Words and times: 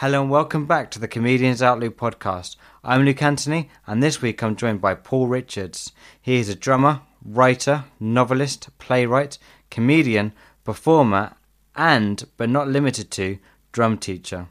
Hello 0.00 0.22
and 0.22 0.30
welcome 0.30 0.64
back 0.64 0.90
to 0.90 0.98
the 0.98 1.06
Comedians 1.06 1.60
Outluke 1.60 1.90
podcast. 1.90 2.56
I'm 2.82 3.04
Luke 3.04 3.20
Anthony, 3.20 3.68
and 3.86 4.02
this 4.02 4.22
week 4.22 4.42
I'm 4.42 4.56
joined 4.56 4.80
by 4.80 4.94
Paul 4.94 5.26
Richards. 5.26 5.92
He 6.22 6.36
is 6.36 6.48
a 6.48 6.54
drummer, 6.54 7.02
writer, 7.22 7.84
novelist, 8.00 8.70
playwright, 8.78 9.36
comedian, 9.70 10.32
performer, 10.64 11.34
and, 11.76 12.24
but 12.38 12.48
not 12.48 12.66
limited 12.66 13.10
to, 13.10 13.36
drum 13.72 13.98
teacher. 13.98 14.46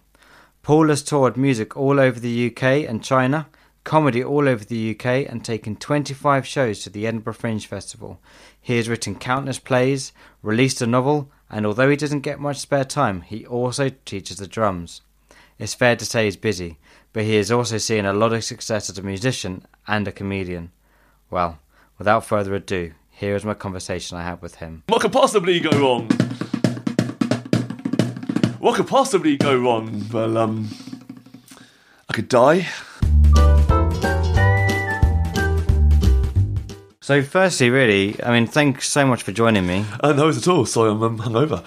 Paul 0.61 0.89
has 0.89 1.01
toured 1.01 1.36
music 1.36 1.75
all 1.75 2.00
over 2.00 2.20
the 2.20 2.52
UK 2.52 2.88
and 2.88 3.04
China, 3.04 3.47
comedy 3.84 4.23
all 4.23 4.47
over 4.47 4.63
the 4.63 4.91
UK, 4.91 5.27
and 5.27 5.43
taken 5.43 5.75
25 5.75 6.45
shows 6.45 6.83
to 6.83 6.91
the 6.91 7.07
Edinburgh 7.07 7.33
Fringe 7.33 7.66
Festival. 7.66 8.21
He 8.61 8.77
has 8.77 8.88
written 8.88 9.16
countless 9.16 9.57
plays, 9.57 10.13
released 10.43 10.79
a 10.83 10.86
novel, 10.86 11.32
and 11.50 11.66
although 11.66 11.89
he 11.89 11.96
doesn't 11.96 12.19
get 12.19 12.39
much 12.39 12.57
spare 12.57 12.86
time, 12.86 13.21
he 13.21 13.47
also 13.47 13.89
teaches 14.05 14.38
the 14.38 14.46
drums. 14.46 15.02
It's 15.59 15.73
fair 15.73 15.97
to 15.97 16.05
say 16.05 16.23
he's 16.23 16.37
busy, 16.37 16.77
but 17.11 17.25
he 17.25 17.36
has 17.36 17.51
also 17.51 17.77
seen 17.77 18.05
a 18.05 18.13
lot 18.13 18.31
of 18.31 18.45
success 18.45 18.89
as 18.89 18.97
a 18.97 19.04
musician 19.04 19.65
and 19.87 20.07
a 20.07 20.11
comedian. 20.11 20.71
Well, 21.29 21.59
without 21.97 22.23
further 22.23 22.55
ado, 22.55 22.93
here 23.11 23.35
is 23.35 23.43
my 23.43 23.54
conversation 23.54 24.18
I 24.18 24.23
had 24.23 24.41
with 24.41 24.55
him. 24.55 24.83
What 24.87 25.01
could 25.01 25.11
possibly 25.11 25.59
go 25.59 25.71
wrong? 25.71 26.07
What 28.59 28.75
could 28.75 28.87
possibly 28.87 29.35
go 29.35 29.57
wrong? 29.57 30.05
Well, 30.13 30.37
um, 30.37 30.69
I 32.09 32.13
could 32.13 32.30
die. 32.30 32.67
So, 37.09 37.23
firstly, 37.23 37.72
really, 37.72 38.23
I 38.23 38.31
mean, 38.31 38.45
thanks 38.45 38.88
so 38.88 39.03
much 39.03 39.23
for 39.23 39.31
joining 39.31 39.65
me. 39.65 39.83
Uh, 39.99 40.13
no, 40.13 40.29
at 40.29 40.47
all. 40.47 40.63
Sorry, 40.67 40.91
I'm 40.91 41.02
um, 41.02 41.17
hungover. 41.17 41.63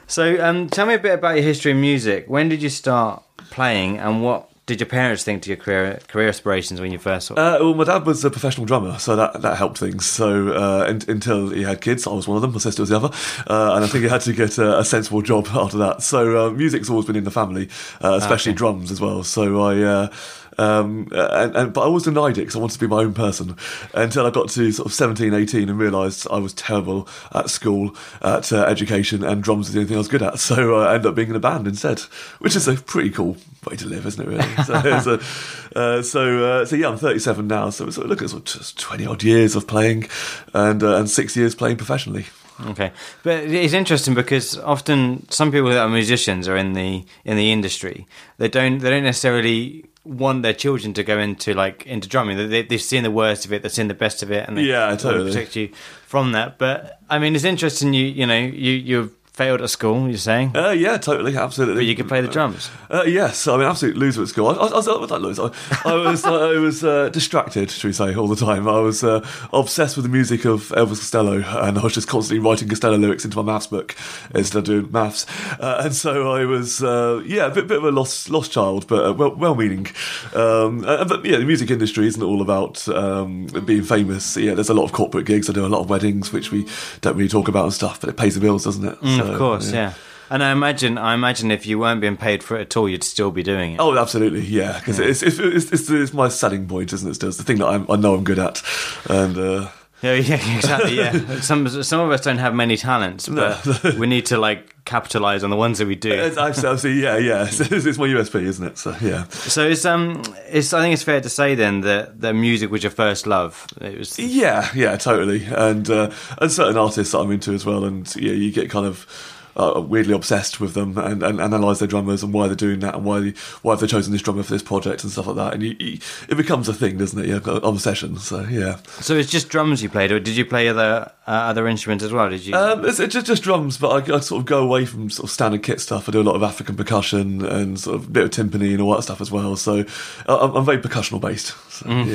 So, 0.08 0.44
um, 0.44 0.68
tell 0.68 0.86
me 0.86 0.94
a 0.94 0.98
bit 0.98 1.14
about 1.14 1.36
your 1.36 1.44
history 1.44 1.70
in 1.70 1.80
music. 1.80 2.24
When 2.26 2.48
did 2.48 2.60
you 2.60 2.68
start 2.68 3.22
playing, 3.50 3.98
and 3.98 4.20
what 4.20 4.50
did 4.66 4.80
your 4.80 4.88
parents 4.88 5.22
think 5.22 5.44
to 5.44 5.50
your 5.50 5.56
career 5.56 6.00
career 6.08 6.28
aspirations 6.28 6.80
when 6.80 6.90
you 6.90 6.98
first? 6.98 7.28
Saw- 7.28 7.34
Uh, 7.34 7.58
well, 7.60 7.74
my 7.74 7.84
dad 7.84 8.04
was 8.06 8.24
a 8.24 8.30
professional 8.30 8.66
drummer, 8.66 8.98
so 8.98 9.14
that, 9.14 9.40
that 9.40 9.56
helped 9.56 9.78
things. 9.78 10.04
So 10.04 10.48
uh, 10.48 10.86
un- 10.88 11.02
until 11.06 11.50
he 11.50 11.62
had 11.62 11.80
kids, 11.80 12.04
I 12.04 12.10
was 12.10 12.26
one 12.26 12.34
of 12.34 12.42
them. 12.42 12.50
My 12.52 12.58
sister 12.58 12.82
was 12.82 12.88
the 12.88 12.96
other, 12.96 13.10
uh, 13.46 13.74
and 13.76 13.84
I 13.84 13.86
think 13.86 14.02
he 14.02 14.10
had 14.10 14.22
to 14.22 14.32
get 14.32 14.58
a, 14.58 14.80
a 14.80 14.84
sensible 14.84 15.22
job 15.22 15.46
after 15.52 15.78
that. 15.78 16.02
So 16.02 16.48
uh, 16.48 16.50
music's 16.50 16.90
always 16.90 17.06
been 17.06 17.14
in 17.14 17.22
the 17.22 17.30
family, 17.30 17.68
uh, 18.02 18.14
especially 18.20 18.54
drums 18.54 18.90
as 18.90 19.00
well. 19.00 19.22
So 19.22 19.62
I. 19.62 20.10
Uh, 20.58 20.68
um, 20.78 21.08
and, 21.12 21.56
and, 21.56 21.72
but 21.72 21.82
I 21.82 21.84
always 21.84 22.04
denied 22.04 22.38
it 22.38 22.42
because 22.42 22.56
I 22.56 22.58
wanted 22.58 22.74
to 22.74 22.80
be 22.80 22.86
my 22.86 23.02
own 23.02 23.14
person 23.14 23.56
until 23.94 24.26
I 24.26 24.30
got 24.30 24.48
to 24.50 24.72
sort 24.72 24.86
of 24.86 24.92
17, 24.92 25.34
18 25.34 25.68
and 25.68 25.78
realised 25.78 26.26
I 26.30 26.38
was 26.38 26.52
terrible 26.52 27.08
at 27.34 27.50
school, 27.50 27.96
at 28.22 28.52
uh, 28.52 28.64
education, 28.64 29.24
and 29.24 29.42
drums 29.42 29.66
was 29.66 29.74
the 29.74 29.80
only 29.80 29.88
thing 29.88 29.96
I 29.96 29.98
was 29.98 30.08
good 30.08 30.22
at. 30.22 30.38
So 30.48 30.78
I 30.78 30.94
ended 30.94 31.06
up 31.06 31.14
being 31.14 31.28
in 31.28 31.36
a 31.36 31.40
band 31.40 31.66
instead, 31.66 32.00
which 32.38 32.56
is 32.56 32.66
a 32.68 32.74
pretty 32.74 33.10
cool 33.10 33.36
way 33.68 33.76
to 33.76 33.86
live, 33.86 34.06
isn't 34.06 34.22
it? 34.22 34.28
Really. 34.28 34.64
So, 34.64 35.00
so, 35.00 35.78
uh, 35.78 36.02
so, 36.02 36.44
uh, 36.44 36.64
so 36.64 36.74
yeah, 36.74 36.88
I'm 36.88 36.96
37 36.96 37.46
now. 37.46 37.68
So, 37.68 37.90
so 37.90 38.02
look 38.02 38.22
at 38.22 38.30
sort 38.30 38.54
of 38.54 38.74
20 38.76 39.04
odd 39.04 39.22
years 39.22 39.54
of 39.56 39.66
playing, 39.66 40.08
and 40.54 40.82
uh, 40.82 40.96
and 40.96 41.10
six 41.10 41.36
years 41.36 41.54
playing 41.54 41.76
professionally. 41.76 42.24
Okay, 42.66 42.92
but 43.22 43.44
it's 43.44 43.72
interesting 43.72 44.14
because 44.14 44.58
often 44.58 45.30
some 45.30 45.52
people 45.52 45.68
that 45.68 45.78
are 45.78 45.88
musicians 45.88 46.48
are 46.48 46.56
in 46.56 46.72
the 46.72 47.04
in 47.24 47.36
the 47.36 47.52
industry. 47.52 48.06
They 48.38 48.48
don't 48.48 48.78
they 48.78 48.90
don't 48.90 49.04
necessarily 49.04 49.84
want 50.04 50.42
their 50.42 50.54
children 50.54 50.94
to 50.94 51.02
go 51.04 51.18
into 51.18 51.54
like 51.54 51.84
into 51.86 52.08
drumming. 52.08 52.36
They, 52.48 52.62
they've 52.62 52.80
seen 52.80 53.02
the 53.02 53.10
worst 53.10 53.44
of 53.44 53.52
it, 53.52 53.62
they've 53.62 53.72
seen 53.72 53.88
the 53.88 53.94
best 53.94 54.22
of 54.22 54.30
it, 54.30 54.48
and 54.48 54.56
they 54.56 54.62
Yeah, 54.62 54.94
totally. 54.96 55.30
protect 55.32 55.56
you 55.56 55.68
from 56.06 56.32
that. 56.32 56.58
But 56.58 56.98
I 57.10 57.18
mean, 57.18 57.34
it's 57.34 57.44
interesting. 57.44 57.92
You 57.94 58.04
you 58.06 58.26
know 58.26 58.38
you 58.38 58.72
you 58.72 59.14
failed 59.38 59.62
at 59.62 59.70
school. 59.70 60.08
You're 60.08 60.18
saying, 60.18 60.56
Uh, 60.56 60.70
yeah, 60.70 60.98
totally, 60.98 61.36
absolutely. 61.36 61.76
but 61.76 61.84
you 61.86 61.94
could 61.94 62.08
play 62.08 62.20
the 62.20 62.26
drums. 62.28 62.70
Uh, 62.90 63.04
yes, 63.06 63.46
I 63.46 63.56
mean, 63.56 63.66
absolute 63.66 63.96
loser 63.96 64.22
at 64.22 64.28
school. 64.28 64.48
I, 64.48 64.54
I, 64.54 64.66
I 64.66 64.76
was, 64.76 64.88
I, 65.12 65.16
loser. 65.16 65.50
I, 65.84 65.94
was, 65.94 66.24
I 66.24 66.52
was 66.58 66.82
uh, 66.84 67.08
distracted, 67.10 67.70
should 67.70 67.86
we 67.86 67.92
say, 67.92 68.14
all 68.16 68.26
the 68.26 68.36
time. 68.36 68.66
I 68.68 68.80
was 68.80 69.04
uh, 69.04 69.24
obsessed 69.52 69.96
with 69.96 70.04
the 70.04 70.10
music 70.10 70.44
of 70.44 70.68
Elvis 70.70 70.98
Costello, 70.98 71.36
and 71.66 71.78
I 71.78 71.82
was 71.82 71.94
just 71.94 72.08
constantly 72.08 72.44
writing 72.44 72.68
Costello 72.68 72.96
lyrics 72.98 73.24
into 73.24 73.36
my 73.40 73.52
maths 73.52 73.68
book 73.68 73.94
instead 74.34 74.58
of 74.58 74.64
doing 74.64 74.90
maths. 74.90 75.24
Uh, 75.60 75.82
and 75.84 75.94
so 75.94 76.32
I 76.32 76.44
was, 76.44 76.82
uh, 76.82 77.22
yeah, 77.24 77.46
a 77.46 77.50
bit, 77.50 77.68
bit 77.68 77.78
of 77.78 77.84
a 77.84 77.92
lost, 77.92 78.30
lost 78.30 78.50
child, 78.52 78.86
but 78.88 79.06
uh, 79.06 79.12
well, 79.12 79.36
well-meaning. 79.36 79.86
Um, 80.34 80.84
uh, 80.84 81.04
but 81.04 81.24
yeah, 81.24 81.36
the 81.38 81.44
music 81.44 81.70
industry 81.70 82.06
isn't 82.08 82.22
all 82.22 82.42
about 82.42 82.86
um, 82.88 83.46
being 83.64 83.84
famous. 83.84 84.36
Yeah, 84.36 84.54
there's 84.54 84.68
a 84.70 84.74
lot 84.74 84.84
of 84.84 84.92
corporate 84.92 85.26
gigs. 85.26 85.48
I 85.48 85.52
do 85.52 85.64
a 85.64 85.68
lot 85.68 85.80
of 85.80 85.88
weddings, 85.90 86.32
which 86.32 86.50
we 86.50 86.66
don't 87.02 87.16
really 87.16 87.28
talk 87.28 87.46
about 87.48 87.64
and 87.64 87.72
stuff, 87.72 88.00
but 88.00 88.10
it 88.10 88.16
pays 88.16 88.34
the 88.34 88.40
bills, 88.40 88.64
doesn't 88.64 88.84
it? 88.84 89.00
Mm, 89.00 89.16
So, 89.18 89.27
of 89.28 89.38
course, 89.38 89.72
yeah. 89.72 89.94
And 90.30 90.44
I 90.44 90.52
imagine, 90.52 90.98
I 90.98 91.14
imagine 91.14 91.50
if 91.50 91.66
you 91.66 91.78
weren't 91.78 92.02
being 92.02 92.18
paid 92.18 92.42
for 92.42 92.58
it 92.58 92.60
at 92.60 92.76
all, 92.76 92.86
you'd 92.86 93.02
still 93.02 93.30
be 93.30 93.42
doing 93.42 93.72
it. 93.72 93.80
Oh, 93.80 93.96
absolutely, 93.96 94.40
yeah. 94.42 94.78
Because 94.78 94.98
it's, 94.98 95.22
it's, 95.22 95.38
it's, 95.38 95.72
it's, 95.72 95.90
it's 95.90 96.12
my 96.12 96.28
selling 96.28 96.68
point, 96.68 96.92
isn't 96.92 97.10
it? 97.10 97.14
Still, 97.14 97.30
it's 97.30 97.38
the 97.38 97.44
thing 97.44 97.58
that 97.58 97.66
I'm, 97.66 97.90
I 97.90 97.96
know 97.96 98.14
I'm 98.14 98.24
good 98.24 98.38
at, 98.38 98.62
and 99.08 99.38
uh, 99.38 99.70
Yeah, 100.02 100.14
yeah, 100.30 100.56
exactly. 100.56 100.96
Yeah, 100.96 101.40
some 101.40 101.66
some 101.82 102.00
of 102.00 102.10
us 102.10 102.20
don't 102.20 102.38
have 102.38 102.54
many 102.54 102.76
talents, 102.76 103.28
but 103.28 103.96
we 103.98 104.06
need 104.06 104.26
to 104.26 104.38
like 104.38 104.74
capitalize 104.84 105.42
on 105.44 105.50
the 105.50 105.56
ones 105.56 105.78
that 105.78 105.88
we 105.88 105.96
do. 105.96 106.12
it's 106.12 106.36
absolutely, 106.36 107.02
yeah, 107.02 107.16
yeah. 107.18 107.46
It's, 107.46 107.60
it's 107.60 107.98
my 107.98 108.06
USP, 108.06 108.42
isn't 108.42 108.66
it? 108.66 108.78
So 108.78 108.94
yeah, 109.00 109.24
So 109.28 109.66
it's 109.68 109.84
um, 109.84 110.22
it's 110.48 110.72
I 110.72 110.80
think 110.82 110.94
it's 110.94 111.02
fair 111.02 111.20
to 111.20 111.28
say 111.28 111.54
then 111.54 111.80
that 111.82 112.20
that 112.20 112.34
music 112.34 112.70
was 112.70 112.82
your 112.82 112.92
first 112.92 113.26
love. 113.26 113.66
It 113.80 113.98
was 113.98 114.18
yeah, 114.18 114.70
yeah, 114.74 114.96
totally. 114.96 115.44
And 115.44 115.88
uh, 115.90 116.10
and 116.40 116.50
certain 116.52 116.76
artists 116.76 117.12
that 117.12 117.18
I'm 117.18 117.30
into 117.32 117.52
as 117.52 117.66
well, 117.66 117.84
and 117.84 118.14
yeah, 118.16 118.32
you 118.32 118.52
get 118.52 118.70
kind 118.70 118.86
of. 118.86 119.34
Uh, 119.58 119.80
weirdly 119.80 120.14
obsessed 120.14 120.60
with 120.60 120.74
them 120.74 120.96
and, 120.96 121.20
and 121.22 121.40
analyze 121.40 121.80
their 121.80 121.88
drummers 121.88 122.22
and 122.22 122.32
why 122.32 122.46
they're 122.46 122.54
doing 122.54 122.78
that 122.78 122.94
and 122.94 123.04
why 123.04 123.18
they, 123.18 123.30
why 123.62 123.72
have 123.72 123.80
they 123.80 123.88
chosen 123.88 124.12
this 124.12 124.22
drummer 124.22 124.44
for 124.44 124.52
this 124.52 124.62
project 124.62 125.02
and 125.02 125.10
stuff 125.10 125.26
like 125.26 125.34
that 125.34 125.52
and 125.54 125.64
you, 125.64 125.74
you, 125.80 125.98
it 126.28 126.36
becomes 126.36 126.68
a 126.68 126.72
thing 126.74 126.96
doesn't 126.96 127.18
it 127.18 127.26
yeah 127.26 127.40
obsession 127.64 128.16
so 128.18 128.42
yeah 128.42 128.76
so 129.00 129.16
it's 129.16 129.28
just 129.30 129.48
drums 129.48 129.82
you 129.82 129.88
played, 129.88 130.12
or 130.12 130.20
did 130.20 130.36
you 130.36 130.44
play 130.44 130.68
other 130.68 131.10
uh, 131.26 131.30
other 131.50 131.66
instruments 131.68 132.04
as 132.04 132.12
well? 132.12 132.30
Did 132.30 132.46
you? 132.46 132.54
Um, 132.54 132.84
it's, 132.86 132.98
it's 133.00 133.12
just, 133.12 133.26
just 133.26 133.42
drums, 133.42 133.76
but 133.76 134.10
I, 134.10 134.16
I 134.16 134.20
sort 134.20 134.40
of 134.40 134.46
go 134.46 134.62
away 134.62 134.86
from 134.86 135.10
sort 135.10 135.24
of 135.24 135.30
standard 135.30 135.62
kit 135.62 135.80
stuff. 135.80 136.08
I 136.08 136.12
do 136.12 136.20
a 136.20 136.22
lot 136.22 136.36
of 136.36 136.42
African 136.42 136.74
percussion 136.76 137.44
and 137.44 137.78
sort 137.78 137.96
of 137.96 138.06
a 138.06 138.10
bit 138.10 138.24
of 138.24 138.30
timpani 138.30 138.72
and 138.72 138.80
all 138.80 138.94
that 138.94 139.02
stuff 139.02 139.20
as 139.20 139.30
well. 139.30 139.54
So 139.56 139.84
I- 140.26 140.36
I'm, 140.36 140.54
I'm 140.56 140.64
very 140.64 140.78
percussional 140.78 141.20
based. 141.20 141.54
So, 141.78 141.86
Mm-hmm. 141.86 142.10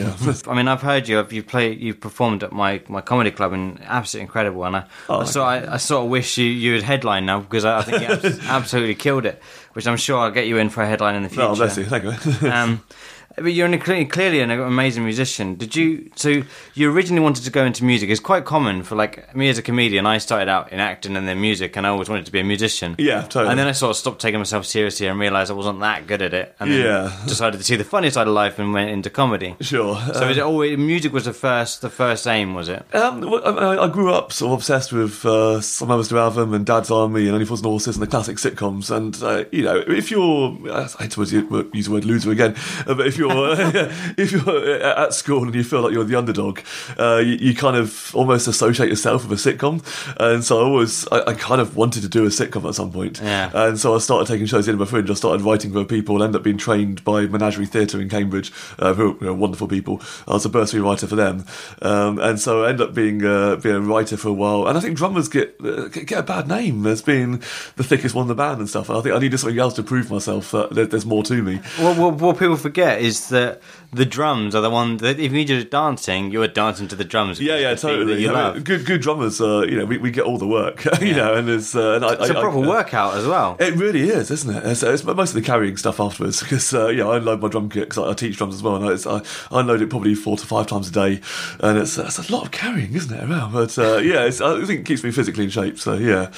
Yeah. 0.47 0.51
I 0.51 0.55
mean, 0.55 0.67
I've 0.67 0.81
heard 0.81 1.07
you. 1.07 1.25
You 1.29 1.43
played, 1.43 1.79
you 1.79 1.93
performed 1.93 2.43
at 2.43 2.51
my, 2.51 2.81
my 2.87 3.01
comedy 3.01 3.31
club, 3.31 3.53
and 3.53 3.79
absolutely 3.83 4.25
incredible. 4.25 4.63
And 4.65 4.75
I, 4.77 4.85
Oh, 5.09 5.19
I, 5.21 5.23
sort, 5.25 5.47
I, 5.47 5.73
I 5.73 5.77
sort 5.77 6.03
of 6.05 6.09
wish 6.11 6.37
you 6.37 6.45
you 6.45 6.73
would 6.73 6.83
headline 6.83 7.25
now 7.25 7.39
because 7.41 7.65
I, 7.65 7.79
I 7.79 7.81
think 7.83 8.01
you 8.01 8.39
absolutely 8.47 8.95
killed 8.95 9.25
it. 9.25 9.41
Which 9.73 9.87
I'm 9.87 9.97
sure 9.97 10.19
I'll 10.19 10.31
get 10.31 10.47
you 10.47 10.57
in 10.57 10.69
for 10.69 10.83
a 10.83 10.87
headline 10.87 11.15
in 11.15 11.23
the 11.23 11.29
future. 11.29 11.43
Oh, 11.47 11.55
bless 11.55 11.77
you. 11.77 11.85
Thank 11.85 12.03
you. 12.03 12.49
um, 12.51 12.83
but 13.35 13.53
you're 13.53 13.65
an, 13.65 13.79
clearly, 13.79 14.05
clearly 14.05 14.39
an 14.41 14.51
amazing 14.51 15.03
musician. 15.03 15.55
Did 15.55 15.75
you? 15.75 16.09
So 16.15 16.43
you 16.73 16.91
originally 16.91 17.21
wanted 17.23 17.43
to 17.45 17.51
go 17.51 17.65
into 17.65 17.83
music. 17.83 18.09
It's 18.09 18.19
quite 18.19 18.45
common 18.45 18.83
for 18.83 18.95
like 18.95 19.35
me 19.35 19.49
as 19.49 19.57
a 19.57 19.61
comedian. 19.61 20.05
I 20.05 20.17
started 20.19 20.49
out 20.49 20.71
in 20.71 20.79
acting 20.79 21.15
and 21.17 21.27
then 21.27 21.39
music, 21.41 21.75
and 21.75 21.85
I 21.85 21.89
always 21.89 22.09
wanted 22.09 22.25
to 22.25 22.31
be 22.31 22.39
a 22.39 22.43
musician. 22.43 22.95
Yeah, 22.97 23.21
totally. 23.23 23.49
And 23.49 23.59
then 23.59 23.67
I 23.67 23.71
sort 23.71 23.91
of 23.91 23.97
stopped 23.97 24.21
taking 24.21 24.39
myself 24.39 24.65
seriously 24.65 25.07
and 25.07 25.19
realised 25.19 25.51
I 25.51 25.53
wasn't 25.55 25.79
that 25.81 26.07
good 26.07 26.21
at 26.21 26.33
it. 26.33 26.55
And 26.59 26.71
then 26.71 26.81
Yeah. 26.85 27.11
decided 27.27 27.57
to 27.57 27.63
see 27.63 27.75
the 27.75 27.83
funny 27.83 28.09
side 28.09 28.27
of 28.27 28.33
life 28.33 28.59
and 28.59 28.73
went 28.73 28.89
into 28.89 29.09
comedy. 29.09 29.55
sure. 29.61 29.99
So 30.13 30.29
is 30.29 30.37
it 30.37 30.41
always 30.43 30.77
music 30.77 31.13
was 31.13 31.25
the 31.25 31.33
first 31.33 31.81
the 31.81 31.89
first 31.89 32.27
aim 32.27 32.53
was 32.53 32.69
it? 32.69 32.85
Um, 32.93 33.23
I, 33.45 33.77
I 33.83 33.87
grew 33.87 34.13
up 34.13 34.31
sort 34.31 34.49
of 34.53 34.59
obsessed 34.59 34.91
with 34.93 35.25
uh, 35.25 35.61
Some 35.61 35.87
Mothers 35.87 36.09
Do 36.09 36.17
'Ave 36.17 36.41
'Em 36.41 36.53
and 36.53 36.65
Dad's 36.65 36.91
Army 36.91 37.25
and 37.25 37.33
Only 37.33 37.45
Fools 37.45 37.61
and 37.61 37.67
Horses 37.67 37.95
and 37.95 38.03
the 38.03 38.07
classic 38.07 38.37
sitcoms. 38.37 38.91
And, 38.95 39.21
uh, 39.23 39.45
you 39.51 39.63
know, 39.63 39.77
if 39.87 40.11
you're, 40.11 40.57
I 40.71 40.87
hate 40.99 41.11
to 41.11 41.21
use 41.21 41.31
use 41.73 41.85
the 41.85 41.91
word 41.91 42.05
loser 42.05 42.31
again, 42.31 42.55
uh, 42.87 42.93
but 42.93 43.07
if 43.07 43.17
you're, 43.17 43.22
if 44.17 44.31
you're 44.31 44.81
at 44.81 45.13
school 45.13 45.43
and 45.43 45.53
you 45.53 45.63
feel 45.63 45.81
like 45.81 45.91
you're 45.91 46.03
the 46.03 46.15
underdog, 46.15 46.61
uh, 46.97 47.17
you, 47.17 47.33
you 47.33 47.55
kind 47.55 47.75
of 47.75 48.15
almost 48.15 48.47
associate 48.47 48.89
yourself 48.89 49.27
with 49.27 49.45
a 49.45 49.51
sitcom. 49.51 49.83
And 50.19 50.43
so 50.43 50.59
I 50.59 50.63
always, 50.63 51.07
I, 51.11 51.31
I 51.31 51.33
kind 51.33 51.59
of 51.59 51.75
wanted 51.75 52.01
to 52.03 52.09
do 52.09 52.23
a 52.23 52.29
sitcom 52.29 52.67
at 52.67 52.75
some 52.75 52.91
point. 52.91 53.19
Yeah. 53.21 53.51
And 53.53 53.77
so 53.77 53.95
I 53.95 53.97
started 53.97 54.27
taking 54.27 54.45
shows 54.45 54.67
in 54.67 54.77
my 54.77 54.85
fringe. 54.85 55.09
I 55.09 55.15
started 55.15 55.43
writing 55.43 55.73
for 55.73 55.83
people, 55.83 56.23
ended 56.23 56.37
up 56.37 56.43
being 56.43 56.57
trained 56.57 57.03
by 57.03 57.25
Menagerie 57.27 57.65
Theatre 57.65 57.99
in 57.99 58.09
Cambridge, 58.09 58.51
uh, 58.79 58.93
who 58.93 59.17
are 59.27 59.33
wonderful 59.33 59.67
people. 59.67 60.01
I 60.27 60.33
was 60.33 60.45
a 60.45 60.49
bursary 60.49 60.81
writer 60.81 61.07
for 61.07 61.15
them. 61.15 61.45
Um, 61.81 62.19
and 62.19 62.39
so 62.39 62.63
I 62.63 62.69
ended 62.69 62.87
up 62.87 62.93
being, 62.93 63.25
uh, 63.25 63.57
being 63.57 63.75
a 63.75 63.81
writer 63.81 64.15
for 64.15 64.29
a 64.29 64.33
while. 64.33 64.67
And 64.67 64.77
I 64.77 64.81
think 64.81 64.97
drummers 64.97 65.27
get, 65.27 65.55
uh, 65.63 65.87
get 65.87 66.13
get 66.13 66.19
a 66.19 66.23
bad 66.23 66.47
name 66.47 66.85
as 66.85 67.01
being 67.01 67.39
the 67.75 67.83
thickest 67.83 68.15
one 68.15 68.23
in 68.23 68.27
the 68.27 68.35
band 68.35 68.59
and 68.59 68.69
stuff. 68.69 68.89
And 68.89 68.97
I 68.97 69.01
think 69.01 69.15
I 69.15 69.19
needed 69.19 69.39
something 69.39 69.59
else 69.59 69.73
to 69.75 69.83
prove 69.83 70.11
myself 70.11 70.51
that 70.51 70.89
there's 70.91 71.05
more 71.05 71.23
to 71.23 71.41
me. 71.41 71.57
What, 71.77 71.97
what, 71.97 72.13
what 72.15 72.39
people 72.39 72.55
forget 72.55 73.01
is 73.01 73.12
that 73.29 73.61
the 73.91 74.05
drums 74.05 74.55
are 74.55 74.61
the 74.61 74.69
one 74.69 74.97
that 74.97 75.19
if 75.19 75.31
you 75.31 75.57
are 75.59 75.63
dancing, 75.63 76.31
you're 76.31 76.47
dancing 76.47 76.87
to 76.87 76.95
the 76.95 77.03
drums. 77.03 77.39
Yeah, 77.39 77.57
yeah, 77.57 77.73
The 77.73 77.75
beat 77.75 77.81
that 77.81 77.87
totally. 77.87 78.21
You 78.23 78.33
I 78.33 78.53
mean, 78.53 78.63
good, 78.63 78.85
good 78.85 79.01
drummers. 79.01 79.39
Uh, 79.39 79.61
you 79.61 79.77
know, 79.77 79.85
we, 79.85 79.97
we 79.97 80.11
get 80.11 80.23
all 80.25 80.37
the 80.37 80.47
work. 80.47 80.83
you 81.01 81.07
Yeah. 81.07 81.15
know, 81.17 81.33
and 81.35 81.47
there's 81.47 81.75
uh, 81.75 81.93
and 81.95 82.05
I, 82.05 82.13
It's 82.13 82.29
a 82.29 82.33
proper 82.33 82.57
I, 82.63 82.67
workout 82.67 83.15
as 83.15 83.25
well. 83.25 83.55
It 83.59 83.75
really 83.75 84.09
is, 84.09 84.31
isn't 84.31 84.55
it? 84.55 84.65
It's, 84.65 84.83
it's 84.83 85.03
mostly 85.03 85.41
the 85.41 85.45
carrying 85.45 85.77
stuff 85.77 85.99
afterwards 85.99 86.39
because 86.43 86.73
uh, 86.73 86.87
yeah, 86.87 87.05
I 87.07 87.17
unload 87.17 87.41
my 87.41 87.47
drum 87.49 87.69
kit 87.69 87.89
because 87.89 87.99
I, 87.99 88.09
I 88.11 88.13
teach 88.13 88.37
drums 88.37 88.55
as 88.55 88.63
well, 88.63 88.75
and 88.77 88.85
it's, 88.89 89.05
I, 89.05 89.21
I 89.51 89.59
unload 89.59 89.81
it 89.81 89.89
probably 89.89 90.15
four 90.15 90.37
to 90.37 90.45
five 90.45 90.67
times 90.67 90.89
a 90.89 90.91
day, 90.91 91.21
and 91.59 91.77
it's, 91.77 91.97
it's 91.97 92.17
a 92.29 92.31
lot 92.33 92.45
of 92.45 92.51
carrying, 92.51 92.93
isn't 92.93 93.15
it? 93.15 93.23
Around, 93.29 93.53
but 93.53 93.77
uh, 93.77 93.97
yeah, 93.97 94.25
it's, 94.25 94.41
I 94.41 94.63
think 94.65 94.81
it 94.81 94.85
keeps 94.85 95.03
me 95.03 95.11
physically 95.11 95.43
in 95.43 95.49
shape. 95.49 95.77
So 95.79 95.93
yeah, 95.93 96.31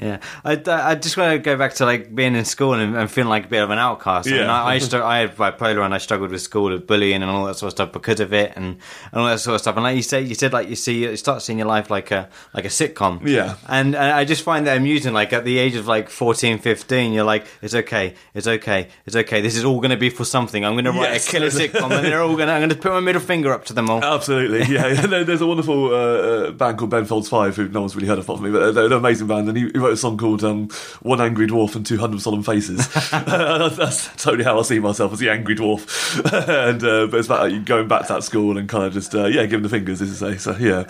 Yeah, 0.00 0.18
I, 0.44 0.60
I 0.66 0.94
just 0.94 1.16
want 1.16 1.32
to 1.32 1.38
go 1.38 1.56
back 1.56 1.74
to 1.74 1.84
like 1.84 2.14
being 2.14 2.34
in 2.34 2.44
school 2.44 2.74
and, 2.74 2.96
and 2.96 3.10
feeling 3.10 3.28
like 3.30 3.46
a 3.46 3.48
bit 3.48 3.62
of 3.62 3.70
an 3.70 3.78
outcast. 3.78 4.28
I 4.28 4.30
mean, 4.32 4.40
Yeah. 4.40 4.52
I, 4.62 4.74
I, 4.74 5.14
I 5.14 5.18
had 5.20 5.36
bipolar 5.36 5.84
and 5.84 5.94
I 5.94 5.98
struggled 5.98 6.30
with 6.30 6.40
school 6.42 6.70
with 6.70 6.86
bullying 6.86 7.22
and 7.22 7.30
all 7.30 7.44
that 7.46 7.56
sort 7.56 7.68
of 7.68 7.76
stuff 7.76 7.92
because 7.92 8.20
of 8.20 8.32
it 8.32 8.52
and, 8.56 8.76
and 9.12 9.20
all 9.20 9.26
that 9.26 9.40
sort 9.40 9.54
of 9.56 9.60
stuff. 9.60 9.76
And 9.76 9.84
like 9.84 9.96
you 9.96 10.02
said, 10.02 10.26
you 10.28 10.34
said 10.34 10.52
like 10.52 10.68
you 10.68 10.76
see, 10.76 11.02
you 11.04 11.16
start 11.16 11.42
seeing 11.42 11.58
your 11.58 11.68
life 11.68 11.90
like 11.90 12.10
a 12.10 12.28
like 12.52 12.64
a 12.64 12.68
sitcom. 12.68 13.26
Yeah. 13.26 13.56
and, 13.68 13.94
and 13.94 14.12
I 14.12 14.24
just 14.24 14.42
find 14.42 14.66
that 14.66 14.76
amusing. 14.76 15.12
Like 15.14 15.32
at 15.32 15.44
the 15.44 15.58
age 15.58 15.76
of 15.76 15.86
like 15.86 16.08
14, 16.10 16.58
15, 16.58 17.12
you're 17.12 17.24
like, 17.24 17.46
it's 17.62 17.74
okay, 17.74 18.14
it's 18.34 18.46
okay, 18.46 18.88
it's 19.06 19.16
okay. 19.16 19.40
This 19.40 19.56
is 19.56 19.64
all 19.64 19.76
going 19.80 19.90
to 19.90 19.96
be 19.96 20.10
for 20.10 20.24
something. 20.24 20.64
I'm 20.64 20.72
going 20.74 20.84
to 20.86 20.90
write 20.92 21.12
Yes. 21.12 21.28
a 21.28 21.30
killer 21.30 21.48
sitcom, 21.50 21.90
and 21.90 22.04
they're 22.06 22.20
all 22.22 22.34
going. 22.36 22.48
to 22.48 22.54
I'm 22.54 22.60
going 22.60 22.70
to 22.70 22.76
put 22.76 22.92
my 22.92 23.00
middle 23.00 23.20
finger 23.20 23.52
up 23.52 23.64
to 23.66 23.72
them 23.72 23.90
all. 23.90 24.02
Absolutely, 24.02 24.72
yeah. 24.74 24.94
There's 25.24 25.40
a 25.40 25.46
wonderful 25.46 25.94
uh, 25.94 25.96
uh, 25.96 26.50
band 26.52 26.78
called 26.78 26.90
Ben 26.90 27.04
Folds 27.04 27.28
Five, 27.28 27.56
who 27.56 27.68
no 27.68 27.80
one's 27.80 27.94
really 27.94 28.08
heard 28.08 28.18
of, 28.18 28.40
me, 28.40 28.50
but 28.50 28.58
they're, 28.60 28.72
they're 28.72 28.86
an 28.86 28.92
amazing 28.92 29.26
band. 29.26 29.48
And 29.48 29.56
he, 29.58 29.70
he 29.70 29.78
wrote 29.84 29.92
a 29.92 29.96
song 29.96 30.16
called 30.16 30.42
um, 30.42 30.68
"One 31.02 31.20
Angry 31.20 31.46
Dwarf 31.46 31.76
and 31.76 31.84
Two 31.84 31.98
Hundred 31.98 32.20
Solemn 32.20 32.42
Faces." 32.42 32.88
that's, 33.10 34.08
totally 34.22 34.44
how 34.44 34.58
I 34.58 34.62
see 34.62 34.78
myself 34.78 35.12
as 35.12 35.18
the 35.18 35.30
angry 35.30 35.54
dwarf. 35.54 35.84
and 36.68 36.82
uh, 36.82 37.06
but 37.06 37.18
it's 37.18 37.28
about 37.28 37.50
like, 37.50 37.64
going 37.64 37.88
back 37.88 38.06
to 38.06 38.14
that 38.14 38.24
school 38.24 38.58
and 38.58 38.68
kind 38.68 38.84
of 38.84 38.92
just 38.92 39.14
uh, 39.14 39.26
yeah, 39.26 39.46
giving 39.46 39.62
the 39.62 39.68
fingers, 39.68 40.00
as 40.00 40.08
you 40.08 40.14
say. 40.14 40.36
So 40.38 40.56
yeah, 40.56 40.84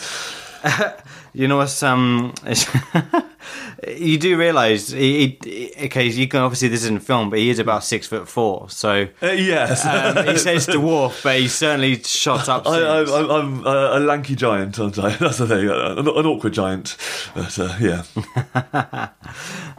You 1.35 1.49
know 1.49 1.57
what's 1.57 1.83
um, 1.83 2.33
it's- 2.47 2.69
you 3.89 4.19
do 4.19 4.39
realise 4.39 4.89
he, 4.91 5.37
he, 5.43 5.73
okay, 5.87 6.07
you 6.07 6.29
can 6.29 6.41
obviously 6.41 6.69
this 6.69 6.85
isn't 6.85 7.03
film, 7.03 7.29
but 7.29 7.41
he 7.41 7.51
is 7.51 7.59
about 7.59 7.83
six 7.83 8.07
foot 8.07 8.29
four, 8.29 8.71
so 8.71 9.09
uh, 9.21 9.27
yes. 9.27 9.85
um, 9.85 10.27
he 10.27 10.39
says 10.39 10.67
dwarf, 10.69 11.23
but 11.25 11.39
he's 11.39 11.53
certainly 11.53 12.01
shot 12.03 12.49
up. 12.49 12.67
I, 12.67 13.01
I, 13.01 13.05
since. 13.05 13.17
I'm, 13.17 13.31
I'm 13.31 13.67
uh, 13.67 13.99
a 13.99 14.01
lanky 14.01 14.37
giant, 14.37 14.79
aren't 14.79 14.99
I? 14.99 15.11
That's 15.17 15.39
the 15.39 15.47
thing. 15.49 15.69
Uh, 15.69 15.97
an, 15.99 16.07
an 16.07 16.27
awkward 16.27 16.53
giant, 16.53 16.97
but 17.35 17.59
uh, 17.59 17.77
yeah. 17.81 18.05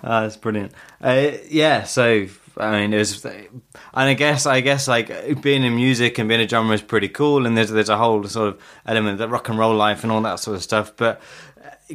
Ah, 0.07 0.21
that's 0.21 0.37
brilliant. 0.37 0.71
Uh, 1.01 1.31
yeah, 1.49 1.83
so 1.83 2.27
I 2.57 2.81
mean, 2.81 2.93
it 2.93 2.97
was, 2.97 3.25
and 3.25 3.63
I 3.93 4.13
guess, 4.13 4.45
I 4.45 4.61
guess, 4.61 4.87
like 4.87 5.41
being 5.41 5.63
in 5.63 5.75
music 5.75 6.17
and 6.17 6.29
being 6.29 6.41
a 6.41 6.47
drummer 6.47 6.73
is 6.73 6.81
pretty 6.81 7.09
cool, 7.09 7.45
and 7.45 7.57
there's 7.57 7.69
there's 7.69 7.89
a 7.89 7.97
whole 7.97 8.23
sort 8.25 8.49
of 8.49 8.61
element 8.85 9.13
of 9.13 9.17
the 9.19 9.27
rock 9.27 9.49
and 9.49 9.57
roll 9.57 9.75
life 9.75 10.03
and 10.03 10.11
all 10.11 10.21
that 10.21 10.39
sort 10.39 10.55
of 10.55 10.63
stuff. 10.63 10.93
But 10.95 11.21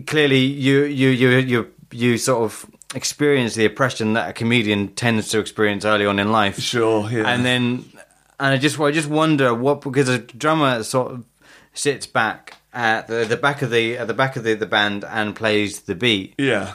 clearly, 0.07 0.39
you 0.41 0.85
you 0.85 1.09
you 1.09 1.29
you 1.39 1.71
you 1.93 2.19
sort 2.19 2.43
of 2.45 2.67
experience 2.95 3.55
the 3.55 3.65
oppression 3.65 4.15
that 4.15 4.31
a 4.31 4.33
comedian 4.33 4.89
tends 4.95 5.29
to 5.31 5.39
experience 5.39 5.85
early 5.85 6.07
on 6.07 6.19
in 6.19 6.33
life. 6.33 6.59
Sure, 6.61 7.09
yeah. 7.11 7.29
and 7.29 7.45
then 7.45 7.85
and 8.39 8.55
I 8.55 8.57
just 8.59 8.79
I 8.81 8.91
just 8.91 9.09
wonder 9.09 9.55
what 9.55 9.81
because 9.81 10.09
a 10.09 10.19
drummer 10.19 10.83
sort 10.83 11.13
of 11.13 11.25
sits 11.75 12.07
back 12.07 12.57
at 12.73 13.07
the, 13.09 13.25
the 13.25 13.37
back 13.37 13.63
of 13.63 13.71
the 13.71 13.99
at 13.99 14.07
the 14.07 14.15
back 14.15 14.37
of 14.37 14.45
the, 14.45 14.55
the 14.55 14.67
band 14.67 15.05
and 15.05 15.35
plays 15.37 15.83
the 15.83 15.95
beat 15.95 16.35
Yeah. 16.39 16.75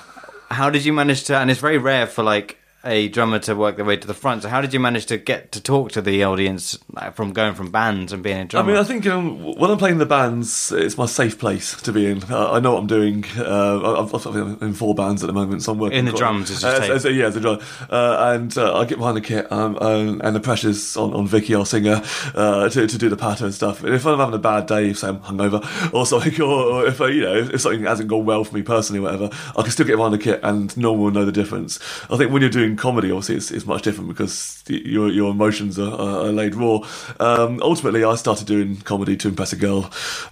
how 0.49 0.69
did 0.69 0.85
you 0.85 0.93
manage 0.93 1.23
to 1.25 1.37
and 1.37 1.49
it's 1.49 1.59
very 1.59 1.77
rare 1.77 2.05
for 2.07 2.23
like 2.23 2.57
a 2.85 3.07
drummer 3.09 3.39
to 3.39 3.55
work 3.55 3.75
their 3.75 3.85
way 3.85 3.97
to 3.97 4.07
the 4.07 4.13
front 4.13 4.43
so 4.43 4.49
how 4.49 4.61
did 4.61 4.73
you 4.73 4.79
manage 4.79 5.05
to 5.05 5.17
get 5.17 5.51
to 5.51 5.61
talk 5.61 5.91
to 5.91 6.01
the 6.01 6.23
audience 6.23 6.77
from 7.13 7.33
going 7.33 7.53
from 7.53 7.71
bands 7.71 8.13
and 8.13 8.21
being 8.23 8.37
a 8.37 8.45
drummer 8.45 8.69
I 8.69 8.73
mean, 8.73 8.81
I 8.81 8.83
think 8.83 9.05
um, 9.07 9.55
when 9.57 9.69
I'm 9.69 9.77
playing 9.77 9.97
the 9.99 10.05
bands, 10.05 10.71
it's 10.71 10.97
my 10.97 11.05
safe 11.05 11.37
place 11.37 11.79
to 11.81 11.91
be 11.91 12.07
in. 12.07 12.23
Uh, 12.23 12.51
I 12.53 12.59
know 12.59 12.73
what 12.73 12.79
I'm 12.79 12.87
doing. 12.87 13.25
Uh, 13.37 14.01
I've, 14.01 14.25
I'm 14.25 14.57
in 14.61 14.73
four 14.73 14.95
bands 14.95 15.23
at 15.23 15.27
the 15.27 15.33
moment, 15.33 15.61
so 15.63 15.71
I'm 15.71 15.77
working 15.79 15.99
In 15.99 16.05
the 16.05 16.11
drums, 16.13 16.49
as 16.49 16.63
you 16.63 16.69
uh, 16.69 16.79
say. 16.81 16.91
as- 16.91 17.05
yeah, 17.05 17.25
as 17.25 17.35
a 17.35 17.39
drum. 17.39 17.59
Uh, 17.89 18.33
and 18.33 18.57
uh, 18.57 18.77
I 18.77 18.85
get 18.85 18.97
behind 18.97 19.17
the 19.17 19.21
kit, 19.21 19.51
um, 19.51 19.77
um, 19.81 20.21
and 20.23 20.35
the 20.35 20.39
pressure's 20.39 20.97
on, 20.97 21.13
on 21.13 21.27
Vicky, 21.27 21.53
our 21.53 21.65
singer, 21.65 22.01
uh, 22.33 22.69
to, 22.69 22.87
to 22.87 22.97
do 22.97 23.09
the 23.09 23.17
patter 23.17 23.45
and 23.45 23.53
stuff. 23.53 23.83
And 23.83 23.93
if 23.93 24.05
I'm 24.05 24.17
having 24.19 24.33
a 24.35 24.39
bad 24.39 24.65
day, 24.65 24.93
say 24.93 25.09
I'm 25.09 25.19
hungover 25.19 25.93
or 25.93 26.05
something, 26.05 26.41
or, 26.41 26.63
or 26.63 26.87
if 26.87 26.99
I, 27.01 27.09
you 27.09 27.21
know 27.21 27.35
if 27.35 27.61
something 27.61 27.83
hasn't 27.83 28.09
gone 28.09 28.25
well 28.25 28.43
for 28.43 28.55
me 28.55 28.61
personally, 28.61 28.99
or 28.99 29.03
whatever, 29.03 29.29
I 29.55 29.61
can 29.61 29.71
still 29.71 29.85
get 29.85 29.97
behind 29.97 30.13
the 30.13 30.19
kit, 30.19 30.39
and 30.43 30.75
no 30.75 30.91
one 30.91 31.01
will 31.01 31.11
know 31.11 31.25
the 31.25 31.31
difference. 31.31 31.79
I 32.09 32.17
think 32.17 32.31
when 32.31 32.41
you're 32.41 32.49
doing 32.51 32.74
comedy, 32.75 33.11
obviously, 33.11 33.35
it's, 33.35 33.51
it's 33.51 33.65
much 33.65 33.81
different 33.83 34.09
because 34.09 34.63
your 34.67 35.09
your 35.09 35.31
emotions 35.31 35.77
are, 35.79 35.93
are, 35.93 36.27
are 36.27 36.31
laid 36.31 36.55
raw. 36.55 36.79
Um, 37.19 37.59
ultimately, 37.61 38.03
I 38.03 38.15
started 38.15 38.47
doing 38.47 38.77
comedy 38.77 39.15
to 39.17 39.27
impress 39.27 39.53
a 39.53 39.55
girl 39.57 39.85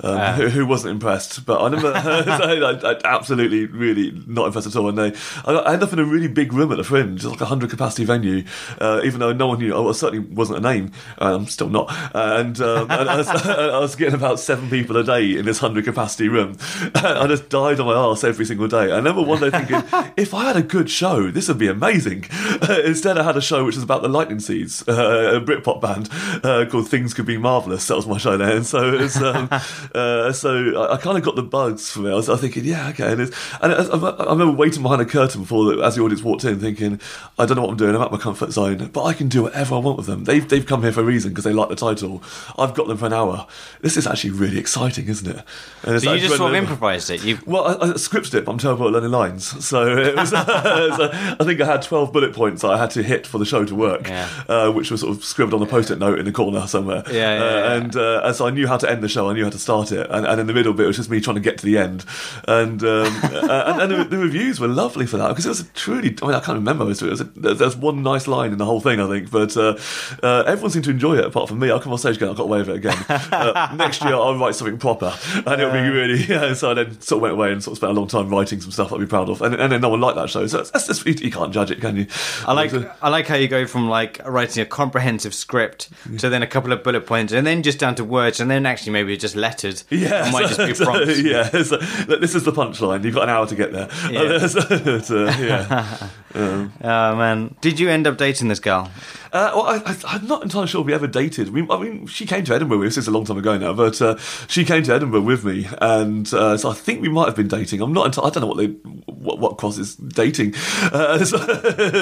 um, 0.04 0.18
Ah. 0.18 0.34
who, 0.34 0.48
who 0.50 0.66
wasn't 0.66 0.92
impressed, 0.92 1.45
but 1.45 1.62
I 1.62 1.69
never, 1.69 1.92
I, 1.95 2.92
I, 2.92 3.00
absolutely, 3.06 3.66
really 3.66 4.12
not 4.28 4.48
impressed 4.48 4.68
at 4.68 4.75
all. 4.75 4.90
And 4.90 4.98
they, 4.98 5.13
I, 5.45 5.54
I 5.54 5.74
ended 5.74 5.88
up 5.88 5.94
in 5.94 6.00
a 6.00 6.06
really 6.06 6.28
big 6.28 6.54
room 6.54 6.72
at 6.72 6.78
the 6.78 6.84
Fringe, 6.84 7.24
like 7.24 7.42
a 7.42 7.45
hundred 7.45 7.69
capacity 7.69 8.06
venue, 8.06 8.44
uh, 8.80 9.01
even 9.04 9.19
though 9.19 9.34
no 9.34 9.48
one 9.48 9.60
knew. 9.60 9.74
I 9.75 9.92
certainly 9.94 10.25
wasn't 10.34 10.60
a 10.60 10.62
name. 10.62 10.92
uh, 11.22 11.36
I'm 11.36 11.45
still 11.48 11.69
not, 11.69 11.92
and, 12.16 12.60
um, 12.62 12.90
and 12.92 13.10
I, 13.10 13.18
was, 13.18 13.28
I 13.45 13.80
was 13.80 13.95
getting 13.95 14.16
about 14.16 14.40
seven 14.40 14.69
people 14.69 14.98
a 14.98 15.04
day 15.04 15.38
in 15.38 15.45
this 15.45 15.60
hundred 15.60 15.86
capacity 15.86 16.28
room. 16.30 16.57
I 16.95 17.25
just 17.28 17.50
died 17.50 17.80
on 17.80 17.88
my 17.88 17.94
arse 17.94 18.24
every 18.24 18.45
single 18.45 18.68
day. 18.68 18.92
I 18.92 18.95
remember 18.98 19.22
one 19.22 19.40
day 19.40 19.50
thinking, 19.50 19.84
if 20.18 20.34
I 20.34 20.45
had 20.45 20.56
a 20.57 20.62
good 20.63 20.90
show, 20.90 21.31
this 21.31 21.48
would 21.48 21.57
be 21.57 21.68
amazing. 21.68 22.25
instead, 22.85 23.18
I 23.18 23.24
had 23.24 23.38
a 23.38 23.41
show 23.41 23.65
which 23.65 23.75
was 23.75 23.83
about 23.83 24.01
the 24.01 24.07
Lightning 24.07 24.39
Seeds, 24.39 24.88
uh, 24.88 24.91
a 25.35 25.41
Britpop 25.41 25.81
band 25.81 26.09
uh, 26.44 26.65
called 26.69 26.88
Things 26.89 27.13
Could 27.13 27.25
Be 27.25 27.38
Marvelous. 27.38 27.88
That 27.88 27.95
was 27.95 28.07
my 28.07 28.18
show 28.18 28.38
there, 28.38 28.56
and 28.56 28.65
so 28.74 28.94
it 28.94 29.01
was, 29.01 29.18
um, 29.18 29.50
uh, 29.95 30.31
so 30.31 30.83
I, 30.83 30.94
I 30.94 30.97
kind 30.97 31.18
of 31.18 31.24
got 31.24 31.35
the 31.35 31.44
bugs 31.44 31.89
from 31.89 32.06
it. 32.06 32.12
I 32.12 32.15
was, 32.15 32.30
I 32.30 32.33
was 32.33 32.41
thinking, 32.41 32.65
yeah, 32.65 32.89
okay. 32.89 33.12
And, 33.12 33.21
it's, 33.21 33.53
and 33.62 33.74
I, 33.74 34.09
I 34.09 34.31
remember 34.31 34.53
waiting 34.56 34.83
behind 34.83 35.01
a 35.01 35.06
curtain 35.06 35.41
before, 35.41 35.65
the, 35.65 35.81
as 35.83 35.95
the 35.95 36.01
audience 36.01 36.24
walked 36.24 36.44
in, 36.45 36.59
thinking, 36.59 37.00
I 37.39 37.45
don't 37.45 37.57
know 37.57 37.63
what 37.63 37.71
I'm 37.71 37.77
doing. 37.77 37.95
I'm 37.95 38.01
at 38.01 38.12
my 38.12 38.18
comfort 38.18 38.51
zone, 38.51 38.89
but 38.94 39.03
I 39.03 39.13
can 39.13 39.30
do 39.30 39.44
whatever 39.44 39.75
I 39.75 39.80
want 39.80 39.97
with 39.97 40.07
them. 40.07 40.25
They've 40.25 40.47
they've 40.47 40.65
come 40.65 40.83
here 40.83 40.91
for 40.91 41.01
a 41.01 41.06
reason 41.06 41.31
because 41.31 41.44
they 41.44 41.53
like 41.53 41.69
the 41.69 41.75
title. 41.75 42.24
I've 42.57 42.74
got 42.74 42.88
them 42.88 42.97
for 42.97 43.06
an 43.06 43.13
hour. 43.13 43.47
This 43.81 43.97
is 43.97 44.07
actually 44.07 44.31
really 44.31 44.59
exciting, 44.59 45.07
isn't 45.07 45.27
it? 45.27 45.44
And 45.83 46.01
so 46.01 46.13
you 46.13 46.19
just 46.19 46.38
sort 46.38 46.51
of 46.51 46.56
improvised 46.56 47.09
it 47.09 47.24
you 47.24 47.39
well, 47.45 47.65
I, 47.65 47.74
I 47.74 47.94
scripted 47.94 48.35
it, 48.35 48.45
but 48.45 48.51
I'm 48.51 48.57
terrible 48.57 48.88
at 48.88 48.94
learning 48.94 49.12
lines. 49.12 49.65
So 49.65 49.97
it 49.97 50.15
was, 50.15 50.30
so 50.30 50.38
I 50.38 51.44
think 51.44 51.62
I 51.62 51.65
had 51.65 51.81
12 51.81 52.13
bullet 52.13 52.22
points 52.31 52.61
that 52.61 52.69
I 52.69 52.77
had 52.77 52.91
to 52.91 53.03
hit 53.03 53.27
for 53.27 53.37
the 53.37 53.45
show 53.45 53.65
to 53.65 53.75
work, 53.75 54.07
Yeah. 54.07 54.29
uh, 54.47 54.71
which 54.71 54.89
was 54.91 55.01
sort 55.01 55.17
of 55.17 55.25
scribbled 55.25 55.59
on 55.59 55.67
a 55.67 55.69
post-it 55.69 55.99
note 55.99 56.19
in 56.19 56.23
the 56.23 56.31
corner 56.31 56.65
somewhere. 56.67 57.03
Yeah, 57.11 57.37
yeah, 57.37 57.43
uh. 57.43 57.75
And, 57.81 57.95
uh, 57.97 58.21
and 58.23 58.35
so 58.35 58.47
I 58.47 58.51
knew 58.51 58.67
how 58.67 58.77
to 58.77 58.89
end 58.89 59.03
the 59.03 59.09
show, 59.09 59.29
I 59.29 59.33
knew 59.33 59.43
how 59.43 59.49
to 59.49 59.59
start 59.59 59.91
it, 59.91 60.07
and, 60.09 60.25
and 60.25 60.39
in 60.39 60.47
the 60.47 60.53
middle 60.53 60.71
bit 60.73 60.85
it 60.85 60.87
was 60.87 60.95
just 60.97 61.09
me 61.09 61.19
trying 61.19 61.35
to 61.35 61.41
get 61.41 61.57
to 61.57 61.65
the 61.65 61.77
end. 61.77 62.05
And 62.47 62.81
um, 62.83 63.07
uh, 63.23 63.63
and, 63.81 63.81
and 63.81 63.91
the, 63.91 64.03
the 64.05 64.17
reviews 64.17 64.59
were 64.59 64.67
lovely 64.67 65.05
for 65.05 65.17
that 65.17 65.27
because 65.29 65.45
it 65.45 65.49
was 65.49 65.59
a 65.61 65.65
truly. 65.73 66.15
I 66.21 66.25
mean, 66.25 66.35
I 66.35 66.39
can't 66.39 66.57
remember. 66.57 66.85
It 66.85 66.89
was, 66.89 67.01
it 67.01 67.09
was 67.09 67.21
a, 67.21 67.23
there's 67.25 67.75
one 67.75 68.03
nice 68.03 68.27
line 68.27 68.51
in 68.51 68.57
the 68.59 68.65
whole 68.65 68.79
thing, 68.79 68.99
I 69.01 69.07
think, 69.09 69.29
but 69.31 69.57
uh, 69.57 69.77
uh, 70.21 70.43
everyone 70.47 70.71
seemed 70.71 70.85
to 70.85 70.91
enjoy 70.91 71.17
it 71.17 71.25
apart 71.25 71.49
from 71.49 71.59
me. 71.59 71.69
I'll 71.71 71.79
come 71.79 71.91
on 71.91 71.97
stage 71.97 72.17
again. 72.17 72.29
I 72.29 72.33
got 72.33 72.43
away 72.43 72.59
with 72.59 72.69
it 72.69 72.75
again. 72.77 72.97
Uh, 73.33 73.73
next 73.75 74.03
year 74.03 74.13
I'll 74.13 74.37
write 74.37 74.53
something 74.55 74.77
proper, 74.77 75.13
and 75.33 75.59
it'll 75.61 75.71
be 75.73 75.80
really. 75.80 76.23
Yeah, 76.33 76.53
so 76.53 76.71
I 76.71 76.73
then 76.75 77.01
sort 77.01 77.18
of 77.18 77.21
went 77.23 77.33
away 77.33 77.51
and 77.51 77.63
sort 77.63 77.73
of 77.73 77.77
spent 77.77 77.92
a 77.92 77.99
long 77.99 78.07
time 78.07 78.30
writing 78.30 78.61
some 78.61 78.71
stuff 78.71 78.94
I'd 78.94 78.99
be 78.99 79.06
proud 79.06 79.30
of, 79.30 79.42
and, 79.42 79.53
and 79.56 79.71
then 79.71 79.81
no 79.81 79.89
one 79.89 79.99
liked 80.01 80.15
that 80.18 80.30
show. 80.30 80.45
So 80.47 80.57
that's, 80.57 80.71
that's 80.71 80.87
just 80.87 81.06
you, 81.06 81.13
you 81.25 81.31
can't 81.31 81.53
judge 81.53 81.71
it, 81.71 81.81
can 81.81 81.95
you? 81.97 82.03
I 82.48 82.54
like 82.54 82.72
So- 82.72 82.92
I 83.02 83.10
like 83.10 83.28
how 83.28 83.36
you 83.36 83.48
go 83.48 83.66
from 83.68 83.90
like 83.90 84.19
writing 84.26 84.62
a 84.62 84.66
comprehensive 84.66 85.33
script 85.33 85.90
to 86.19 86.30
then 86.30 86.44
a 86.44 86.48
couple 86.48 86.72
of 86.72 86.83
bullet 86.83 87.06
points 87.06 87.33
and 87.33 87.45
then 87.45 87.64
just 87.64 87.80
down 87.80 87.95
to 87.95 88.04
words 88.04 88.40
and 88.40 88.50
then 88.50 88.66
actually 88.66 88.92
maybe 88.94 89.16
just 89.18 89.36
lettered. 89.36 89.81
Yeah, 89.90 90.28
it 90.28 90.31
might 90.31 90.48
just 90.48 90.57
be 90.60 90.74
so- 90.74 91.04
yeah, 91.04 91.50
so, 91.50 91.78
look, 92.07 92.19
this 92.22 92.36
is 92.36 92.44
the 92.44 92.52
punchline. 92.52 93.04
You've 93.04 93.16
got 93.16 93.24
an 93.24 93.30
hour 93.30 93.45
to 93.48 93.56
get 93.56 93.72
there. 93.72 93.90
Yeah. 94.12 94.48
So, 95.04 95.26
yeah. 95.26 96.10
Um, 96.33 96.74
Oh 96.83 97.16
man, 97.16 97.56
did 97.62 97.80
you 97.80 97.90
end 97.90 98.07
up 98.07 98.18
dating 98.18 98.48
this 98.48 98.60
girl? 98.60 98.90
Uh, 99.33 99.52
well, 99.56 99.66
I, 99.66 99.97
I'm 100.06 100.28
not 100.28 100.44
entirely 100.44 100.68
sure 100.68 100.83
we 100.83 100.94
ever 100.94 101.07
dated. 101.07 101.49
We, 101.49 101.68
I 101.68 101.80
mean, 101.80 102.06
she 102.06 102.28
came 102.28 102.44
to 102.45 102.54
Edinburgh 102.54 102.78
with 102.78 102.90
us. 102.90 102.97
It's 102.97 103.07
a 103.07 103.11
long 103.11 103.25
time 103.25 103.40
ago 103.40 103.57
now, 103.57 103.73
but 103.73 103.99
uh, 103.99 104.18
she 104.47 104.63
came 104.63 104.83
to 104.83 104.94
Edinburgh 104.94 105.21
with 105.21 105.44
me, 105.44 105.68
and 105.81 106.31
uh, 106.33 106.56
so 106.56 106.69
I 106.69 106.73
think 106.73 107.02
we 107.02 107.09
might 107.09 107.25
have 107.25 107.35
been 107.35 107.47
dating. 107.47 107.81
I'm 107.81 107.94
not. 107.94 108.16
I 108.19 108.30
don't 108.30 108.42
know 108.42 108.47
what 108.47 108.57
they 108.57 108.68
what, 108.68 109.40
what 109.40 109.57
crosses 109.57 109.95
dating. 109.95 110.54
Uh, 110.83 111.18
so, 111.25 111.37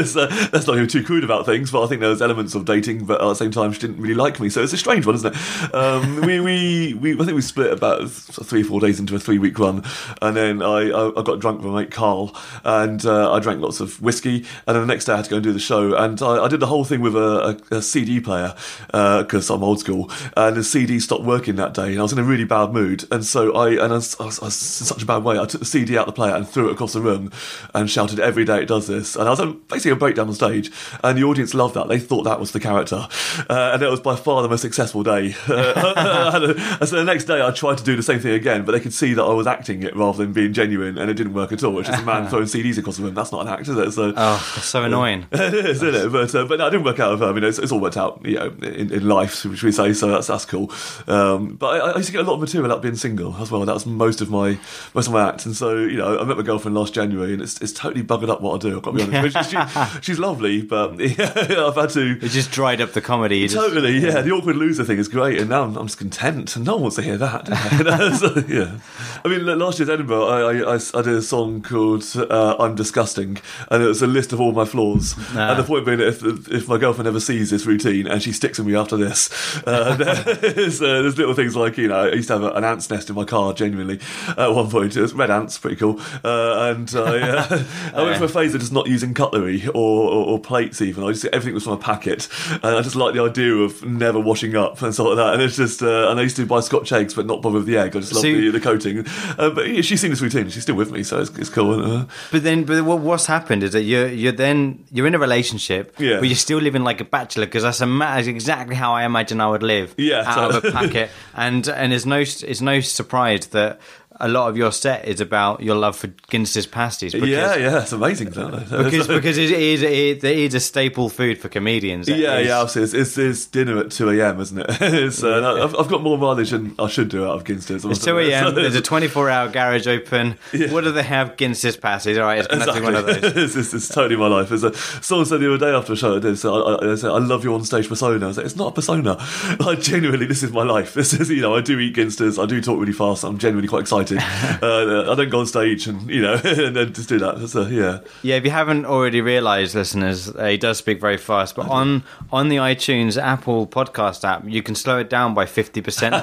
so 0.04 0.28
let's 0.52 0.68
not 0.68 0.76
even 0.76 0.88
too 0.88 1.04
crude 1.04 1.24
about 1.24 1.46
things, 1.46 1.72
but 1.72 1.84
I 1.84 1.88
think 1.88 2.02
there 2.02 2.10
was 2.10 2.22
elements 2.22 2.54
of 2.54 2.66
dating, 2.66 3.06
but 3.06 3.22
at 3.22 3.26
the 3.26 3.36
same 3.36 3.52
time, 3.52 3.72
she 3.72 3.80
didn't 3.80 4.02
really 4.02 4.16
like 4.16 4.40
me. 4.40 4.50
So 4.50 4.62
it's 4.62 4.74
a 4.74 4.78
strange 4.78 5.06
one, 5.06 5.16
isn't 5.16 5.34
it? 5.34 5.74
Um, 5.74 6.22
we, 6.26 6.42
we, 6.42 6.94
we, 6.96 7.14
I 7.14 7.18
think 7.18 7.34
we 7.34 7.42
split 7.42 7.72
about 7.72 8.10
three, 8.10 8.64
four 8.64 8.82
days 8.82 9.00
into 9.00 9.16
a 9.16 9.20
three 9.20 9.40
week 9.40 9.58
run, 9.58 9.86
and 10.22 10.36
then 10.36 10.62
I, 10.62 10.90
I, 10.90 11.20
I 11.20 11.24
got 11.24 11.40
drunk 11.40 11.62
with 11.62 11.72
my 11.72 11.82
mate 11.82 11.92
Carl, 11.92 12.36
and 12.66 13.06
uh, 13.06 13.32
I 13.32 13.40
drank 13.40 13.62
lots 13.62 13.80
of 13.80 14.02
whiskey, 14.02 14.46
and 14.68 14.76
then 14.76 14.82
the 14.82 14.86
next 14.86 15.06
day 15.06 15.14
I 15.14 15.18
had 15.18 15.26
to 15.26 15.32
go 15.32 15.38
and 15.38 15.44
do 15.44 15.54
the 15.54 15.60
show, 15.60 15.96
and 15.96 16.22
I, 16.22 16.44
I 16.44 16.48
did 16.50 16.60
the 16.60 16.68
whole 16.68 16.84
thing 16.84 17.00
with 17.00 17.16
a, 17.16 17.21
a, 17.22 17.76
a 17.78 17.82
CD 17.82 18.20
player 18.20 18.54
because 18.88 19.50
I'm 19.50 19.64
old 19.64 19.80
school, 19.80 20.12
and 20.36 20.56
the 20.58 20.64
CD 20.64 21.00
stopped 21.00 21.24
working 21.24 21.56
that 21.58 21.74
day, 21.74 21.92
and 21.92 22.00
I 22.00 22.04
was 22.04 22.14
in 22.14 22.20
a 22.20 22.24
really 22.24 22.44
bad 22.46 22.72
mood, 22.74 23.06
and 23.12 23.26
so 23.26 23.54
I 23.56 23.70
and 23.72 23.94
I 23.94 23.96
was, 23.96 24.20
I 24.20 24.26
was, 24.26 24.40
I 24.40 24.46
was 24.46 24.80
in 24.82 24.86
such 24.88 25.04
a 25.04 25.06
bad 25.06 25.24
way. 25.24 25.40
I 25.40 25.46
took 25.46 25.60
the 25.60 25.66
CD 25.66 25.98
out 25.98 26.08
of 26.08 26.14
the 26.14 26.20
player 26.20 26.36
and 26.36 26.48
threw 26.48 26.70
it 26.70 26.74
across 26.74 26.94
the 26.94 27.02
room, 27.02 27.32
and 27.74 27.90
shouted, 27.90 28.20
"Every 28.20 28.46
day 28.46 28.62
it 28.62 28.68
does 28.68 28.88
this," 28.88 29.16
and 29.16 29.28
I 29.28 29.32
was 29.32 29.40
on 29.40 29.62
basically 29.70 29.92
a 29.92 29.96
breakdown 29.96 30.28
on 30.28 30.34
stage, 30.34 30.72
and 31.04 31.18
the 31.18 31.24
audience 31.24 31.54
loved 31.54 31.76
that. 31.76 31.88
They 31.88 32.00
thought 32.00 32.24
that 32.24 32.40
was 32.40 32.52
the 32.52 32.60
character, 32.60 33.08
uh, 33.50 33.72
and 33.74 33.82
it 33.82 33.90
was 33.90 34.00
by 34.00 34.16
far 34.16 34.42
the 34.42 34.50
most 34.50 34.62
successful 34.62 35.04
day. 35.04 35.34
A- 35.48 35.52
and 36.80 36.90
so 36.90 36.96
the 36.96 37.04
next 37.04 37.26
day 37.26 37.42
I 37.42 37.52
tried 37.52 37.78
to 37.78 37.84
do 37.84 37.96
the 37.96 38.04
same 38.04 38.20
thing 38.20 38.34
again, 38.34 38.66
but 38.66 38.72
they 38.74 38.80
could 38.80 38.94
see 38.94 39.14
that 39.14 39.24
I 39.24 39.34
was 39.34 39.48
acting 39.48 39.84
it 39.84 39.96
rather 39.96 40.18
than 40.24 40.34
being 40.34 40.54
genuine, 40.54 40.98
and 40.98 41.10
it 41.10 41.14
didn't 41.16 41.34
work 41.34 41.52
at 41.52 41.64
all. 41.64 41.78
It's 41.80 41.90
just 41.90 42.02
a 42.04 42.06
man 42.06 42.28
throwing 42.30 42.46
CDs 42.46 42.78
across 42.78 42.98
the 42.98 43.04
room. 43.04 43.14
That's 43.14 43.32
not 43.32 43.42
an 43.42 43.48
act, 43.54 43.68
is 43.68 43.78
it? 43.78 43.92
So 43.92 44.14
Oh, 44.16 44.52
that's 44.56 44.66
so 44.66 44.84
annoying. 44.84 45.28
it 45.32 45.54
is, 45.54 45.82
isn't 45.84 45.96
it? 45.96 46.12
But 46.12 46.34
uh, 46.36 46.46
but 46.46 46.60
no, 46.60 46.68
it 46.68 46.72
didn't 46.72 46.86
work 46.86 47.00
out. 47.00 47.11
Out 47.12 47.16
of 47.16 47.20
her. 47.20 47.28
I 47.28 47.34
mean, 47.34 47.44
it's, 47.44 47.60
it's 47.60 47.72
all 47.72 47.80
worked 47.80 47.98
out, 47.98 48.22
you 48.26 48.36
know, 48.36 48.48
in, 48.62 48.92
in 48.92 49.08
life, 49.08 49.36
should 49.36 49.64
we 49.64 49.72
say? 49.72 49.94
So 49.94 50.08
that's 50.08 50.28
that's 50.28 50.46
cool. 50.46 50.72
Um, 51.08 51.56
but 51.56 51.82
I, 51.82 51.92
I 51.92 51.98
used 51.98 52.08
to 52.08 52.14
get 52.14 52.22
a 52.22 52.28
lot 52.28 52.36
of 52.36 52.40
material 52.40 52.72
out 52.72 52.82
being 52.82 52.96
single 52.96 53.36
as 53.38 53.52
well. 53.52 53.64
That 53.66 53.74
was 53.74 53.86
most 53.86 54.22
of 54.22 54.30
my 54.30 54.58
most 54.94 55.08
of 55.08 55.14
my 55.14 55.28
act. 55.30 55.46
And 55.46 55.56
so, 55.56 55.78
you 55.78 55.98
know, 55.98 56.20
I 56.20 56.24
met 56.24 56.38
my 56.38 56.44
girlfriend 56.44 56.76
last 56.76 56.94
January, 56.94 57.34
and 57.34 57.42
it's, 57.42 57.60
it's 57.62 57.74
totally 57.74 58.04
buggered 58.04 58.30
up 58.30 58.42
what 58.42 58.56
I 58.56 58.70
do. 58.70 58.78
I've 58.78 58.84
got 58.84 58.98
to 58.98 59.06
be 59.08 59.18
honest. 59.18 59.50
she, 59.50 60.02
she's 60.02 60.20
lovely, 60.20 60.62
but 60.62 61.00
yeah, 61.00 61.66
I've 61.68 61.76
had 61.76 61.90
to. 61.92 62.18
It 62.22 62.30
just 62.30 62.52
dried 62.52 62.82
up 62.82 62.94
the 62.94 63.02
comedy. 63.02 63.40
You 63.40 63.48
just- 63.48 63.62
Totally, 63.62 63.98
yeah. 64.00 64.22
The 64.22 64.32
awkward 64.32 64.56
loser 64.56 64.84
thing 64.84 64.98
is 64.98 65.08
great, 65.08 65.40
and 65.40 65.50
now 65.50 65.64
I'm, 65.64 65.78
I'm 65.78 65.88
just 65.88 65.98
content, 66.00 66.56
and 66.56 66.66
no 66.66 66.74
one 66.74 66.84
wants 66.84 66.96
to 66.98 67.02
hear 67.02 67.18
that. 67.18 67.48
so, 68.20 68.44
yeah, 68.48 68.80
I 69.24 69.28
mean, 69.28 69.46
last 69.60 69.80
year's 69.80 69.90
Edinburgh, 69.90 70.26
I 70.26 70.76
I 70.76 71.02
did 71.02 71.14
a 71.16 71.22
song 71.22 71.62
called 71.62 72.04
uh, 72.16 72.56
"I'm 72.60 72.76
Disgusting," 72.76 73.38
and 73.70 73.84
it 73.84 73.88
was 73.88 74.02
a 74.02 74.08
list 74.08 74.34
of 74.34 74.42
all 74.42 74.52
my 74.52 74.66
flaws. 74.66 75.16
Ah. 75.34 75.52
And 75.52 75.60
the 75.60 75.64
point 75.64 75.86
being, 75.86 76.00
if 76.00 76.24
if 76.24 76.68
my 76.68 76.78
girlfriend 76.78 77.01
ever 77.08 77.20
sees 77.20 77.50
this 77.50 77.66
routine 77.66 78.08
and 78.08 78.22
she 78.22 78.32
sticks 78.32 78.58
with 78.58 78.68
me 78.68 78.76
after 78.76 78.98
this, 78.98 79.30
uh, 79.68 79.96
there's, 80.42 80.82
uh, 80.82 81.02
there's 81.02 81.18
little 81.18 81.34
things 81.34 81.56
like 81.56 81.78
you 81.78 81.88
know, 81.88 82.06
I 82.06 82.14
used 82.14 82.28
to 82.30 82.40
have 82.40 82.56
an 82.56 82.64
ant's 82.64 82.90
nest 82.90 83.10
in 83.10 83.16
my 83.16 83.24
car. 83.26 83.54
Genuinely, 83.54 84.00
at 84.38 84.48
one 84.54 84.70
point, 84.70 84.96
it 84.96 85.02
was 85.02 85.14
red 85.14 85.32
ants, 85.32 85.58
pretty 85.58 85.76
cool. 85.76 86.00
Uh, 86.24 86.74
and 86.76 86.92
I, 86.96 87.20
uh, 87.22 87.64
I 87.96 88.04
went 88.04 88.18
for 88.18 88.26
a 88.26 88.30
phase 88.30 88.54
of 88.54 88.62
just 88.62 88.74
not 88.74 88.88
using 88.88 89.14
cutlery 89.14 89.68
or, 89.68 89.74
or, 90.10 90.26
or 90.26 90.40
plates 90.40 90.82
even. 90.82 91.04
I 91.04 91.12
just 91.12 91.26
everything 91.26 91.54
was 91.54 91.64
from 91.64 91.74
a 91.74 91.78
packet, 91.78 92.28
and 92.52 92.66
I 92.66 92.82
just 92.82 92.96
like 92.96 93.14
the 93.14 93.22
idea 93.22 93.54
of 93.56 93.84
never 93.84 94.20
washing 94.20 94.56
up 94.56 94.82
and 94.82 94.94
stuff 94.94 95.08
like 95.08 95.18
that. 95.18 95.34
And 95.34 95.42
it's 95.44 95.58
just, 95.58 95.82
uh, 95.82 96.10
and 96.10 96.20
I 96.20 96.24
used 96.24 96.36
to 96.38 96.46
buy 96.46 96.60
Scotch 96.62 96.92
eggs, 96.92 97.14
but 97.14 97.26
not 97.26 97.42
bother 97.42 97.58
with 97.58 97.66
the 97.68 97.78
egg. 97.78 97.96
I 97.96 98.00
just 98.00 98.14
love 98.14 98.22
So 98.22 98.28
the, 98.28 98.50
the 98.50 98.60
coating. 98.60 99.06
But 99.38 99.70
yeah, 99.70 99.82
she's 99.82 100.02
seen 100.02 100.10
this 100.12 100.22
routine. 100.22 100.50
She's 100.50 100.64
still 100.64 100.76
with 100.76 100.92
me, 100.92 101.04
so 101.04 101.20
it's, 101.22 101.30
it's 101.38 101.50
cool. 101.50 101.84
Uh, 101.84 102.06
But 102.32 102.44
then, 102.44 102.64
but 102.64 102.84
what's 102.84 103.26
happened 103.26 103.64
is 103.64 103.72
that 103.74 103.84
you're 103.84 104.08
you're 104.08 104.32
then 104.32 104.84
you're 104.92 105.08
in 105.08 105.16
a 105.16 105.20
relationship, 105.20 105.96
Yeah. 106.00 106.20
but 106.20 106.28
you're 106.28 106.36
still 106.36 106.60
living 106.60 106.81
like 106.84 107.02
a 107.02 107.06
bachelor 107.06 107.46
because 107.46 107.64
that's, 107.64 107.82
a 107.82 107.86
ma- 107.86 108.16
that's 108.16 108.28
exactly 108.28 108.76
how 108.76 108.94
I 108.94 109.06
imagine 109.06 109.42
I 109.42 109.48
would 109.50 109.64
live. 109.64 109.96
Yeah, 109.98 110.24
out 110.26 110.56
of 110.56 110.64
a 110.66 110.72
packet, 110.74 111.10
and 111.34 111.68
and 111.68 111.94
it's 111.94 112.06
no 112.06 112.20
it's 112.20 112.62
no 112.62 112.80
surprise 112.82 113.48
that 113.48 113.80
a 114.22 114.28
lot 114.28 114.50
of 114.50 114.56
your 114.56 114.72
set 114.72 115.08
is 115.08 115.20
about 115.20 115.62
your 115.62 115.76
love 115.76 115.96
for 115.96 116.08
Ginsters 116.32 116.70
pasties. 116.70 117.14
Because, 117.14 117.28
yeah, 117.28 117.56
yeah, 117.56 117.82
it's 117.82 117.92
amazing. 117.92 118.28
Isn't 118.30 118.54
it? 118.54 118.70
Because, 118.92 119.08
because 119.08 119.38
it 119.38 119.52
is 119.52 119.82
it 119.82 120.24
is 120.24 120.54
a 120.54 120.60
staple 120.60 121.10
food 121.10 121.40
for 121.40 121.50
comedians. 121.50 122.08
Yeah, 122.08 122.38
is- 122.38 122.48
yeah, 122.48 122.62
absolutely. 122.62 123.00
It's, 123.00 123.18
it's, 123.18 123.18
it's 123.18 123.46
dinner 123.48 123.80
at 123.80 123.92
2 123.92 124.10
a.m., 124.12 124.40
isn't 124.40 124.58
it? 124.60 124.66
it's, 124.82 125.24
uh, 125.24 125.64
I've, 125.64 125.76
I've 125.76 125.88
got 125.88 126.02
more 126.04 126.18
mileage 126.18 126.52
than 126.52 126.76
I 126.80 126.88
should 126.88 127.10
do 127.10 127.26
out 127.26 127.36
of 127.38 127.44
Ginsters. 127.44 127.90
It's 127.90 128.04
2 128.04 128.20
a.m. 128.20 128.56
There's 128.56 128.76
a 128.76 128.82
24 128.82 129.30
hour 129.30 129.50
garage 129.50 129.88
open. 129.88 130.38
Yeah. 130.54 130.72
What 130.72 130.84
do 130.84 130.92
they 130.92 131.04
have? 131.04 131.36
Ginsters 131.38 131.80
pasties. 131.80 132.18
All 132.18 132.26
right, 132.26 132.46
it's 132.50 132.66
to 132.66 132.82
one 132.82 132.96
of 132.96 133.06
those. 133.06 133.18
it's, 133.24 133.56
it's, 133.56 133.74
it's 133.74 133.88
totally 133.88 134.16
my 134.18 134.28
life. 134.28 134.50
There's 134.50 134.64
a, 134.64 134.74
someone 134.74 135.26
said 135.26 135.40
the 135.40 135.54
other 135.54 135.66
day 135.66 135.76
after 135.76 135.94
a 135.94 135.96
show 135.96 136.16
I 136.16 136.20
did, 136.20 136.38
so 136.38 136.54
I, 136.54 136.74
I, 136.88 136.92
I 136.92 136.96
said, 136.96 137.10
I 137.12 137.18
love 137.18 137.44
your 137.44 137.56
on-stage 137.56 137.88
persona. 137.90 138.24
I 138.24 138.28
was 138.28 138.38
like, 138.38 138.46
it's 138.46 138.56
not 138.56 138.68
a 138.70 138.72
persona. 138.76 139.18
Like, 139.60 139.80
genuinely, 139.82 140.26
this 140.26 140.44
is 140.44 140.52
my 140.52 140.64
life. 140.64 140.94
This 140.94 141.14
is, 141.14 141.30
you 141.30 141.42
know, 141.42 141.56
I 141.56 141.62
do 141.62 141.80
eat 141.80 141.96
Ginsters, 141.96 142.42
I 142.42 142.46
do 142.46 142.62
talk 142.62 142.80
really 142.80 142.94
fast, 142.94 143.24
I'm 143.24 143.38
genuinely 143.38 143.68
quite 143.68 143.82
excited. 143.82 144.11
uh, 144.62 145.12
I 145.12 145.16
don't 145.16 145.30
go 145.30 145.40
on 145.40 145.46
stage 145.46 145.88
and, 145.88 146.10
you 146.10 146.22
know, 146.22 146.34
and 146.44 146.76
then 146.76 146.94
just 146.94 147.10
do 147.10 147.20
that. 147.20 147.48
So, 147.48 147.68
yeah. 147.68 148.00
Yeah, 148.24 148.36
if 148.36 148.46
you 148.46 148.52
haven't 148.52 148.86
already 148.86 149.22
realised, 149.22 149.76
listeners, 149.76 150.30
uh, 150.30 150.46
he 150.48 150.58
does 150.58 150.78
speak 150.78 151.00
very 151.00 151.18
fast. 151.18 151.56
But 151.56 151.68
on 151.70 152.04
on 152.32 152.50
the 152.50 152.58
iTunes 152.58 153.22
Apple 153.22 153.68
Podcast 153.68 154.24
app, 154.24 154.44
you 154.46 154.62
can 154.64 154.76
slow 154.76 155.00
it 155.00 155.10
down 155.10 155.34
by 155.34 155.46
fifty 155.46 155.82
percent. 155.82 156.16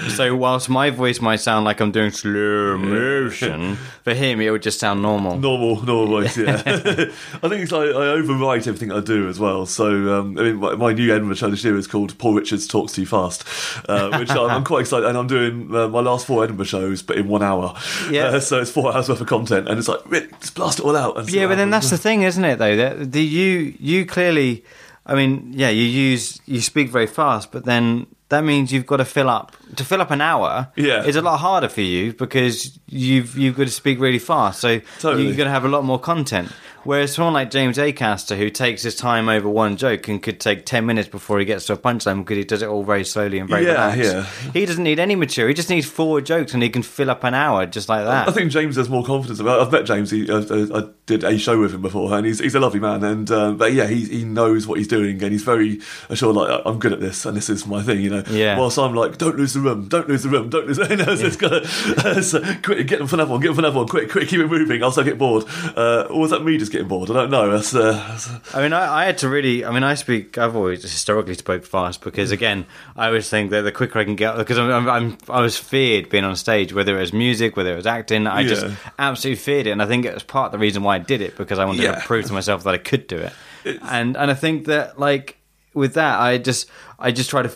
so 0.08 0.34
whilst 0.36 0.68
my 0.68 0.90
voice 0.90 1.20
might 1.20 1.40
sound 1.40 1.64
like 1.64 1.80
I'm 1.80 1.92
doing 1.92 2.10
slow 2.10 2.78
motion, 2.78 3.76
for 4.02 4.14
him 4.14 4.40
it 4.40 4.50
would 4.50 4.62
just 4.62 4.80
sound 4.80 5.02
normal. 5.02 5.38
Normal, 5.38 5.82
normal 5.84 6.06
voice, 6.06 6.36
yeah. 6.36 6.62
I 6.66 7.48
think 7.48 7.62
it's 7.62 7.72
like 7.72 7.88
I 7.88 8.16
overwrite 8.18 8.66
everything 8.66 8.92
I 8.92 9.00
do 9.00 9.28
as 9.28 9.38
well. 9.38 9.66
So, 9.66 9.86
um, 10.18 10.38
I 10.38 10.42
mean, 10.42 10.56
my, 10.56 10.74
my 10.74 10.92
new 10.92 11.12
Edinburgh 11.12 11.36
show 11.36 11.50
this 11.50 11.64
year 11.64 11.76
is 11.76 11.86
called 11.86 12.16
Paul 12.18 12.34
Richards 12.34 12.66
Talks 12.66 12.92
Too 12.92 13.06
Fast, 13.06 13.44
uh, 13.88 14.16
which 14.18 14.30
I'm, 14.30 14.50
I'm 14.50 14.64
quite 14.64 14.80
excited. 14.80 15.06
And 15.06 15.16
I'm 15.16 15.26
doing 15.26 15.74
uh, 15.74 15.88
my 15.88 16.00
last 16.00 16.26
four 16.26 16.44
Edinburgh 16.44 16.66
shows, 16.66 17.02
but 17.02 17.16
in 17.16 17.28
one 17.30 17.42
hour. 17.42 17.74
Yeah. 18.10 18.24
Uh, 18.26 18.40
so 18.40 18.60
it's 18.60 18.70
four 18.70 18.94
hours 18.94 19.08
worth 19.08 19.20
of 19.20 19.26
content, 19.26 19.68
and 19.68 19.78
it's 19.78 19.88
like, 19.88 20.00
just 20.40 20.54
blast 20.54 20.78
it 20.80 20.84
all 20.84 20.96
out. 20.96 21.18
And 21.18 21.30
Yeah, 21.30 21.46
but 21.46 21.56
then 21.56 21.70
that's 21.70 21.90
the 21.90 21.98
thing, 21.98 22.22
isn't 22.22 22.44
it? 22.44 22.58
Though 22.58 22.76
that 22.76 23.12
the 23.12 23.22
you 23.22 23.74
you 23.78 24.04
clearly, 24.06 24.64
I 25.06 25.14
mean, 25.14 25.52
yeah, 25.54 25.70
you 25.70 25.84
use 25.84 26.40
you 26.46 26.60
speak 26.60 26.90
very 26.90 27.06
fast, 27.06 27.52
but 27.52 27.64
then 27.64 28.06
that 28.30 28.44
means 28.44 28.72
you've 28.72 28.86
got 28.86 28.98
to 28.98 29.04
fill 29.04 29.28
up 29.28 29.56
to 29.76 29.84
fill 29.84 30.00
up 30.00 30.10
an 30.10 30.20
hour. 30.20 30.68
Yeah. 30.76 31.04
it's 31.04 31.16
a 31.16 31.22
lot 31.22 31.38
harder 31.38 31.68
for 31.68 31.80
you 31.82 32.12
because 32.12 32.78
you've 32.86 33.36
you've 33.36 33.56
got 33.56 33.64
to 33.64 33.70
speak 33.70 33.98
really 34.00 34.18
fast, 34.20 34.60
so 34.60 34.80
Totally. 35.00 35.26
you're 35.26 35.36
going 35.36 35.46
to 35.48 35.52
have 35.52 35.64
a 35.64 35.68
lot 35.68 35.84
more 35.84 35.98
content. 35.98 36.50
Whereas 36.84 37.12
someone 37.14 37.34
like 37.34 37.50
James 37.50 37.76
Acaster, 37.76 38.36
who 38.36 38.48
takes 38.50 38.82
his 38.82 38.94
time 38.96 39.28
over 39.28 39.48
one 39.48 39.76
joke 39.76 40.08
and 40.08 40.22
could 40.22 40.40
take 40.40 40.64
ten 40.66 40.86
minutes 40.86 41.08
before 41.08 41.38
he 41.38 41.44
gets 41.44 41.66
to 41.66 41.74
a 41.74 41.76
punchline 41.76 42.18
because 42.24 42.36
he 42.38 42.44
does 42.44 42.62
it 42.62 42.68
all 42.68 42.84
very 42.84 43.04
slowly 43.04 43.38
and 43.38 43.48
very 43.48 43.66
Yeah, 43.66 43.92
relaxed. 43.94 44.12
yeah. 44.44 44.50
He 44.52 44.64
doesn't 44.66 44.82
need 44.84 44.98
any 44.98 45.14
material; 45.14 45.48
he 45.48 45.54
just 45.54 45.68
needs 45.70 45.86
four 45.86 46.20
jokes 46.20 46.54
and 46.54 46.62
he 46.62 46.70
can 46.70 46.82
fill 46.82 47.10
up 47.10 47.22
an 47.24 47.34
hour 47.34 47.66
just 47.66 47.88
like 47.88 48.04
that. 48.04 48.28
I 48.28 48.32
think 48.32 48.50
James 48.50 48.76
has 48.76 48.88
more 48.88 49.04
confidence 49.04 49.40
about. 49.40 49.58
it. 49.60 49.62
I've 49.66 49.72
met 49.72 49.84
James. 49.84 50.10
He, 50.10 50.30
I, 50.30 50.38
I 50.78 50.88
did 51.06 51.24
a 51.24 51.36
show 51.38 51.60
with 51.60 51.74
him 51.74 51.82
before, 51.82 52.12
and 52.14 52.26
he's 52.26 52.38
he's 52.38 52.54
a 52.54 52.60
lovely 52.60 52.80
man. 52.80 53.04
And 53.04 53.30
um, 53.30 53.56
but 53.58 53.72
yeah, 53.72 53.86
he 53.86 54.04
he 54.06 54.24
knows 54.24 54.66
what 54.66 54.78
he's 54.78 54.88
doing, 54.88 55.22
and 55.22 55.32
he's 55.32 55.42
very 55.42 55.80
assured. 56.08 56.36
Like 56.36 56.62
I'm 56.64 56.78
good 56.78 56.92
at 56.92 57.00
this, 57.00 57.26
and 57.26 57.36
this 57.36 57.50
is 57.50 57.66
my 57.66 57.82
thing. 57.82 58.00
You 58.00 58.10
know. 58.10 58.22
Yeah. 58.30 58.58
Whilst 58.58 58.78
I'm 58.78 58.94
like, 58.94 59.18
don't 59.18 59.36
lose 59.36 59.52
the 59.54 59.60
room, 59.60 59.88
don't 59.88 60.08
lose 60.08 60.22
the 60.22 60.28
room, 60.30 60.48
don't 60.48 60.66
lose. 60.66 60.78
Know, 60.90 61.14
so 61.14 61.26
it's 61.26 61.36
gotta, 61.36 62.22
so, 62.22 62.40
quick, 62.62 62.86
get 62.88 62.98
them 62.98 63.06
for 63.06 63.14
another 63.16 63.30
one, 63.30 63.40
get 63.40 63.48
them 63.48 63.54
for 63.56 63.60
another 63.60 63.76
one, 63.76 63.86
quick, 63.86 64.10
quick, 64.10 64.28
keep 64.28 64.40
it 64.40 64.48
moving. 64.48 64.82
Else 64.82 64.98
I 64.98 65.02
get 65.04 65.18
bored. 65.18 65.44
Uh, 65.76 66.06
or 66.10 66.20
was 66.20 66.30
that 66.30 66.42
me 66.42 66.58
just 66.58 66.69
getting 66.70 66.88
bored? 66.88 67.10
I 67.10 67.14
don't 67.14 67.30
know. 67.30 67.50
That's, 67.50 67.74
uh, 67.74 67.92
that's- 67.92 68.54
I 68.54 68.62
mean, 68.62 68.72
I, 68.72 69.02
I 69.02 69.04
had 69.04 69.18
to 69.18 69.28
really. 69.28 69.64
I 69.64 69.70
mean, 69.72 69.82
I 69.82 69.94
speak. 69.94 70.38
I've 70.38 70.56
always 70.56 70.82
historically 70.82 71.34
spoke 71.34 71.64
fast 71.64 72.00
because, 72.02 72.30
again, 72.30 72.66
I 72.96 73.06
always 73.08 73.28
think 73.28 73.50
that 73.50 73.62
the 73.62 73.72
quicker 73.72 73.98
I 73.98 74.04
can 74.04 74.16
get, 74.16 74.36
because 74.36 74.58
I'm, 74.58 74.70
I'm, 74.70 74.88
I'm 74.88 75.18
I 75.28 75.40
was 75.40 75.56
feared 75.58 76.08
being 76.08 76.24
on 76.24 76.36
stage, 76.36 76.72
whether 76.72 76.96
it 76.96 77.00
was 77.00 77.12
music, 77.12 77.56
whether 77.56 77.72
it 77.72 77.76
was 77.76 77.86
acting. 77.86 78.26
I 78.26 78.46
just 78.46 78.66
absolutely 78.98 79.36
feared 79.42 79.66
it, 79.66 79.70
and 79.70 79.82
I 79.82 79.86
think 79.86 80.04
it 80.04 80.14
was 80.14 80.22
part 80.22 80.46
of 80.46 80.52
the 80.52 80.58
reason 80.58 80.82
why 80.82 80.94
I 80.96 80.98
did 80.98 81.20
it 81.20 81.36
because 81.36 81.58
I 81.58 81.64
wanted 81.64 81.82
Yeah. 81.82 81.96
to 81.96 82.00
prove 82.06 82.24
to 82.26 82.32
myself 82.32 82.64
that 82.64 82.74
I 82.74 82.78
could 82.78 83.06
do 83.06 83.16
it. 83.16 83.32
And 83.82 84.16
and 84.16 84.30
I 84.30 84.34
think 84.34 84.66
that 84.66 84.98
like 84.98 85.36
with 85.74 85.94
that, 85.94 86.18
I 86.18 86.38
just 86.38 86.70
I 86.98 87.10
just 87.12 87.28
try 87.30 87.42
to. 87.42 87.50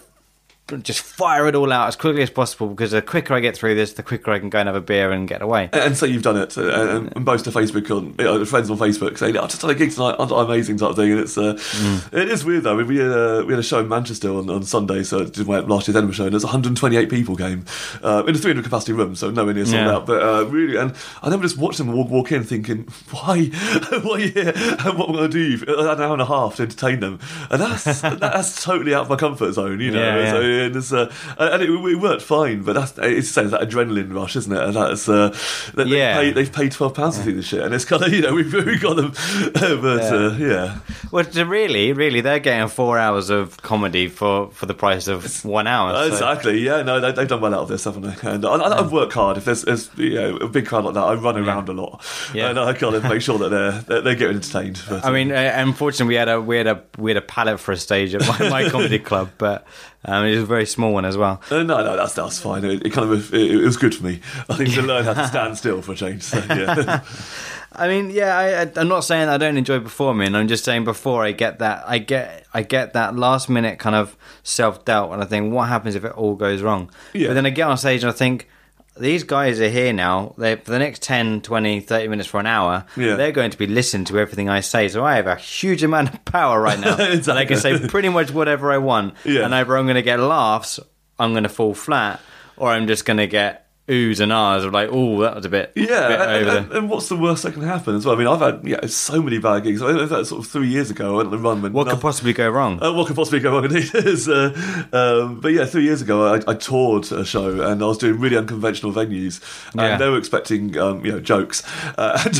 Just 0.83 1.03
fire 1.03 1.47
it 1.47 1.55
all 1.55 1.71
out 1.71 1.89
as 1.89 1.95
quickly 1.97 2.23
as 2.23 2.31
possible 2.31 2.69
because 2.69 2.93
the 2.93 3.03
quicker 3.03 3.35
I 3.35 3.41
get 3.41 3.55
through 3.55 3.75
this, 3.75 3.93
the 3.93 4.03
quicker 4.03 4.31
I 4.31 4.39
can 4.39 4.49
go 4.49 4.59
and 4.61 4.67
have 4.67 4.75
a 4.75 4.81
beer 4.81 5.13
and 5.13 5.29
get 5.29 5.43
away. 5.43 5.69
and 5.75 5.95
say 5.95 6.07
you've 6.07 6.23
done 6.23 6.39
it, 6.39 6.57
uh, 6.57 6.63
and, 6.97 7.13
and 7.15 7.23
boast 7.23 7.45
to 7.45 7.51
Facebook 7.51 7.91
on 7.95 8.15
you 8.19 8.25
know, 8.25 8.43
friends 8.47 8.71
on 8.71 8.79
Facebook 8.79 9.19
saying, 9.19 9.37
"I 9.37 9.43
just 9.47 9.61
done 9.61 9.71
a 9.73 9.75
gig 9.75 9.91
tonight, 9.93 10.17
I'm 10.19 10.31
amazing" 10.33 10.79
type 10.79 10.89
of 10.91 10.97
thing. 10.97 11.13
And 11.13 11.21
it's 11.21 11.37
uh, 11.37 11.53
Mm. 11.55 12.15
it 12.15 12.31
is 12.31 12.47
weird 12.47 12.63
though. 12.63 12.73
I 12.73 12.77
mean, 12.79 12.87
we 12.87 12.97
had 12.97 13.11
a, 13.11 13.45
we 13.45 13.53
had 13.53 13.61
a 13.61 13.63
show 13.63 13.81
in 13.81 13.89
Manchester 13.89 14.31
on, 14.31 14.49
on 14.49 14.63
Sunday, 14.63 15.03
so 15.03 15.21
I 15.21 15.25
did 15.25 15.47
my 15.47 15.59
last 15.59 15.87
year's 15.87 15.97
Edinburgh 15.97 16.15
show, 16.15 16.25
and 16.25 16.33
there's 16.33 16.45
128 16.45 17.11
people 17.11 17.37
came 17.37 17.67
uh, 18.03 18.25
in 18.27 18.35
a 18.35 18.39
300 18.39 18.65
capacity 18.65 18.93
room, 18.95 19.15
so 19.15 19.31
nowhere 19.31 19.53
near 19.53 19.67
sold 19.67 19.75
Yeah. 19.85 19.91
out. 19.97 20.07
But 20.07 20.23
uh, 20.23 20.47
really, 20.47 20.79
and 20.79 20.95
I 21.23 21.29
never 21.29 21.43
just 21.43 21.59
watched 21.59 21.77
them 21.77 21.93
walk, 21.93 22.09
walk 22.09 22.33
in, 22.33 22.43
thinking, 22.43 22.89
"Why, 23.11 23.45
why 24.03 24.13
are 24.13 24.19
you 24.19 24.29
here? 24.31 24.53
And 24.57 24.99
what 24.99 25.11
am 25.11 25.17
I 25.17 25.19
going 25.19 25.31
to 25.31 25.57
do? 25.59 25.73
An 25.79 26.01
hour 26.01 26.15
and 26.15 26.23
a 26.23 26.27
half 26.27 26.57
to 26.57 26.63
entertain 26.63 27.01
them?" 27.01 27.19
And 27.51 27.61
that's 27.61 27.85
that's 28.01 28.65
totally 28.65 28.95
out 28.95 29.03
of 29.03 29.11
my 29.11 29.17
comfort 29.17 29.53
zone, 29.53 29.81
you 29.81 29.91
know. 29.91 30.01
Yeah, 30.01 30.17
yeah. 30.25 30.31
So, 30.31 30.54
and 30.61 30.77
it's, 30.77 30.93
uh, 30.93 31.13
and 31.39 31.63
it, 31.63 31.71
it 31.71 31.97
worked 32.01 32.23
fine, 32.23 32.63
but 32.63 32.75
that's 32.75 32.95
it's 32.99 33.29
saying 33.31 33.51
that 33.51 33.61
adrenaline 33.69 34.15
rush, 34.15 34.37
isn't 34.37 34.53
it? 34.53 34.63
And 34.63 34.75
that's 34.75 35.09
uh, 35.09 35.37
they, 35.75 35.85
Yeah. 35.85 36.17
they 36.17 36.23
pay, 36.29 36.33
they've 36.33 36.53
paid 36.53 36.73
twelve 36.73 36.95
pounds 36.95 37.19
to 37.19 37.25
see 37.25 37.33
this 37.33 37.47
shit, 37.47 37.63
and 37.63 37.75
it's 37.75 37.85
kind 37.85 38.03
of 38.03 38.13
you 38.13 38.23
know 38.23 38.35
we've, 38.35 38.53
we've 38.53 38.81
got 38.81 38.97
them, 38.97 39.11
but 39.55 40.03
Yeah. 40.03 40.15
Uh, 40.15 40.37
yeah, 40.39 40.79
Well, 41.11 41.25
really, 41.47 41.93
really, 41.93 42.21
they're 42.21 42.39
getting 42.39 42.69
four 42.69 42.99
hours 42.99 43.31
of 43.31 43.57
comedy 43.63 44.09
for, 44.09 44.51
for 44.51 44.67
the 44.67 44.75
price 44.75 45.09
of 45.09 45.45
one 45.45 45.67
hour. 45.67 45.95
so- 45.95 46.13
exactly. 46.13 46.59
Yeah, 46.61 46.83
no, 46.83 47.01
they, 47.01 47.13
they've 47.13 47.29
done 47.29 47.41
well 47.41 47.55
out 47.55 47.61
of 47.63 47.69
this, 47.69 47.85
haven't 47.85 48.03
they? 48.03 48.31
And 48.31 48.45
I, 48.45 48.55
I, 48.55 48.79
I've 48.81 48.93
worked 48.93 49.13
hard. 49.13 49.37
If 49.37 49.45
there's, 49.45 49.63
there's 49.63 49.91
you 49.97 50.15
know, 50.15 50.37
a 50.37 50.49
big 50.49 50.67
crowd 50.67 50.85
like 50.85 50.95
that, 50.95 51.05
I 51.05 51.15
run 51.15 51.37
around 51.37 51.69
a 51.69 51.73
lot, 51.73 52.05
Yeah. 52.35 52.51
and 52.51 52.59
I 52.59 52.73
kind 52.75 52.95
of 52.95 53.05
make 53.05 53.23
sure 53.23 53.39
that 53.39 53.49
they're 53.51 53.73
they're, 53.73 54.01
they're 54.03 54.15
getting 54.15 54.37
entertained. 54.37 54.81
But, 54.89 55.05
I 55.05 55.11
mean, 55.11 55.33
uh, 55.33 55.53
unfortunately, 55.57 56.13
we 56.15 56.15
had 56.17 56.29
a 56.29 56.41
we 56.41 56.57
had 56.57 56.67
a 56.67 56.83
we 56.99 57.11
had 57.11 57.17
a 57.17 57.21
pallet 57.27 57.61
for 57.61 57.73
a 57.73 57.77
stage 57.77 58.15
at 58.15 58.21
my, 58.27 58.49
my 58.49 58.69
comedy 58.71 58.99
club, 59.11 59.31
but 59.39 59.67
um, 60.07 60.25
it 60.27 60.31
was 60.33 60.43
a 60.43 60.47
very 60.47 60.67
small 60.67 60.93
one 60.93 61.05
as 61.05 61.17
well. 61.17 61.41
uh, 61.51 61.63
no, 61.63 61.83
no, 61.83 61.97
that's 61.97 62.15
that's 62.15 62.39
fine. 62.39 62.65
It, 62.65 62.87
it 62.87 62.91
kind 62.91 63.11
of 63.11 63.33
it, 63.33 63.51
it 63.53 63.65
was 63.65 63.77
good 63.77 63.95
for 63.95 64.05
me. 64.05 64.21
I 64.49 64.57
think 64.57 64.73
to 64.75 64.83
learn 64.83 65.05
how 65.05 65.15
to 65.15 65.27
stand 65.29 65.57
still 65.57 65.81
for 65.83 65.93
a 65.93 65.97
change. 65.97 66.23
So, 66.23 66.39
yeah. 66.49 67.03
I 67.77 67.89
mean, 67.89 68.11
yeah, 68.11 68.37
I, 68.77 68.81
I'm 68.81 68.89
not 68.89 69.01
saying 69.01 69.29
I 69.29 69.37
don't 69.37 69.57
enjoy 69.57 69.81
performing. 69.81 70.35
I'm 70.35 70.47
just 70.47 70.65
saying 70.65 70.85
before 70.85 71.25
I 71.25 71.33
get 71.33 71.59
that, 71.59 71.85
I 71.87 71.99
get 71.99 72.47
I 72.55 72.63
get 72.63 72.93
that 72.93 73.17
last 73.17 73.49
minute 73.49 73.79
kind 73.79 73.97
of 73.97 74.17
self 74.43 74.85
doubt, 74.85 75.13
and 75.13 75.23
I 75.23 75.27
think, 75.27 75.53
what 75.53 75.69
happens 75.69 75.95
if 75.95 76.05
it 76.05 76.13
all 76.13 76.35
goes 76.35 76.63
wrong? 76.63 76.91
Yeah. 77.13 77.29
But 77.29 77.35
then 77.35 77.47
I 77.47 77.51
get 77.51 77.69
on 77.69 77.79
stage 77.79 78.03
and 78.03 78.11
I 78.11 78.15
think. 78.15 78.49
These 78.97 79.25
guys 79.25 79.61
are 79.61 79.69
here 79.69 79.93
now. 79.93 80.35
They 80.39 80.55
for 80.57 80.71
the 80.71 80.79
next 80.79 81.03
10, 81.03 81.41
20, 81.41 81.81
30 81.81 82.09
minutes 82.09 82.29
for 82.29 82.39
an 82.39 82.47
hour. 82.47 82.87
Yeah. 82.97 83.17
They're 83.17 83.33
going 83.33 83.51
to 83.51 83.59
be 83.59 83.67
listening 83.67 84.05
to 84.07 84.19
everything 84.19 84.49
I 84.49 84.61
say. 84.61 84.89
So 84.89 85.05
I 85.05 85.17
have 85.17 85.27
a 85.27 85.35
huge 85.35 85.83
amount 85.83 86.15
of 86.15 86.25
power 86.25 86.61
right 86.61 86.79
now. 86.79 86.97
And 86.99 87.29
I 87.31 87.45
can 87.45 87.57
say 87.57 87.79
pretty 87.89 88.09
much 88.09 88.31
whatever 88.31 88.71
I 88.71 88.79
want. 88.79 89.15
Yeah. 89.25 89.45
And 89.45 89.55
either 89.55 89.77
I'm 89.77 89.87
going 89.87 89.97
to 89.97 90.03
get 90.03 90.21
laughs, 90.21 90.79
I'm 91.19 91.33
going 91.33 91.43
to 91.43 91.49
fall 91.49 91.75
flat, 91.75 92.21
or 92.57 92.71
I'm 92.71 92.87
just 92.87 93.05
going 93.05 93.17
to 93.17 93.27
get 93.27 93.64
oohs 93.89 94.19
and 94.21 94.33
ahs 94.33 94.65
of 94.65 94.73
like, 94.73 94.89
oh, 94.91 95.21
that 95.21 95.37
was 95.37 95.45
a 95.45 95.49
bit, 95.51 95.73
Yeah, 95.77 96.09
bit 96.09 96.21
and, 96.21 96.31
over 96.47 96.57
and, 96.59 96.71
the. 96.71 96.79
and 96.79 96.89
what's 96.91 97.09
the 97.11 97.17
worst 97.17 97.43
that 97.43 97.53
can 97.53 97.63
happen 97.63 97.95
as 97.95 98.07
well? 98.07 98.15
I 98.15 98.19
mean, 98.19 98.27
I've 98.27 98.41
had 98.41 98.61
yeah 98.67 98.87
so 98.87 99.21
many 99.21 99.39
bad 99.39 99.63
gigs. 99.65 99.83
I 99.83 99.93
mean, 99.93 100.09
that 100.09 100.27
sort 100.27 100.45
of 100.45 100.51
three 100.51 100.69
years 100.69 100.91
ago, 100.91 101.15
I 101.15 101.17
went 101.19 101.29
on 101.29 101.35
a 101.35 101.39
run. 101.39 101.61
When 101.63 101.73
What 101.75 101.89
could 101.89 102.01
possibly 102.01 102.33
go 102.33 102.49
wrong? 102.49 102.83
Uh, 102.83 102.93
what 102.93 103.07
could 103.09 103.17
possibly 103.17 103.41
go 103.41 103.53
wrong 103.53 103.65
indeed 103.67 103.95
is, 103.95 104.29
uh, 104.29 104.87
um, 104.93 105.41
but 105.41 105.49
yeah, 105.53 105.67
three 105.67 105.85
years 105.85 106.01
ago 106.01 106.35
I, 106.35 106.41
I 106.51 106.55
toured 106.55 107.11
a 107.13 107.25
show 107.25 107.61
and 107.61 107.83
I 107.83 107.87
was 107.87 107.99
doing 107.99 108.19
really 108.19 108.37
unconventional 108.39 108.93
venues, 108.93 109.41
and 109.73 109.81
Yeah. 109.83 109.97
they 109.99 110.09
were 110.09 110.19
expecting 110.19 110.77
um, 110.79 111.05
you 111.05 111.13
know 111.13 111.21
jokes, 111.21 111.63
uh, 111.99 112.23
and, 112.25 112.37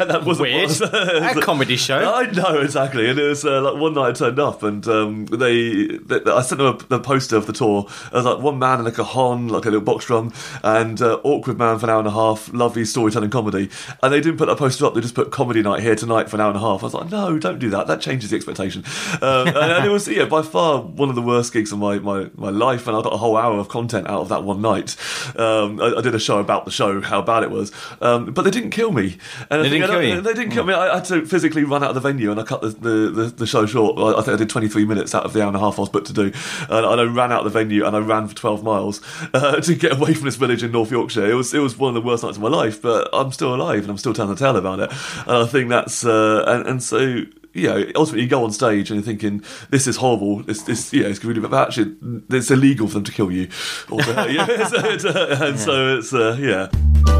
and 0.00 0.10
that 0.10 0.22
wasn't 0.24 0.48
Weird. 0.48 0.70
what- 0.70 1.36
a 1.36 1.40
comedy 1.40 1.76
show. 1.76 1.98
I 2.14 2.30
know 2.32 2.60
exactly, 2.60 3.08
and 3.08 3.18
it 3.18 3.28
was 3.28 3.44
uh, 3.44 3.62
like 3.62 3.80
one 3.80 3.94
night 3.94 4.08
I 4.08 4.12
turned 4.12 4.38
up, 4.38 4.62
and 4.62 4.86
um, 4.88 5.26
they, 5.26 5.86
they, 5.98 6.20
I 6.30 6.42
sent 6.42 6.58
them 6.58 6.74
a, 6.74 6.78
the 6.88 6.98
poster 7.00 7.36
of 7.36 7.46
the 7.46 7.52
tour. 7.52 7.86
There 8.10 8.22
was 8.22 8.24
like 8.24 8.38
one 8.40 8.58
man 8.58 8.80
and 8.80 8.88
a 8.88 8.92
cajon, 8.92 9.48
like 9.48 9.64
a 9.66 9.70
little 9.70 9.80
box 9.84 10.06
drum, 10.06 10.15
and 10.62 11.00
uh, 11.00 11.20
awkward 11.22 11.58
man 11.58 11.78
for 11.78 11.86
an 11.86 11.90
hour 11.90 11.98
and 11.98 12.08
a 12.08 12.12
half, 12.12 12.52
lovely 12.52 12.84
storytelling 12.84 13.30
comedy. 13.30 13.70
And 14.02 14.12
they 14.12 14.20
didn't 14.20 14.38
put 14.38 14.46
that 14.46 14.58
poster 14.58 14.86
up; 14.86 14.94
they 14.94 15.00
just 15.00 15.14
put 15.14 15.30
comedy 15.30 15.62
night 15.62 15.82
here 15.82 15.94
tonight 15.96 16.28
for 16.28 16.36
an 16.36 16.40
hour 16.40 16.48
and 16.48 16.56
a 16.56 16.60
half. 16.60 16.82
I 16.82 16.86
was 16.86 16.94
like, 16.94 17.10
no, 17.10 17.38
don't 17.38 17.58
do 17.58 17.70
that. 17.70 17.86
That 17.86 18.00
changes 18.00 18.30
the 18.30 18.36
expectation. 18.36 18.84
Um, 19.22 19.48
and, 19.48 19.56
and 19.56 19.86
it 19.86 19.90
was 19.90 20.08
yeah, 20.08 20.24
by 20.24 20.42
far 20.42 20.80
one 20.80 21.08
of 21.08 21.14
the 21.14 21.22
worst 21.22 21.52
gigs 21.52 21.72
of 21.72 21.78
my, 21.78 21.98
my, 21.98 22.30
my 22.34 22.50
life, 22.50 22.86
and 22.86 22.96
I 22.96 23.02
got 23.02 23.12
a 23.12 23.18
whole 23.18 23.36
hour 23.36 23.58
of 23.58 23.68
content 23.68 24.08
out 24.08 24.20
of 24.20 24.28
that 24.28 24.44
one 24.44 24.60
night. 24.60 24.96
Um, 25.36 25.80
I, 25.80 25.96
I 25.96 26.00
did 26.00 26.14
a 26.14 26.18
show 26.18 26.38
about 26.38 26.64
the 26.64 26.70
show, 26.70 27.00
how 27.00 27.22
bad 27.22 27.42
it 27.42 27.50
was, 27.50 27.72
um, 28.00 28.32
but 28.32 28.42
they 28.42 28.50
didn't 28.50 28.70
kill 28.70 28.92
me. 28.92 29.18
And 29.50 29.60
I 29.60 29.62
They 29.64 29.70
didn't 29.70 29.90
kill 29.90 30.02
you? 30.02 30.20
They 30.20 30.34
didn't 30.34 30.52
kill 30.52 30.64
me. 30.64 30.74
I 30.74 30.96
had 30.96 31.04
to 31.06 31.24
physically 31.26 31.64
run 31.64 31.82
out 31.82 31.90
of 31.90 31.94
the 31.94 32.00
venue, 32.00 32.30
and 32.30 32.40
I 32.40 32.44
cut 32.44 32.60
the, 32.62 32.68
the, 32.68 33.10
the, 33.10 33.24
the 33.36 33.46
show 33.46 33.66
short. 33.66 33.98
I 33.98 34.18
I 34.18 34.22
think 34.22 34.34
I 34.34 34.36
did 34.36 34.48
23 34.48 34.84
minutes 34.84 35.14
out 35.14 35.24
of 35.24 35.32
the 35.32 35.42
hour 35.42 35.48
and 35.48 35.56
a 35.56 35.60
half 35.60 35.78
I 35.78 35.82
was 35.82 35.88
booked 35.88 36.06
to 36.08 36.12
do, 36.12 36.32
and, 36.68 36.86
and 36.86 37.00
I 37.00 37.04
ran 37.04 37.32
out 37.32 37.44
of 37.44 37.52
the 37.52 37.58
venue, 37.58 37.84
and 37.84 37.94
I 37.94 38.00
ran 38.00 38.28
for 38.28 38.34
12 38.34 38.64
miles 38.64 39.00
uh, 39.34 39.60
to 39.60 39.74
get 39.74 39.92
away 39.92 40.05
from 40.14 40.24
this 40.24 40.36
village 40.36 40.62
in 40.62 40.72
North 40.72 40.90
Yorkshire. 40.90 41.30
It 41.30 41.34
was 41.34 41.52
it 41.54 41.58
was 41.58 41.76
one 41.76 41.94
of 41.96 42.02
the 42.02 42.06
worst 42.06 42.22
nights 42.22 42.36
of 42.36 42.42
my 42.42 42.48
life, 42.48 42.80
but 42.82 43.08
I'm 43.12 43.32
still 43.32 43.54
alive, 43.54 43.80
and 43.80 43.90
I'm 43.90 43.98
still 43.98 44.14
telling 44.14 44.34
the 44.34 44.38
tale 44.38 44.56
about 44.56 44.80
it. 44.80 44.90
And 45.26 45.36
I 45.36 45.46
think 45.46 45.68
that's 45.68 46.04
uh, 46.04 46.44
and 46.46 46.66
and 46.66 46.82
so. 46.82 47.22
You 47.52 47.68
know, 47.68 47.86
ultimately 47.96 48.24
you 48.24 48.28
go 48.28 48.44
on 48.44 48.52
stage 48.52 48.90
and 48.90 48.98
you're 48.98 49.02
thinking, 49.06 49.42
"This 49.70 49.86
is 49.86 49.96
horrible. 49.96 50.42
This, 50.42 50.60
this, 50.64 50.92
yeah, 50.92 51.06
it's 51.06 51.24
really." 51.24 51.40
But 51.40 51.54
actually, 51.54 51.96
it's 52.28 52.50
illegal 52.50 52.86
for 52.86 52.94
them 52.94 53.04
to 53.04 53.12
kill 53.12 53.32
you, 53.32 53.48
or 53.90 54.02
to 54.02 54.12
hurt 54.12 54.30
you. 54.30 54.66
so 54.66 54.86
it's, 54.86 55.04
uh, 55.06 55.38
and 55.40 55.58
so 55.58 55.96
it's, 55.96 56.12
uh, 56.12 56.36
yeah. 56.38 57.15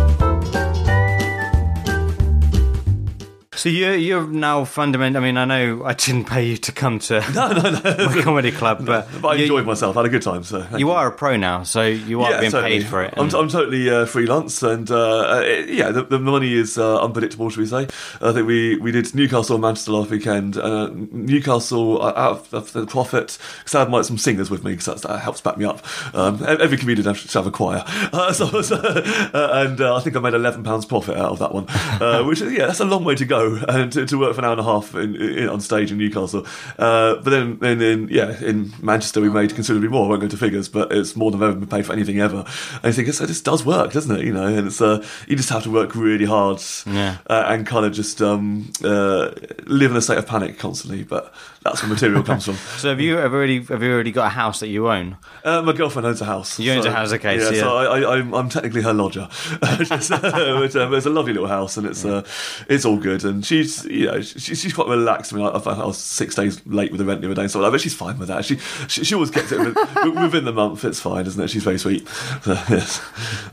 So 3.56 3.70
you're 3.70 3.94
you're 3.96 4.26
now 4.26 4.64
fundamental. 4.64 5.22
I 5.22 5.26
mean, 5.26 5.36
I 5.38 5.44
know 5.46 5.82
I 5.84 5.94
didn't 5.94 6.26
pay 6.26 6.44
you 6.46 6.56
to 6.58 6.72
come 6.72 6.98
to 7.00 7.20
No, 7.34 7.52
no, 7.52 7.62
no. 7.70 7.80
my 8.08 8.22
comedy 8.22 8.52
club, 8.52 8.84
but, 8.84 9.08
But 9.22 9.28
I 9.28 9.34
you, 9.36 9.42
enjoyed 9.44 9.66
myself. 9.66 9.96
I 9.96 10.00
had 10.00 10.06
a 10.06 10.10
good 10.10 10.22
time. 10.22 10.44
So 10.44 10.66
you 10.76 10.90
are 10.90 11.08
a 11.08 11.12
pro 11.12 11.36
now, 11.36 11.62
so 11.62 11.82
you 11.82 12.20
are 12.22 12.38
being 12.38 12.50
totally. 12.52 12.78
paid 12.80 12.86
for 12.86 13.02
it. 13.02 13.14
I'm, 13.16 13.34
I'm 13.34 13.48
totally 13.48 13.88
uh, 13.88 14.04
freelance, 14.06 14.62
and 14.62 14.90
uh, 14.90 15.40
it- 15.42 15.70
yeah, 15.70 15.90
the, 15.90 16.02
the 16.04 16.18
money 16.18 16.52
is 16.54 16.76
uh, 16.78 17.00
unpredictable, 17.02 17.48
shall 17.50 17.62
we 17.62 17.66
say? 17.66 17.88
I 18.20 18.32
think 18.32 18.46
we, 18.46 18.76
we 18.78 18.92
did 18.92 19.14
Newcastle 19.14 19.56
and 19.56 19.62
Manchester 19.62 19.92
last 19.92 20.10
weekend. 20.10 20.56
Uh, 20.58 20.90
Newcastle 20.92 22.02
uh, 22.02 22.12
out 22.14 22.52
of, 22.52 22.72
the 22.72 22.86
profit 22.86 23.38
because 23.58 23.75
I 23.75 23.78
had 23.80 23.90
my, 23.90 24.02
some 24.02 24.18
singers 24.18 24.50
with 24.50 24.64
me 24.64 24.72
because 24.72 25.02
that 25.02 25.18
helps 25.20 25.40
back 25.40 25.56
me 25.56 25.64
up. 25.64 25.82
Um, 26.14 26.44
every 26.46 26.76
comedian 26.76 27.06
has 27.06 27.22
to 27.25 27.38
have 27.38 27.46
a 27.46 27.50
choir, 27.50 27.82
uh, 27.86 28.32
so, 28.32 28.46
uh, 28.46 29.50
and 29.66 29.80
uh, 29.80 29.96
I 29.96 30.00
think 30.00 30.14
I 30.16 30.20
made 30.20 30.34
eleven 30.34 30.62
pounds 30.62 30.84
profit 30.84 31.16
out 31.16 31.32
of 31.32 31.38
that 31.38 31.54
one, 31.54 31.66
uh, 31.68 32.22
which 32.25 32.40
yeah, 32.40 32.66
that's 32.66 32.80
a 32.80 32.84
long 32.84 33.02
way 33.04 33.14
to 33.14 33.25
go 33.25 33.46
and 33.69 33.93
to, 33.93 34.05
to 34.07 34.19
work 34.19 34.35
for 34.35 34.41
an 34.41 34.45
hour 34.45 34.53
and 34.53 34.61
a 34.61 34.65
half 34.65 34.95
in, 34.95 35.15
in, 35.17 35.49
on 35.49 35.61
stage 35.61 35.93
in 35.93 35.99
Newcastle. 35.99 36.47
Uh, 36.79 37.15
but 37.17 37.31
then, 37.31 37.59
then 37.61 37.81
in 37.81 38.09
yeah, 38.09 38.38
in 38.43 38.73
Manchester 38.83 39.21
we 39.21 39.31
made 39.31 39.55
considerably 39.55 39.88
more. 39.88 40.07
I 40.07 40.09
won't 40.09 40.21
go 40.21 40.25
into 40.25 40.37
figures, 40.37 40.69
but 40.69 40.91
it's 40.93 41.17
more 41.17 41.31
than 41.31 41.43
I've 41.43 41.50
ever 41.50 41.59
been 41.61 41.69
paid 41.69 41.87
for 41.87 41.93
anything 41.93 42.21
ever. 42.21 42.45
And 42.83 42.85
you 42.85 42.93
think, 42.93 43.12
so 43.15 43.26
this 43.26 43.41
does 43.41 43.65
work, 43.65 43.93
doesn't 43.93 44.15
it? 44.17 44.25
You 44.25 44.33
know, 44.33 44.47
and 44.47 44.67
it's 44.67 44.81
uh, 44.81 45.05
you 45.29 45.37
just 45.37 45.50
have 45.50 45.62
to 45.65 45.71
work 45.71 45.95
really 45.95 46.25
hard 46.26 46.61
Yeah. 46.87 47.19
uh, 47.29 47.45
and 47.49 47.67
kind 47.67 47.87
of 47.87 47.93
just 47.93 48.21
um, 48.23 48.73
uh, 48.85 49.31
live 49.67 49.91
in 49.91 49.97
a 49.97 50.00
state 50.03 50.19
of 50.19 50.26
panic 50.26 50.59
constantly. 50.59 51.03
But 51.05 51.33
that's 51.68 51.82
where 51.82 51.90
material 51.90 52.23
comes 52.23 52.44
from. 52.44 52.54
so 52.78 52.90
have 52.90 53.00
you 53.00 53.16
have 53.16 53.32
already 53.32 53.62
have 53.64 53.82
you 53.82 53.92
already 53.92 54.12
got 54.12 54.26
a 54.26 54.30
house 54.30 54.61
that 54.61 54.68
you 54.68 54.88
own? 54.88 55.16
Uh, 55.44 55.62
my 55.62 55.73
girlfriend 55.73 56.06
owns 56.06 56.20
a 56.20 56.25
house. 56.25 56.58
You 56.58 56.73
own 56.73 56.87
a 56.87 56.90
house, 56.90 57.12
okay, 57.12 57.38
Yeah, 57.38 57.44
so 57.44 57.54
so, 57.54 57.82
yeah. 57.82 57.88
I, 57.88 57.99
I, 58.00 58.16
I'm, 58.18 58.35
I'm 58.35 58.49
technically 58.49 58.82
her 58.82 58.92
lodger. 58.92 59.28
Just, 59.78 60.12
uh, 60.12 60.21
but, 60.21 60.76
um, 60.76 60.95
it's 60.95 61.06
a 61.06 61.10
lovely 61.10 61.32
little 61.32 61.49
house, 61.49 61.76
and 61.76 61.86
it's 61.86 62.04
uh, 62.04 62.25
it's 62.69 62.84
all 62.84 62.97
good. 62.97 63.25
And 63.25 63.45
she's 63.45 63.84
you 63.84 64.06
know 64.06 64.21
she, 64.21 64.54
she's 64.54 64.73
quite 64.73 64.88
relaxed. 64.88 65.32
I 65.32 65.36
mean, 65.36 65.47
I, 65.47 65.50
I 65.50 65.84
was 65.84 65.99
six 65.99 66.34
days 66.34 66.64
late 66.67 66.91
with 66.91 66.99
the 66.99 67.04
rent 67.04 67.21
the 67.21 67.26
other 67.30 67.43
day, 67.43 67.49
so 67.49 67.56
so 67.62 67.71
but 67.71 67.80
she's 67.80 67.95
fine 67.95 68.19
with 68.19 68.28
that. 68.28 68.45
She 68.45 68.56
she, 68.88 69.04
she 69.04 69.14
always 69.14 69.30
gets 69.30 69.52
it 69.52 69.58
within, 69.58 70.14
within 70.23 70.45
the 70.45 70.52
month. 70.52 70.84
It's 70.84 71.00
fine, 71.00 71.26
isn't 71.26 71.43
it? 71.43 71.49
She's 71.49 71.64
very 71.64 71.78
sweet. 71.78 72.06
So, 72.43 72.52
yes, 72.69 73.00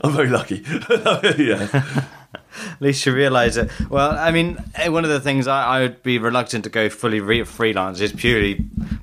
I'm 0.02 0.12
very 0.12 0.28
lucky. 0.28 0.62
yeah. 1.38 2.04
At 2.72 2.80
least 2.82 3.04
you 3.06 3.12
realise 3.14 3.56
it. 3.56 3.70
Well, 3.90 4.12
I 4.12 4.30
mean, 4.30 4.58
eh, 4.74 4.88
one 4.88 5.04
of 5.04 5.10
the 5.10 5.20
things 5.20 5.46
I, 5.46 5.64
I 5.64 5.80
would 5.82 6.02
be 6.02 6.18
reluctant 6.18 6.64
to 6.64 6.70
go 6.70 6.88
fully 6.88 7.20
re- 7.20 7.44
freelance 7.44 8.00
is 8.00 8.12
purely 8.12 8.54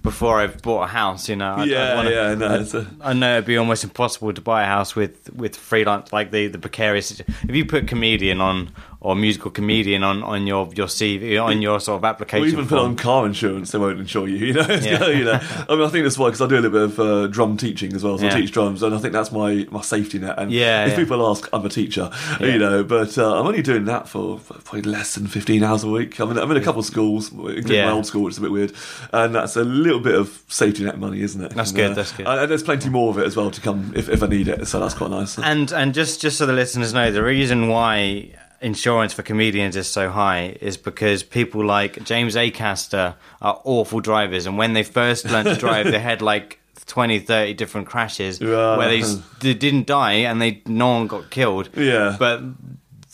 before 0.03 0.39
I've 0.39 0.61
bought 0.61 0.83
a 0.83 0.87
house. 0.87 1.27
You 1.29 1.35
know, 1.35 1.55
I, 1.55 1.63
Yeah, 1.65 1.95
wanna, 1.95 2.09
yeah, 2.11 2.35
no, 2.35 2.47
I, 2.47 2.55
a- 2.57 3.09
I 3.09 3.13
know 3.13 3.33
it'd 3.33 3.45
be 3.45 3.57
almost 3.57 3.83
impossible 3.83 4.33
to 4.33 4.41
buy 4.41 4.63
a 4.63 4.65
house 4.67 4.95
with 4.95 5.33
with 5.33 5.55
freelance 5.55 6.11
like 6.13 6.31
the 6.31 6.47
the 6.47 6.59
precarious. 6.59 7.19
If 7.19 7.55
you 7.55 7.65
put 7.65 7.87
comedian 7.87 8.41
on 8.41 8.71
or 9.03 9.15
musical 9.15 9.49
comedian 9.51 10.03
on 10.03 10.21
on 10.23 10.45
your 10.45 10.69
your 10.75 10.85
CV 10.87 11.43
on 11.43 11.61
your 11.61 11.79
sort 11.79 11.97
of 11.97 12.05
application, 12.05 12.45
Or 12.45 12.47
even 12.47 12.67
put 12.67 12.77
on 12.77 12.95
car 12.95 13.25
insurance, 13.25 13.71
they 13.71 13.79
won't 13.79 13.99
insure 13.99 14.27
you. 14.27 14.37
You 14.45 14.53
know, 14.53 14.67
Yeah. 14.69 15.07
you 15.07 15.23
know. 15.25 15.39
I 15.69 15.75
mean, 15.75 15.83
I 15.85 15.89
think 15.89 16.03
that's 16.05 16.17
why 16.17 16.27
because 16.27 16.41
I 16.41 16.47
do 16.47 16.55
a 16.55 16.61
little 16.61 16.71
bit 16.71 16.81
of 16.83 16.99
uh, 16.99 17.27
drum 17.27 17.57
teaching 17.57 17.93
as 17.95 18.03
well. 18.03 18.17
So 18.19 18.25
Yeah. 18.25 18.35
I 18.35 18.41
teach 18.41 18.51
drums, 18.51 18.83
and 18.83 18.93
I 18.93 18.99
think 18.99 19.13
that's 19.13 19.31
my 19.31 19.65
my 19.71 19.81
safety 19.81 20.19
net. 20.19 20.35
And 20.37 20.51
Yeah, 20.51 20.85
if 20.85 20.91
yeah. 20.91 20.97
people 20.97 21.27
ask, 21.29 21.49
I'm 21.51 21.65
a 21.65 21.69
teacher, 21.69 22.11
you 22.39 22.59
know. 22.59 22.83
But 22.83 23.17
uh, 23.17 23.39
I'm 23.39 23.47
only 23.47 23.61
doing 23.63 23.85
that 23.85 24.07
for 24.07 24.39
probably 24.63 24.83
less 24.83 25.15
than 25.15 25.25
15 25.27 25.63
hours 25.63 25.83
a 25.83 25.89
week. 25.89 26.19
I'm 26.19 26.29
in, 26.31 26.37
I'm 26.37 26.51
in 26.51 26.57
a 26.57 26.61
couple 26.61 26.79
of 26.81 26.85
schools, 26.85 27.31
including 27.31 27.85
my 27.85 27.91
old 27.91 28.05
school, 28.05 28.23
which 28.23 28.33
is 28.33 28.37
a 28.37 28.41
bit 28.41 28.51
weird, 28.51 28.73
and 29.11 29.33
that's 29.33 29.55
a 29.55 29.63
little 29.63 29.99
bit 29.99 30.15
of 30.15 30.43
safety 30.47 30.83
net 30.83 30.99
money, 30.99 31.21
isn't 31.21 31.43
it? 31.43 31.53
That's 31.55 31.71
And, 31.71 31.77
good, 31.77 31.91
uh, 31.91 31.93
that's 31.95 32.11
good. 32.11 32.27
And 32.27 32.51
there's 32.51 32.63
plenty 32.63 32.89
more 32.89 33.09
of 33.09 33.17
it 33.17 33.25
as 33.25 33.35
well 33.35 33.49
to 33.49 33.61
come 33.61 33.93
if, 33.95 34.09
if 34.09 34.21
I 34.21 34.27
need 34.27 34.47
it. 34.47 34.67
So 34.67 34.79
that's 34.79 34.93
quite 34.93 35.09
nice. 35.09 35.37
And 35.39 35.71
and 35.71 35.93
just 35.95 36.21
just 36.21 36.37
so 36.37 36.45
the 36.45 36.53
listeners 36.53 36.93
know, 36.93 37.11
the 37.11 37.23
reason 37.23 37.67
why 37.67 38.29
insurance 38.61 39.13
for 39.13 39.23
comedians 39.23 39.75
is 39.75 39.87
so 39.87 40.09
high 40.09 40.57
is 40.61 40.77
because 40.77 41.23
people 41.23 41.65
like 41.65 42.03
James 42.03 42.35
Acaster 42.35 43.15
are 43.41 43.61
awful 43.63 43.99
drivers, 43.99 44.45
and 44.45 44.57
when 44.57 44.73
they 44.73 44.83
first 44.83 45.25
learned 45.25 45.47
to 45.49 45.55
drive, 45.55 45.85
they 45.91 45.99
had 45.99 46.21
like 46.21 46.59
20, 46.85 47.19
30 47.19 47.53
different 47.53 47.87
crashes 47.87 48.39
Yeah. 48.41 48.77
where 48.77 48.89
they, 48.89 49.01
they 49.39 49.53
didn't 49.53 49.87
die 49.87 50.13
and 50.13 50.41
they 50.41 50.61
no 50.65 50.87
one 50.87 51.07
got 51.07 51.29
killed. 51.29 51.69
Yeah. 51.75 52.15
but. 52.19 52.41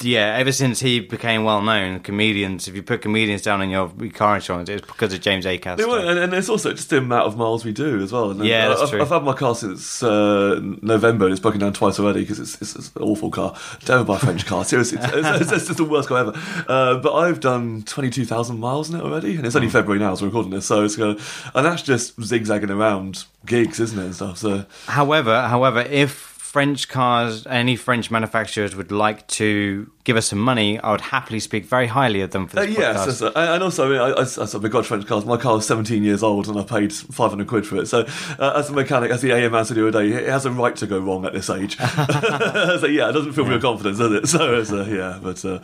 Yeah, 0.01 0.35
ever 0.37 0.51
since 0.51 0.79
he 0.79 0.99
became 0.99 1.43
well 1.43 1.61
known, 1.61 2.01
comedians, 2.01 2.67
if 2.67 2.75
you 2.75 2.83
put 2.83 3.01
comedians 3.01 3.41
down 3.41 3.61
on 3.61 3.69
your 3.71 3.89
car 4.13 4.35
insurance, 4.35 4.69
it's 4.69 4.85
because 4.85 5.11
of 5.11 5.21
James 5.21 5.43
Acaster. 5.45 5.87
Were, 5.87 5.99
and, 5.99 6.19
and 6.19 6.33
it's 6.33 6.49
also 6.49 6.71
just 6.73 6.91
the 6.91 6.97
amount 6.99 7.25
of 7.25 7.35
miles 7.35 7.65
we 7.65 7.71
do 7.71 7.99
as 8.03 8.11
well. 8.11 8.29
And 8.29 8.43
Yeah, 8.45 8.67
that's 8.67 8.81
I've, 8.83 8.89
true. 8.91 9.01
I've 9.01 9.09
had 9.09 9.23
my 9.23 9.33
car 9.33 9.55
since 9.55 10.03
uh, 10.03 10.59
November. 10.83 11.25
and 11.25 11.31
It's 11.31 11.41
broken 11.41 11.59
down 11.59 11.73
twice 11.73 11.99
already 11.99 12.19
because 12.19 12.39
it's, 12.39 12.61
it's, 12.61 12.75
it's 12.75 12.95
an 12.95 13.01
awful 13.01 13.31
car. 13.31 13.57
Don't 13.85 14.05
buy 14.05 14.17
a 14.17 14.19
French 14.19 14.45
car. 14.45 14.63
Seriously, 14.65 14.99
it's, 15.01 15.13
it's, 15.41 15.51
it's 15.51 15.65
just 15.67 15.77
the 15.77 15.83
worst 15.83 16.09
car 16.09 16.19
ever. 16.19 16.33
Uh, 16.67 16.99
but 16.99 17.13
I've 17.15 17.39
done 17.39 17.81
twenty 17.83 18.11
two 18.11 18.25
thousand 18.25 18.59
miles 18.59 18.89
in 18.91 18.99
it 18.99 19.03
already, 19.03 19.35
and 19.35 19.45
it's 19.45 19.53
Hmm. 19.55 19.59
only 19.59 19.69
February 19.69 19.99
now 19.99 20.11
as 20.11 20.21
we're 20.21 20.27
recording 20.27 20.51
this. 20.51 20.67
So 20.67 20.83
it's 20.83 20.95
going, 20.95 21.17
and 21.55 21.65
that's 21.65 21.81
just 21.81 22.21
zigzagging 22.21 22.69
around 22.69 23.25
gigs, 23.47 23.79
isn't 23.79 23.97
it, 23.97 24.03
and 24.05 24.15
stuff. 24.15 24.37
So 24.37 24.65
However, 24.85 25.47
however, 25.47 25.81
if 25.81 26.26
French 26.57 26.89
cars, 26.89 27.45
any 27.45 27.75
French 27.75 28.09
manufacturers 28.09 28.75
would 28.75 28.91
like 28.91 29.27
to 29.27 29.91
give 30.03 30.17
us 30.17 30.25
some 30.25 30.39
money, 30.39 30.79
I 30.79 30.89
would 30.89 31.01
happily 31.01 31.39
speak 31.39 31.65
very 31.65 31.85
highly 31.85 32.21
of 32.21 32.31
them 32.31 32.47
for 32.47 32.57
Uh, 32.57 32.65
this 32.65 32.75
yes, 32.79 32.97
podcast. 32.97 33.05
yes, 33.05 33.21
uh, 33.21 33.31
and 33.53 33.61
also 33.61 33.85
I, 33.85 33.89
mean, 33.89 33.99
I, 33.99 34.09
I, 34.17 34.21
I 34.21 34.23
said 34.25 34.61
begrudge 34.63 34.87
French 34.87 35.05
cars. 35.05 35.23
My 35.23 35.37
car 35.37 35.59
is 35.59 35.67
17 35.67 36.03
years 36.03 36.23
old, 36.23 36.47
and 36.47 36.57
I 36.57 36.63
paid 36.63 36.91
500 36.91 37.45
quid 37.45 37.67
for 37.67 37.75
it. 37.75 37.85
So, 37.85 38.07
uh, 38.39 38.53
as 38.55 38.71
a 38.71 38.73
mechanic, 38.73 39.11
as 39.11 39.21
the 39.21 39.33
AM 39.33 39.51
said 39.65 39.77
the 39.77 39.87
other 39.87 40.01
day, 40.03 40.11
it 40.13 40.29
has 40.29 40.47
a 40.47 40.51
right 40.51 40.75
to 40.77 40.87
go 40.87 40.97
wrong 40.97 41.25
at 41.25 41.33
this 41.33 41.47
age. 41.51 41.77
so 41.77 42.87
yeah, 42.87 43.09
it 43.09 43.13
doesn't 43.13 43.33
feel 43.33 43.45
me 43.45 43.51
with 43.51 43.61
confidence, 43.61 43.99
does 43.99 44.11
it? 44.13 44.27
So 44.67 44.81
uh, 44.81 44.85
yeah, 44.85 45.19
but 45.21 45.45
uh, 45.45 45.59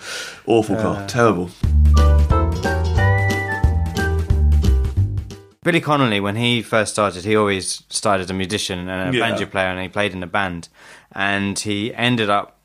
awful 0.46 0.76
car, 0.76 1.08
terrible. 1.08 1.50
Billy 5.64 5.82
Connolly, 5.82 6.20
when 6.20 6.36
he 6.36 6.62
first 6.62 6.94
started, 6.94 7.24
he 7.24 7.36
always 7.36 7.84
started 7.90 8.24
as 8.26 8.30
a 8.30 8.34
musician 8.34 8.90
and 8.90 9.16
a 9.16 9.18
Yeah. 9.18 9.30
banjo 9.30 9.46
player, 9.46 9.68
and 9.68 9.80
he 9.82 9.88
played 9.88 10.14
in 10.14 10.22
a 10.24 10.28
band. 10.28 10.70
And 11.14 11.58
he 11.58 11.94
ended 11.96 12.30
up 12.30 12.58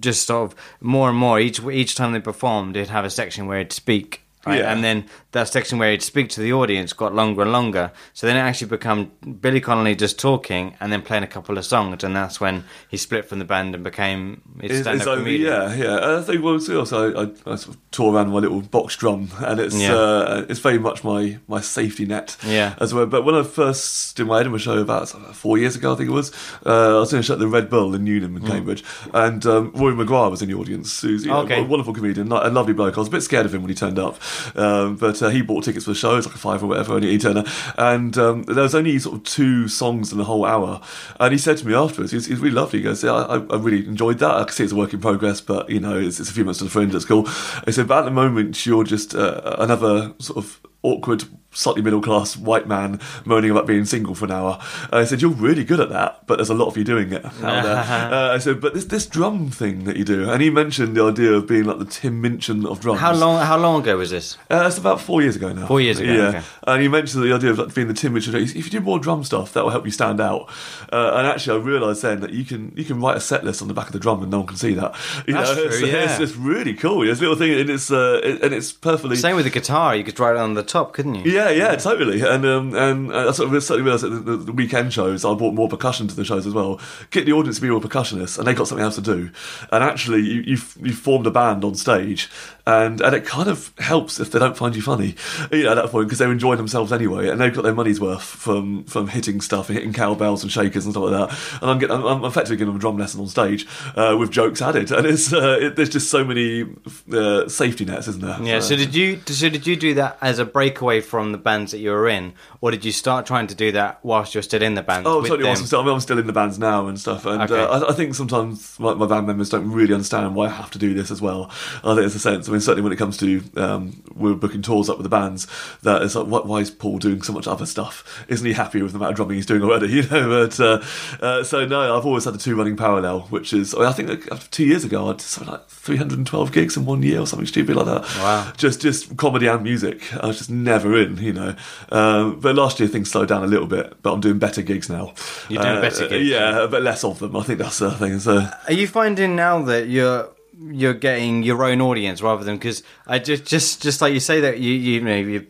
just 0.00 0.26
sort 0.26 0.50
of 0.52 0.58
more 0.80 1.08
and 1.10 1.18
more 1.18 1.38
each 1.38 1.60
each 1.62 1.94
time 1.94 2.12
they 2.12 2.20
performed, 2.20 2.76
he'd 2.76 2.88
have 2.88 3.04
a 3.04 3.10
section 3.10 3.46
where 3.46 3.58
he'd 3.58 3.72
speak. 3.72 4.22
Right? 4.46 4.60
Yeah. 4.60 4.72
And 4.72 4.82
then 4.82 5.04
that 5.36 5.48
section 5.48 5.78
where 5.78 5.90
he'd 5.90 6.02
speak 6.02 6.28
to 6.30 6.40
the 6.40 6.52
audience 6.52 6.92
got 6.92 7.14
longer 7.14 7.42
and 7.42 7.52
longer. 7.52 7.92
So 8.14 8.26
then 8.26 8.36
it 8.36 8.40
actually 8.40 8.68
became 8.68 9.10
Billy 9.40 9.60
Connolly 9.60 9.94
just 9.94 10.18
talking 10.18 10.74
and 10.80 10.90
then 10.92 11.02
playing 11.02 11.22
a 11.22 11.26
couple 11.26 11.56
of 11.58 11.64
songs, 11.64 12.02
and 12.04 12.16
that's 12.16 12.40
when 12.40 12.64
he 12.88 12.96
split 12.96 13.24
from 13.28 13.38
the 13.38 13.44
band 13.44 13.74
and 13.74 13.84
became 13.84 14.42
his 14.60 14.70
It's, 14.72 14.80
stand-up 14.80 14.94
it's 15.00 15.06
over, 15.06 15.20
comedian. 15.22 15.52
yeah, 15.52 15.74
yeah. 15.74 16.18
I 16.18 16.22
think 16.22 16.42
well, 16.42 16.58
so 16.60 16.78
also 16.80 16.96
I, 17.14 17.22
I, 17.22 17.52
I 17.52 17.56
sort 17.56 17.76
of 17.76 17.90
tour 17.90 18.12
around 18.14 18.30
my 18.30 18.38
little 18.38 18.60
box 18.62 18.96
drum, 18.96 19.28
and 19.38 19.60
it's 19.60 19.74
Yeah. 19.78 19.94
uh, 19.94 20.46
it's 20.48 20.60
very 20.60 20.78
much 20.78 21.04
my, 21.04 21.38
my 21.48 21.60
safety 21.60 22.06
net 22.06 22.36
Yeah. 22.44 22.74
as 22.80 22.92
well. 22.94 23.06
But 23.06 23.24
when 23.24 23.34
I 23.34 23.42
first 23.42 24.16
did 24.16 24.26
my 24.26 24.40
Edinburgh 24.40 24.60
show 24.60 24.78
about 24.78 25.08
four 25.36 25.58
years 25.58 25.76
ago, 25.76 25.92
I 25.92 25.96
think 25.96 26.08
it 26.08 26.12
was, 26.12 26.32
uh, 26.64 26.96
I 26.96 27.00
was 27.00 27.10
doing 27.10 27.20
a 27.20 27.22
show 27.22 27.34
at 27.34 27.38
the 27.40 27.46
Red 27.48 27.68
Bull 27.70 27.94
in 27.94 28.04
Newnham 28.04 28.36
in 28.36 28.46
Cambridge, 28.46 28.82
and 29.14 29.44
um, 29.46 29.72
Rory 29.74 29.94
McGrath 29.94 30.30
was 30.30 30.42
in 30.42 30.48
the 30.48 30.54
audience. 30.54 31.00
Who's 31.02 31.24
know, 31.26 31.36
Mm. 31.36 31.44
Okay. 31.44 31.60
a 31.60 31.64
wonderful 31.64 31.92
comedian, 31.92 32.32
a 32.32 32.48
lovely 32.48 32.72
bloke. 32.72 32.96
I 32.96 33.00
was 33.00 33.08
a 33.08 33.10
bit 33.10 33.22
scared 33.22 33.44
of 33.46 33.54
him 33.54 33.60
when 33.62 33.68
he 33.68 33.74
turned 33.74 33.98
up, 33.98 34.16
um, 34.56 34.96
but 34.96 35.20
uh, 35.22 35.25
he 35.30 35.42
bought 35.42 35.64
tickets 35.64 35.84
for 35.84 35.92
the 35.92 35.96
show. 35.96 36.12
It 36.12 36.16
was 36.16 36.26
like 36.26 36.34
a 36.34 36.38
five 36.38 36.62
or 36.62 36.66
whatever, 36.66 36.96
and 36.96 37.04
he 37.04 37.18
turned 37.18 37.38
up. 37.38 37.46
And 37.78 38.16
um, 38.18 38.42
there 38.44 38.62
was 38.62 38.74
only 38.74 38.98
sort 38.98 39.16
of 39.16 39.24
two 39.24 39.68
songs 39.68 40.12
in 40.12 40.18
the 40.18 40.24
whole 40.24 40.44
hour, 40.44 40.80
and 41.20 41.32
he 41.32 41.38
said 41.38 41.56
to 41.58 41.66
me 41.66 41.74
afterwards, 41.74 42.12
he's, 42.12 42.26
he's 42.26 42.38
really 42.38 42.54
lovely. 42.54 42.80
He 42.80 42.84
goes, 42.84 43.02
"Yeah, 43.02 43.12
I, 43.12 43.36
I 43.36 43.56
really 43.56 43.86
enjoyed 43.86 44.18
that. 44.18 44.30
I 44.30 44.44
can 44.44 44.52
see 44.52 44.64
it's 44.64 44.72
a 44.72 44.76
work 44.76 44.92
in 44.92 45.00
progress, 45.00 45.40
but 45.40 45.68
you 45.70 45.80
know, 45.80 45.98
it's, 45.98 46.20
it's 46.20 46.30
a 46.30 46.32
few 46.32 46.44
months 46.44 46.58
to 46.58 46.64
the 46.64 46.70
fringe. 46.70 46.94
It's 46.94 47.04
cool." 47.04 47.26
He 47.64 47.72
said, 47.72 47.88
"But 47.88 48.00
at 48.00 48.04
the 48.04 48.10
moment, 48.10 48.64
you're 48.66 48.84
just 48.84 49.14
uh, 49.14 49.56
another 49.58 50.14
sort 50.18 50.38
of." 50.38 50.60
Awkward, 50.86 51.24
slightly 51.50 51.82
middle 51.82 52.00
class 52.00 52.36
white 52.36 52.68
man 52.68 53.00
moaning 53.24 53.50
about 53.50 53.66
being 53.66 53.84
single 53.84 54.14
for 54.14 54.26
an 54.26 54.30
hour. 54.30 54.58
Uh, 54.92 54.98
I 54.98 55.04
said, 55.04 55.22
"You're 55.22 55.30
really 55.30 55.64
good 55.64 55.80
at 55.80 55.88
that, 55.88 56.26
but 56.26 56.36
there's 56.36 56.50
a 56.50 56.54
lot 56.54 56.68
of 56.68 56.76
you 56.76 56.84
doing 56.84 57.12
it." 57.12 57.24
out 57.24 57.64
there." 57.64 57.76
uh, 58.12 58.34
I 58.34 58.38
said, 58.38 58.60
"But 58.60 58.74
this 58.74 58.84
this 58.84 59.06
drum 59.06 59.50
thing 59.50 59.84
that 59.84 59.96
you 59.96 60.04
do," 60.04 60.30
and 60.30 60.40
he 60.40 60.50
mentioned 60.50 60.96
the 60.96 61.02
idea 61.02 61.32
of 61.32 61.46
being 61.46 61.64
like 61.64 61.78
the 61.78 61.84
Tim 61.84 62.20
Minchin 62.20 62.66
of 62.66 62.80
drums. 62.80 63.00
How 63.00 63.14
long? 63.14 63.44
How 63.44 63.56
long 63.56 63.82
ago 63.82 63.96
was 63.96 64.10
this? 64.10 64.36
Uh, 64.50 64.64
it's 64.66 64.78
about 64.78 65.00
four 65.00 65.22
years 65.22 65.36
ago 65.36 65.52
now. 65.52 65.66
Four 65.66 65.80
years 65.80 65.98
ago, 65.98 66.12
yeah. 66.12 66.28
okay. 66.28 66.42
And 66.66 66.82
you 66.82 66.90
mentioned 66.90 67.24
the 67.24 67.32
idea 67.32 67.50
of 67.50 67.58
like, 67.58 67.74
being 67.74 67.88
the 67.88 67.94
Tim 67.94 68.12
Minchin. 68.12 68.34
If 68.34 68.54
you 68.54 68.70
do 68.70 68.80
more 68.80 68.98
drum 68.98 69.24
stuff, 69.24 69.52
that 69.54 69.64
will 69.64 69.70
help 69.70 69.84
you 69.84 69.90
stand 69.90 70.20
out. 70.20 70.48
Uh, 70.92 71.12
and 71.14 71.26
actually, 71.26 71.60
I 71.60 71.64
realised 71.64 72.02
then 72.02 72.20
that 72.20 72.30
you 72.30 72.44
can 72.44 72.72
you 72.76 72.84
can 72.84 73.00
write 73.00 73.16
a 73.16 73.20
set 73.20 73.44
list 73.44 73.62
on 73.62 73.68
the 73.68 73.74
back 73.74 73.86
of 73.86 73.92
the 73.92 73.98
drum 73.98 74.22
and 74.22 74.30
no 74.30 74.38
one 74.38 74.46
can 74.46 74.56
see 74.56 74.74
that. 74.74 74.94
You 75.26 75.34
That's 75.34 75.56
know, 75.56 75.62
it's, 75.64 75.78
true, 75.78 75.88
yeah. 75.88 76.04
it's, 76.04 76.20
it's 76.20 76.36
really 76.36 76.74
cool. 76.74 77.08
It's 77.08 77.18
a 77.18 77.22
little 77.22 77.36
thing, 77.36 77.58
and 77.58 77.70
it's 77.70 77.90
uh, 77.90 78.20
it, 78.22 78.42
and 78.42 78.54
it's 78.54 78.72
perfectly. 78.72 79.16
Same 79.16 79.36
with 79.36 79.44
the 79.46 79.50
guitar. 79.50 79.96
You 79.96 80.04
could 80.04 80.18
write 80.20 80.36
it 80.36 80.38
on 80.38 80.54
the 80.54 80.62
top, 80.62 80.75
couldn't 80.84 81.16
you? 81.16 81.30
Yeah, 81.30 81.50
yeah, 81.50 81.74
totally. 81.76 82.20
And 82.22 82.44
um, 82.44 82.74
and 82.74 83.12
uh, 83.12 83.28
I 83.28 83.32
sort 83.32 83.54
of 83.54 83.62
certainly 83.62 83.82
realised 83.82 84.04
that 84.04 84.10
the, 84.10 84.36
the, 84.36 84.52
weekend 84.52 84.92
shows, 84.92 85.24
I 85.24 85.34
brought 85.34 85.54
more 85.54 85.68
percussion 85.68 86.08
to 86.08 86.14
the 86.14 86.24
shows 86.24 86.46
as 86.46 86.54
well. 86.54 86.80
Get 87.10 87.26
the 87.26 87.32
audience 87.32 87.56
to 87.56 87.62
be 87.62 87.70
all 87.70 87.80
percussionists, 87.80 88.38
and 88.38 88.46
they 88.46 88.54
got 88.54 88.68
something 88.68 88.84
else 88.84 88.96
to 88.96 89.02
do. 89.02 89.30
And 89.72 89.84
actually, 89.84 90.20
you 90.20 90.42
you've, 90.42 90.76
you've 90.82 90.98
formed 90.98 91.26
a 91.26 91.30
band 91.30 91.64
on 91.64 91.74
stage, 91.74 92.30
and 92.66 93.00
and 93.00 93.14
it 93.14 93.24
kind 93.24 93.48
of 93.48 93.72
helps 93.78 94.18
if 94.18 94.30
they 94.32 94.38
don't 94.38 94.56
find 94.56 94.74
you 94.74 94.82
funny, 94.82 95.14
you 95.52 95.62
know, 95.64 95.70
at 95.70 95.74
that 95.76 95.90
point 95.90 96.06
because 96.08 96.18
they're 96.18 96.32
enjoying 96.32 96.56
themselves 96.56 96.92
anyway, 96.92 97.28
and 97.28 97.40
they've 97.40 97.54
got 97.54 97.62
their 97.62 97.74
money's 97.74 98.00
worth 98.00 98.22
from 98.22 98.84
from 98.84 99.08
hitting 99.08 99.40
stuff, 99.40 99.68
hitting 99.68 99.92
cowbells 99.92 100.42
and 100.42 100.50
shakers 100.50 100.84
and 100.84 100.92
stuff 100.92 101.04
like 101.10 101.12
that. 101.30 101.60
And 101.62 101.70
I'm 101.70 101.78
getting, 101.78 101.96
I'm, 101.96 102.04
I'm 102.04 102.24
effectively 102.24 102.56
giving 102.56 102.72
them 102.72 102.76
a 102.76 102.80
drum 102.80 102.96
lesson 102.98 103.20
on 103.20 103.28
stage 103.28 103.66
uh, 103.94 104.16
with 104.18 104.30
jokes 104.30 104.60
added, 104.60 104.90
and 104.90 105.06
it's 105.06 105.32
uh, 105.32 105.58
it, 105.60 105.76
there's 105.76 105.90
just 105.90 106.10
so 106.10 106.24
many 106.24 106.64
uh, 107.12 107.48
safety 107.48 107.84
nets, 107.84 108.08
isn't 108.08 108.22
there? 108.22 108.38
Yeah. 108.42 108.56
Uh, 108.56 108.60
So 108.60 108.76
did 108.76 108.94
you? 108.94 109.20
So 109.26 109.48
did 109.48 109.66
you 109.66 109.76
do 109.76 109.94
that 109.94 110.18
as 110.20 110.38
a 110.38 110.44
breakaway 110.44 111.00
from 111.00 111.32
the 111.32 111.38
bands 111.38 111.72
that 111.72 111.78
you 111.78 111.90
were 111.90 112.08
in, 112.08 112.32
or 112.60 112.70
did 112.70 112.84
you 112.84 112.92
start 112.92 113.26
trying 113.26 113.46
to 113.48 113.54
do 113.54 113.72
that 113.72 114.00
whilst 114.02 114.34
you're 114.34 114.42
still 114.42 114.62
in 114.62 114.74
the 114.74 114.82
band? 114.82 115.06
Oh, 115.06 115.22
totally. 115.22 115.48
Awesome. 115.48 115.66
Still, 115.66 115.80
I 115.80 115.84
mean, 115.84 115.94
I'm 115.94 116.00
still 116.00 116.18
in 116.18 116.26
the 116.26 116.32
bands 116.32 116.58
now 116.58 116.88
and 116.88 116.98
stuff, 116.98 117.26
and 117.26 117.42
Okay. 117.42 117.60
uh, 117.62 117.80
I, 117.80 117.90
I 117.90 117.92
think 117.92 118.14
sometimes 118.14 118.78
my, 118.80 118.94
my 118.94 119.06
band 119.06 119.26
members 119.26 119.50
don't 119.50 119.70
really 119.70 119.94
understand 119.94 120.34
why 120.34 120.46
I 120.46 120.50
have 120.50 120.70
to 120.72 120.78
do 120.78 120.94
this 120.94 121.10
as 121.10 121.22
well. 121.22 121.50
I 121.84 121.94
think 121.94 122.06
it's 122.06 122.14
a 122.14 122.18
sense. 122.18 122.48
I 122.48 122.52
mean, 122.52 122.55
certainly 122.60 122.82
when 122.82 122.92
it 122.92 122.96
comes 122.96 123.16
to 123.18 123.42
um, 123.56 124.02
we're 124.14 124.34
booking 124.34 124.62
tours 124.62 124.88
up 124.88 124.98
with 124.98 125.04
the 125.04 125.10
bands, 125.10 125.46
that 125.82 126.02
it's 126.02 126.14
like, 126.14 126.26
why, 126.26 126.40
why 126.40 126.58
is 126.60 126.70
Paul 126.70 126.98
doing 126.98 127.22
so 127.22 127.32
much 127.32 127.46
other 127.46 127.66
stuff? 127.66 128.24
Isn't 128.28 128.46
he 128.46 128.52
happy 128.52 128.82
with 128.82 128.92
the 128.92 128.98
amount 128.98 129.10
of 129.10 129.16
drumming 129.16 129.36
he's 129.36 129.46
doing 129.46 129.62
already? 129.62 129.86
You 129.96 130.02
know, 130.02 130.46
but 130.48 130.60
uh, 130.60 130.82
uh, 131.24 131.42
so 131.44 131.64
no, 131.64 131.96
I've 131.96 132.04
always 132.04 132.24
had 132.24 132.34
the 132.34 132.38
two 132.38 132.54
running 132.54 132.76
parallel, 132.76 133.20
which 133.30 133.52
is 133.52 133.74
I, 133.74 133.78
mean, 133.78 133.86
I 133.86 133.92
think 133.92 134.08
like, 134.30 134.50
two 134.50 134.64
years 134.66 134.84
ago 134.84 135.08
I 135.08 135.12
did 135.12 135.22
something 135.22 135.52
like 135.52 135.66
312 135.68 136.52
gigs 136.52 136.76
in 136.76 136.84
one 136.84 137.02
year 137.02 137.20
or 137.20 137.26
something 137.26 137.46
stupid 137.46 137.76
like 137.76 137.86
that. 137.86 138.02
Wow. 138.18 138.52
Just 138.56 138.80
just 138.82 139.16
comedy 139.16 139.46
and 139.46 139.62
music. 139.62 140.14
I 140.22 140.26
was 140.26 140.38
just 140.38 140.50
never 140.50 140.96
in, 141.00 141.16
you 141.18 141.32
know. 141.32 141.54
Um, 141.90 142.40
but 142.40 142.54
last 142.56 142.78
year 142.78 142.88
things 142.88 143.10
slowed 143.10 143.28
down 143.28 143.42
a 143.42 143.46
little 143.46 143.66
bit, 143.66 143.94
but 144.02 144.12
I'm 144.12 144.20
doing 144.20 144.38
better 144.38 144.60
gigs 144.62 144.88
now. 144.88 145.14
You're 145.48 145.62
doing 145.62 145.76
Uh, 145.76 145.80
better 145.80 146.08
gigs? 146.08 146.28
Yeah, 146.28 146.66
but 146.70 146.82
less 146.82 147.04
of 147.04 147.18
them. 147.20 147.36
I 147.36 147.42
think 147.42 147.58
that's 147.58 147.78
the 147.78 147.90
thing. 147.92 148.18
So 148.20 148.48
Are 148.66 148.72
you 148.72 148.86
finding 148.86 149.34
now 149.36 149.62
that 149.62 149.88
you're 149.88 150.28
you're 150.58 150.94
getting 150.94 151.42
your 151.42 151.62
own 151.64 151.80
audience 151.80 152.22
rather 152.22 152.44
than 152.44 152.56
because 152.56 152.82
I 153.06 153.18
just 153.18 153.44
just 153.44 153.82
just 153.82 154.00
like 154.00 154.12
you 154.14 154.20
say 154.20 154.40
that 154.40 154.58
you 154.58 154.72
you 154.72 155.00
know 155.00 155.16
you. 155.16 155.46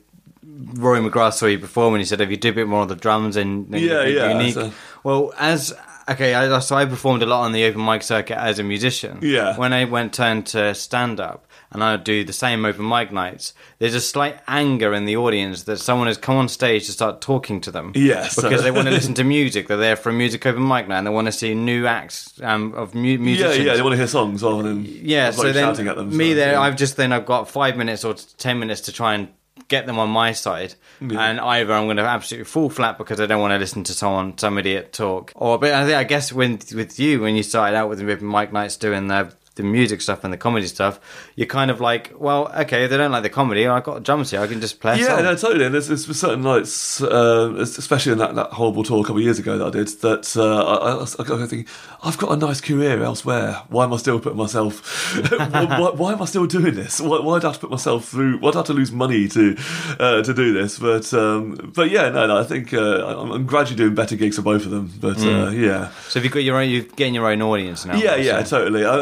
Rory 0.75 1.01
McGrath 1.01 1.35
saw 1.35 1.47
you 1.47 1.59
perform 1.59 1.95
and 1.95 2.01
he 2.01 2.05
said 2.07 2.21
if 2.21 2.31
you 2.31 2.37
do 2.37 2.49
a 2.51 2.53
bit 2.53 2.67
more 2.67 2.83
of 2.83 2.89
the 2.89 2.97
drums 2.97 3.37
and 3.37 3.69
then 3.71 3.83
Yeah, 3.83 4.05
yeah, 4.05 4.33
unique. 4.39 4.55
so- 4.55 4.73
Well, 5.05 5.33
as 5.39 5.75
okay, 6.09 6.35
I, 6.35 6.59
so 6.61 6.77
I 6.77 6.87
performed 6.87 7.23
a 7.23 7.27
lot 7.27 7.43
on 7.45 7.53
the 7.53 7.65
open 7.67 7.85
mic 7.85 8.03
circuit 8.03 8.39
as 8.39 8.59
a 8.59 8.63
musician. 8.63 9.19
Yeah. 9.23 9.57
When 9.59 9.73
I 9.73 9.85
went 9.85 10.13
turned 10.15 10.47
to 10.49 10.75
stand 10.75 11.21
up 11.21 11.47
and 11.73 11.83
I 11.83 11.97
do 11.97 12.25
the 12.25 12.33
same 12.33 12.65
open 12.65 12.89
mic 12.89 13.13
nights, 13.13 13.53
there's 13.79 13.95
a 13.95 14.01
slight 14.01 14.39
anger 14.47 14.95
in 14.95 15.05
the 15.05 15.17
audience 15.17 15.65
that 15.65 15.79
someone 15.79 16.07
has 16.07 16.17
come 16.17 16.37
on 16.37 16.49
stage 16.49 16.87
to 16.87 16.93
start 16.93 17.21
talking 17.21 17.61
to 17.63 17.71
them. 17.71 17.93
Yes. 17.95 18.37
Because 18.41 18.63
they 18.63 18.71
want 18.71 18.87
to 18.87 18.91
listen 18.95 19.15
to 19.15 19.25
music. 19.25 19.69
They're 19.69 19.77
there 19.77 19.97
for 19.97 20.11
a 20.11 20.13
music 20.13 20.47
open 20.47 20.67
mic 20.67 20.89
night 20.89 20.99
and 20.99 21.07
they 21.07 21.11
want 21.11 21.27
to 21.27 21.33
see 21.33 21.55
new 21.55 21.87
acts 21.87 22.41
um, 22.43 22.73
of 22.75 22.95
mu- 22.95 23.03
yeah, 23.09 23.17
musicians. 23.19 23.65
yeah, 23.67 23.75
they 23.75 23.83
want 23.83 23.93
to 23.95 23.99
hear 23.99 24.07
songs 24.07 24.43
rather 24.43 24.63
than 24.63 24.85
Yeah, 24.85 25.27
like 25.27 25.35
so 25.35 25.43
then 25.53 25.55
shouting 25.65 25.89
at 25.89 25.97
them. 25.97 26.17
me 26.17 26.31
so, 26.31 26.35
there, 26.37 26.53
yeah. 26.53 26.61
I've 26.61 26.77
just 26.77 26.97
then 26.97 27.13
I've 27.13 27.27
got 27.27 27.49
five 27.51 27.77
minutes 27.77 28.05
or 28.05 28.15
ten 28.15 28.59
minutes 28.59 28.83
to 28.83 28.93
try 28.93 29.15
and 29.15 29.29
get 29.69 29.87
them 29.87 29.99
on 29.99 30.09
my 30.09 30.31
side, 30.33 30.75
and 31.01 31.41
either 31.41 31.73
I'm 31.73 31.87
going 31.87 31.97
to 31.97 32.05
absolutely 32.05 32.45
fall 32.45 32.71
flat 32.71 32.99
because 32.99 33.21
I 33.21 33.27
don't 33.27 33.41
want 33.41 33.53
to 33.53 33.59
listen 33.59 33.83
to 33.85 33.95
someone 33.95 34.39
some 34.39 34.59
idiot 34.59 34.93
talk, 34.93 35.33
or 35.35 35.59
but 35.59 35.73
I 35.73 35.85
think 35.85 35.97
I 35.97 36.05
guess 36.05 36.33
when 36.33 36.61
with 36.75 37.01
you 37.01 37.21
when 37.23 37.35
you 37.35 37.43
started 37.43 37.75
out 37.75 37.89
with 37.89 37.99
the 37.99 38.13
open 38.13 38.31
mic 38.31 38.53
nights 38.53 38.77
doing 38.77 39.09
the 39.09 39.33
the 39.57 39.63
music 39.63 40.01
stuff 40.01 40.23
and 40.23 40.33
the 40.33 40.37
comedy 40.37 40.67
stuff, 40.67 41.01
you're 41.35 41.47
kind 41.47 41.71
of 41.71 41.81
like, 41.81 42.13
well, 42.19 42.53
okay, 42.55 42.87
they 42.87 42.97
don't 42.97 43.11
like 43.11 43.23
the 43.23 43.31
comedy, 43.31 43.67
I've 43.67 43.85
got 43.85 44.03
drums 44.03 44.31
here, 44.31 44.41
I 44.41 44.47
can 44.47 44.61
just 44.61 44.81
play. 44.81 45.01
Yeah, 45.01 45.21
no, 45.23 45.35
totally. 45.35 45.65
And 45.65 45.75
there's, 45.75 45.89
there's 45.89 46.07
certain 46.19 46.43
nights, 46.43 47.03
uh, 47.03 47.55
especially 47.59 48.13
in 48.13 48.19
that, 48.19 48.35
that 48.35 48.51
horrible 48.51 48.85
tour 48.85 49.01
a 49.01 49.03
couple 49.03 49.17
of 49.19 49.23
years 49.25 49.39
ago 49.39 49.59
that 49.59 49.67
I 49.67 49.71
did, 49.71 49.89
that 49.89 50.37
uh, 50.37 50.65
I, 50.65 50.93
I, 50.93 51.43
I 51.43 51.47
thinking, 51.47 51.67
I've 52.05 52.19
got 52.19 52.33
a 52.33 52.37
nice 52.37 52.61
career 52.61 53.03
elsewhere. 53.03 53.63
Why 53.69 53.85
am 53.85 53.95
I 53.95 53.97
still 53.97 54.21
putting 54.21 54.39
myself? 54.39 55.17
why, 55.31 55.65
why, 55.65 55.91
why 55.91 56.13
am 56.13 56.23
I 56.23 56.27
still 56.27 56.47
doing 56.47 56.75
this? 56.75 57.01
Why, 57.01 57.21
why 57.21 57.39
do 57.39 57.47
I 57.47 57.51
have 57.51 57.55
to 57.57 57.61
put 57.61 57.71
myself 57.71 58.09
through? 58.09 58.39
Why 58.39 58.51
do 58.51 58.59
I 58.59 58.61
have 58.61 58.67
to 58.67 58.75
lose 58.75 58.93
money 58.93 59.27
to 59.29 59.57
uh, 59.99 60.23
to 60.23 60.35
do 60.35 60.53
this? 60.53 60.79
But 60.79 61.13
um, 61.15 61.73
but 61.75 61.91
yeah, 61.91 62.11
no, 62.11 62.27
no. 62.27 62.39
I 62.39 62.45
think 62.45 62.73
uh, 62.75 63.07
I'm, 63.21 63.31
I'm 63.33 63.47
gradually 63.47 63.77
doing 63.77 63.95
better 63.95 64.17
gigs 64.17 64.37
for 64.37 64.43
both 64.43 64.65
of 64.65 64.71
them. 64.71 64.93
But 65.01 65.19
uh, 65.19 65.51
yeah. 65.51 65.91
So 66.09 66.21
have 66.21 66.25
you 66.25 66.31
got 66.31 66.41
your 66.45 66.61
own, 66.61 66.69
you're 66.69 66.83
getting 66.83 67.15
your 67.15 67.27
own 67.31 67.43
audience 67.43 67.85
now. 67.85 67.97
Yeah, 67.97 68.17
yeah, 68.17 68.43
so- 68.45 68.59
totally. 68.59 68.85
Uh, 68.85 68.99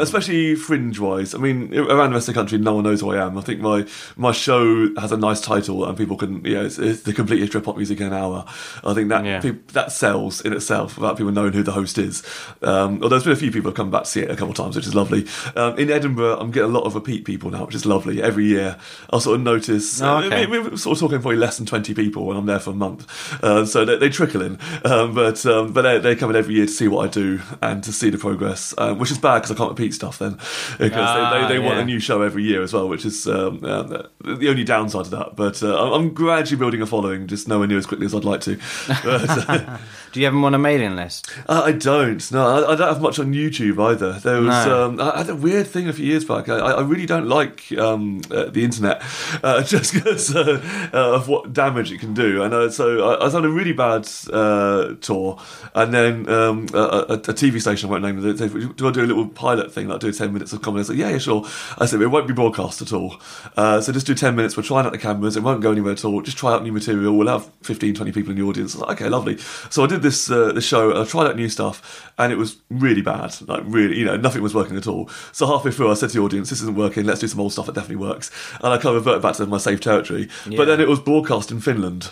fringe 0.53 0.99
wise. 0.99 1.33
I 1.33 1.39
mean, 1.39 1.73
around 1.75 2.11
the 2.11 2.15
rest 2.17 2.27
of 2.29 2.35
the 2.35 2.39
country, 2.39 2.59
no 2.59 2.75
one 2.75 2.83
knows 2.83 3.01
who 3.01 3.09
I 3.11 3.25
am. 3.25 3.35
I 3.37 3.41
think 3.41 3.61
my 3.61 3.85
my 4.15 4.31
show 4.31 4.93
has 4.99 5.11
a 5.11 5.17
nice 5.17 5.41
title, 5.41 5.83
and 5.85 5.97
people 5.97 6.17
can, 6.17 6.45
you 6.45 6.53
know, 6.53 6.65
it's, 6.65 6.77
it's 6.77 7.01
the 7.01 7.13
complete 7.13 7.39
history 7.39 7.57
of 7.59 7.63
pop 7.65 7.77
music 7.77 7.99
in 7.99 8.07
an 8.07 8.13
hour. 8.13 8.45
I 8.83 8.93
think 8.93 9.09
that 9.09 9.25
Yeah. 9.25 9.39
peop 9.41 9.71
that 9.71 9.91
sells 9.91 10.41
in 10.41 10.53
itself 10.53 10.97
without 10.97 11.17
people 11.17 11.31
knowing 11.31 11.53
who 11.53 11.63
the 11.63 11.71
host 11.71 11.97
is. 11.97 12.21
Um, 12.61 12.95
although 13.01 13.09
there's 13.09 13.23
been 13.23 13.33
a 13.33 13.37
few 13.37 13.51
people 13.51 13.71
have 13.71 13.75
come 13.77 13.89
back 13.89 14.03
to 14.03 14.09
see 14.09 14.21
it 14.21 14.29
a 14.29 14.35
couple 14.35 14.51
of 14.51 14.55
times, 14.57 14.75
which 14.75 14.85
is 14.85 14.93
lovely. 14.93 15.25
Um, 15.55 15.79
in 15.79 15.89
Edinburgh, 15.89 16.37
I'm 16.39 16.51
getting 16.51 16.69
a 16.69 16.73
lot 16.73 16.83
of 16.83 16.93
repeat 16.93 17.25
people 17.25 17.49
now, 17.49 17.65
which 17.65 17.75
is 17.75 17.85
lovely. 17.85 18.21
Every 18.21 18.45
year, 18.45 18.77
I'll 19.09 19.19
sort 19.21 19.35
of 19.37 19.41
notice. 19.41 20.01
Oh, 20.01 20.17
okay. 20.17 20.45
we- 20.45 20.59
we're 20.59 20.77
sort 20.77 20.97
of 20.97 20.99
talking 20.99 21.21
probably 21.21 21.37
less 21.37 21.57
than 21.57 21.65
20 21.65 21.93
people 21.93 22.25
when 22.25 22.35
I'm 22.37 22.45
there 22.45 22.59
for 22.59 22.71
a 22.71 22.73
month. 22.75 23.07
Uh, 23.43 23.65
so 23.65 23.85
they, 23.85 23.97
they 23.97 24.09
trickle 24.09 24.41
in. 24.41 24.57
Um, 24.83 25.13
but 25.15 25.45
um, 25.45 25.71
but 25.73 25.83
they, 25.83 25.99
they 25.99 26.15
come 26.15 26.29
in 26.29 26.35
every 26.35 26.55
year 26.55 26.65
to 26.65 26.71
see 26.71 26.87
what 26.87 27.05
I 27.05 27.07
do 27.11 27.39
and 27.61 27.83
to 27.83 27.93
see 27.93 28.09
the 28.09 28.17
progress, 28.17 28.73
um, 28.77 28.97
which 28.99 29.11
is 29.11 29.17
bad 29.17 29.35
because 29.39 29.51
I 29.51 29.55
can't 29.55 29.69
repeat 29.69 29.93
stuff 29.93 30.17
then. 30.19 30.34
Because 30.77 30.91
Ah, 31.09 31.31
they, 31.33 31.47
they, 31.47 31.53
they 31.53 31.59
want 31.65 31.79
a 31.79 31.85
new 31.85 31.99
show 31.99 32.21
every 32.21 32.43
year 32.43 32.61
as 32.61 32.73
well, 32.73 32.87
which 32.89 33.05
is 33.05 33.27
um, 33.27 33.59
uh, 33.63 33.83
the 34.23 34.47
only 34.49 34.63
downside 34.63 35.05
to 35.05 35.11
that. 35.11 35.35
But 35.35 35.61
uh, 35.63 35.91
I'm- 35.93 36.13
gradually 36.13 36.57
building 36.59 36.81
a 36.81 36.85
following, 36.85 37.27
just 37.27 37.47
nowhere 37.47 37.67
near 37.67 37.77
as 37.77 37.85
quickly 37.85 38.05
as 38.05 38.13
I'd 38.15 38.23
like 38.25 38.41
to. 38.41 38.57
But, 38.87 39.49
uh, 39.49 39.77
Do 40.11 40.21
you 40.21 40.25
have 40.27 40.33
them 40.33 40.45
on 40.45 40.53
a 40.53 40.57
mailing 40.59 40.95
list? 40.95 41.29
uh, 41.49 41.63
I 41.65 41.73
don't. 41.73 42.31
No, 42.31 42.47
I, 42.47 42.71
I 42.71 42.75
don't 42.77 42.87
have 42.87 43.01
much 43.01 43.19
on 43.19 43.33
YouTube 43.33 43.83
either. 43.91 44.13
There 44.13 44.39
was 44.41 44.65
No. 44.65 44.85
um, 44.85 45.01
I 45.01 45.17
had 45.17 45.29
a 45.29 45.35
weird 45.35 45.67
thing 45.67 45.89
a 45.89 45.93
few 45.93 46.05
years 46.05 46.23
back. 46.23 46.47
I, 46.47 46.57
I 46.57 46.81
really 46.83 47.05
don't 47.05 47.27
like 47.27 47.69
um, 47.77 48.21
uh, 48.31 48.45
the 48.45 48.63
internet 48.63 49.03
uh, 49.43 49.61
just 49.73 49.93
because 49.93 50.33
uh, 50.33 50.61
uh, 50.93 51.15
of 51.15 51.27
what 51.27 51.51
damage 51.51 51.91
it 51.91 51.99
can 51.99 52.13
do. 52.13 52.43
And 52.43 52.53
uh, 52.53 52.69
so 52.69 53.09
I, 53.09 53.13
I 53.15 53.23
was 53.25 53.35
on 53.35 53.43
a 53.43 53.49
really 53.49 53.73
bad 53.73 54.07
uh, 54.31 54.93
tour, 55.01 55.37
and 55.73 55.93
then 55.93 56.29
um, 56.29 56.67
a, 56.73 56.77
a, 56.79 57.13
a 57.15 57.17
TV 57.33 57.59
station 57.59 57.89
I 57.89 57.91
won't 57.91 58.03
name 58.03 58.17
it. 58.25 58.37
They 58.37 58.47
"Do 58.47 58.87
I 58.87 58.91
do 58.91 59.01
a 59.01 59.09
little 59.11 59.27
pilot 59.27 59.73
thing 59.73 59.89
like 59.89 59.99
do 59.99 60.07
a 60.07 60.13
10 60.25 60.33
minutes 60.33 60.53
of 60.53 60.61
comedy. 60.61 60.81
I 60.81 60.83
said, 60.87 60.97
yeah, 60.97 61.09
yeah, 61.09 61.17
sure. 61.19 61.45
I 61.77 61.85
said, 61.85 62.01
it 62.01 62.07
won't 62.07 62.27
be 62.27 62.33
broadcast 62.33 62.81
at 62.81 62.91
all. 62.93 63.15
Uh, 63.55 63.79
so 63.81 63.91
just 63.91 64.07
do 64.07 64.15
10 64.15 64.35
minutes. 64.35 64.57
We're 64.57 64.63
trying 64.63 64.85
out 64.85 64.91
the 64.91 64.97
cameras. 64.97 65.37
It 65.37 65.43
won't 65.43 65.61
go 65.61 65.71
anywhere 65.71 65.93
at 65.93 66.03
all. 66.03 66.21
Just 66.21 66.37
try 66.37 66.51
out 66.53 66.63
new 66.63 66.71
material. 66.71 67.15
We'll 67.15 67.27
have 67.27 67.49
15, 67.63 67.93
20 67.93 68.11
people 68.11 68.31
in 68.31 68.37
the 68.37 68.43
audience. 68.43 68.75
Like, 68.75 68.99
okay, 69.01 69.09
lovely. 69.09 69.37
So 69.69 69.83
I 69.83 69.87
did 69.87 70.01
this, 70.01 70.29
uh, 70.31 70.51
this 70.53 70.65
show. 70.65 70.99
I 70.99 71.05
tried 71.05 71.27
out 71.27 71.35
new 71.35 71.49
stuff 71.49 72.11
and 72.17 72.33
it 72.33 72.37
was 72.37 72.57
really 72.69 73.01
bad. 73.01 73.35
Like 73.47 73.63
really, 73.65 73.97
you 73.97 74.05
know, 74.05 74.17
nothing 74.17 74.41
was 74.41 74.55
working 74.55 74.77
at 74.77 74.87
all. 74.87 75.09
So 75.31 75.45
halfway 75.45 75.71
through, 75.71 75.91
I 75.91 75.93
said 75.93 76.09
to 76.09 76.17
the 76.17 76.23
audience, 76.23 76.49
this 76.49 76.61
isn't 76.61 76.75
working. 76.75 77.05
Let's 77.05 77.19
do 77.19 77.27
some 77.27 77.39
old 77.39 77.53
stuff 77.53 77.67
that 77.67 77.75
definitely 77.75 77.97
works. 78.07 78.31
And 78.63 78.73
I 78.73 78.77
kind 78.77 78.95
of 78.95 79.05
reverted 79.05 79.21
back 79.21 79.35
to 79.35 79.45
my 79.45 79.57
safe 79.57 79.81
territory. 79.81 80.29
Yeah. 80.49 80.57
But 80.57 80.65
then 80.65 80.81
it 80.81 80.87
was 80.87 80.99
broadcast 80.99 81.51
in 81.51 81.59
Finland. 81.61 82.11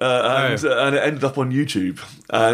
Uh, 0.00 0.04
and, 0.50 0.64
Oh. 0.64 0.86
and 0.86 0.96
it 0.96 1.02
ended 1.02 1.24
up 1.24 1.38
on 1.38 1.50
YouTube 1.52 2.00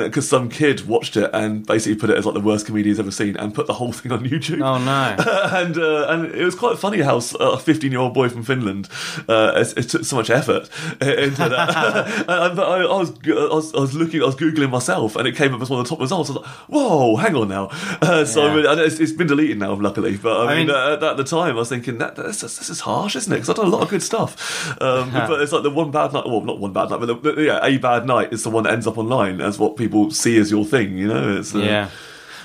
because 0.05 0.29
some 0.29 0.49
kid 0.49 0.87
watched 0.87 1.17
it 1.17 1.31
and 1.33 1.67
basically 1.67 1.97
put 1.97 2.11
it 2.11 2.17
as 2.19 2.25
like 2.27 2.35
the 2.35 2.41
worst 2.41 2.67
comedy 2.67 2.89
he's 2.89 3.01
ever 3.01 3.11
seen 3.11 3.37
and 3.37 3.55
put 3.55 3.67
the 3.67 3.73
whole 3.75 3.93
thing 3.93 4.13
on 4.13 4.25
YouTube. 4.29 4.63
Oh 4.63 4.79
no. 4.79 5.00
and 5.61 5.77
uh, 5.79 6.07
and 6.09 6.27
it 6.35 6.45
was 6.45 6.55
quite 6.55 6.79
funny 6.79 7.01
how 7.01 7.17
a 7.41 7.59
15 7.59 7.91
year 7.91 8.01
old 8.01 8.15
boy 8.15 8.29
from 8.29 8.43
Finland 8.43 8.89
uh, 9.29 9.53
it, 9.57 9.79
it 9.79 9.89
took 9.89 10.05
so 10.05 10.17
much 10.17 10.31
effort 10.31 10.69
into 11.01 11.49
that. 11.49 12.25
and, 12.29 12.57
but 12.57 12.69
I, 12.69 12.79
I 12.83 12.99
was 12.99 13.11
I 13.27 13.55
was 13.55 13.75
I 13.75 13.81
was 13.81 13.95
looking 13.95 14.23
I 14.23 14.27
was 14.27 14.37
googling 14.37 14.71
myself 14.71 15.17
and 15.17 15.27
it 15.29 15.37
came 15.37 15.55
up 15.55 15.61
as 15.63 15.71
one 15.71 15.81
of 15.81 15.87
the 15.87 15.91
top 15.91 16.01
results. 16.01 16.31
I 16.31 16.33
was 16.35 16.43
like, 16.43 16.51
whoa, 16.69 17.17
hang 17.17 17.35
on 17.37 17.49
now. 17.49 17.69
Uh, 18.03 18.25
so 18.25 18.45
Yeah. 18.45 18.53
I 18.53 18.57
mean, 18.57 18.67
and 18.67 18.81
it's, 18.81 18.99
it's 19.01 19.13
been 19.13 19.27
deleted 19.27 19.59
now, 19.59 19.75
luckily. 19.75 20.17
But 20.17 20.47
I, 20.47 20.53
I 20.53 20.57
mean, 20.57 20.67
mean- 20.67 20.77
uh, 20.77 20.95
at, 20.95 21.03
at 21.03 21.17
the 21.17 21.25
time, 21.25 21.55
I 21.57 21.59
was 21.59 21.69
thinking 21.69 21.99
that 21.99 22.17
this, 22.17 22.43
is- 22.43 22.59
this 22.59 22.71
is 22.71 22.81
harsh, 22.81 23.17
isn't 23.17 23.33
it? 23.33 23.37
Because 23.37 23.51
I've 23.51 23.57
done 23.57 23.67
a 23.67 23.71
lot 23.71 23.83
of 23.83 23.89
good 23.89 24.03
stuff. 24.03 24.71
Um, 24.81 25.11
but 25.13 25.41
it's 25.41 25.53
like 25.53 25.63
the 25.63 25.71
one 25.71 25.91
bad 25.91 26.13
night. 26.13 26.27
Well, 26.27 26.41
not 26.43 26.59
one 26.59 26.73
bad 26.73 26.91
night, 26.91 27.01
but 27.01 27.07
the, 27.07 27.15
the- 27.33 27.43
yeah, 27.43 27.61
a 27.65 27.79
bad 27.79 28.07
night 28.07 28.33
is 28.33 28.43
the 28.45 28.51
one 28.51 28.65
that 28.65 28.73
ends 28.73 28.87
up 28.87 28.99
online 28.99 29.41
as 29.41 29.59
what 29.59 29.77
people 29.77 30.11
see 30.11 30.39
as 30.39 30.51
your 30.51 30.65
thing. 30.65 30.97
You 30.99 31.09
know? 31.09 31.39
It's, 31.39 31.55
uh, 31.55 31.59
Yeah. 31.59 31.89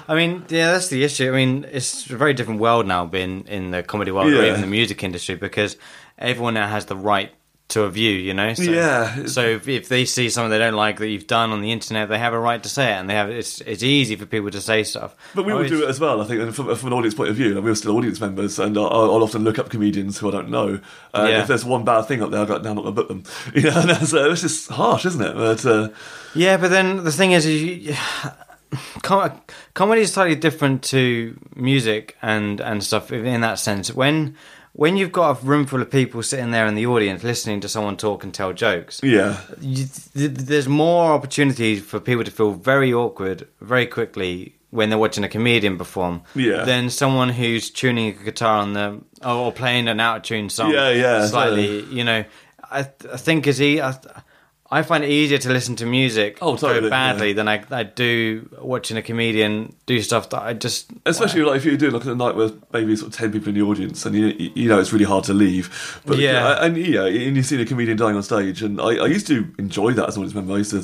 I 0.07 0.15
mean, 0.15 0.45
yeah, 0.49 0.71
that's 0.73 0.89
the 0.89 1.03
issue. 1.03 1.31
I 1.31 1.35
mean, 1.35 1.65
it's 1.71 2.09
a 2.09 2.15
very 2.17 2.33
different 2.33 2.59
world 2.59 2.85
now 2.87 3.05
being 3.05 3.45
in 3.47 3.71
the 3.71 3.83
comedy 3.83 4.11
world 4.11 4.31
or 4.33 4.43
even 4.45 4.61
the 4.61 4.67
music 4.67 5.03
industry 5.03 5.35
because 5.35 5.77
everyone 6.17 6.53
now 6.53 6.67
has 6.67 6.85
the 6.85 6.95
right 6.95 7.31
to 7.67 7.81
a 7.81 7.89
view, 7.89 8.11
you 8.11 8.31
know? 8.31 8.53
So, 8.53 8.61
Yeah. 8.61 9.25
So 9.25 9.41
if, 9.41 9.67
if 9.67 9.89
they 9.89 10.05
see 10.05 10.29
something 10.29 10.51
they 10.51 10.59
don't 10.59 10.75
like 10.75 10.99
that 10.99 11.07
you've 11.09 11.25
done 11.25 11.49
on 11.51 11.61
the 11.61 11.71
internet, 11.71 12.09
they 12.09 12.19
have 12.19 12.31
a 12.33 12.39
right 12.39 12.61
to 12.61 12.69
say 12.69 12.91
it 12.91 12.97
and 12.97 13.09
they 13.09 13.15
have 13.15 13.31
it's 13.31 13.59
it's 13.61 13.81
easy 13.81 14.15
for 14.15 14.27
people 14.27 14.51
to 14.51 14.61
say 14.61 14.83
stuff. 14.83 15.15
But 15.33 15.45
we 15.45 15.53
would 15.53 15.67
do 15.69 15.83
it 15.83 15.89
as 15.89 15.99
well, 15.99 16.21
I 16.21 16.25
think, 16.25 16.41
and 16.41 16.55
from, 16.55 16.75
from 16.75 16.87
an 16.87 16.93
audience 16.93 17.15
point 17.15 17.31
of 17.31 17.35
view. 17.35 17.55
Like 17.55 17.63
we're 17.63 17.73
still 17.73 17.97
audience 17.97 18.21
members, 18.21 18.59
and 18.59 18.77
I'll, 18.77 18.85
I'll 18.85 19.23
often 19.23 19.43
look 19.43 19.57
up 19.57 19.69
comedians 19.71 20.19
who 20.19 20.27
I 20.27 20.31
don't 20.31 20.49
know. 20.51 20.79
And 21.15 21.27
Yeah. 21.29 21.41
if 21.41 21.47
there's 21.47 21.65
one 21.65 21.83
bad 21.83 22.03
thing 22.03 22.21
up 22.21 22.29
there, 22.29 22.41
I 22.43 22.45
go, 22.45 22.59
no, 22.59 22.69
I'm 22.69 22.75
not 22.75 22.83
going 22.83 22.95
to 22.95 23.01
book 23.01 23.07
them. 23.07 23.23
You 23.55 23.63
know, 23.71 23.79
and 23.81 23.89
that's, 23.89 24.13
uh, 24.13 24.29
it's 24.29 24.41
just 24.41 24.69
harsh, 24.69 25.05
isn't 25.07 25.21
it? 25.25 25.33
But 25.35 25.65
uh, 25.65 25.89
Yeah, 26.35 26.57
but 26.57 26.69
then 26.69 27.03
the 27.03 27.11
thing 27.11 27.31
is, 27.31 27.47
you, 27.47 27.95
com- 29.03 29.41
comedy 29.73 30.01
is 30.01 30.13
slightly 30.13 30.35
different 30.35 30.83
to 30.85 31.37
music 31.55 32.15
and 32.21 32.59
and 32.61 32.83
stuff 32.83 33.11
in 33.11 33.41
that 33.41 33.59
sense. 33.59 33.93
When 33.93 34.35
when 34.73 34.97
you've 34.97 35.11
got 35.13 35.41
a 35.41 35.45
room 35.45 35.65
full 35.65 35.81
of 35.81 35.89
people 35.89 36.21
sitting 36.21 36.51
there 36.51 36.67
in 36.67 36.75
the 36.75 36.85
audience 36.85 37.23
listening 37.23 37.61
to 37.61 37.69
someone 37.69 37.95
talk 37.97 38.23
and 38.23 38.33
tell 38.33 38.51
jokes, 38.53 38.99
yeah, 39.03 39.39
you, 39.61 39.85
th- 40.13 40.31
there's 40.31 40.67
more 40.67 41.13
opportunities 41.13 41.81
for 41.81 41.99
people 41.99 42.23
to 42.25 42.31
feel 42.31 42.51
very 42.51 42.93
awkward 42.93 43.47
very 43.61 43.85
quickly 43.87 44.55
when 44.71 44.89
they're 44.89 44.99
watching 44.99 45.23
a 45.23 45.29
comedian 45.29 45.77
perform 45.77 46.21
Yeah. 46.35 46.65
than 46.65 46.89
someone 46.89 47.29
who's 47.29 47.69
tuning 47.69 48.09
a 48.09 48.23
guitar 48.23 48.57
on 48.57 48.73
the 48.73 48.99
or 49.25 49.53
playing 49.53 49.87
an 49.87 50.01
out 50.01 50.17
of 50.17 50.23
tune 50.23 50.49
song 50.49 50.71
Yeah, 50.73 50.89
yeah, 50.89 51.25
slightly 51.27 51.81
you 51.85 52.03
know 52.03 52.25
I, 52.69 52.81
th- 52.83 53.13
I 53.13 53.15
think 53.15 53.47
as 53.47 53.57
he 53.57 53.79
I, 53.79 53.95
I 54.75 54.83
find 54.83 55.03
it 55.03 55.09
easier 55.09 55.37
to 55.39 55.49
listen 55.49 55.75
to 55.77 55.85
music 55.85 56.37
Oh, 56.41 56.55
totally, 56.57 56.81
go 56.81 56.89
badly 56.89 57.27
yeah. 57.29 57.33
than 57.35 57.47
I, 57.47 57.63
I 57.71 57.83
do 57.83 58.49
watching 58.61 58.97
a 58.97 59.01
comedian 59.01 59.75
do 59.85 60.01
stuff 60.01 60.29
that 60.31 60.41
I 60.43 60.53
just 60.53 60.91
especially 61.05 61.43
like 61.43 61.57
if 61.57 61.65
you 61.65 61.71
do 61.71 61.77
doing 61.89 61.93
like 61.93 62.05
a 62.05 62.15
night 62.15 62.35
with 62.35 62.53
maybe 62.73 62.95
sort 62.95 63.11
of 63.13 63.17
ten 63.17 63.31
people 63.31 63.49
in 63.49 63.55
the 63.55 63.61
audience, 63.61 64.05
and 64.05 64.15
you 64.15 64.27
you 64.55 64.67
know 64.69 64.79
it's 64.79 64.91
really 64.93 65.05
hard 65.05 65.23
to 65.25 65.33
leave. 65.33 66.01
But 66.05 66.17
Yeah. 66.17 66.63
and 66.65 66.75
yeah, 66.77 67.05
and 67.05 67.35
you 67.37 67.43
see 67.43 67.61
a 67.61 67.65
comedian 67.65 67.97
dying 67.97 68.15
on 68.15 68.23
stage, 68.23 68.61
and 68.61 68.79
I, 68.81 68.97
I 68.97 69.07
used 69.07 69.27
to 69.27 69.47
enjoy 69.59 69.93
that 69.93 70.07
as 70.09 70.15
an 70.17 70.21
audience 70.23 70.35
member. 70.35 70.53
I 70.53 70.57
used 70.57 70.71
to, 70.71 70.77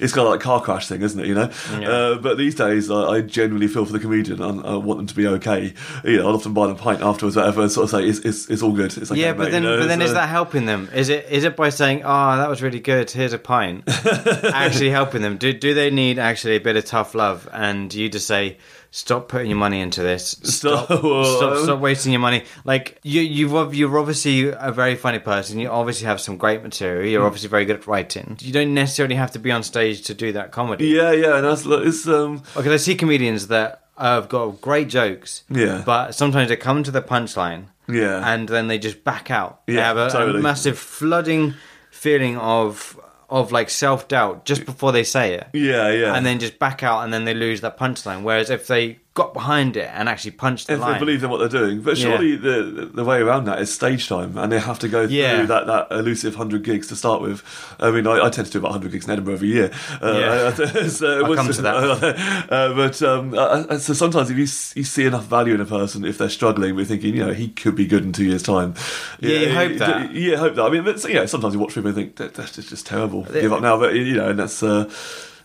it's 0.00 0.12
kind 0.12 0.26
of 0.26 0.32
like 0.32 0.40
a 0.40 0.42
car 0.42 0.60
crash 0.60 0.88
thing, 0.88 1.02
isn't 1.02 1.18
it? 1.20 1.26
You 1.26 1.34
know. 1.34 1.50
Yeah. 1.78 1.88
Uh, 1.90 2.14
but 2.18 2.38
these 2.38 2.54
days, 2.54 2.90
I, 2.90 3.00
I 3.16 3.20
genuinely 3.20 3.68
feel 3.68 3.84
for 3.84 3.92
the 3.92 3.98
comedian, 3.98 4.40
and 4.42 4.64
I 4.64 4.76
want 4.76 4.98
them 4.98 5.06
to 5.08 5.14
be 5.14 5.26
okay. 5.26 5.74
You 6.04 6.16
know, 6.18 6.28
I'll 6.28 6.34
often 6.36 6.54
buy 6.54 6.66
them 6.68 6.76
a 6.76 6.78
pint 6.78 7.02
afterwards, 7.02 7.36
whatever, 7.36 7.62
and 7.62 7.70
sort 7.72 7.84
of 7.84 7.90
say 7.90 8.06
it's 8.08 8.20
it's, 8.20 8.48
it's 8.48 8.62
all 8.62 8.72
good. 8.72 8.96
It's 8.96 9.10
okay, 9.10 9.20
yeah, 9.20 9.32
mate," 9.32 9.38
but 9.38 9.50
then, 9.52 9.62
you 9.64 9.68
know, 9.68 9.78
but 9.80 9.88
then 9.88 10.00
is 10.02 10.12
that 10.14 10.28
helping 10.28 10.64
them? 10.66 10.88
Is 10.94 11.08
it 11.08 11.26
is 11.30 11.44
it 11.44 11.56
by 11.56 11.68
saying, 11.70 12.02
"Oh, 12.04 12.36
that 12.36 12.48
was 12.48 12.62
really 12.62 12.80
good. 12.80 13.10
Here's 13.10 13.33
a 13.34 13.38
pint," 13.38 13.84
actually 13.88 14.90
helping 15.00 15.22
them? 15.22 15.36
Do 15.36 15.52
do 15.52 15.74
they 15.74 15.90
need 15.90 16.18
actually 16.18 16.56
a 16.56 16.60
bit 16.60 16.76
of 16.76 16.84
tough 16.84 17.14
love? 17.14 17.48
And 17.52 17.92
you 17.92 18.08
just 18.08 18.26
say, 18.26 18.58
"Stop 18.90 19.28
putting 19.28 19.50
your 19.50 19.58
money 19.58 19.80
into 19.80 20.02
this. 20.02 20.36
Stop, 20.44 20.86
Stop- 20.86 21.58
stop, 21.58 21.78
wasting 21.80 22.12
your 22.12 22.20
money." 22.20 22.44
Like 22.64 22.98
you, 23.02 23.20
you've 23.20 23.74
you're 23.74 23.98
obviously 23.98 24.48
a 24.48 24.72
very 24.72 24.94
funny 24.94 25.18
person. 25.18 25.58
You 25.58 25.68
obviously 25.68 26.06
have 26.06 26.20
some 26.20 26.36
great 26.36 26.62
material. 26.62 27.06
You're 27.06 27.26
obviously 27.26 27.48
very 27.48 27.64
good 27.64 27.76
at 27.76 27.86
writing. 27.86 28.36
You 28.40 28.52
don't 28.52 28.72
necessarily 28.74 29.16
have 29.16 29.32
to 29.32 29.38
be 29.38 29.50
on 29.50 29.62
stage 29.62 30.02
to 30.02 30.14
do 30.14 30.32
that 30.32 30.52
comedy. 30.52 30.86
Yeah, 30.86 31.12
yeah, 31.12 31.36
and 31.36 31.44
that's 31.44 31.64
it's 31.66 32.06
um 32.08 32.42
Because 32.56 32.72
I 32.72 32.76
see 32.76 32.94
comedians 32.94 33.48
that 33.48 33.82
have 33.96 34.28
got 34.28 34.60
great 34.60 34.88
jokes, 34.88 35.44
Yeah. 35.48 35.82
but 35.86 36.12
sometimes 36.16 36.48
they 36.48 36.56
come 36.56 36.82
to 36.82 36.90
the 36.90 37.00
punchline, 37.00 37.66
Yeah. 37.88 38.28
and 38.34 38.48
then 38.48 38.66
they 38.66 38.76
just 38.76 39.04
back 39.04 39.30
out. 39.30 39.64
they 39.68 39.74
Yeah, 39.74 39.94
have 39.94 39.96
a, 40.14 40.30
a 40.36 40.40
massive 40.40 40.76
flooding 40.76 41.54
feeling 41.92 42.36
of 42.36 42.98
of 43.34 43.50
like 43.50 43.68
self 43.68 44.06
doubt 44.06 44.44
just 44.44 44.64
before 44.64 44.92
they 44.92 45.02
say 45.02 45.34
it, 45.34 45.48
yeah, 45.52 45.90
yeah, 45.90 46.14
and 46.14 46.24
then 46.24 46.38
just 46.38 46.58
back 46.58 46.82
out, 46.82 47.02
and 47.02 47.12
then 47.12 47.24
they 47.24 47.34
lose 47.34 47.60
that 47.62 47.76
punchline. 47.76 48.22
Whereas 48.22 48.48
if 48.48 48.68
they 48.68 49.00
got 49.14 49.32
behind 49.32 49.76
it 49.76 49.88
and 49.94 50.08
actually 50.08 50.32
punched 50.32 50.66
the 50.66 50.72
if 50.74 50.80
line, 50.80 50.94
they 50.94 50.98
believe 50.98 51.22
in 51.22 51.30
what 51.30 51.38
they're 51.38 51.48
doing. 51.48 51.80
But 51.80 51.96
Yeah. 51.96 52.04
surely 52.10 52.34
the 52.34 52.90
the 52.92 53.04
way 53.04 53.20
around 53.20 53.44
that 53.44 53.60
is 53.60 53.72
stage 53.72 54.08
time, 54.08 54.36
and 54.36 54.50
they 54.50 54.58
have 54.58 54.80
to 54.80 54.88
go 54.88 55.06
through 55.06 55.16
Yeah. 55.16 55.46
that, 55.46 55.66
that 55.68 55.86
elusive 55.92 56.34
hundred 56.34 56.64
gigs 56.64 56.88
to 56.88 56.96
start 56.96 57.22
with. 57.22 57.42
I 57.78 57.92
mean, 57.92 58.08
I, 58.08 58.24
I 58.26 58.30
tend 58.30 58.46
to 58.48 58.52
do 58.52 58.58
about 58.58 58.72
hundred 58.72 58.90
gigs 58.90 59.04
in 59.04 59.12
Edinburgh 59.12 59.34
every 59.34 59.48
year. 59.48 59.70
Uh, 60.02 60.16
Yeah. 60.18 60.88
so 60.88 61.24
I'll 61.26 61.34
come 61.36 61.48
to 61.48 61.62
that. 61.62 61.74
uh, 62.50 62.74
but 62.74 63.00
um, 63.02 63.34
uh, 63.38 63.78
so 63.78 63.92
sometimes 63.92 64.30
if 64.30 64.36
you 64.36 64.48
you 64.80 64.84
see 64.84 65.04
enough 65.06 65.26
value 65.26 65.54
in 65.54 65.60
a 65.60 65.64
person, 65.66 66.04
if 66.04 66.18
they're 66.18 66.28
struggling, 66.28 66.74
we're 66.74 66.84
thinking, 66.84 67.14
you 67.14 67.24
know, 67.24 67.32
he 67.32 67.48
could 67.48 67.76
be 67.76 67.86
good 67.86 68.02
in 68.02 68.12
two 68.12 68.24
years' 68.24 68.42
time. 68.42 68.74
Yeah, 69.20 69.38
you 69.38 69.54
hope 69.54 69.78
that. 69.78 70.12
Yeah, 70.12 70.36
hope 70.38 70.56
that. 70.56 70.62
I 70.64 70.70
mean, 70.70 70.82
but, 70.82 71.08
yeah, 71.08 71.26
sometimes 71.26 71.54
you 71.54 71.60
watch 71.60 71.74
people 71.74 71.86
and 71.88 71.94
think 71.96 72.16
that, 72.16 72.34
that's 72.34 72.56
just, 72.56 72.68
just 72.70 72.84
terrible. 72.86 73.22
Give 73.24 73.52
up 73.52 73.62
now, 73.62 73.78
but 73.78 73.94
you 73.94 74.16
know, 74.16 74.30
and 74.30 74.38
that's. 74.40 74.60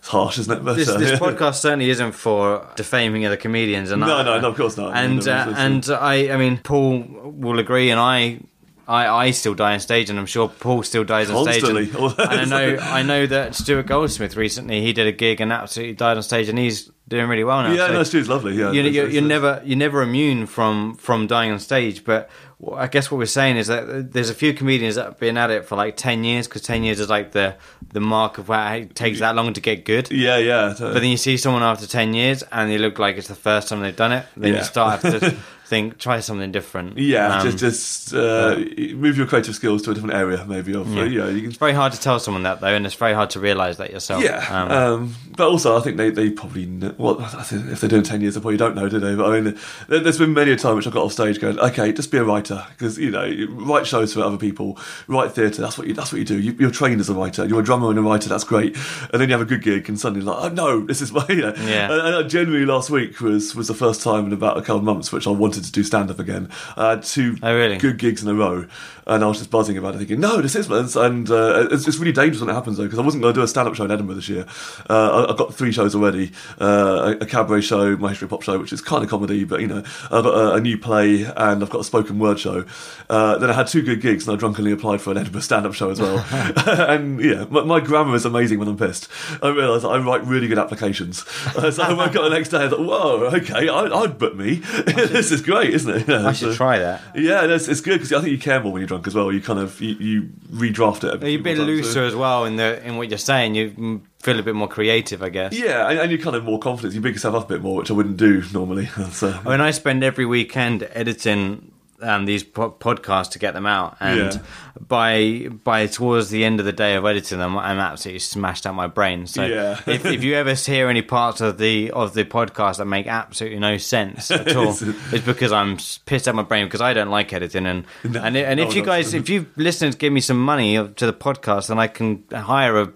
Uh, 0.00 0.02
it's 0.02 0.08
harsh, 0.08 0.38
isn't 0.38 0.58
it? 0.58 0.64
But, 0.64 0.76
this, 0.76 0.88
uh, 0.88 0.98
this 0.98 1.18
podcast 1.18 1.56
certainly 1.56 1.90
isn't 1.90 2.12
for 2.12 2.66
defaming 2.76 3.26
other 3.26 3.36
comedians. 3.36 3.90
And 3.90 4.00
No, 4.00 4.16
I, 4.18 4.22
no, 4.22 4.40
no, 4.40 4.48
of 4.48 4.56
course 4.56 4.76
not. 4.76 4.96
And 4.96 5.24
No, 5.24 5.32
uh, 5.32 5.44
no, 5.44 5.52
and 5.52 5.88
I, 5.90 6.30
I 6.32 6.36
mean, 6.36 6.58
Paul 6.58 7.00
will 7.00 7.58
agree, 7.58 7.90
and 7.90 8.00
I, 8.00 8.40
I, 8.88 9.06
I 9.26 9.30
still 9.30 9.54
die 9.54 9.74
on 9.74 9.80
stage, 9.80 10.10
and 10.10 10.18
I'm 10.18 10.26
sure 10.26 10.48
Paul 10.48 10.82
still 10.82 11.04
dies 11.04 11.30
on 11.30 11.44
stage. 11.44 11.62
And, 11.62 11.78
and 11.78 12.18
I 12.18 12.44
know, 12.44 12.78
I 12.82 13.02
know 13.02 13.26
that 13.26 13.54
Stuart 13.54 13.86
Goldsmith 13.86 14.36
recently 14.36 14.80
he 14.82 14.92
did 14.92 15.06
a 15.06 15.12
gig 15.12 15.40
and 15.40 15.52
absolutely 15.52 15.94
died 15.94 16.16
on 16.16 16.22
stage, 16.22 16.48
and 16.48 16.58
he's 16.58 16.90
doing 17.06 17.28
really 17.28 17.44
well 17.44 17.62
now. 17.62 17.72
Yeah, 17.72 17.88
So 17.88 17.92
no, 17.92 18.02
Stu's 18.02 18.28
lovely. 18.28 18.54
Yeah, 18.54 18.72
you, 18.72 18.82
you're, 18.82 19.08
you're 19.08 19.22
never 19.22 19.62
you're 19.64 19.78
never 19.78 20.02
immune 20.02 20.46
from 20.46 20.94
from 20.94 21.26
dying 21.26 21.52
on 21.52 21.58
stage 21.58 22.04
but 22.04 22.30
wh- 22.64 22.74
I 22.76 22.86
guess 22.86 23.10
what 23.10 23.18
we're 23.18 23.26
saying 23.26 23.56
is 23.56 23.66
that 23.68 24.12
there's 24.12 24.30
a 24.30 24.34
few 24.34 24.52
comedians 24.54 24.94
that 24.96 25.04
have 25.04 25.18
been 25.18 25.36
at 25.38 25.50
it 25.50 25.64
for 25.66 25.76
like 25.76 25.96
10 25.96 26.24
years 26.24 26.46
because 26.48 26.62
10 26.62 26.84
years 26.84 27.00
is 27.00 27.08
like 27.08 27.32
the 27.32 27.54
the 27.92 28.00
mark 28.00 28.38
of 28.38 28.48
where 28.48 28.76
it 28.76 28.94
takes 28.94 29.18
that 29.20 29.34
long 29.34 29.52
to 29.52 29.60
get 29.60 29.84
good 29.84 30.10
Yeah, 30.10 30.36
yeah. 30.38 30.74
but 30.78 30.94
then 30.94 31.04
you 31.10 31.16
see 31.16 31.36
someone 31.36 31.62
after 31.62 31.86
10 31.86 32.14
years 32.14 32.42
and 32.52 32.70
they 32.70 32.78
look 32.78 32.98
like 32.98 33.16
it's 33.16 33.28
the 33.28 33.34
first 33.34 33.68
time 33.68 33.80
they've 33.80 33.96
done 33.96 34.12
it 34.12 34.26
then 34.36 34.52
Yeah. 34.52 34.58
you 34.58 34.64
start 34.64 35.00
to 35.00 35.36
think 35.70 35.98
try 35.98 36.18
something 36.20 36.50
different 36.52 36.98
Yeah, 36.98 37.38
Um, 37.38 37.42
just 37.46 37.58
just 37.58 38.14
uh, 38.14 38.56
move 38.94 39.16
your 39.16 39.26
creative 39.26 39.54
skills 39.54 39.82
to 39.82 39.92
a 39.92 39.94
different 39.94 40.14
area, 40.16 40.44
maybe. 40.48 40.74
Of 40.74 40.88
Yeah. 40.92 41.04
you 41.04 41.18
know, 41.20 41.28
you 41.28 41.40
can. 41.42 41.50
it's 41.50 41.58
very 41.58 41.72
hard 41.72 41.92
to 41.92 42.00
tell 42.00 42.18
someone 42.18 42.42
that 42.42 42.60
though 42.60 42.74
and 42.74 42.84
it's 42.86 42.94
very 42.96 43.14
hard 43.14 43.30
to 43.30 43.40
realize 43.40 43.76
that 43.78 43.90
yourself 43.92 44.22
Yeah, 44.24 44.44
Um, 44.50 44.70
um, 44.72 45.14
but 45.36 45.48
also 45.48 45.76
I 45.76 45.80
think 45.80 45.96
they, 45.96 46.10
they 46.10 46.30
probably 46.30 46.66
know, 46.66 46.92
well 46.98 47.20
I 47.20 47.42
think 47.44 47.70
if 47.70 47.80
they're 47.80 47.90
doing 47.90 48.02
ten 48.02 48.20
years 48.20 48.34
they 48.34 48.40
probably 48.40 48.56
don't 48.56 48.74
know, 48.74 48.88
do 48.88 48.98
they? 49.00 49.14
But 49.14 49.26
I 49.32 49.40
mean, 49.40 49.56
there's 49.88 50.18
been 50.18 50.34
many 50.34 50.50
a 50.52 50.56
time 50.56 50.74
which 50.76 50.86
I 50.88 50.90
got 50.90 51.04
off 51.04 51.12
stage 51.12 51.40
going, 51.40 51.58
okay, 51.58 51.92
just 51.92 52.10
be 52.10 52.18
a 52.18 52.24
writer 52.24 52.49
because 52.70 52.98
you 52.98 53.10
know 53.10 53.24
you 53.24 53.48
write 53.48 53.86
shows 53.86 54.12
for 54.14 54.20
other 54.22 54.36
people, 54.36 54.78
write 55.08 55.32
theatre. 55.32 55.62
That's 55.62 55.78
what 55.78 55.86
you 55.86 55.94
that's 55.94 56.12
what 56.12 56.18
you 56.18 56.24
do. 56.24 56.38
You, 56.38 56.52
you're 56.58 56.70
trained 56.70 57.00
as 57.00 57.08
a 57.08 57.14
writer. 57.14 57.46
You're 57.46 57.60
a 57.60 57.64
drummer 57.64 57.90
and 57.90 57.98
a 57.98 58.02
writer. 58.02 58.28
That's 58.28 58.44
great. 58.44 58.76
And 59.12 59.20
then 59.20 59.28
you 59.28 59.32
have 59.34 59.40
a 59.40 59.44
good 59.44 59.62
gig 59.62 59.88
and 59.88 59.98
suddenly 59.98 60.24
like, 60.24 60.36
oh 60.40 60.48
no, 60.48 60.80
this 60.84 61.00
is 61.00 61.12
my 61.12 61.24
you 61.30 61.42
know. 61.42 61.54
Yeah. 61.56 61.90
And, 61.92 62.00
and 62.00 62.14
uh, 62.14 62.22
genuinely 62.24 62.66
last 62.66 62.90
week 62.90 63.20
was 63.20 63.54
was 63.54 63.68
the 63.68 63.74
first 63.74 64.02
time 64.02 64.26
in 64.26 64.32
about 64.32 64.56
a 64.56 64.60
couple 64.62 64.78
of 64.78 64.84
months 64.84 65.12
which 65.12 65.26
I 65.26 65.30
wanted 65.30 65.64
to 65.64 65.72
do 65.72 65.82
stand 65.84 66.10
up 66.10 66.18
again. 66.18 66.48
I 66.76 66.90
had 66.90 67.02
two 67.02 67.36
Oh, 67.42 67.54
really? 67.54 67.78
good 67.78 67.98
gigs 67.98 68.22
in 68.22 68.28
a 68.28 68.34
row, 68.34 68.66
and 69.06 69.24
I 69.24 69.26
was 69.26 69.38
just 69.38 69.50
buzzing 69.50 69.76
about 69.76 69.94
it, 69.94 69.98
thinking, 69.98 70.20
"No, 70.20 70.40
this 70.40 70.54
is 70.54 70.68
man." 70.68 70.88
And 70.96 71.30
uh, 71.30 71.68
it's, 71.70 71.86
it's 71.86 71.98
really 71.98 72.12
dangerous 72.12 72.40
when 72.40 72.50
it 72.50 72.54
happens 72.54 72.76
though, 72.76 72.84
because 72.84 72.98
I 72.98 73.02
wasn't 73.02 73.22
going 73.22 73.34
to 73.34 73.40
do 73.40 73.44
a 73.44 73.48
stand-up 73.48 73.74
show 73.74 73.84
in 73.84 73.90
Edinburgh 73.90 74.16
this 74.16 74.28
year. 74.28 74.46
Uh, 74.88 75.26
I, 75.26 75.30
I've 75.30 75.38
got 75.38 75.54
three 75.54 75.72
shows 75.72 75.94
already: 75.94 76.32
uh, 76.60 77.16
a, 77.20 77.24
a 77.24 77.26
cabaret 77.26 77.62
show, 77.62 77.96
my 77.96 78.10
history 78.10 78.28
pop 78.28 78.42
show, 78.42 78.58
which 78.58 78.72
is 78.72 78.80
kind 78.80 79.02
of 79.04 79.10
comedy, 79.10 79.44
but 79.44 79.60
you 79.60 79.66
know, 79.66 79.82
I've 80.04 80.24
got 80.24 80.34
a, 80.34 80.54
a 80.54 80.60
new 80.60 80.78
play, 80.78 81.22
and 81.24 81.62
I've 81.62 81.70
got 81.70 81.80
a 81.80 81.84
spoken 81.84 82.18
word 82.18 82.38
show. 82.38 82.64
Uh, 83.08 83.38
then 83.38 83.50
I 83.50 83.52
had 83.52 83.66
two 83.66 83.82
good 83.82 84.00
gigs, 84.00 84.26
and 84.26 84.36
I 84.36 84.38
drunkenly 84.38 84.72
applied 84.72 85.00
for 85.00 85.10
an 85.10 85.18
Edinburgh 85.18 85.42
stand-up 85.42 85.74
show 85.74 85.90
as 85.90 86.00
well. 86.00 86.24
and 86.66 87.20
yeah, 87.20 87.46
my, 87.50 87.62
my, 87.62 87.80
grammar 87.80 88.14
is 88.14 88.24
amazing 88.24 88.58
when 88.58 88.68
I'm 88.68 88.76
pissed. 88.76 89.08
I 89.42 89.48
realise 89.48 89.84
I 89.84 89.98
write 89.98 90.24
really 90.24 90.48
good 90.48 90.58
applications. 90.58 91.24
Uh, 91.56 91.70
so 91.70 91.82
I 91.82 91.92
woke 91.92 92.14
up 92.16 92.22
the 92.22 92.28
next 92.30 92.50
day, 92.50 92.64
I 92.64 92.68
thought, 92.68 92.80
whoa, 92.80 93.30
okay, 93.34 93.68
I, 93.68 94.00
would 94.00 94.18
book 94.18 94.36
me. 94.36 94.54
this 94.86 95.30
is 95.30 95.42
great, 95.42 95.74
isn't 95.74 95.94
it? 95.94 96.08
Yeah, 96.08 96.26
I 96.26 96.32
should 96.32 96.52
so, 96.52 96.56
try 96.56 96.78
that. 96.78 97.02
Yeah, 97.14 97.44
it's, 97.44 97.68
it's 97.68 97.80
good 97.80 97.94
because 97.94 98.12
I 98.12 98.20
think 98.20 98.32
you 98.32 98.38
care 98.38 98.60
more 98.60 98.72
when 98.72 98.80
you're 98.80 98.88
drunk 98.90 99.06
as 99.06 99.14
well. 99.14 99.30
You 99.32 99.40
kind 99.40 99.60
of 99.60 99.80
you, 99.80 99.94
you 99.94 100.22
redraft 100.50 101.04
it. 101.04 101.22
A 101.22 101.30
you're 101.30 101.40
a 101.40 101.42
bit 101.42 101.58
looser 101.58 101.92
so. 101.92 102.04
as 102.04 102.14
well 102.14 102.44
in 102.44 102.56
the 102.56 102.84
in 102.84 102.96
what 102.96 103.08
you're 103.08 103.18
saying. 103.18 103.54
You 103.54 104.02
feel 104.18 104.38
a 104.38 104.42
bit 104.42 104.56
more 104.56 104.66
creative, 104.66 105.22
I 105.22 105.28
guess. 105.28 105.52
Yeah, 105.52 105.88
and, 105.88 105.98
and, 106.00 106.10
you're 106.10 106.20
kind 106.20 106.34
of 106.34 106.42
more 106.42 106.58
confident. 106.58 106.94
You 106.94 107.00
big 107.00 107.14
yourself 107.14 107.36
up 107.36 107.44
a 107.44 107.54
bit 107.54 107.62
more, 107.62 107.76
which 107.76 107.90
I 107.90 107.94
wouldn't 107.94 108.16
do 108.16 108.42
normally. 108.52 108.86
so, 109.12 109.30
I 109.44 109.48
mean, 109.48 109.60
I 109.60 109.70
spend 109.70 110.02
every 110.02 110.26
weekend 110.26 110.88
editing 110.92 111.70
um, 112.02 112.24
these 112.24 112.42
po- 112.42 112.70
podcasts 112.70 113.30
to 113.32 113.38
get 113.38 113.54
them 113.54 113.66
out, 113.66 113.96
and 114.00 114.34
yeah. 114.34 114.40
by 114.80 115.48
by 115.64 115.86
towards 115.86 116.30
the 116.30 116.44
end 116.44 116.60
of 116.60 116.66
the 116.66 116.72
day 116.72 116.94
of 116.94 117.04
editing 117.04 117.38
them, 117.38 117.56
I'm 117.58 117.78
absolutely 117.78 118.20
smashed 118.20 118.66
out 118.66 118.74
my 118.74 118.86
brain. 118.86 119.26
So 119.26 119.44
yeah. 119.44 119.80
if, 119.86 120.04
if 120.04 120.24
you 120.24 120.34
ever 120.34 120.54
hear 120.54 120.88
any 120.88 121.02
parts 121.02 121.40
of 121.40 121.58
the 121.58 121.90
of 121.90 122.14
the 122.14 122.24
podcast 122.24 122.78
that 122.78 122.86
make 122.86 123.06
absolutely 123.06 123.58
no 123.58 123.76
sense 123.76 124.30
at 124.30 124.54
all, 124.56 124.70
it's 124.70 125.24
because 125.24 125.52
I'm 125.52 125.78
pissed 126.06 126.28
out 126.28 126.34
my 126.34 126.42
brain 126.42 126.66
because 126.66 126.80
I 126.80 126.92
don't 126.92 127.10
like 127.10 127.32
editing. 127.32 127.66
And 127.66 127.86
no, 128.04 128.20
and, 128.22 128.36
and 128.36 128.60
if 128.60 128.74
you 128.74 128.84
guys, 128.84 129.14
if 129.14 129.28
you 129.28 129.46
listeners 129.56 129.94
give 129.94 130.12
me 130.12 130.20
some 130.20 130.42
money 130.42 130.76
to 130.76 131.06
the 131.06 131.12
podcast, 131.12 131.68
then 131.68 131.78
I 131.78 131.86
can 131.86 132.24
hire 132.32 132.80
a 132.80 132.92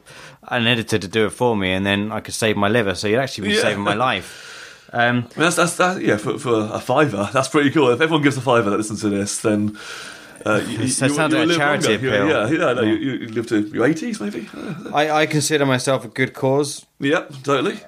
an 0.48 0.66
editor 0.66 0.98
to 0.98 1.08
do 1.08 1.26
it 1.26 1.30
for 1.30 1.56
me, 1.56 1.72
and 1.72 1.84
then 1.86 2.12
I 2.12 2.20
could 2.20 2.34
save 2.34 2.56
my 2.56 2.68
liver. 2.68 2.94
So 2.94 3.08
you'd 3.08 3.18
actually 3.18 3.48
be 3.48 3.54
yeah. 3.54 3.62
saving 3.62 3.82
my 3.82 3.94
life. 4.08 4.50
Um, 4.94 5.28
that's, 5.36 5.56
that's, 5.56 5.76
that, 5.78 6.00
yeah, 6.02 6.18
for, 6.18 6.38
for 6.38 6.70
a 6.72 6.78
fiver, 6.78 7.28
that's 7.32 7.48
pretty 7.48 7.70
cool. 7.70 7.90
If 7.90 8.00
everyone 8.00 8.22
gives 8.22 8.36
a 8.36 8.40
fiver 8.40 8.70
that 8.70 8.76
listens 8.76 9.00
to 9.00 9.08
this, 9.08 9.38
then. 9.40 9.76
Uh, 10.46 10.62
you, 10.68 10.78
you, 10.78 10.88
sounds 10.88 11.32
you, 11.32 11.38
like 11.38 11.50
a 11.50 11.54
charity 11.56 11.94
appeal. 11.94 12.28
Yeah, 12.28 12.48
yeah, 12.48 12.72
no, 12.74 12.82
You, 12.82 12.94
you 12.94 13.28
live 13.28 13.48
to 13.48 13.60
your 13.60 13.88
80s, 13.88 14.20
maybe. 14.20 14.48
I, 14.94 15.22
I 15.22 15.26
consider 15.26 15.66
myself 15.66 16.04
a 16.04 16.08
good 16.08 16.32
cause. 16.32 16.86
Yep, 17.00 17.32
totally. 17.42 17.80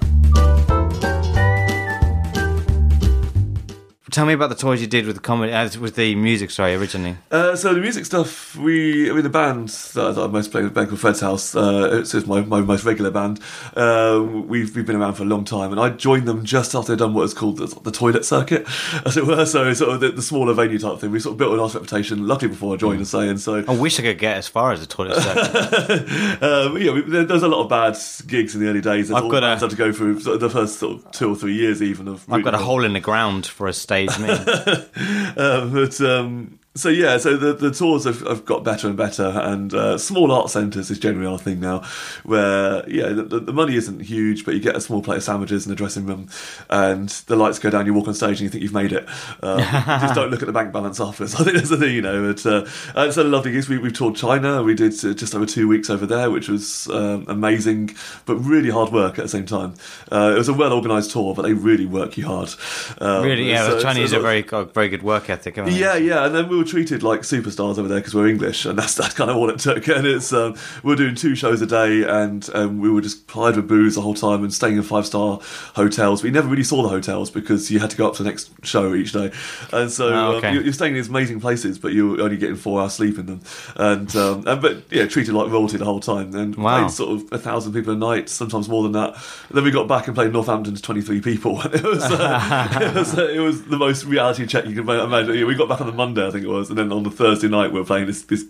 Tell 4.12 4.24
me 4.24 4.34
about 4.34 4.50
the 4.50 4.54
tours 4.54 4.80
you 4.80 4.86
did 4.86 5.04
with 5.04 5.16
the 5.16 5.20
comedy, 5.20 5.52
uh, 5.52 5.68
with 5.80 5.96
the 5.96 6.14
music. 6.14 6.52
Sorry, 6.52 6.76
originally. 6.76 7.16
Uh, 7.28 7.56
so 7.56 7.74
the 7.74 7.80
music 7.80 8.06
stuff, 8.06 8.54
we, 8.54 9.10
I 9.10 9.12
mean, 9.12 9.24
the 9.24 9.28
band 9.28 9.70
that, 9.70 10.14
that 10.14 10.22
I 10.22 10.26
most 10.28 10.52
play 10.52 10.62
with, 10.62 10.70
a 10.70 10.74
band 10.74 10.90
called 10.90 11.00
Fred's 11.00 11.18
House. 11.18 11.56
Uh, 11.56 11.90
it's, 11.92 12.14
it's 12.14 12.24
my, 12.24 12.40
my 12.42 12.60
most 12.60 12.84
regular 12.84 13.10
band. 13.10 13.40
Uh, 13.74 14.24
we've 14.24 14.76
we've 14.76 14.86
been 14.86 14.94
around 14.94 15.14
for 15.14 15.24
a 15.24 15.26
long 15.26 15.44
time, 15.44 15.72
and 15.72 15.80
I 15.80 15.88
joined 15.88 16.28
them 16.28 16.44
just 16.44 16.72
after 16.76 16.92
they'd 16.92 17.00
done 17.00 17.14
what 17.14 17.24
is 17.24 17.34
called 17.34 17.56
the, 17.56 17.66
the, 17.80 17.90
toilet 17.90 18.24
circuit, 18.24 18.64
as 19.04 19.16
it 19.16 19.26
were. 19.26 19.44
So 19.44 19.74
sort 19.74 19.94
of 19.94 20.00
the, 20.00 20.12
the, 20.12 20.22
smaller 20.22 20.54
venue 20.54 20.78
type 20.78 21.00
thing. 21.00 21.10
We 21.10 21.18
sort 21.18 21.32
of 21.32 21.38
built 21.38 21.54
a 21.54 21.56
nice 21.56 21.74
reputation. 21.74 22.28
Luckily, 22.28 22.50
before 22.50 22.74
I 22.74 22.76
joined, 22.76 23.00
mm. 23.00 23.06
saying 23.06 23.38
so. 23.38 23.64
I 23.66 23.74
wish 23.74 23.98
I 23.98 24.02
could 24.02 24.18
get 24.18 24.36
as 24.36 24.46
far 24.46 24.70
as 24.70 24.78
the 24.78 24.86
toilet 24.86 25.20
circuit. 25.20 26.42
um, 26.44 26.76
yeah, 26.80 26.92
we, 26.92 27.00
there, 27.00 27.24
there's 27.24 27.42
a 27.42 27.48
lot 27.48 27.64
of 27.64 27.68
bad 27.68 27.98
gigs 28.28 28.54
in 28.54 28.60
the 28.60 28.68
early 28.68 28.80
days. 28.80 29.08
There's 29.08 29.20
I've 29.20 29.28
got 29.28 29.42
a, 29.42 29.58
had 29.58 29.70
to 29.70 29.76
go 29.76 29.90
through 29.90 30.20
the 30.20 30.48
first 30.48 30.78
sort 30.78 31.04
of 31.04 31.10
two 31.10 31.32
or 31.32 31.34
three 31.34 31.54
years, 31.54 31.82
even 31.82 32.06
of. 32.06 32.24
I've 32.32 32.44
got 32.44 32.54
a 32.54 32.58
hole 32.58 32.84
in 32.84 32.92
the 32.92 33.00
ground 33.00 33.46
for 33.46 33.66
a 33.66 33.72
stage 33.72 33.95
me. 34.04 34.28
uh, 35.36 35.66
but 35.66 36.00
um, 36.00 36.58
so 36.76 36.88
yeah, 36.88 37.16
so 37.18 37.36
the, 37.36 37.54
the 37.54 37.70
tours 37.70 38.04
have, 38.04 38.20
have 38.20 38.44
got 38.44 38.62
better 38.62 38.86
and 38.86 38.96
better, 38.96 39.24
and 39.24 39.72
uh, 39.72 39.98
small 39.98 40.30
art 40.30 40.50
centres 40.50 40.90
is 40.90 40.98
generally 40.98 41.26
our 41.26 41.38
thing 41.38 41.58
now, 41.58 41.82
where 42.24 42.88
yeah, 42.88 43.08
the, 43.08 43.40
the, 43.40 43.52
money 43.52 43.76
isn't 43.76 44.00
huge, 44.00 44.44
but 44.44 44.54
you 44.54 44.60
get 44.60 44.76
a 44.76 44.80
small 44.80 45.02
plate 45.02 45.16
of 45.16 45.22
sandwiches 45.22 45.66
in 45.66 45.70
the 45.70 45.76
dressing 45.76 46.06
room, 46.06 46.28
and 46.68 47.08
the 47.08 47.36
lights 47.36 47.58
go 47.58 47.70
down, 47.70 47.86
you 47.86 47.94
walk 47.94 48.08
on 48.08 48.14
stage, 48.14 48.40
and 48.40 48.40
you 48.40 48.48
think 48.50 48.62
you've 48.62 48.74
made 48.74 48.92
it. 48.92 49.08
Um, 49.42 49.58
just 50.00 50.14
don't 50.14 50.30
look 50.30 50.42
at 50.42 50.46
the 50.46 50.52
bank 50.52 50.72
balance 50.72 51.00
afterwards. 51.00 51.34
I 51.40 51.44
think 51.44 51.56
that's 51.56 51.70
the 51.70 51.78
thing, 51.78 51.94
you 51.94 52.02
know. 52.02 52.32
But 52.32 52.46
uh, 52.46 52.66
it's 52.96 53.16
a 53.16 53.24
lovely 53.24 53.52
gig. 53.52 53.66
We, 53.68 53.78
we've 53.78 53.94
toured 53.94 54.16
China. 54.16 54.62
We 54.62 54.74
did 54.74 54.92
uh, 55.04 55.14
just 55.14 55.34
over 55.34 55.46
two 55.46 55.68
weeks 55.68 55.88
over 55.88 56.06
there, 56.06 56.30
which 56.30 56.48
was 56.48 56.88
um, 56.90 57.24
amazing, 57.28 57.96
but 58.26 58.36
really 58.36 58.70
hard 58.70 58.92
work 58.92 59.18
at 59.18 59.22
the 59.22 59.28
same 59.28 59.46
time. 59.46 59.74
Uh, 60.12 60.32
it 60.34 60.38
was 60.38 60.48
a 60.48 60.54
well 60.54 60.72
organised 60.72 61.10
tour, 61.10 61.34
but 61.34 61.42
they 61.42 61.54
really 61.54 61.86
work 61.86 62.16
you 62.18 62.26
hard. 62.26 62.50
Um, 62.98 63.24
really, 63.24 63.48
yeah. 63.48 63.66
So, 63.66 63.76
the 63.76 63.82
Chinese 63.82 64.10
so, 64.10 64.18
are 64.18 64.22
very 64.22 64.42
very 64.42 64.88
good 64.88 65.02
work 65.02 65.30
ethic. 65.30 65.56
Yeah, 65.56 65.96
yeah, 65.96 66.26
and 66.26 66.34
then 66.34 66.48
we 66.48 66.56
were 66.58 66.65
treated 66.66 67.02
like 67.02 67.20
superstars 67.20 67.78
over 67.78 67.88
there 67.88 67.98
because 67.98 68.14
we're 68.14 68.26
English, 68.26 68.64
and 68.64 68.78
that's 68.78 68.94
that's 68.94 69.14
kind 69.14 69.30
of 69.30 69.36
all 69.36 69.48
it 69.50 69.58
took. 69.58 69.86
And 69.96 70.06
it's 70.06 70.32
um, 70.32 70.56
we 70.82 70.92
are 70.92 70.96
doing 70.96 71.14
two 71.14 71.34
shows 71.34 71.62
a 71.62 71.66
day, 71.66 72.02
and 72.02 72.48
um, 72.52 72.80
we 72.80 72.90
were 72.90 73.00
just 73.00 73.26
plied 73.28 73.56
with 73.56 73.66
booze 73.66 73.94
the 73.94 74.02
whole 74.02 74.14
time 74.14 74.42
and 74.42 74.52
staying 74.52 74.76
in 74.76 74.82
five 74.82 75.06
star 75.06 75.40
hotels. 75.74 76.22
We 76.22 76.30
never 76.30 76.48
really 76.48 76.64
saw 76.64 76.82
the 76.82 76.88
hotels 76.88 77.30
because 77.30 77.70
you 77.70 77.78
had 77.78 77.88
to 77.90 77.96
go 77.96 78.06
up 78.06 78.14
to 78.16 78.22
the 78.22 78.28
next 78.28 78.50
show 78.62 78.94
each 78.94 79.12
day, 79.12 79.32
and 79.72 79.90
so 79.90 80.08
oh, 80.08 80.32
okay. 80.36 80.48
um, 80.48 80.64
you're 80.64 80.72
staying 80.74 80.92
in 80.92 80.96
these 80.96 81.08
amazing 81.08 81.40
places, 81.40 81.78
but 81.78 81.94
you're 81.94 82.20
only 82.20 82.36
getting 82.36 82.56
four 82.56 82.82
hours 82.82 82.94
sleep 82.94 83.18
in 83.18 83.26
them, 83.26 83.40
and 83.76 84.14
um, 84.16 84.46
and 84.46 84.60
but 84.60 84.82
yeah, 84.90 85.06
treated 85.06 85.34
like 85.34 85.50
royalty 85.50 85.78
the 85.78 85.84
whole 85.84 86.00
time. 86.00 86.34
And 86.34 86.54
wow. 86.56 86.80
played 86.80 86.90
sort 86.90 87.20
of 87.20 87.32
a 87.32 87.38
thousand 87.38 87.72
people 87.72 87.94
a 87.94 87.96
night, 87.96 88.28
sometimes 88.28 88.68
more 88.68 88.82
than 88.82 88.92
that. 88.92 89.16
then 89.50 89.64
we 89.64 89.70
got 89.70 89.88
back 89.88 90.08
and 90.08 90.14
played 90.14 90.32
Northampton 90.32 90.74
to 90.74 90.82
twenty 90.82 91.00
three 91.00 91.20
people. 91.20 91.60
it 91.64 91.82
was 91.82 92.02
uh, 92.02 92.68
it 92.82 92.94
was 92.94 93.16
uh, 93.16 93.28
it 93.28 93.40
was 93.40 93.64
the 93.64 93.78
most 93.78 94.04
reality 94.04 94.46
check 94.46 94.66
you 94.66 94.74
can 94.74 94.88
imagine. 94.88 95.46
We 95.46 95.54
got 95.54 95.68
back 95.68 95.80
on 95.80 95.86
the 95.86 95.92
Monday, 95.92 96.26
I 96.26 96.30
think 96.30 96.44
it 96.44 96.48
was, 96.48 96.55
and 96.58 96.78
then 96.78 96.92
on 96.92 97.02
the 97.02 97.10
Thursday 97.10 97.48
night 97.48 97.72
we 97.72 97.78
were 97.78 97.86
playing 97.86 98.06
this 98.06 98.22
this 98.22 98.44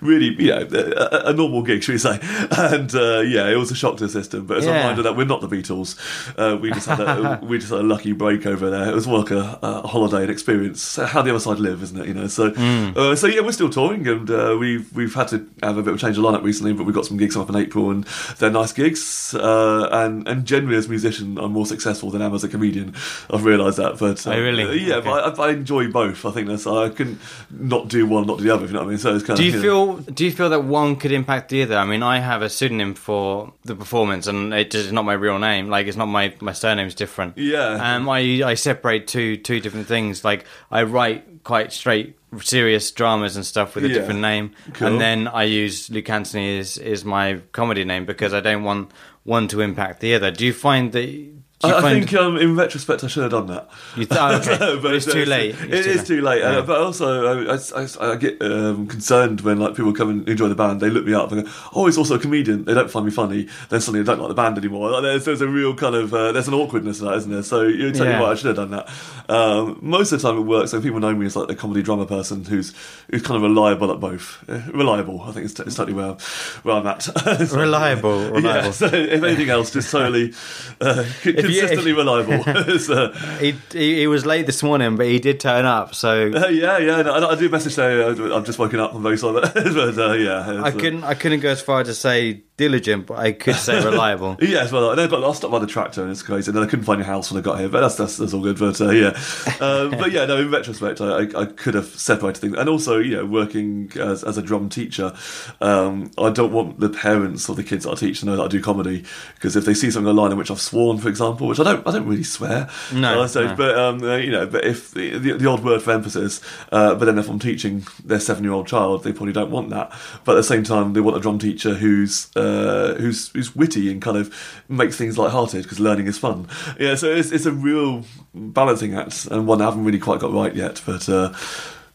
really, 0.00 0.34
you 0.42 0.50
know, 0.50 0.68
a, 0.72 1.30
a 1.30 1.32
normal 1.32 1.62
gig, 1.62 1.82
should 1.82 1.92
we 1.92 1.98
say? 1.98 2.18
And 2.56 2.94
uh, 2.94 3.20
yeah, 3.20 3.48
it 3.48 3.56
was 3.56 3.70
a 3.70 3.74
shock 3.74 3.96
to 3.98 4.06
the 4.06 4.12
system. 4.12 4.46
But 4.46 4.58
as 4.58 4.64
yeah. 4.64 4.72
a 4.72 4.74
reminder 4.78 5.02
that 5.02 5.16
we're 5.16 5.24
not 5.24 5.40
the 5.40 5.48
Beatles. 5.48 5.96
Uh, 6.36 6.56
we 6.56 6.70
just 6.70 6.86
had 6.86 7.00
a 7.00 7.40
we 7.42 7.58
just 7.58 7.70
had 7.70 7.80
a 7.80 7.84
lucky 7.84 8.12
break 8.12 8.46
over 8.46 8.70
there. 8.70 8.88
It 8.88 8.94
was 8.94 9.06
more 9.06 9.18
like 9.20 9.30
a, 9.30 9.58
a 9.62 9.86
holiday 9.86 10.22
and 10.22 10.30
experience. 10.30 10.96
How 10.96 11.22
the 11.22 11.30
other 11.30 11.40
side 11.40 11.58
live, 11.58 11.82
isn't 11.82 12.00
it? 12.00 12.06
You 12.06 12.14
know. 12.14 12.26
So 12.26 12.50
mm. 12.50 12.96
uh, 12.96 13.16
so 13.16 13.26
yeah, 13.26 13.40
we're 13.40 13.52
still 13.52 13.70
touring, 13.70 14.06
and 14.06 14.30
uh, 14.30 14.56
we've 14.58 14.92
we've 14.94 15.14
had 15.14 15.28
to 15.28 15.48
have 15.62 15.78
a 15.78 15.82
bit 15.82 15.92
of 15.92 15.96
a 15.96 15.98
change 15.98 16.18
of 16.18 16.24
lineup 16.24 16.42
recently, 16.42 16.72
but 16.72 16.84
we've 16.84 16.94
got 16.94 17.06
some 17.06 17.16
gigs 17.16 17.36
up 17.36 17.48
in 17.48 17.56
April, 17.56 17.90
and 17.90 18.04
they're 18.38 18.50
nice 18.50 18.72
gigs. 18.72 19.34
Uh, 19.34 19.88
and 19.92 20.26
and 20.28 20.44
generally, 20.44 20.76
as 20.76 20.86
a 20.86 20.90
musician, 20.90 21.38
I'm 21.38 21.52
more 21.52 21.66
successful 21.66 22.10
than 22.10 22.22
I 22.22 22.26
am 22.26 22.34
as 22.34 22.44
a 22.44 22.48
comedian. 22.48 22.94
I've 23.30 23.44
realised 23.44 23.78
that. 23.78 23.98
But 23.98 24.26
oh, 24.26 24.40
really, 24.40 24.64
uh, 24.64 24.70
yeah, 24.72 24.96
okay. 24.96 25.08
but 25.08 25.38
I, 25.38 25.44
I, 25.44 25.50
enjoy 25.52 25.90
both. 25.90 26.24
I 26.24 26.30
think 26.30 26.48
that's 26.48 26.66
I 26.66 26.88
can 26.90 27.18
not 27.50 27.88
do 27.88 28.06
one, 28.06 28.26
not 28.26 28.38
do 28.38 28.44
the 28.44 28.54
other. 28.54 28.64
If 28.64 28.70
you 28.70 28.74
know 28.74 28.80
what 28.80 28.88
I 28.88 28.90
mean. 28.90 28.98
So 28.98 29.14
it's 29.14 29.24
kind 29.24 29.38
do 29.38 29.45
of. 29.45 29.45
You 29.46 29.60
feel 29.60 29.96
do 29.96 30.24
you 30.24 30.30
feel 30.30 30.50
that 30.50 30.64
one 30.64 30.96
could 30.96 31.12
impact 31.12 31.48
the 31.48 31.62
other? 31.62 31.76
I 31.76 31.84
mean, 31.84 32.02
I 32.02 32.18
have 32.18 32.42
a 32.42 32.50
pseudonym 32.50 32.94
for 32.94 33.52
the 33.64 33.74
performance, 33.74 34.26
and 34.26 34.52
it 34.52 34.74
is 34.74 34.92
not 34.92 35.04
my 35.04 35.14
real 35.14 35.38
name. 35.38 35.68
Like, 35.68 35.86
it's 35.86 35.96
not 35.96 36.06
my 36.06 36.34
my 36.40 36.52
surname's 36.52 36.94
different. 36.94 37.38
Yeah. 37.38 37.94
Um, 37.96 38.08
I 38.08 38.42
I 38.44 38.54
separate 38.54 39.06
two 39.06 39.36
two 39.36 39.60
different 39.60 39.86
things. 39.86 40.24
Like, 40.24 40.44
I 40.70 40.82
write 40.82 41.44
quite 41.44 41.72
straight 41.72 42.18
serious 42.40 42.90
dramas 42.90 43.36
and 43.36 43.46
stuff 43.46 43.74
with 43.74 43.84
a 43.84 43.88
yeah. 43.88 43.94
different 43.94 44.20
name, 44.20 44.52
cool. 44.74 44.88
and 44.88 45.00
then 45.00 45.28
I 45.28 45.44
use 45.44 45.90
Luke 45.90 46.10
Anthony 46.10 46.58
is 46.58 46.78
is 46.78 47.04
my 47.04 47.40
comedy 47.52 47.84
name 47.84 48.04
because 48.04 48.34
I 48.34 48.40
don't 48.40 48.64
want 48.64 48.90
one 49.24 49.48
to 49.48 49.60
impact 49.60 50.00
the 50.00 50.14
other. 50.14 50.30
Do 50.30 50.46
you 50.46 50.52
find 50.52 50.92
that 50.92 51.32
I, 51.64 51.78
I 51.78 51.80
think 51.80 52.12
um, 52.12 52.36
in 52.36 52.54
retrospect 52.54 53.02
I 53.02 53.06
should 53.06 53.22
have 53.22 53.32
done 53.32 53.46
that. 53.46 53.70
Th- 53.94 54.08
oh, 54.10 54.36
okay. 54.36 54.78
but 54.82 54.94
it's 54.94 55.06
too 55.06 55.24
late. 55.24 55.54
It's 55.54 55.62
it 55.62 55.68
too 55.68 55.90
is 55.90 55.96
late. 55.96 56.06
too 56.06 56.20
late. 56.20 56.42
Uh, 56.42 56.50
yeah. 56.50 56.58
Uh, 56.58 56.62
but 56.62 56.80
also, 56.80 57.48
I, 57.48 57.54
I, 57.54 58.12
I 58.12 58.16
get 58.16 58.42
um, 58.42 58.86
concerned 58.86 59.40
when 59.40 59.58
like 59.58 59.74
people 59.74 59.94
come 59.94 60.10
and 60.10 60.28
enjoy 60.28 60.48
the 60.48 60.54
band. 60.54 60.82
They 60.82 60.90
look 60.90 61.06
me 61.06 61.14
up 61.14 61.32
and 61.32 61.44
go, 61.44 61.52
"Oh, 61.74 61.86
he's 61.86 61.96
also 61.96 62.16
a 62.16 62.18
comedian." 62.18 62.66
They 62.66 62.74
don't 62.74 62.90
find 62.90 63.06
me 63.06 63.10
funny. 63.10 63.48
Then 63.70 63.80
suddenly 63.80 64.02
they 64.02 64.06
don't 64.06 64.20
like 64.20 64.28
the 64.28 64.34
band 64.34 64.58
anymore. 64.58 64.90
Like, 64.90 65.02
there's, 65.02 65.24
there's 65.24 65.40
a 65.40 65.48
real 65.48 65.74
kind 65.74 65.94
of 65.94 66.12
uh, 66.12 66.32
there's 66.32 66.48
an 66.48 66.54
awkwardness 66.54 66.98
to 66.98 67.04
that, 67.04 67.14
isn't 67.14 67.32
there? 67.32 67.42
So 67.42 67.62
you're 67.62 67.90
telling 67.92 68.12
yeah. 68.12 68.18
me 68.18 68.22
what 68.22 68.32
I 68.32 68.34
should 68.34 68.54
have 68.54 68.56
done 68.56 68.70
that. 68.72 68.90
Um, 69.30 69.78
most 69.80 70.12
of 70.12 70.20
the 70.20 70.28
time 70.28 70.38
it 70.38 70.44
works. 70.44 70.72
So 70.72 70.82
people 70.82 71.00
know 71.00 71.14
me 71.14 71.24
as 71.24 71.36
like 71.36 71.48
the 71.48 71.56
comedy 71.56 71.82
drummer 71.82 72.04
person 72.04 72.44
who's 72.44 72.74
who's 73.10 73.22
kind 73.22 73.36
of 73.36 73.42
reliable 73.42 73.90
at 73.90 73.98
both. 73.98 74.44
Uh, 74.46 74.60
reliable, 74.74 75.22
I 75.22 75.32
think, 75.32 75.46
is, 75.46 75.54
t- 75.54 75.62
is 75.62 75.74
totally 75.74 75.94
where, 75.94 76.16
where 76.64 76.76
I'm 76.76 76.86
at. 76.86 77.02
so, 77.48 77.56
reliable, 77.58 78.18
reliable. 78.30 78.42
Yeah, 78.42 78.70
so 78.72 78.86
if 78.86 79.22
anything 79.22 79.48
else, 79.48 79.70
just 79.70 79.90
totally 79.90 80.34
uh, 80.82 81.04
consistently 81.46 81.92
if, 81.92 81.96
reliable. 81.96 82.78
so, 82.78 83.12
he, 83.38 83.54
he, 83.72 84.00
he 84.00 84.06
was 84.06 84.26
late 84.26 84.46
this 84.46 84.62
morning, 84.62 84.96
but 84.96 85.06
he 85.06 85.18
did 85.18 85.40
turn 85.40 85.64
up. 85.64 85.94
So 85.94 86.32
uh, 86.32 86.46
yeah, 86.48 86.78
yeah. 86.78 87.02
No, 87.02 87.12
I, 87.12 87.32
I 87.32 87.34
do 87.36 87.48
message 87.48 87.74
say 87.74 88.02
uh, 88.02 88.36
I've 88.36 88.44
just 88.44 88.58
woken 88.58 88.80
up. 88.80 88.94
I'm 88.94 89.02
very 89.02 89.18
sorry, 89.18 89.40
but 89.54 89.98
uh, 89.98 90.12
yeah, 90.12 90.62
I 90.62 90.70
couldn't 90.70 91.04
I 91.04 91.14
couldn't 91.14 91.40
go 91.40 91.50
as 91.50 91.60
far 91.60 91.84
to 91.84 91.94
say 91.94 92.42
diligent, 92.56 93.06
but 93.06 93.18
I 93.18 93.32
could 93.32 93.56
say 93.56 93.84
reliable. 93.84 94.36
yes, 94.40 94.72
well, 94.72 94.98
I 94.98 95.06
got 95.06 95.20
lost 95.20 95.44
up 95.44 95.50
by 95.50 95.58
the 95.58 95.66
tractor 95.66 96.02
and 96.02 96.10
it's 96.10 96.22
crazy. 96.22 96.48
And 96.48 96.56
then 96.56 96.64
I 96.64 96.66
couldn't 96.66 96.84
find 96.84 96.98
your 96.98 97.06
house 97.06 97.30
when 97.30 97.38
I 97.38 97.44
got 97.44 97.58
here, 97.58 97.68
but 97.68 97.80
that's 97.80 97.96
that's, 97.96 98.16
that's 98.16 98.32
all 98.32 98.42
good. 98.42 98.58
But 98.58 98.80
uh, 98.80 98.90
yeah, 98.90 99.18
um, 99.60 99.90
but 99.90 100.12
yeah, 100.12 100.24
no. 100.24 100.38
In 100.38 100.50
retrospect, 100.50 101.00
I, 101.00 101.20
I, 101.20 101.42
I, 101.42 101.46
could 101.46 101.74
have 101.74 101.86
separated 101.86 102.40
things, 102.40 102.56
and 102.56 102.68
also 102.68 102.98
you 102.98 103.16
know, 103.16 103.26
working 103.26 103.90
as, 104.00 104.24
as 104.24 104.38
a 104.38 104.42
drum 104.42 104.68
teacher, 104.68 105.14
um, 105.60 106.10
I 106.18 106.30
don't 106.30 106.52
want 106.52 106.80
the 106.80 106.88
parents 106.88 107.48
or 107.48 107.56
the 107.56 107.64
kids 107.64 107.84
that 107.84 107.92
I 107.92 107.94
teach 107.94 108.20
to 108.20 108.26
know 108.26 108.36
that 108.36 108.44
I 108.44 108.48
do 108.48 108.62
comedy 108.62 109.04
because 109.34 109.56
if 109.56 109.64
they 109.64 109.74
see 109.74 109.90
something 109.90 110.08
online 110.08 110.32
in 110.32 110.38
which 110.38 110.50
I've 110.50 110.60
sworn, 110.60 110.98
for 110.98 111.08
example, 111.08 111.46
which 111.48 111.60
I 111.60 111.64
don't, 111.64 111.86
I 111.86 111.92
don't 111.92 112.06
really 112.06 112.24
swear. 112.24 112.68
No, 112.92 113.22
uh, 113.22 113.28
so, 113.28 113.46
no. 113.46 113.56
but 113.56 113.78
um, 113.78 114.02
uh, 114.02 114.16
you 114.16 114.30
know, 114.30 114.46
but 114.46 114.64
if 114.64 114.92
the, 114.92 115.18
the, 115.18 115.32
the 115.32 115.46
odd 115.46 115.62
word 115.62 115.82
for 115.82 115.92
emphasis, 115.92 116.40
uh, 116.72 116.94
but 116.94 117.04
then 117.04 117.18
if 117.18 117.28
I'm 117.28 117.38
teaching 117.38 117.86
their 118.04 118.20
seven 118.20 118.44
year 118.44 118.52
old 118.52 118.66
child, 118.66 119.04
they 119.04 119.12
probably 119.12 119.32
don't 119.32 119.50
want 119.50 119.70
that. 119.70 119.92
But 120.24 120.32
at 120.32 120.36
the 120.36 120.42
same 120.44 120.64
time, 120.64 120.94
they 120.94 121.00
want 121.00 121.16
a 121.16 121.20
drum 121.20 121.38
teacher 121.38 121.74
who's 121.74 122.30
uh, 122.46 122.94
who's 122.94 123.28
who's 123.28 123.54
witty 123.56 123.90
and 123.90 124.00
kind 124.00 124.16
of 124.16 124.34
makes 124.68 124.96
things 124.96 125.18
light-hearted 125.18 125.62
because 125.62 125.80
learning 125.80 126.06
is 126.06 126.18
fun. 126.18 126.48
Yeah, 126.78 126.94
so 126.94 127.10
it's 127.10 127.32
it's 127.32 127.46
a 127.46 127.52
real 127.52 128.04
balancing 128.34 128.94
act 128.94 129.26
and 129.30 129.46
one 129.46 129.60
I 129.60 129.64
haven't 129.64 129.84
really 129.84 129.98
quite 129.98 130.20
got 130.20 130.32
right 130.32 130.54
yet, 130.54 130.82
but. 130.86 131.08
Uh, 131.08 131.32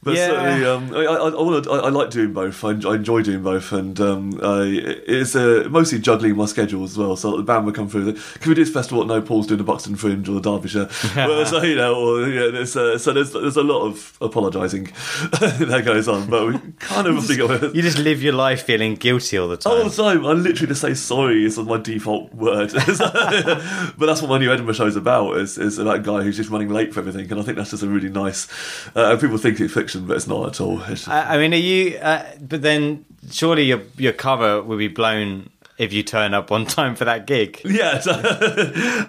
But 0.03 0.15
Yeah. 0.15 0.27
certainly, 0.29 0.65
um, 0.65 0.93
I, 0.95 1.05
I, 1.05 1.29
I, 1.29 1.41
wanna, 1.41 1.69
I, 1.71 1.77
I 1.77 1.89
like 1.89 2.09
doing 2.09 2.33
both. 2.33 2.63
I, 2.63 2.71
enjoy- 2.71 2.91
I 2.91 2.95
enjoy 2.95 3.21
doing 3.21 3.43
both, 3.43 3.71
and 3.71 3.99
um, 4.01 4.39
I, 4.41 4.63
it's 5.07 5.35
uh, 5.35 5.67
mostly 5.69 5.99
juggling 5.99 6.35
my 6.35 6.45
schedule 6.45 6.83
as 6.83 6.97
well. 6.97 7.15
So 7.15 7.37
the 7.37 7.43
band 7.43 7.65
would 7.67 7.75
come 7.75 7.87
through. 7.87 8.13
Can 8.13 8.49
we 8.49 8.55
do 8.55 8.63
this 8.65 8.73
festival? 8.73 9.05
No, 9.05 9.21
Paul's 9.21 9.45
doing 9.45 9.59
the 9.59 9.63
Buxton 9.63 9.95
Fringe 9.95 10.27
or 10.27 10.33
the 10.33 10.41
Derbyshire. 10.41 10.89
well, 11.15 11.45
so 11.45 11.61
you 11.61 11.75
know, 11.75 11.93
or, 11.95 12.27
yeah, 12.27 12.49
there's, 12.49 12.75
uh, 12.75 12.97
so 12.97 13.13
there's 13.13 13.31
there's 13.31 13.57
a 13.57 13.63
lot 13.63 13.85
of 13.85 14.17
apologising 14.21 14.85
that 15.39 15.83
goes 15.85 16.07
on, 16.07 16.27
but 16.29 16.47
we 16.47 16.59
kind 16.79 17.05
of 17.05 17.23
think 17.25 17.39
of 17.41 17.51
it. 17.63 17.75
You 17.75 17.83
just 17.83 17.99
live 17.99 18.23
your 18.23 18.33
life 18.33 18.63
feeling 18.63 18.95
guilty 18.95 19.37
all 19.37 19.47
the 19.49 19.57
time. 19.57 19.73
All 19.73 19.89
the 19.89 19.95
time, 20.03 20.25
I 20.25 20.31
literally 20.33 20.67
just 20.67 20.81
say 20.81 20.95
sorry 20.95 21.45
is 21.45 21.59
my 21.59 21.77
default 21.77 22.33
word. 22.33 22.71
but 22.75 24.05
that's 24.05 24.21
what 24.21 24.29
my 24.29 24.37
new 24.39 24.51
Edinburgh 24.51 24.73
show 24.73 24.87
is 24.87 24.95
about. 24.95 25.37
Is 25.37 25.57
is 25.57 25.77
about 25.77 25.97
a 25.97 25.99
guy 25.99 26.21
who's 26.23 26.37
just 26.37 26.49
running 26.49 26.69
late 26.69 26.93
for 26.93 27.01
everything, 27.01 27.29
and 27.29 27.39
I 27.39 27.43
think 27.43 27.57
that's 27.57 27.71
just 27.71 27.83
a 27.83 27.87
really 27.87 28.09
nice. 28.09 28.47
Uh, 28.95 29.15
people 29.17 29.37
think 29.37 29.59
it's 29.59 29.73
fiction, 29.73 29.90
but 29.95 30.15
it's 30.17 30.27
not 30.27 30.47
at 30.47 30.61
all. 30.61 30.77
Just- 30.79 31.07
I, 31.07 31.35
I 31.35 31.37
mean, 31.37 31.53
are 31.53 31.57
you? 31.57 31.97
Uh, 31.97 32.23
but 32.41 32.61
then 32.61 33.05
surely 33.31 33.63
your 33.63 33.81
your 33.97 34.13
cover 34.13 34.61
will 34.61 34.77
be 34.77 34.87
blown 34.87 35.49
if 35.81 35.91
you 35.91 36.03
turn 36.03 36.35
up 36.35 36.51
on 36.51 36.63
time 36.67 36.95
for 36.95 37.05
that 37.05 37.25
gig. 37.25 37.59
Yeah, 37.65 37.99
so, 37.99 38.11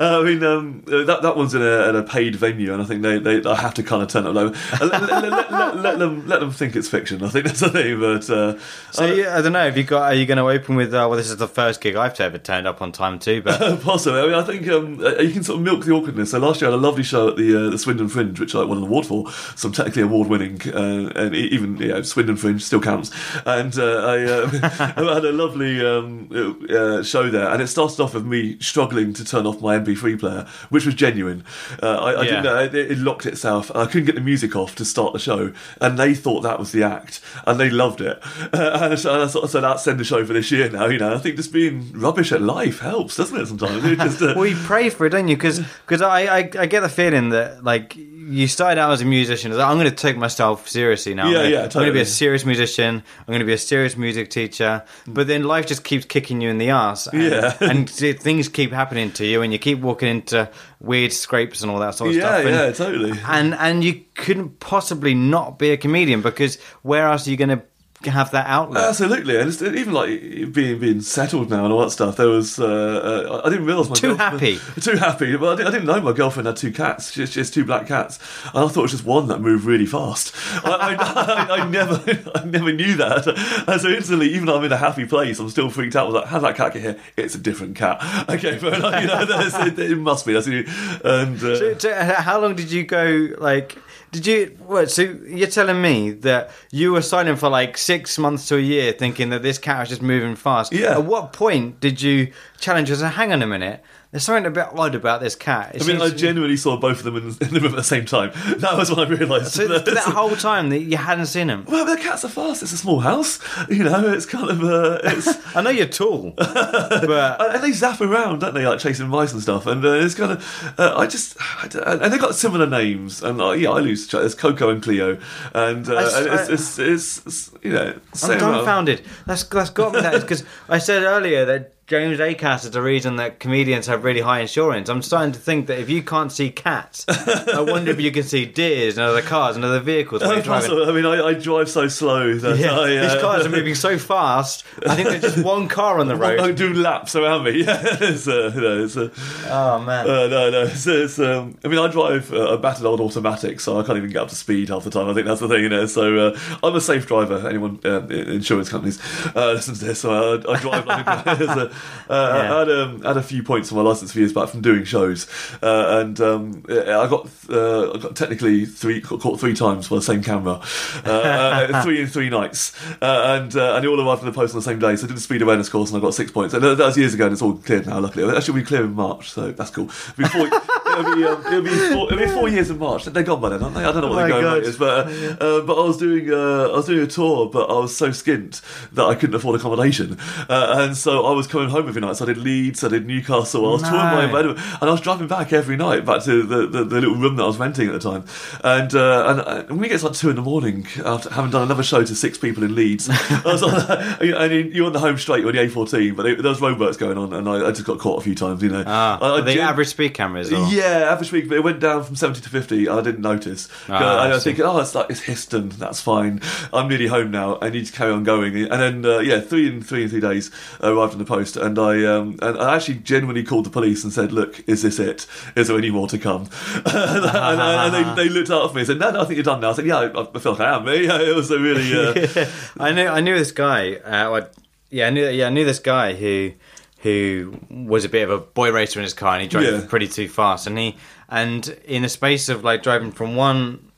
I 0.00 0.22
mean 0.24 0.42
um, 0.42 0.82
that 0.86 1.18
that 1.20 1.36
one's 1.36 1.54
in 1.54 1.60
a, 1.60 1.88
in 1.90 1.96
a 1.96 2.02
paid 2.02 2.34
venue, 2.34 2.72
and 2.72 2.80
I 2.80 2.86
think 2.86 3.02
they, 3.02 3.18
they 3.18 3.48
I 3.48 3.56
have 3.56 3.74
to 3.74 3.82
kind 3.82 4.02
of 4.02 4.08
turn 4.08 4.26
up 4.26 4.34
low. 4.34 4.46
Uh, 4.80 4.86
Let, 4.86 5.02
let, 5.02 5.50
let, 5.52 5.76
let, 5.76 5.98
them 5.98 6.26
let 6.26 6.40
them 6.40 6.50
think 6.50 6.74
it's 6.74 6.88
fiction. 6.88 7.22
I 7.22 7.28
think 7.28 7.44
that's 7.44 7.60
the 7.60 7.68
thing. 7.68 8.00
But 8.00 8.30
uh, 8.30 8.58
So 8.90 9.04
you, 9.04 9.28
I 9.28 9.42
don't 9.42 9.52
know. 9.52 9.64
Have 9.64 9.76
you 9.76 9.84
got? 9.84 10.04
Are 10.04 10.14
you 10.14 10.24
going 10.24 10.38
to 10.38 10.48
open 10.48 10.76
with? 10.76 10.94
Uh, 10.94 11.06
well, 11.08 11.18
this 11.18 11.28
is 11.28 11.36
the 11.36 11.46
first 11.46 11.82
gig 11.82 11.94
I've 11.94 12.18
ever 12.20 12.38
turned 12.38 12.66
up 12.66 12.80
on 12.80 12.90
time 12.90 13.18
too. 13.18 13.42
But 13.42 13.80
Possibly. 13.82 14.20
I 14.20 14.24
mean, 14.24 14.34
I 14.34 14.42
think 14.42 14.66
um, 14.68 14.98
uh, 15.04 15.16
you 15.16 15.32
can 15.32 15.42
sort 15.42 15.58
of 15.58 15.64
milk 15.64 15.84
the 15.84 15.92
awkwardness. 15.92 16.30
So 16.30 16.38
last 16.38 16.62
year 16.62 16.70
I 16.70 16.72
had 16.72 16.78
a 16.78 16.82
lovely 16.82 17.02
show 17.02 17.28
at 17.28 17.36
the 17.36 17.66
uh, 17.66 17.70
the 17.70 17.78
Swindon 17.78 18.08
Fringe, 18.08 18.40
which 18.40 18.54
I 18.54 18.64
won 18.64 18.78
an 18.78 18.84
award 18.84 19.04
for. 19.04 19.30
So 19.56 19.68
I'm 19.68 19.74
technically 19.74 20.02
award 20.02 20.28
winning, 20.28 20.60
uh, 20.72 21.12
and 21.14 21.34
even 21.34 21.76
you 21.76 21.88
know, 21.88 22.02
Swindon 22.02 22.36
Fringe 22.36 22.62
still 22.62 22.80
counts. 22.80 23.10
And 23.44 23.78
uh, 23.78 24.06
I, 24.06 24.22
uh, 24.24 24.94
I 24.96 25.14
had 25.14 25.24
a 25.26 25.32
lovely 25.32 25.84
um, 25.84 26.28
uh, 26.70 27.02
show 27.02 27.30
there, 27.30 27.48
and 27.48 27.60
it 27.62 27.66
started 27.68 28.00
off 28.00 28.14
with 28.14 28.24
me 28.26 28.58
struggling 28.60 29.12
to 29.14 29.24
turn 29.24 29.46
off 29.46 29.60
my 29.60 29.78
MP3 29.78 30.18
player, 30.18 30.46
which 30.70 30.84
was 30.86 30.94
genuine. 30.94 31.44
Uh, 31.82 31.86
I, 31.96 32.10
I 32.12 32.22
Yeah. 32.22 32.22
didn't 32.30 32.44
know 32.44 32.58
it, 32.58 32.74
it 32.74 32.98
locked 32.98 33.26
itself. 33.26 33.70
and 33.70 33.78
I 33.78 33.86
couldn't 33.86 34.04
get 34.06 34.14
the 34.14 34.20
music 34.20 34.54
off 34.56 34.74
to 34.76 34.84
start 34.84 35.12
the 35.12 35.18
show, 35.18 35.52
and 35.80 35.98
they 35.98 36.14
thought 36.14 36.40
that 36.42 36.58
was 36.58 36.72
the 36.72 36.82
act, 36.82 37.20
and 37.46 37.58
they 37.58 37.70
loved 37.70 38.00
it. 38.00 38.18
Uh, 38.52 38.78
and 38.90 38.98
so, 38.98 39.12
and 39.14 39.22
I 39.22 39.26
sort 39.26 39.44
of 39.44 39.50
said, 39.50 39.62
"That's 39.62 39.86
end 39.86 40.00
the 40.00 40.04
show 40.04 40.24
for 40.24 40.32
this 40.32 40.50
year 40.50 40.70
now." 40.70 40.86
You 40.86 40.98
know, 40.98 41.14
I 41.14 41.18
think 41.18 41.36
just 41.36 41.52
being 41.52 41.90
rubbish 41.92 42.32
at 42.32 42.42
life 42.42 42.80
helps, 42.80 43.16
doesn't 43.16 43.38
it? 43.38 43.46
Sometimes 43.46 43.84
it 43.84 43.98
just, 43.98 44.20
uh, 44.22 44.34
well, 44.36 44.46
you 44.46 44.56
pray 44.56 44.90
for 44.90 45.06
it, 45.06 45.10
don't 45.10 45.28
you? 45.28 45.36
Because 45.36 45.60
I, 46.02 46.22
I 46.26 46.38
I 46.58 46.66
get 46.66 46.80
the 46.80 46.88
feeling 46.88 47.30
that 47.30 47.64
like 47.64 47.96
you 48.30 48.46
started 48.46 48.80
out 48.80 48.92
as 48.92 49.00
a 49.00 49.04
musician. 49.04 49.52
like, 49.56 49.66
I'm 49.66 49.76
going 49.78 49.90
to 49.90 49.94
take 49.96 50.16
myself 50.16 50.68
seriously 50.68 51.14
now. 51.14 51.26
I'm 51.26 51.32
Yeah, 51.32 51.38
gonna, 51.38 51.48
yeah, 51.50 51.62
I'm 51.64 51.68
going 51.70 51.86
to 51.86 51.92
be 51.92 52.00
a 52.00 52.06
serious 52.06 52.44
musician. 52.44 52.96
I'm 53.18 53.26
going 53.26 53.40
to 53.40 53.44
be 53.46 53.52
a 53.52 53.58
serious 53.58 53.96
music 53.96 54.30
teacher. 54.30 54.84
But 55.06 55.26
then 55.26 55.44
life 55.44 55.66
just 55.66 55.84
keeps 55.84 56.04
kicking 56.04 56.40
you 56.40 56.48
in 56.50 56.58
the 56.58 56.70
ass. 56.70 57.06
And, 57.06 57.22
Yeah. 57.22 57.56
and 57.60 57.88
things 57.90 58.48
keep 58.48 58.72
happening 58.72 59.10
to 59.12 59.26
you, 59.26 59.42
and 59.42 59.52
you 59.52 59.58
keep 59.58 59.80
walking 59.80 60.08
into 60.08 60.50
weird 60.80 61.12
scrapes 61.12 61.62
and 61.62 61.70
all 61.70 61.78
that 61.80 61.94
sort 61.94 62.10
of 62.10 62.16
yeah, 62.16 62.22
stuff. 62.22 62.40
And, 62.46 62.50
yeah, 62.50 62.72
totally. 62.72 63.12
and 63.28 63.54
and 63.54 63.84
you 63.84 64.04
couldn't 64.14 64.58
possibly 64.60 65.14
not 65.14 65.58
be 65.58 65.70
a 65.70 65.76
comedian 65.76 66.22
because 66.22 66.60
where 66.82 67.06
else 67.08 67.26
are 67.26 67.30
you 67.30 67.36
going 67.36 67.50
to 67.50 67.62
have 68.06 68.30
that 68.32 68.46
outlet? 68.46 68.84
Absolutely, 68.84 69.36
and 69.38 69.48
it's, 69.48 69.62
even 69.62 69.92
like 69.92 70.52
being 70.52 70.78
being 70.78 71.00
settled 71.00 71.50
now 71.50 71.64
and 71.64 71.72
all 71.72 71.80
that 71.80 71.90
stuff. 71.90 72.16
There 72.16 72.28
was 72.28 72.58
uh, 72.58 72.66
uh, 72.66 73.42
I 73.44 73.50
didn't 73.50 73.66
realise 73.66 73.88
my 73.88 73.94
Too 73.94 74.14
happy. 74.14 74.58
too 74.80 74.96
happy. 74.96 75.36
But 75.36 75.52
I 75.52 75.56
didn't, 75.56 75.68
I 75.68 75.70
didn't 75.70 75.86
know 75.86 76.00
my 76.00 76.12
girlfriend 76.12 76.46
had 76.46 76.56
two 76.56 76.72
cats. 76.72 77.12
She 77.12 77.26
she 77.26 77.40
has 77.40 77.50
two 77.50 77.64
black 77.64 77.86
cats, 77.86 78.18
and 78.46 78.64
I 78.64 78.68
thought 78.68 78.78
it 78.78 78.82
was 78.82 78.90
just 78.92 79.04
one 79.04 79.28
that 79.28 79.40
moved 79.40 79.64
really 79.64 79.86
fast. 79.86 80.34
I, 80.64 80.70
I, 80.70 81.56
I, 81.56 81.60
I 81.60 81.68
never 81.68 82.02
I 82.34 82.44
never 82.44 82.72
knew 82.72 82.96
that, 82.96 83.26
and 83.68 83.80
so 83.80 83.88
instantly, 83.88 84.28
even 84.30 84.46
though 84.46 84.58
I'm 84.58 84.64
in 84.64 84.72
a 84.72 84.76
happy 84.76 85.06
place, 85.06 85.38
I'm 85.38 85.50
still 85.50 85.70
freaked 85.70 85.96
out. 85.96 86.04
I 86.04 86.06
was 86.06 86.14
like, 86.14 86.26
"How 86.26 86.38
did 86.38 86.48
that 86.48 86.56
cat 86.56 86.72
get 86.74 86.82
here? 86.82 86.98
It's 87.16 87.34
a 87.34 87.38
different 87.38 87.76
cat." 87.76 88.00
Okay, 88.28 88.58
but 88.60 88.80
like, 88.80 89.02
you 89.02 89.08
know, 89.08 89.20
it, 89.20 89.78
it 89.78 89.98
must 89.98 90.26
be. 90.26 90.32
That's 90.32 90.46
and 90.46 91.36
uh, 91.36 91.56
So, 91.56 91.78
so 91.78 91.94
how 91.94 92.40
long 92.40 92.54
did 92.54 92.70
you 92.70 92.84
go? 92.84 93.28
Like, 93.38 93.78
did 94.12 94.26
you? 94.26 94.56
What? 94.66 94.90
So 94.90 95.02
you're 95.02 95.48
telling 95.48 95.80
me 95.80 96.10
that 96.10 96.50
you 96.70 96.92
were 96.92 97.00
signing 97.00 97.36
for 97.36 97.48
like 97.48 97.78
six 97.78 98.18
months 98.18 98.46
to 98.48 98.56
a 98.56 98.60
year, 98.60 98.92
thinking 98.92 99.30
that 99.30 99.42
this 99.42 99.58
cat 99.58 99.80
was 99.80 99.88
just 99.88 100.02
moving 100.02 100.36
fast. 100.36 100.70
Yeah. 100.72 100.92
At 100.92 101.04
what 101.04 101.32
point 101.32 101.80
did 101.80 102.00
you 102.02 102.30
challenge 102.60 102.90
us? 102.90 103.00
And 103.00 103.12
hang 103.14 103.32
on 103.32 103.42
a 103.42 103.46
minute. 103.46 103.82
There's 104.12 104.24
something 104.24 104.44
a 104.44 104.50
bit 104.50 104.66
odd 104.74 104.94
about 104.94 105.22
this 105.22 105.34
cat. 105.34 105.74
It 105.74 105.82
I 105.82 105.86
mean, 105.86 106.02
I 106.02 106.10
genuinely 106.10 106.58
saw 106.58 106.76
both 106.76 106.98
of 106.98 107.04
them 107.04 107.16
in, 107.16 107.24
in 107.40 107.54
the 107.54 107.60
room 107.60 107.72
at 107.72 107.76
the 107.76 107.82
same 107.82 108.04
time. 108.04 108.30
That 108.62 108.76
was 108.76 108.90
when 108.94 109.00
I 109.00 109.08
realised. 109.08 109.52
so 109.52 109.66
that, 109.66 109.86
that 109.86 109.96
whole 110.04 110.36
time 110.36 110.68
that 110.68 110.80
you 110.80 110.98
hadn't 110.98 111.26
seen 111.26 111.48
him. 111.48 111.64
Well, 111.66 111.86
the 111.86 111.96
cats 111.96 112.22
are 112.22 112.28
fast. 112.28 112.62
It's 112.62 112.72
a 112.72 112.76
small 112.76 113.00
house, 113.00 113.40
you 113.70 113.82
know. 113.82 114.12
It's 114.12 114.26
kind 114.26 114.50
of 114.50 114.62
uh, 114.62 114.98
it's 115.04 115.28
I 115.56 115.62
know 115.62 115.70
you're 115.70 115.86
tall, 115.86 116.34
but 116.36 117.54
and 117.54 117.62
they 117.64 117.72
zap 117.72 118.02
around, 118.02 118.40
don't 118.40 118.52
they, 118.52 118.66
like 118.66 118.78
chasing 118.78 119.08
mice 119.08 119.32
and 119.32 119.40
stuff. 119.40 119.66
And 119.66 119.82
uh, 119.84 119.92
it's 119.94 120.14
kind 120.14 120.32
of 120.32 120.74
uh, 120.78 120.94
I 120.96 121.06
just 121.06 121.36
I 121.40 121.68
and 122.02 122.12
they 122.12 122.18
got 122.18 122.34
similar 122.34 122.66
names. 122.66 123.22
And 123.22 123.40
uh, 123.40 123.52
yeah, 123.52 123.70
I 123.70 123.80
lose. 123.80 124.06
track. 124.06 124.20
There's 124.20 124.34
Coco 124.34 124.68
and 124.68 124.82
Cleo, 124.82 125.18
and, 125.54 125.88
uh, 125.88 125.94
I 125.94 126.18
and 126.18 126.50
it's, 126.50 126.78
it's, 126.78 126.78
it's, 126.78 127.26
it's 127.26 127.50
you 127.62 127.72
know. 127.72 127.98
I'm 128.22 128.30
amount- 128.30 128.40
dumbfounded. 128.40 129.02
That's 129.26 129.44
that's 129.44 129.70
got 129.70 129.94
me. 129.94 130.00
That 130.02 130.20
because 130.20 130.44
I 130.68 130.78
said 130.78 131.02
earlier 131.02 131.46
that 131.46 131.72
James 131.92 132.20
Acaster 132.20 132.64
is 132.64 132.70
the 132.70 132.80
reason 132.80 133.16
that 133.16 133.38
comedians 133.38 133.86
have 133.86 134.02
really 134.02 134.22
high 134.22 134.40
insurance. 134.40 134.88
I'm 134.88 135.02
starting 135.02 135.30
to 135.32 135.38
think 135.38 135.66
that 135.66 135.78
if 135.78 135.90
you 135.90 136.02
can't 136.02 136.32
see 136.32 136.48
cats, 136.48 137.04
I 137.06 137.60
wonder 137.60 137.90
if 137.90 138.00
you 138.00 138.10
can 138.10 138.22
see 138.22 138.46
deers 138.46 138.96
and 138.96 139.06
other 139.06 139.20
cars 139.20 139.56
and 139.56 139.64
other 139.66 139.78
vehicles. 139.78 140.22
Uh, 140.22 140.40
driving. 140.40 140.70
I 140.70 140.92
mean, 140.92 141.04
I, 141.04 141.22
I 141.22 141.34
drive 141.34 141.68
so 141.68 141.88
slow 141.88 142.32
that 142.32 142.56
Yeah, 142.56 142.78
I, 142.78 142.96
uh, 142.96 143.02
these 143.12 143.20
cars 143.20 143.44
are 143.44 143.50
moving 143.50 143.74
so 143.74 143.98
fast. 143.98 144.64
I 144.86 144.94
think 144.94 145.10
there's 145.10 145.20
just 145.20 145.44
one 145.44 145.68
car 145.68 145.98
on 145.98 146.08
the 146.08 146.16
road. 146.16 146.40
Road. 146.40 146.56
doing 146.56 146.76
laps 146.76 147.14
around 147.14 147.44
me. 147.44 147.52
Yeah, 147.62 147.78
it's, 147.84 148.26
uh, 148.26 148.50
you 148.54 148.60
know, 148.62 148.84
it's, 148.84 148.96
uh, 148.96 149.10
Oh 149.50 149.78
man. 149.82 150.08
Uh, 150.08 150.28
no, 150.28 150.50
no. 150.50 150.62
It's, 150.62 150.86
it's, 150.86 151.18
um, 151.18 151.58
I 151.62 151.68
mean, 151.68 151.78
I 151.78 151.88
drive 151.88 152.32
uh, 152.32 152.54
a 152.54 152.56
battered 152.56 152.86
old 152.86 153.02
automatic, 153.02 153.60
so 153.60 153.78
I 153.78 153.82
can't 153.84 153.98
even 153.98 154.08
get 154.08 154.22
up 154.22 154.30
to 154.30 154.34
speed 154.34 154.70
half 154.70 154.84
the 154.84 154.90
time. 154.90 155.10
I 155.10 155.12
think 155.14 155.26
that's 155.26 155.40
the 155.40 155.48
thing, 155.48 155.62
you 155.62 155.68
know. 155.68 155.84
So 155.84 156.28
uh, 156.28 156.38
I'm 156.62 156.74
a 156.74 156.80
safe 156.80 157.06
driver. 157.06 157.46
Anyone, 157.46 157.80
um, 157.84 158.10
insurance 158.10 158.70
companies, 158.70 158.98
uh, 159.36 159.52
listen 159.52 159.74
to 159.74 159.84
this. 159.84 160.00
So 160.00 160.40
I, 160.40 160.52
I 160.54 160.58
drive 160.58 160.86
like 160.86 161.04
uh, 162.08 162.30
Yeah. 162.34 162.54
I, 162.54 162.58
had, 162.58 162.70
um, 162.70 163.02
had 163.02 163.16
a 163.16 163.22
few 163.22 163.42
points 163.42 163.72
on 163.72 163.78
my 163.78 163.84
license 163.84 164.14
years 164.14 164.32
back 164.32 164.48
from 164.48 164.60
doing 164.60 164.84
shows, 164.84 165.26
uh, 165.62 166.00
and 166.00 166.20
um, 166.20 166.64
I 166.68 167.06
got 167.08 167.28
uh, 167.50 167.92
I 167.92 167.98
got 167.98 168.16
technically 168.16 168.64
three 168.66 169.00
caught 169.00 169.40
three 169.40 169.54
times 169.54 169.88
by 169.88 169.96
the 169.96 170.02
same 170.02 170.22
camera, 170.22 170.60
uh, 171.04 171.10
uh, 171.10 171.82
three 171.84 172.00
in 172.00 172.06
three 172.06 172.30
nights, 172.30 172.72
uh, 173.02 173.38
and 173.40 173.54
uh, 173.56 173.74
and 173.74 173.84
they 173.84 173.88
all 173.88 174.00
arrived 174.00 174.22
in 174.22 174.26
the 174.26 174.32
post 174.32 174.54
on 174.54 174.60
the 174.60 174.64
same 174.64 174.78
day. 174.78 174.96
So 174.96 175.04
I 175.04 175.08
did 175.08 175.16
a 175.16 175.20
speed 175.20 175.42
awareness 175.42 175.68
course, 175.68 175.90
and 175.90 175.98
I 175.98 176.00
got 176.00 176.14
six 176.14 176.30
points. 176.30 176.54
And 176.54 176.62
that 176.62 176.78
was 176.78 176.98
years 176.98 177.14
ago, 177.14 177.24
and 177.24 177.32
it's 177.32 177.42
all 177.42 177.54
cleared 177.54 177.86
now. 177.86 177.98
Luckily, 178.00 178.34
actually, 178.36 178.60
we 178.60 178.64
clear 178.64 178.84
in 178.84 178.94
March, 178.94 179.30
so 179.30 179.52
that's 179.52 179.70
cool. 179.70 179.90
It'll 180.18 180.22
be 180.22 180.28
four, 180.28 180.46
it'll 180.46 181.14
be, 181.14 181.24
um, 181.24 181.46
it'll 181.46 181.62
be 181.62 181.70
four, 181.70 182.12
it'll 182.12 182.18
be 182.18 182.28
four 182.28 182.48
years 182.48 182.70
in 182.70 182.78
March. 182.78 183.04
They're 183.04 183.22
gone 183.22 183.40
by 183.40 183.50
then, 183.50 183.62
aren't 183.62 183.74
they? 183.74 183.84
I 183.84 183.92
don't 183.92 184.02
know 184.02 184.08
what 184.08 184.24
Oh 184.24 184.28
they're 184.28 184.42
going 184.42 184.64
is, 184.64 184.76
but 184.76 185.06
uh, 185.06 185.10
uh, 185.40 185.60
but 185.62 185.80
I 185.80 185.86
was 185.86 185.96
doing 185.98 186.30
uh, 186.32 186.68
I 186.68 186.76
was 186.76 186.86
doing 186.86 187.00
a 187.00 187.06
tour, 187.06 187.48
but 187.48 187.70
I 187.70 187.74
was 187.74 187.96
so 187.96 188.08
skint 188.10 188.60
that 188.92 189.04
I 189.04 189.14
couldn't 189.14 189.34
afford 189.34 189.58
accommodation, 189.58 190.18
uh, 190.48 190.74
and 190.78 190.96
so 190.96 191.26
I 191.26 191.32
was 191.32 191.46
coming 191.46 191.61
home 191.70 191.88
every 191.88 192.00
night. 192.00 192.16
So 192.16 192.24
I 192.24 192.28
did 192.28 192.38
Leeds, 192.38 192.84
I 192.84 192.88
did 192.88 193.06
Newcastle. 193.06 193.66
I 193.68 193.72
was 193.72 193.82
touring 193.82 193.96
my 193.98 194.26
No. 194.26 194.50
And 194.50 194.82
I 194.82 194.90
was 194.90 195.00
driving 195.00 195.28
back 195.28 195.52
every 195.52 195.76
night 195.76 196.04
back 196.04 196.22
to 196.24 196.42
the, 196.42 196.66
the, 196.66 196.84
the 196.84 197.00
little 197.00 197.14
room 197.14 197.36
that 197.36 197.42
I 197.44 197.46
was 197.46 197.58
renting 197.58 197.88
at 197.88 197.92
the 197.92 197.98
time. 198.10 198.24
And 198.64 198.94
uh, 198.94 199.24
and, 199.28 199.40
uh, 199.40 199.74
when 199.74 199.84
it 199.84 199.88
gets 199.88 200.02
like 200.02 200.14
two 200.14 200.30
in 200.30 200.36
the 200.36 200.42
morning 200.42 200.86
after 201.04 201.30
having 201.30 201.50
done 201.50 201.62
another 201.62 201.82
show 201.82 202.04
to 202.04 202.14
six 202.14 202.38
people 202.38 202.62
in 202.62 202.74
Leeds, 202.74 203.08
I 203.12 203.42
was 203.44 203.62
on, 203.62 204.20
and 204.20 204.72
you're 204.74 204.86
on 204.86 204.92
the 204.92 205.00
home 205.00 205.18
straight 205.18 205.40
you're 205.40 205.48
on 205.48 205.54
the 205.56 205.62
A14, 205.72 206.16
but 206.16 206.22
there 206.24 206.36
was 206.50 206.60
roadworks 206.60 206.98
going 206.98 207.18
on, 207.18 207.32
and 207.32 207.48
I, 207.48 207.66
I 207.68 207.70
just 207.70 207.84
got 207.84 207.98
caught 207.98 208.18
a 208.20 208.22
few 208.22 208.34
times. 208.34 208.62
You 208.62 208.68
know, 208.70 208.84
Ah, 208.86 209.18
I, 209.20 209.38
I 209.38 209.40
the 209.40 209.60
average 209.60 209.88
speed 209.88 210.14
cameras. 210.14 210.52
Or? 210.52 210.66
yeah, 210.68 211.10
average 211.12 211.28
speed, 211.28 211.48
but 211.48 211.56
it 211.58 211.64
went 211.64 211.80
down 211.80 212.04
from 212.04 212.16
70 212.16 212.40
to 212.40 212.48
50. 212.48 212.86
and 212.86 212.98
I 212.98 213.02
didn't 213.02 213.22
notice. 213.22 213.68
Ah, 213.88 214.22
I 214.22 214.28
I 214.28 214.34
was 214.34 214.44
thinking, 214.44 214.64
oh, 214.64 214.78
it's 214.80 214.94
like 214.94 215.10
it's 215.10 215.20
Histon, 215.20 215.70
that's 215.74 216.00
fine. 216.00 216.40
I'm 216.72 216.88
nearly 216.88 217.06
home 217.06 217.30
now. 217.30 217.58
I 217.60 217.68
need 217.70 217.86
to 217.86 217.92
carry 217.92 218.12
on 218.12 218.24
going. 218.24 218.56
And 218.56 218.70
then, 218.70 219.04
uh, 219.04 219.18
yeah, 219.18 219.40
three 219.40 219.68
in 219.68 219.82
three 219.82 220.04
in 220.04 220.08
three 220.08 220.20
days 220.20 220.50
uh, 220.82 220.92
arrived 220.94 221.12
in 221.12 221.18
the 221.18 221.24
post, 221.24 221.51
and 221.56 221.78
I 221.78 222.04
um, 222.04 222.38
and 222.42 222.58
I 222.58 222.76
actually 222.76 222.96
genuinely 222.96 223.42
called 223.42 223.66
the 223.66 223.70
police 223.70 224.04
and 224.04 224.12
said, 224.12 224.32
look, 224.32 224.62
is 224.68 224.82
this 224.82 224.98
it? 224.98 225.26
Is 225.56 225.68
there 225.68 225.78
any 225.78 225.90
more 225.90 226.08
to 226.08 226.18
come? 226.18 226.48
and, 226.74 226.86
and, 227.24 227.60
and 227.60 228.18
they, 228.18 228.24
they 228.24 228.28
looked 228.28 228.48
for 228.48 228.72
me 228.74 228.80
and 228.80 228.86
said, 228.86 228.98
no, 228.98 229.10
no, 229.10 229.20
I 229.20 229.24
think 229.24 229.36
you're 229.36 229.44
done 229.44 229.60
now. 229.60 229.70
I 229.70 229.72
said, 229.74 229.86
yeah, 229.86 229.98
I, 229.98 230.20
I 230.20 230.38
feel 230.38 230.52
like 230.52 230.60
I 230.60 230.76
am. 230.76 230.86
Yeah, 231.02 231.20
it 231.20 231.34
was 231.34 231.50
a 231.50 231.58
really. 231.58 231.92
Uh, 231.94 232.46
I 232.80 232.92
knew 232.92 233.06
I 233.06 233.20
knew 233.20 233.36
this 233.36 233.52
guy. 233.52 233.94
Uh, 233.94 234.46
yeah, 234.90 235.06
I 235.06 235.10
knew 235.10 235.26
yeah 235.28 235.46
I 235.46 235.50
knew 235.50 235.64
this 235.64 235.78
guy 235.78 236.14
who 236.14 236.52
who 236.98 237.58
was 237.70 238.04
a 238.04 238.08
bit 238.08 238.22
of 238.22 238.30
a 238.30 238.38
boy 238.38 238.70
racer 238.70 239.00
in 239.00 239.04
his 239.04 239.14
car 239.14 239.32
and 239.34 239.42
he 239.42 239.48
drove 239.48 239.64
Yeah. 239.64 239.86
pretty 239.88 240.06
too 240.06 240.28
fast 240.28 240.66
and 240.66 240.78
he 240.78 240.96
and 241.28 241.68
in 241.84 242.02
the 242.02 242.08
space 242.08 242.48
of 242.48 242.62
like 242.62 242.82
driving 242.82 243.10
from 243.10 243.34
one 243.34 243.90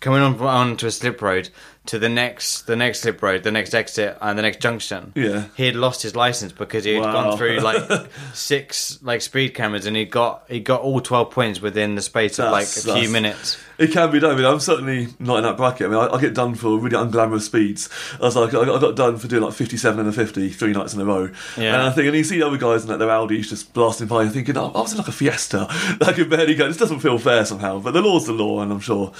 coming 0.00 0.20
on 0.20 0.38
onto 0.40 0.86
a 0.86 0.90
slip 0.90 1.22
road 1.22 1.48
to 1.86 1.98
the 1.98 2.08
next 2.08 2.66
the 2.66 2.76
next 2.76 3.00
slip 3.00 3.22
road, 3.22 3.42
the 3.42 3.50
next 3.50 3.74
exit, 3.74 4.16
and 4.20 4.38
the 4.38 4.42
next 4.42 4.60
junction. 4.60 5.12
Yeah. 5.14 5.44
he 5.56 5.66
had 5.66 5.76
lost 5.76 6.02
his 6.02 6.14
license 6.16 6.52
because 6.52 6.84
he 6.84 6.94
had 6.94 7.02
Wow. 7.04 7.12
gone 7.30 7.38
through 7.38 7.58
like 7.60 8.08
six 8.34 8.98
like 9.02 9.22
speed 9.22 9.54
cameras, 9.54 9.86
and 9.86 9.96
he 9.96 10.04
got 10.04 10.44
he 10.48 10.60
got 10.60 10.80
all 10.82 11.00
twelve 11.00 11.30
points 11.30 11.60
within 11.60 11.94
the 11.94 12.02
space 12.02 12.38
of 12.38 12.50
like 12.52 12.64
a 12.66 13.00
few 13.00 13.08
minutes. 13.10 13.58
It 13.78 13.92
can 13.92 14.10
be 14.10 14.18
done. 14.20 14.32
I 14.32 14.36
mean, 14.36 14.46
I'm 14.46 14.58
certainly 14.60 15.08
not 15.18 15.36
in 15.36 15.42
that 15.44 15.58
bracket. 15.58 15.88
I 15.88 15.90
mean, 15.90 15.98
I, 15.98 16.06
I 16.14 16.20
get 16.20 16.32
done 16.34 16.54
for 16.54 16.78
really 16.78 16.96
unglamorous 16.96 17.42
speeds. 17.42 17.90
I 18.14 18.22
was 18.24 18.34
like, 18.34 18.48
I 18.48 18.64
got, 18.64 18.68
I 18.76 18.80
got 18.80 18.96
done 18.96 19.18
for 19.18 19.28
doing 19.28 19.42
like 19.42 19.52
57 19.52 20.00
and 20.00 20.08
a 20.08 20.12
50 20.12 20.48
three 20.48 20.72
nights 20.72 20.94
in 20.94 21.00
a 21.02 21.04
row. 21.04 21.30
Yeah. 21.58 21.74
And 21.74 21.82
I 21.82 21.90
think, 21.90 22.06
and 22.06 22.16
you 22.16 22.24
see 22.24 22.38
the 22.38 22.46
other 22.46 22.56
guys 22.56 22.84
in 22.84 22.88
like 22.88 22.98
their 22.98 23.08
Audis 23.08 23.48
just 23.48 23.74
blasting 23.74 24.06
by, 24.06 24.22
and 24.22 24.32
thinking, 24.32 24.56
oh, 24.56 24.72
I 24.74 24.80
was 24.80 24.92
in 24.92 24.98
like 24.98 25.08
a 25.08 25.12
Fiesta. 25.12 25.66
I 26.00 26.12
could 26.14 26.30
barely 26.30 26.54
go. 26.54 26.66
This 26.68 26.78
doesn't 26.78 27.00
feel 27.00 27.18
fair 27.18 27.44
somehow. 27.44 27.78
But 27.78 27.90
the 27.92 28.00
law's 28.00 28.24
the 28.26 28.32
law, 28.32 28.62
and 28.62 28.72
I'm 28.72 28.80
sure, 28.80 29.12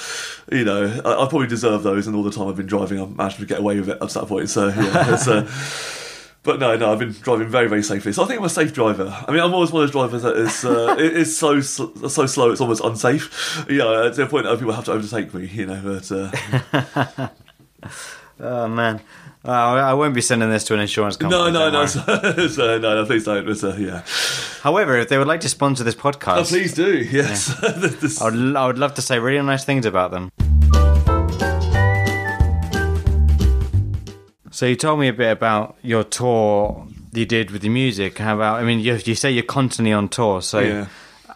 you 0.51 0.65
know, 0.65 1.03
I, 1.05 1.11
I 1.25 1.29
probably 1.29 1.49
deserve 1.49 1.83
those. 1.83 2.07
And 2.07 2.17
all 2.17 2.23
the 2.23 2.31
time 2.31 2.49
I've 2.49 2.56
been 2.57 2.67
driving, 2.67 3.01
I've 3.01 3.15
managed 3.17 3.39
to 3.39 3.47
get 3.47 3.59
away 3.61 3.79
with 3.79 3.89
it 3.91 4.01
up 4.03 4.09
to 4.11 4.21
that 4.21 4.27
point. 4.27 4.49
So 4.51 4.69
yeah. 4.69 5.17
Uh, 5.27 5.47
But 6.47 6.61
no, 6.61 6.77
no, 6.77 6.93
I've 6.93 7.01
been 7.01 7.11
driving 7.11 7.49
very, 7.49 7.69
very 7.69 7.83
safely. 7.83 8.13
So 8.13 8.23
I 8.23 8.27
think 8.29 8.39
I'm 8.39 8.47
a 8.47 8.49
safe 8.49 8.73
driver. 8.73 9.13
I 9.27 9.33
mean, 9.33 9.41
I'm 9.41 9.53
always 9.53 9.73
one 9.73 9.83
of 9.83 9.91
those 9.93 10.01
drivers 10.01 10.23
that 10.23 10.37
is 10.37 10.65
uh, 10.65 10.95
it 10.99 11.17
is 11.17 11.37
so 11.37 11.61
sl- 11.61 12.07
so 12.07 12.25
slow, 12.27 12.53
it's 12.53 12.61
almost 12.61 12.85
unsafe. 12.85 13.67
You 13.69 13.79
know, 13.79 14.09
to 14.09 14.15
the 14.15 14.27
point 14.29 14.45
that 14.45 14.57
people 14.57 14.73
have 14.73 14.85
to 14.85 14.93
overtake 14.93 15.35
me. 15.35 15.47
You 15.49 15.67
know, 15.67 15.81
but 15.83 16.13
uh, 16.13 17.29
Oh 18.39 18.69
man, 18.69 19.01
oh, 19.45 19.51
I 19.51 19.95
won't 19.95 20.15
be 20.15 20.21
sending 20.21 20.49
this 20.49 20.63
to 20.65 20.75
an 20.75 20.81
insurance 20.81 21.17
company. 21.17 21.41
no, 21.41 21.51
no, 21.51 21.69
no, 21.71 21.87
so, 21.87 22.01
so, 22.49 22.79
no, 22.79 22.95
no, 22.95 23.07
please 23.07 23.25
don't. 23.25 23.45
But, 23.45 23.65
uh, 23.65 23.75
yeah, 23.77 24.03
However, 24.63 24.99
if 24.99 25.09
they 25.09 25.19
would 25.19 25.27
like 25.27 25.41
to 25.41 25.49
sponsor 25.49 25.83
this 25.83 25.95
podcast, 25.97 26.37
oh, 26.37 26.45
please 26.45 26.75
do. 26.75 26.99
Yes, 26.99 27.59
This- 27.77 28.21
I 28.21 28.31
would, 28.31 28.55
I 28.57 28.67
would 28.69 28.79
love 28.79 28.95
to 28.95 29.03
say 29.03 29.19
really 29.19 29.45
nice 29.45 29.65
things 29.65 29.85
about 29.87 30.11
them. 30.13 30.31
So 34.57 34.65
you 34.65 34.75
told 34.75 35.01
me 35.01 35.09
a 35.09 35.13
bit 35.13 35.31
about 35.31 35.77
your 35.83 36.03
tour 36.03 36.89
you 37.13 37.27
did 37.27 37.51
with 37.51 37.61
the 37.61 37.69
music. 37.69 38.17
How 38.17 38.37
about? 38.37 38.59
I 38.59 38.65
mean, 38.65 38.81
you, 38.81 38.95
you 39.05 39.15
say 39.15 39.31
you're 39.31 39.43
constantly 39.43 39.93
on 39.93 40.09
tour. 40.09 40.41
So 40.41 40.61
Yeah. 40.61 40.87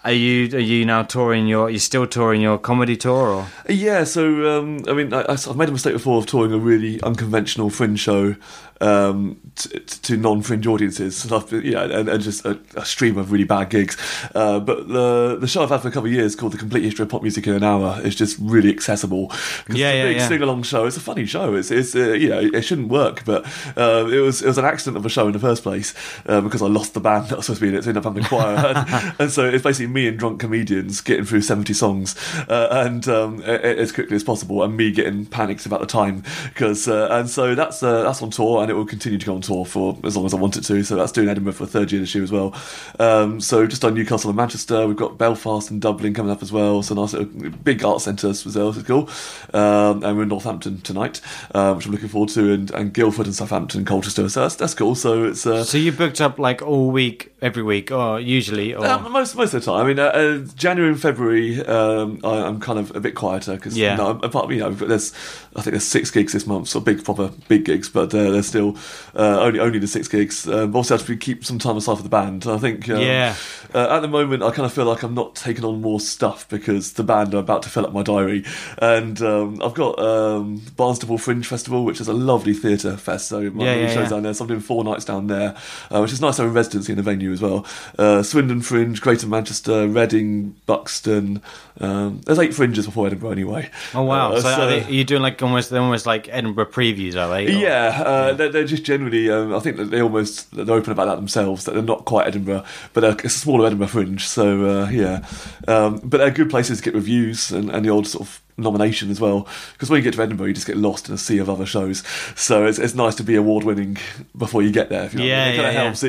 are 0.04 0.12
you 0.12 0.56
are 0.56 0.58
you 0.58 0.86
now 0.86 1.02
touring 1.02 1.46
your? 1.46 1.66
Are 1.66 1.70
you 1.70 1.78
still 1.80 2.06
touring 2.06 2.40
your 2.40 2.56
comedy 2.56 2.96
tour? 2.96 3.28
Or 3.28 3.46
Yeah, 3.68 4.04
so 4.04 4.22
um, 4.58 4.80
I 4.88 4.94
mean, 4.94 5.12
I, 5.12 5.26
I've 5.28 5.54
made 5.54 5.68
a 5.68 5.72
mistake 5.72 5.92
before 5.92 6.16
of 6.16 6.24
touring 6.24 6.54
a 6.54 6.58
really 6.58 6.98
unconventional 7.02 7.68
fringe 7.68 8.00
show 8.00 8.36
um, 8.80 9.40
t- 9.56 9.68
t- 9.68 9.80
to 9.80 10.16
non-fringe 10.16 10.66
audiences. 10.66 11.30
And 11.50 11.64
yeah, 11.64 11.84
and, 11.84 12.08
and 12.08 12.22
just 12.22 12.44
a, 12.44 12.60
a 12.76 12.84
stream 12.84 13.16
of 13.16 13.32
really 13.32 13.44
bad 13.44 13.70
gigs. 13.70 13.96
Uh, 14.34 14.60
but 14.60 14.88
the 14.88 15.38
the 15.40 15.46
show 15.46 15.62
I've 15.62 15.70
had 15.70 15.80
for 15.80 15.88
a 15.88 15.90
couple 15.90 16.08
of 16.08 16.12
years 16.12 16.36
called 16.36 16.52
"The 16.52 16.58
Complete 16.58 16.84
History 16.84 17.04
of 17.04 17.08
Pop 17.08 17.22
Music 17.22 17.46
in 17.46 17.54
an 17.54 17.62
Hour" 17.62 18.00
is 18.04 18.14
just 18.14 18.36
really 18.40 18.70
accessible. 18.70 19.28
Yeah, 19.30 19.36
it's 19.68 19.74
a 19.74 19.78
yeah, 19.78 20.04
big 20.04 20.16
yeah. 20.16 20.28
sing-along 20.28 20.62
show. 20.64 20.84
It's 20.84 20.96
a 20.96 21.00
funny 21.00 21.24
show. 21.26 21.54
It's 21.54 21.70
it's 21.70 21.94
uh, 21.94 22.12
you 22.12 22.28
know 22.28 22.40
it 22.40 22.62
shouldn't 22.62 22.88
work, 22.88 23.24
but 23.24 23.46
uh, 23.76 24.06
it 24.10 24.20
was 24.20 24.42
it 24.42 24.46
was 24.48 24.58
an 24.58 24.64
accident 24.64 24.96
of 24.96 25.06
a 25.06 25.08
show 25.08 25.26
in 25.26 25.32
the 25.32 25.38
first 25.38 25.62
place 25.62 25.94
uh, 26.26 26.40
because 26.40 26.62
I 26.62 26.66
lost 26.66 26.94
the 26.94 27.00
band 27.00 27.28
that 27.28 27.36
was 27.36 27.46
supposed 27.46 27.60
to 27.60 27.66
be 27.66 27.68
in 27.70 27.74
it. 27.78 27.84
So 27.84 27.88
I 27.88 27.90
ended 27.90 28.06
up 28.06 28.12
having 28.12 28.24
a 28.24 28.28
choir, 28.28 28.56
and, 28.76 29.14
and 29.18 29.30
so 29.30 29.44
it's 29.46 29.64
basically 29.64 29.92
me 29.92 30.08
and 30.08 30.18
drunk 30.18 30.40
comedians 30.40 31.00
getting 31.00 31.24
through 31.24 31.42
seventy 31.42 31.74
songs 31.74 32.16
uh, 32.48 32.68
and 32.70 33.08
um, 33.08 33.40
as 33.42 33.92
quickly 33.92 34.16
as 34.16 34.24
possible, 34.24 34.62
and 34.62 34.76
me 34.76 34.92
getting 34.92 35.26
panicked 35.26 35.66
about 35.66 35.80
the 35.80 35.86
time 35.86 36.22
because 36.48 36.88
uh, 36.88 37.08
and 37.10 37.30
so 37.30 37.54
that's 37.54 37.82
uh, 37.82 38.02
that's 38.02 38.22
on 38.22 38.30
tour 38.30 38.69
and 38.70 38.76
it 38.76 38.78
will 38.78 38.86
continue 38.86 39.18
to 39.18 39.26
go 39.26 39.34
on 39.34 39.40
tour 39.40 39.64
for 39.64 39.98
as 40.04 40.16
long 40.16 40.24
as 40.26 40.32
I 40.32 40.36
want 40.36 40.56
it 40.56 40.62
to. 40.64 40.82
So 40.84 40.94
that's 40.96 41.12
doing 41.12 41.28
Edinburgh 41.28 41.54
for 41.54 41.64
a 41.64 41.66
third 41.66 41.90
year 41.90 42.00
this 42.00 42.14
year 42.14 42.22
as 42.22 42.30
well. 42.30 42.54
Um, 42.98 43.40
so 43.40 43.66
just 43.66 43.84
on 43.84 43.94
Newcastle 43.94 44.30
and 44.30 44.36
Manchester, 44.36 44.86
we've 44.86 44.96
got 44.96 45.18
Belfast 45.18 45.70
and 45.70 45.80
Dublin 45.80 46.14
coming 46.14 46.30
up 46.30 46.42
as 46.42 46.52
well. 46.52 46.82
So 46.82 46.94
nice 46.94 47.12
little 47.12 47.50
big 47.50 47.84
art 47.84 48.00
centres 48.00 48.46
as 48.46 48.56
well, 48.56 48.70
is 48.70 48.82
cool. 48.84 49.08
Um, 49.52 50.04
and 50.04 50.16
we're 50.16 50.22
in 50.22 50.28
Northampton 50.28 50.80
tonight, 50.82 51.20
uh, 51.54 51.74
which 51.74 51.86
I'm 51.86 51.92
looking 51.92 52.08
forward 52.08 52.30
to, 52.30 52.52
and, 52.52 52.70
and 52.70 52.94
Guildford 52.94 53.26
and 53.26 53.34
Southampton, 53.34 53.84
Colchester. 53.84 54.28
So 54.28 54.42
that's, 54.42 54.56
that's 54.56 54.74
cool. 54.74 54.94
So 54.94 55.24
it's 55.24 55.46
uh, 55.46 55.64
so 55.64 55.78
you 55.78 55.92
booked 55.92 56.20
up 56.20 56.38
like 56.38 56.62
all 56.62 56.90
week, 56.90 57.32
every 57.42 57.62
week, 57.62 57.90
or 57.90 58.20
usually, 58.20 58.74
or 58.74 58.86
um, 58.86 59.10
most 59.10 59.34
most 59.36 59.54
of 59.54 59.64
the 59.64 59.70
time. 59.72 59.84
I 59.84 59.88
mean, 59.88 59.98
uh, 59.98 60.04
uh, 60.04 60.38
January 60.54 60.92
and 60.92 61.00
February, 61.00 61.64
um, 61.66 62.20
I, 62.22 62.42
I'm 62.46 62.60
kind 62.60 62.78
of 62.78 62.94
a 62.94 63.00
bit 63.00 63.14
quieter 63.14 63.54
because 63.56 63.76
Yeah. 63.76 64.18
apart 64.22 64.50
you 64.50 64.58
know, 64.58 64.70
there's 64.70 65.12
I 65.56 65.62
think 65.62 65.72
there's 65.72 65.84
six 65.84 66.10
gigs 66.10 66.32
this 66.32 66.46
month, 66.46 66.68
so 66.68 66.80
big 66.80 67.04
proper 67.04 67.30
big 67.48 67.64
gigs, 67.64 67.88
but 67.88 68.14
uh, 68.14 68.30
there's 68.30 68.46
still 68.46 68.59
uh, 68.68 69.40
only 69.40 69.58
only 69.60 69.78
the 69.78 69.86
six 69.86 70.06
gigs. 70.08 70.46
Um, 70.46 70.74
also, 70.76 70.96
have 70.96 71.06
to 71.06 71.16
keep 71.16 71.44
some 71.44 71.58
time 71.58 71.76
aside 71.76 71.96
for 71.96 72.02
the 72.02 72.08
band. 72.08 72.46
I 72.46 72.58
think 72.58 72.88
um, 72.88 73.00
Yeah. 73.00 73.34
Uh, 73.74 73.86
at 73.96 74.00
the 74.00 74.08
moment, 74.08 74.42
I 74.42 74.50
kind 74.50 74.66
of 74.66 74.72
feel 74.72 74.84
like 74.84 75.02
I'm 75.02 75.14
not 75.14 75.34
taking 75.36 75.64
on 75.64 75.80
more 75.80 76.00
stuff 76.00 76.48
because 76.48 76.92
the 76.94 77.04
band 77.04 77.34
are 77.34 77.38
about 77.38 77.62
to 77.62 77.68
fill 77.68 77.86
up 77.86 77.92
my 77.92 78.02
diary, 78.02 78.44
and 78.78 79.20
um, 79.22 79.60
I've 79.62 79.74
got 79.74 79.98
um, 79.98 80.60
Barnstaple 80.76 81.20
Fringe 81.20 81.46
Festival, 81.46 81.84
which 81.84 82.00
is 82.00 82.08
a 82.08 82.12
lovely 82.12 82.52
theatre 82.54 82.96
fest. 82.96 83.28
So 83.28 83.40
my 83.50 83.64
Yeah, 83.64 83.74
yeah, 83.74 83.86
shows 83.88 83.96
yeah. 84.04 84.08
down 84.10 84.22
there. 84.24 84.34
So 84.34 84.44
I'm 84.44 84.48
doing 84.48 84.60
four 84.60 84.82
nights 84.84 85.04
down 85.04 85.26
there, 85.28 85.56
uh, 85.90 86.00
which 86.00 86.12
is 86.12 86.20
nice 86.20 86.38
having 86.38 86.52
residency 86.52 86.92
in 86.92 86.96
the 86.96 87.02
venue 87.02 87.32
as 87.32 87.40
well. 87.40 87.64
Uh, 87.98 88.22
Swindon 88.22 88.60
Fringe, 88.62 89.00
Greater 89.00 89.26
Manchester, 89.26 89.86
Reading, 89.88 90.56
Buxton. 90.66 91.40
Um, 91.80 92.20
there's 92.26 92.38
eight 92.38 92.52
fringes 92.54 92.84
before 92.86 93.06
Edinburgh 93.06 93.30
anyway. 93.30 93.70
oh 93.94 94.02
wow, 94.02 94.32
Uh, 94.32 94.40
so, 94.40 94.48
are, 94.48 94.66
they, 94.66 94.82
are 94.84 94.90
you 94.90 95.04
doing 95.04 95.22
like 95.22 95.40
almost 95.42 95.72
almost 95.72 96.04
like 96.06 96.28
Edinburgh 96.28 96.66
previews, 96.66 97.14
are 97.16 97.28
they? 97.30 97.46
Or- 97.46 97.50
yeah, 97.58 98.02
uh, 98.04 98.32
They're, 98.50 98.64
just 98.64 98.84
generally. 98.84 99.30
Um, 99.30 99.54
I 99.54 99.60
think 99.60 99.76
that 99.76 99.90
they 99.90 100.00
almost 100.00 100.50
they're 100.54 100.70
open 100.74 100.92
about 100.92 101.06
that 101.06 101.16
themselves. 101.16 101.64
That 101.64 101.74
they're 101.74 101.82
not 101.82 102.04
quite 102.04 102.26
Edinburgh, 102.26 102.64
but 102.92 103.04
it's 103.04 103.36
a 103.36 103.38
smaller 103.38 103.66
Edinburgh 103.66 103.88
fringe. 103.88 104.26
So 104.26 104.64
uh, 104.64 104.88
yeah, 104.90 105.26
um, 105.68 106.00
but 106.04 106.18
they're 106.18 106.30
good 106.30 106.50
places 106.50 106.78
to 106.78 106.84
get 106.84 106.94
reviews 106.94 107.50
and, 107.50 107.70
and 107.70 107.84
the 107.84 107.90
old 107.90 108.06
sort 108.06 108.28
of 108.28 108.40
nomination 108.60 109.10
as 109.10 109.20
well. 109.20 109.48
Because 109.72 109.90
when 109.90 109.98
you 109.98 110.04
get 110.04 110.14
to 110.14 110.22
Edinburgh, 110.22 110.46
you 110.48 110.54
just 110.54 110.66
get 110.66 110.76
lost 110.76 111.08
in 111.08 111.14
a 111.14 111.18
sea 111.18 111.38
of 111.38 111.48
other 111.48 111.66
shows. 111.66 112.02
So 112.36 112.66
it's, 112.66 112.78
it's 112.78 112.94
nice 112.94 113.14
to 113.16 113.22
be 113.24 113.34
award 113.36 113.64
winning 113.64 113.98
before 114.36 114.62
you 114.62 114.70
get 114.70 114.88
there. 114.88 115.04
If 115.04 115.14
you 115.14 115.20
know 115.20 115.24
what 115.24 115.32
I 115.32 115.36
Yeah, 115.36 115.44
mean. 115.44 115.54
it 115.54 115.56
kind 115.56 115.68
of 115.68 115.74
yeah, 115.74 115.82
helps. 115.82 116.02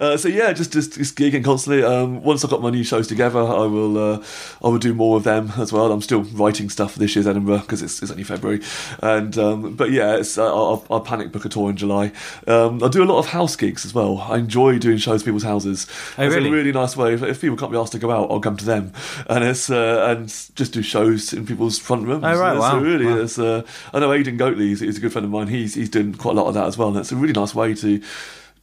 Yeah. 0.00 0.06
Uh, 0.06 0.16
so 0.16 0.28
yeah, 0.28 0.52
just, 0.52 0.72
just 0.72 0.94
just 0.94 1.16
gigging 1.16 1.44
constantly. 1.44 1.82
Um, 1.84 2.22
once 2.22 2.44
I've 2.44 2.50
got 2.50 2.62
my 2.62 2.70
new 2.70 2.84
shows 2.84 3.06
together, 3.06 3.40
I 3.40 3.66
will 3.66 3.98
uh, 3.98 4.24
I 4.64 4.68
will 4.68 4.78
do 4.78 4.94
more 4.94 5.16
of 5.16 5.24
them 5.24 5.52
as 5.56 5.72
well. 5.72 5.90
I'm 5.92 6.02
still 6.02 6.22
writing 6.22 6.68
stuff 6.70 6.92
for 6.92 6.98
this 6.98 7.14
year's 7.14 7.26
Edinburgh 7.26 7.60
because 7.60 7.82
it's, 7.82 8.02
it's 8.02 8.10
only 8.10 8.24
February. 8.24 8.60
And 9.02 9.36
um, 9.38 9.74
but 9.76 9.90
yeah, 9.90 10.16
it's, 10.16 10.38
uh, 10.38 10.46
I'll, 10.46 10.84
I'll 10.90 11.00
panic 11.00 11.32
book 11.32 11.44
a 11.44 11.48
tour 11.48 11.70
in 11.70 11.76
July. 11.76 12.12
Um, 12.46 12.82
I 12.82 12.88
do 12.88 13.02
a 13.02 13.04
lot 13.04 13.18
of 13.18 13.26
house 13.26 13.56
gigs 13.56 13.84
as 13.84 13.94
well. 13.94 14.18
I 14.20 14.38
enjoy 14.38 14.78
doing 14.78 14.98
shows 14.98 15.22
people's 15.22 15.42
houses. 15.44 15.86
Oh, 16.18 16.24
it's 16.24 16.34
really? 16.34 16.48
a 16.48 16.52
really 16.52 16.72
nice 16.72 16.96
way. 16.96 17.14
If, 17.14 17.22
if 17.22 17.40
people 17.40 17.56
can't 17.56 17.70
be 17.72 17.78
asked 17.78 17.92
to 17.92 17.98
go 17.98 18.10
out, 18.10 18.30
I'll 18.30 18.40
come 18.40 18.56
to 18.56 18.64
them, 18.64 18.92
and 19.28 19.44
it's 19.44 19.70
uh, 19.70 20.06
and 20.08 20.28
just 20.28 20.72
do 20.72 20.82
shows 20.82 21.32
in 21.32 21.46
people's 21.46 21.75
front 21.78 22.06
rooms. 22.06 22.24
Oh, 22.24 22.38
right, 22.38 22.54
So 22.54 22.60
wow, 22.60 22.78
really, 22.78 23.06
wow. 23.06 23.18
it's, 23.18 23.38
uh, 23.38 23.62
I 23.92 23.98
know 23.98 24.12
Aidan 24.12 24.38
Goatley. 24.38 24.72
is, 24.72 24.80
he's 24.80 24.98
a 24.98 25.00
good 25.00 25.12
friend 25.12 25.24
of 25.24 25.30
mine. 25.30 25.48
He's 25.48 25.74
he's 25.74 25.88
doing 25.90 26.14
quite 26.14 26.32
a 26.36 26.40
lot 26.40 26.48
of 26.48 26.54
that 26.54 26.66
as 26.66 26.76
well, 26.78 26.88
and 26.88 26.96
it's 26.98 27.12
a 27.12 27.16
really 27.16 27.32
nice 27.34 27.54
way 27.54 27.74
to. 27.74 28.00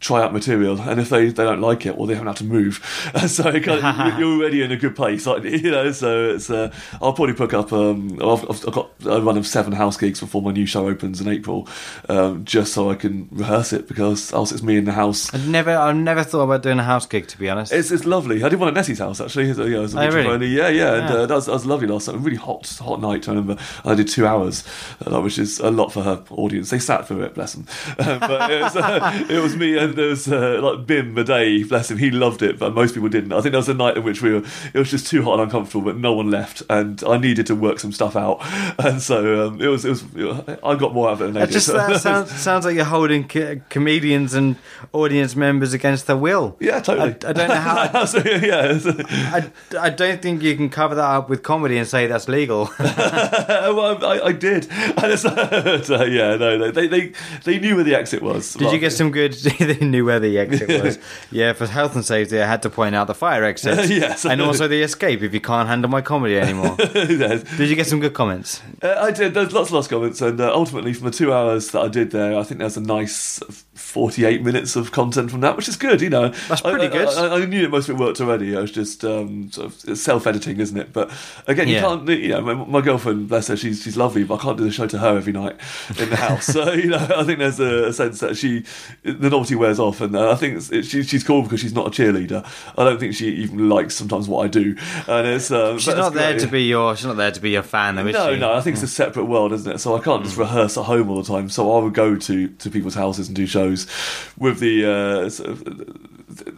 Try 0.04 0.22
out 0.22 0.34
material, 0.34 0.82
and 0.82 1.00
if 1.00 1.08
they, 1.08 1.28
they 1.28 1.46
don't 1.46 1.62
like 1.62 1.86
it, 1.86 1.96
well, 1.96 2.08
they 2.08 2.14
haven't 2.14 2.28
had 2.28 2.36
to 2.38 2.44
move. 2.44 2.84
so 3.28 3.44
kind 3.62 3.70
of, 4.14 4.20
you're 4.20 4.38
already 4.38 4.62
in 4.62 4.70
a 4.70 4.76
good 4.76 4.98
place, 4.98 5.26
you? 5.26 5.38
you 5.44 5.72
know. 5.72 5.94
So 5.94 6.32
it's 6.32 6.50
uh, 6.50 6.74
I'll 7.02 7.14
probably 7.14 7.34
pick 7.34 7.54
up. 7.54 7.72
Um, 7.72 8.20
I've, 8.22 8.44
I've 8.50 8.74
got 8.74 8.90
a 9.06 9.22
run 9.22 9.38
of 9.38 9.48
seven 9.48 9.72
house 9.72 9.96
gigs 9.96 10.20
before 10.20 10.42
my 10.42 10.52
new 10.52 10.66
show 10.66 10.90
opens 10.90 11.22
in 11.22 11.30
April, 11.30 11.70
um, 12.10 12.44
just 12.44 12.74
so 12.74 12.92
I 12.92 12.96
can 12.96 13.30
rehearse 13.32 13.72
it 13.72 13.88
because 13.88 14.34
else 14.34 14.52
it's 14.52 14.62
me 14.62 14.76
in 14.76 14.84
the 14.84 14.92
house 14.92 15.34
I've 15.34 15.48
never, 15.48 15.72
I've 15.72 15.96
never 15.96 16.24
thought 16.24 16.42
about 16.44 16.64
doing 16.64 16.80
a 16.80 16.84
house 16.84 17.06
gig 17.06 17.28
to 17.30 17.38
be 17.38 17.50
honest. 17.50 17.72
it's, 17.72 17.90
it's 17.90 18.04
lovely. 18.06 18.44
I 18.44 18.50
did 18.50 18.60
one 18.60 18.68
at 18.68 18.74
Nessie's 18.74 19.00
house 19.00 19.22
actually. 19.22 19.46
It 19.52 19.58
was, 19.58 19.70
yeah, 19.70 19.80
was 19.80 19.96
a 19.96 20.00
Oh, 20.02 20.08
really? 20.10 20.24
friendly. 20.26 20.48
Yeah, 20.48 20.68
yeah, 20.68 20.94
and 20.96 21.06
uh, 21.06 21.26
that, 21.28 21.36
was, 21.36 21.46
that 21.46 21.54
was 21.54 21.66
lovely 21.66 21.88
last 21.88 22.10
night. 22.10 22.18
A 22.18 22.20
really 22.20 22.36
hot, 22.36 22.68
hot 22.82 23.00
night. 23.00 23.30
I 23.30 23.32
remember 23.32 23.58
I 23.86 23.96
did 23.96 24.10
two 24.10 24.28
hours, 24.28 24.66
uh, 25.06 25.22
which 25.22 25.40
is 25.40 25.60
a 25.62 25.72
lot 25.72 25.94
for 25.94 26.04
her 26.04 26.22
audience. 26.32 26.72
They 26.72 26.80
sat 26.80 27.08
for 27.08 27.24
it, 27.24 27.34
bless 27.36 27.54
them. 27.54 27.66
But 27.98 28.52
it 28.52 28.62
was, 28.62 28.76
uh, 28.76 29.26
it 29.30 29.40
was 29.40 29.56
me 29.56 29.78
and 29.78 29.93
there 29.96 30.10
was 30.10 30.28
uh, 30.28 30.60
like 30.62 30.86
Bim 30.86 31.16
Madey, 31.16 31.68
bless 31.68 31.90
him. 31.90 31.98
He 31.98 32.12
loved 32.12 32.42
it, 32.42 32.60
but 32.60 32.74
most 32.74 32.94
people 32.94 33.10
didn't. 33.10 33.34
I 33.34 33.42
think 33.42 33.52
there 33.52 33.60
was 33.60 33.70
a 33.70 33.74
night 33.74 33.98
in 33.98 34.04
which 34.04 34.22
we 34.22 34.34
were. 34.34 34.44
It 34.74 34.80
was 34.80 34.92
just 34.92 35.08
too 35.08 35.24
hot 35.24 35.34
and 35.34 35.44
uncomfortable, 35.44 35.86
but 35.86 35.98
no 35.98 36.14
one 36.14 36.30
left, 36.30 36.64
and 36.70 37.04
I 37.04 37.18
needed 37.18 37.48
to 37.48 37.56
work 37.56 37.80
some 37.80 37.92
stuff 37.92 38.16
out, 38.16 38.38
and 38.80 39.02
so 39.02 39.48
um, 39.48 39.62
it 39.62 39.68
was. 39.68 39.86
It 39.86 39.90
was. 39.90 40.04
I 40.64 40.76
got 40.76 40.94
more 40.94 41.10
out 41.10 41.14
of 41.14 41.22
it 41.22 41.26
than 41.26 41.34
they 41.34 41.48
just 41.48 41.68
that 41.68 42.02
sounds 42.02 42.32
sounds 42.32 42.66
like 42.66 42.76
you're 42.76 42.86
holding 42.86 43.28
co- 43.28 43.62
comedians 43.70 44.34
and 44.34 44.56
audience 44.92 45.36
members 45.36 45.74
against 45.74 46.08
their 46.08 46.18
will. 46.18 46.58
yeah, 46.60 46.80
totally. 46.80 47.12
I, 47.24 47.30
I 47.30 47.34
don't 47.34 47.48
know 47.48 47.56
how. 47.56 48.06
so, 48.06 48.20
yeah, 48.20 48.80
I, 49.10 49.52
I 49.80 49.90
don't 49.90 50.22
think 50.22 50.42
you 50.42 50.56
can 50.56 50.70
cover 50.70 50.96
that 50.96 51.04
up 51.04 51.30
with 51.30 51.44
comedy 51.44 51.78
and 51.78 51.88
say 51.88 52.08
that's 52.08 52.28
legal. 52.28 52.70
well, 52.80 54.04
I, 54.06 54.22
I 54.26 54.32
did. 54.32 54.68
And 54.72 55.12
it's, 55.12 55.26
uh, 55.26 56.08
yeah, 56.10 56.36
no, 56.36 56.72
they, 56.72 56.88
they 56.88 57.14
they 57.44 57.60
knew 57.60 57.76
where 57.76 57.84
the 57.84 57.96
exit 57.96 58.22
was. 58.22 58.54
Did 58.54 58.72
you 58.72 58.80
get 58.80 58.92
some 58.92 59.12
good? 59.12 59.34
They 59.74 59.86
knew 59.86 60.06
where 60.06 60.20
the 60.20 60.38
exit 60.40 60.70
was. 60.84 61.00
Yeah, 61.32 61.54
for 61.54 61.66
health 61.68 61.96
and 61.96 62.06
safety, 62.06 62.42
I 62.42 62.46
had 62.48 62.62
to 62.64 62.70
point 62.70 62.96
out 62.96 63.08
the 63.08 63.14
fire 63.16 63.44
exit. 63.44 63.90
Yes. 63.94 64.26
and 64.26 64.42
also 64.42 64.68
the 64.68 64.82
escape 64.82 65.22
if 65.22 65.34
you 65.34 65.40
can't 65.42 65.68
handle 65.68 65.90
my 65.90 66.02
comedy 66.02 66.40
anymore. 66.40 66.76
Yes. 66.94 67.44
Did 67.58 67.70
you 67.70 67.76
get 67.76 67.88
some 67.88 68.00
good 68.00 68.14
comments? 68.14 68.62
Uh, 68.82 68.96
I 69.00 69.12
did. 69.12 69.34
There's 69.34 69.52
lots 69.54 69.70
and 69.70 69.76
lots 69.76 69.88
of 69.88 69.92
comments, 69.92 70.22
and 70.22 70.40
uh, 70.40 70.52
ultimately, 70.54 70.94
from 70.94 71.06
the 71.06 71.12
two 71.12 71.34
hours 71.34 71.72
that 71.72 71.82
I 71.82 71.88
did 71.88 72.12
there, 72.12 72.38
I 72.38 72.44
think 72.44 72.60
there's 72.60 72.78
a 72.78 72.82
nice 72.82 73.42
48 73.76 74.44
minutes 74.44 74.76
of 74.76 74.92
content 74.92 75.32
from 75.32 75.42
that, 75.42 75.58
which 75.58 75.68
is 75.68 75.76
good, 75.76 76.00
you 76.02 76.10
know. 76.10 76.30
That's 76.48 76.62
pretty 76.62 76.86
I, 76.86 76.90
good. 76.90 77.08
I, 77.08 77.36
I, 77.42 77.46
knew 77.46 77.62
that 77.64 77.70
most 77.72 77.90
of 77.90 77.96
it 77.96 78.00
worked 78.00 78.22
already. 78.22 78.56
I 78.56 78.62
was 78.62 78.72
just 78.72 79.04
um, 79.04 79.52
sort 79.52 79.68
of 79.86 79.98
self-editing, 79.98 80.60
isn't 80.60 80.78
it? 80.78 80.94
But 80.94 81.12
again, 81.48 81.68
you 81.68 81.76
Yeah. 81.76 81.82
can't. 81.82 82.08
You 82.08 82.28
know, 82.30 82.42
my, 82.42 82.54
my 82.54 82.82
girlfriend, 82.82 83.28
bless 83.30 83.48
her, 83.48 83.58
she's 83.58 83.82
she's 83.84 83.98
lovely, 83.98 84.24
but 84.24 84.36
I 84.36 84.44
can't 84.44 84.58
do 84.58 84.64
the 84.64 84.72
show 84.72 84.86
to 84.88 84.98
her 85.00 85.18
every 85.18 85.34
night 85.34 85.56
in 86.00 86.10
the 86.10 86.16
house. 86.16 86.46
so 86.46 86.72
you 86.74 86.90
know, 86.90 87.08
I 87.16 87.24
think 87.24 87.40
there's 87.40 87.60
a, 87.60 87.86
a 87.88 87.94
sense 87.94 88.20
that 88.20 88.38
she 88.38 88.64
the 89.04 89.30
novelty 89.30 89.56
wears 89.56 89.80
off, 89.80 90.02
and 90.02 90.16
uh, 90.16 90.32
I 90.32 90.36
think 90.36 90.58
it's, 90.58 90.72
it, 90.72 90.84
she, 90.86 91.04
she's 91.04 91.24
cool 91.24 91.42
because 91.44 91.60
she's 91.60 91.74
not 91.74 91.88
a 91.88 91.90
cheerleader. 91.90 92.46
I 92.78 92.84
don't 92.84 93.00
think 93.00 93.16
she 93.16 93.30
even 93.38 93.70
likes 93.70 93.96
sometimes 93.96 94.28
what 94.28 94.46
I 94.46 94.48
do, 94.50 94.76
and 95.08 95.28
it's 95.28 95.50
um, 95.52 95.80
She's 95.80 95.96
not 95.96 96.14
there 96.14 96.34
great. 96.34 96.42
to 96.46 96.48
be 96.48 96.64
your. 96.64 96.96
She's 96.96 97.06
not 97.08 97.18
there 97.18 97.32
to 97.32 97.42
be 97.42 97.52
your 97.52 97.64
fan, 97.64 97.96
though, 97.96 98.04
No, 98.04 98.34
she? 98.34 98.40
no, 98.40 98.54
I 98.54 98.62
think 98.62 98.76
it's 98.76 98.84
a 98.84 98.88
separate 98.88 99.26
world, 99.26 99.52
isn't 99.54 99.72
it? 99.72 99.80
So 99.80 99.96
I 99.96 100.00
can't 100.00 100.22
Mm. 100.22 100.26
just 100.26 100.38
rehearse 100.38 100.78
at 100.78 100.84
home 100.86 101.10
all 101.10 101.22
the 101.22 101.28
time. 101.28 101.50
So 101.50 101.76
I 101.76 101.84
would 101.84 101.94
go 101.96 102.16
to, 102.16 102.48
to 102.48 102.70
people's 102.70 102.94
houses 102.94 103.28
and 103.28 103.36
do 103.36 103.48
shows 103.48 103.64
with 104.38 104.60
the 104.60 104.86
uh, 104.86 105.30
sort 105.30 105.50
of, 105.50 105.64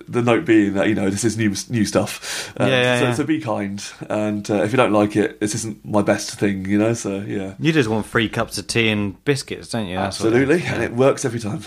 the 0.07 0.21
note 0.21 0.45
being 0.45 0.73
that 0.73 0.87
you 0.87 0.95
know 0.95 1.09
this 1.09 1.23
is 1.23 1.37
new 1.37 1.53
new 1.69 1.85
stuff. 1.85 2.53
Um, 2.57 2.69
Yeah, 2.69 2.81
yeah, 2.81 2.99
so, 2.99 3.05
yeah. 3.05 3.13
so 3.13 3.23
be 3.25 3.41
kind, 3.41 3.83
and 4.09 4.49
uh, 4.49 4.63
if 4.63 4.71
you 4.71 4.77
don't 4.77 4.93
like 4.93 5.15
it, 5.15 5.39
this 5.39 5.55
isn't 5.55 5.83
my 5.85 6.01
best 6.01 6.39
thing, 6.39 6.65
you 6.65 6.77
know. 6.77 6.93
So 6.93 7.17
yeah, 7.19 7.55
You 7.59 7.71
just 7.71 7.89
want 7.89 8.05
free 8.05 8.29
cups 8.29 8.57
of 8.57 8.67
tea 8.67 8.89
and 8.89 9.23
biscuits, 9.25 9.69
don't 9.69 9.87
you? 9.87 9.95
That's 9.97 10.19
what 10.19 10.33
it 10.33 10.49
is. 10.49 10.49
absolutely, 10.49 10.73
and 10.73 10.83
it 10.83 10.93
works 10.97 11.25
every 11.25 11.39
time. 11.39 11.61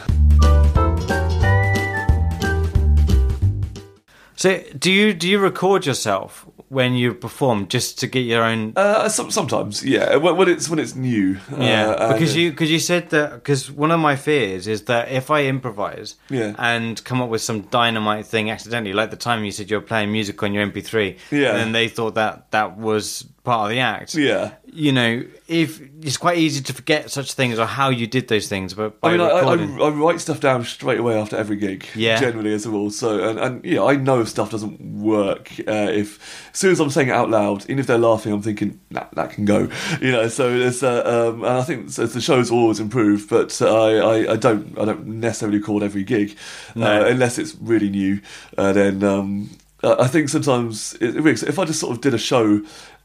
So, 4.39 4.63
do 4.79 4.93
you 4.93 5.15
do 5.15 5.29
you 5.29 5.41
record 5.41 5.85
yourself 5.85 6.47
when 6.69 6.95
you 6.95 7.13
perform 7.13 7.67
just 7.67 7.99
to 7.99 8.07
get 8.07 8.21
your 8.21 8.45
own? 8.45 8.73
Uh, 8.77 9.09
some, 9.09 9.33
sometimes, 9.33 9.85
yeah, 9.85 10.15
when, 10.15 10.37
when 10.37 10.49
it's 10.49 10.69
when 10.69 10.79
it's 10.79 10.95
new. 10.95 11.39
yeah, 11.59 11.89
uh, 11.89 12.13
because 12.13 12.37
you 12.37 12.51
because 12.51 12.71
you 12.71 12.79
said 12.79 13.11
that 13.11 13.33
because 13.35 13.69
one 13.69 13.91
of 13.91 13.99
my 13.99 14.15
fears 14.15 14.69
is 14.69 14.85
that 14.85 15.11
if 15.11 15.29
I 15.33 15.47
improvise 15.47 16.15
Yeah. 16.31 16.55
and 16.57 17.03
come 17.03 17.21
up 17.21 17.31
with 17.31 17.43
some 17.43 17.63
dynamite 17.63 18.27
thing 18.27 18.49
accidentally, 18.49 18.93
like 18.93 19.11
the 19.11 19.17
time 19.17 19.45
you 19.45 19.51
said 19.51 19.71
you 19.71 19.77
were 19.77 19.83
playing 19.93 20.13
music 20.13 20.41
on 20.45 20.55
your 20.55 20.65
MP3, 20.65 21.17
Yeah. 21.33 21.49
and 21.51 21.59
then 21.59 21.73
they 21.73 21.89
thought 21.89 22.15
that 22.15 22.53
that 22.53 22.79
was 22.79 23.27
part 23.49 23.71
of 23.71 23.75
the 23.75 23.81
act. 23.81 24.15
yeah. 24.15 24.53
You 24.71 24.93
know, 24.93 25.25
if 25.49 25.81
it's 26.03 26.19
quite 26.19 26.37
easy 26.39 26.63
to 26.63 26.73
forget 26.75 27.11
such 27.11 27.33
things 27.33 27.59
or 27.59 27.65
how 27.65 27.89
you 27.89 28.07
did 28.07 28.29
those 28.29 28.49
things, 28.49 28.75
but 28.75 28.97
I 29.03 29.13
mean, 29.13 29.21
I, 29.23 29.29
I, 29.29 29.55
I 29.55 29.89
write 29.89 30.21
stuff 30.21 30.41
down 30.41 30.63
straight 30.65 31.01
away 31.01 31.19
after 31.19 31.37
every 31.37 31.57
gig. 31.57 31.87
Yeah. 31.95 32.21
generally 32.21 32.53
as 32.53 32.67
a 32.67 32.71
rule. 32.71 32.91
So, 32.91 33.29
and, 33.29 33.39
and 33.39 33.65
yeah, 33.65 33.83
I 33.83 33.97
know 33.97 34.21
if 34.21 34.29
stuff 34.29 34.51
doesn't 34.51 34.79
work. 35.01 35.51
Uh, 35.67 35.89
if 35.91 36.21
as 36.53 36.59
soon 36.59 36.73
as 36.73 36.81
I'm 36.81 36.91
saying 36.91 37.09
it 37.09 37.13
out 37.13 37.31
loud, 37.31 37.63
even 37.65 37.79
if 37.79 37.87
they're 37.87 37.97
laughing, 37.99 38.31
I'm 38.33 38.43
thinking 38.43 38.79
nah, 38.91 39.07
that 39.15 39.31
can 39.31 39.47
go. 39.47 39.69
You 40.03 40.13
know, 40.13 40.29
so 40.29 40.55
it's 40.55 40.83
uh, 40.83 41.03
um, 41.33 41.43
and 41.43 41.55
I 41.55 41.63
think 41.63 41.91
so 41.91 42.07
the 42.07 42.21
shows 42.21 42.51
always 42.51 42.79
improve, 42.79 43.27
but 43.29 43.61
I, 43.63 43.97
I, 43.97 44.33
I 44.35 44.37
don't 44.37 44.79
I 44.79 44.85
don't 44.85 45.07
necessarily 45.07 45.59
record 45.59 45.83
every 45.83 46.05
gig 46.05 46.37
No. 46.75 46.87
uh, 46.87 47.07
unless 47.07 47.39
it's 47.39 47.55
really 47.57 47.89
new. 47.89 48.21
Uh, 48.57 48.73
then 48.73 49.03
um, 49.03 49.51
I 49.83 50.07
think 50.09 50.29
sometimes 50.29 50.95
it, 51.01 51.17
it 51.17 51.25
works. 51.25 51.43
if 51.43 51.59
I 51.59 51.65
just 51.65 51.81
sort 51.81 51.97
of 51.97 52.03
did 52.03 52.13
a 52.13 52.19
show. 52.19 52.61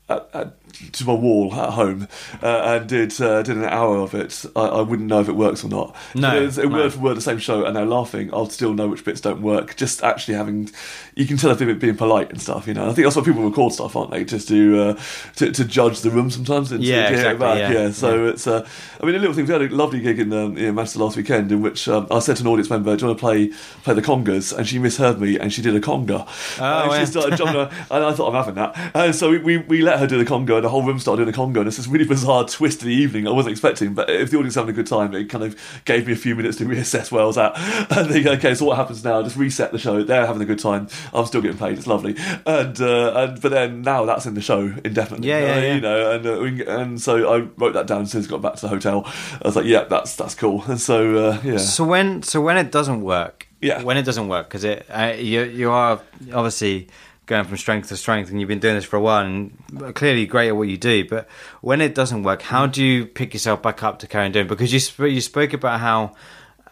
At, 0.10 0.54
to 0.92 1.06
my 1.06 1.14
wall 1.14 1.54
at 1.54 1.72
home 1.72 2.08
uh, 2.42 2.48
and 2.80 2.90
did 2.90 3.20
uh, 3.22 3.42
did 3.44 3.56
an 3.58 3.64
hour 3.66 3.98
of 3.98 4.14
it, 4.14 4.46
I, 4.56 4.62
I 4.62 4.82
wouldn't 4.82 5.08
know 5.08 5.20
if 5.22 5.30
it 5.30 5.36
works 5.36 5.64
or 5.64 5.70
not. 5.70 5.96
No, 6.16 6.36
If 6.38 6.50
it's 6.50 6.58
a 6.58 6.64
no. 6.68 6.70
word 6.78 6.94
for 6.94 7.00
word 7.00 7.18
the 7.18 7.22
same 7.22 7.38
show 7.38 7.66
and 7.66 7.76
they're 7.76 7.86
laughing, 7.86 8.34
I'll 8.34 8.50
still 8.50 8.74
know 8.74 8.88
which 8.88 9.04
bits 9.06 9.22
don't 9.22 9.42
work. 9.42 9.76
Just 9.76 10.04
actually 10.04 10.36
having, 10.36 10.70
you 11.16 11.26
can 11.26 11.38
tell 11.38 11.52
if 11.52 11.60
they're 11.60 11.74
being 11.76 11.96
polite 11.98 12.30
and 12.32 12.42
stuff. 12.42 12.68
You 12.68 12.74
know, 12.74 12.84
I 12.90 12.94
think 12.94 13.06
that's 13.06 13.16
what 13.16 13.26
people 13.26 13.44
record 13.44 13.74
stuff, 13.74 13.96
aren't 13.96 14.12
they? 14.12 14.24
Just 14.26 14.48
to 14.50 14.80
uh, 14.82 15.02
to, 15.38 15.52
to 15.52 15.66
judge 15.66 16.02
the 16.02 16.12
room 16.12 16.30
sometimes 16.30 16.72
and 16.72 16.82
to- 16.82 16.88
Yeah, 16.88 17.10
to, 17.10 17.14
exactly, 17.14 17.36
it 17.36 17.40
back. 17.40 17.74
yeah, 17.74 17.92
so 17.92 18.26
it's. 18.28 18.48
Uh, 18.48 18.68
I 19.02 19.06
mean, 19.06 19.16
a 19.16 19.20
little 19.20 19.34
thing. 19.34 19.46
We 19.46 19.54
had 19.54 19.62
a 19.62 19.70
lovely 19.70 20.00
gig 20.00 20.20
in, 20.20 20.32
um, 20.34 20.58
in 20.58 20.76
Manchester 20.76 21.00
last 21.00 21.18
weekend 21.18 21.52
in 21.52 21.62
which 21.62 21.88
um, 21.88 22.08
I 22.12 22.20
said 22.20 22.38
to 22.38 22.44
an 22.44 22.48
audience 22.48 22.70
member, 22.70 22.96
"Do 22.96 23.02
you 23.04 23.08
want 23.10 23.20
to 23.20 23.22
play 23.22 23.48
play 23.84 23.94
the 23.94 24.02
congas?" 24.02 24.56
And 24.58 24.68
she 24.68 24.80
misheard 24.80 25.20
me 25.20 25.38
and 25.38 25.52
she 25.54 25.62
did 25.62 25.76
a 25.76 25.80
conga. 25.82 26.28
Oh, 26.60 26.84
and 26.84 26.92
yeah. 26.92 27.00
she 27.00 27.06
started 27.06 27.38
jumping 27.38 27.54
and 27.92 28.04
I 28.04 28.14
thought 28.14 28.30
I'm 28.30 28.36
having 28.36 28.56
that. 28.56 28.92
And 28.96 29.16
so 29.16 29.30
we, 29.30 29.38
we, 29.40 29.58
we 29.58 29.82
let 29.82 30.00
her 30.00 30.08
do 30.08 30.18
the 30.18 30.26
conga, 30.26 30.58
and 30.58 30.66
whole 30.74 30.84
room 30.84 31.00
started 31.00 31.24
doing 31.24 31.32
the 31.32 31.38
conga. 31.38 31.60
And 31.62 31.68
it's 31.68 31.78
this 31.78 31.88
really 31.88 32.06
bizarre 32.06 32.44
twist 32.46 32.80
to 32.82 32.86
the 32.86 32.94
evening 32.94 33.28
I 33.28 33.32
wasn't 33.32 33.52
expecting. 33.54 33.94
But 33.94 34.10
if 34.10 34.30
the 34.32 34.38
audience 34.38 34.56
having 34.56 34.72
a 34.72 34.74
good 34.74 34.88
time, 34.88 35.14
it 35.14 35.30
kind 35.30 35.44
of 35.46 35.56
gave 35.86 36.06
me 36.08 36.14
a 36.14 36.18
few 36.18 36.36
minutes 36.36 36.58
to 36.58 36.66
reassess 36.66 37.12
where 37.12 37.24
I 37.24 37.26
was 37.26 37.38
at. 37.38 37.54
And 37.98 38.10
think, 38.12 38.26
okay, 38.28 38.54
so 38.56 38.66
what 38.66 38.78
happens 38.78 39.04
now? 39.04 39.22
Just 39.24 39.36
reset 39.38 39.72
the 39.72 39.78
show. 39.80 40.04
They're 40.04 40.26
having 40.28 40.42
a 40.42 40.46
good 40.46 40.60
time. 40.60 40.88
I'm 41.14 41.26
still 41.26 41.42
getting 41.42 41.58
paid. 41.58 41.78
It's 41.78 41.88
lovely. 41.88 42.16
And 42.46 42.80
uh, 42.82 43.14
and 43.16 43.42
but 43.42 43.52
then 43.52 43.82
now 43.84 44.06
that's 44.06 44.26
in 44.26 44.34
the 44.34 44.42
show 44.42 44.74
indefinitely. 44.84 45.30
Yeah, 45.30 45.40
yeah, 45.40 45.54
Uh, 45.56 45.60
yeah. 45.62 45.76
You 45.76 45.82
know, 45.82 46.12
and 46.12 46.26
uh, 46.28 46.40
we, 46.42 46.66
and 46.66 47.02
so 47.02 47.34
I 47.34 47.38
wrote 47.58 47.74
that 47.74 47.88
down 47.88 48.02
as 48.04 48.12
soon 48.12 48.20
as 48.20 48.28
I 48.28 48.30
got 48.32 48.42
back 48.42 48.56
to 48.56 48.62
the 48.62 48.70
hotel. 48.70 49.04
I 49.06 49.48
was 49.48 49.56
like, 49.56 49.66
yeah, 49.66 49.84
that's 49.86 50.16
that's 50.16 50.36
cool. 50.36 50.64
And 50.68 50.80
so 50.82 51.16
uh, 51.18 51.42
yeah, 51.44 51.58
So 51.58 51.84
when 51.84 52.24
so 52.24 52.42
when 52.42 52.58
it 52.58 52.72
doesn't 52.72 53.02
work, 53.02 53.48
Yeah. 53.62 53.84
when 53.84 53.98
it 53.98 54.04
doesn't 54.04 54.28
work, 54.28 54.48
because 54.50 54.64
it 54.64 54.86
uh, 54.90 55.14
you 55.18 55.44
you 55.44 55.70
are 55.72 56.00
obviously 56.34 56.88
going 57.26 57.46
from 57.46 57.58
strength 57.58 57.90
to 57.90 57.98
strength, 57.98 58.30
and 58.30 58.40
you've 58.40 58.50
been 58.50 58.60
doing 58.60 58.76
this 58.76 58.86
for 58.86 58.98
a 58.98 59.02
while, 59.02 59.26
and 59.26 59.96
clearly 59.96 60.26
great 60.26 60.50
at 60.50 60.56
what 60.56 60.68
you 60.68 60.78
do. 60.78 61.08
But 61.08 61.28
when 61.62 61.82
it 61.82 61.96
doesn't 61.96 62.24
work, 62.24 62.42
how 62.42 62.68
do 62.68 62.84
you 62.84 63.06
pick 63.06 63.34
yourself 63.34 63.62
back 63.62 63.84
up 63.84 64.00
to 64.00 64.08
carry 64.08 64.26
on 64.26 64.32
doing? 64.32 64.48
Because 64.48 64.74
you 64.74 64.80
sp- 64.84 65.12
you 65.12 65.22
spoke 65.22 65.54
about 65.54 65.80
how. 65.80 66.14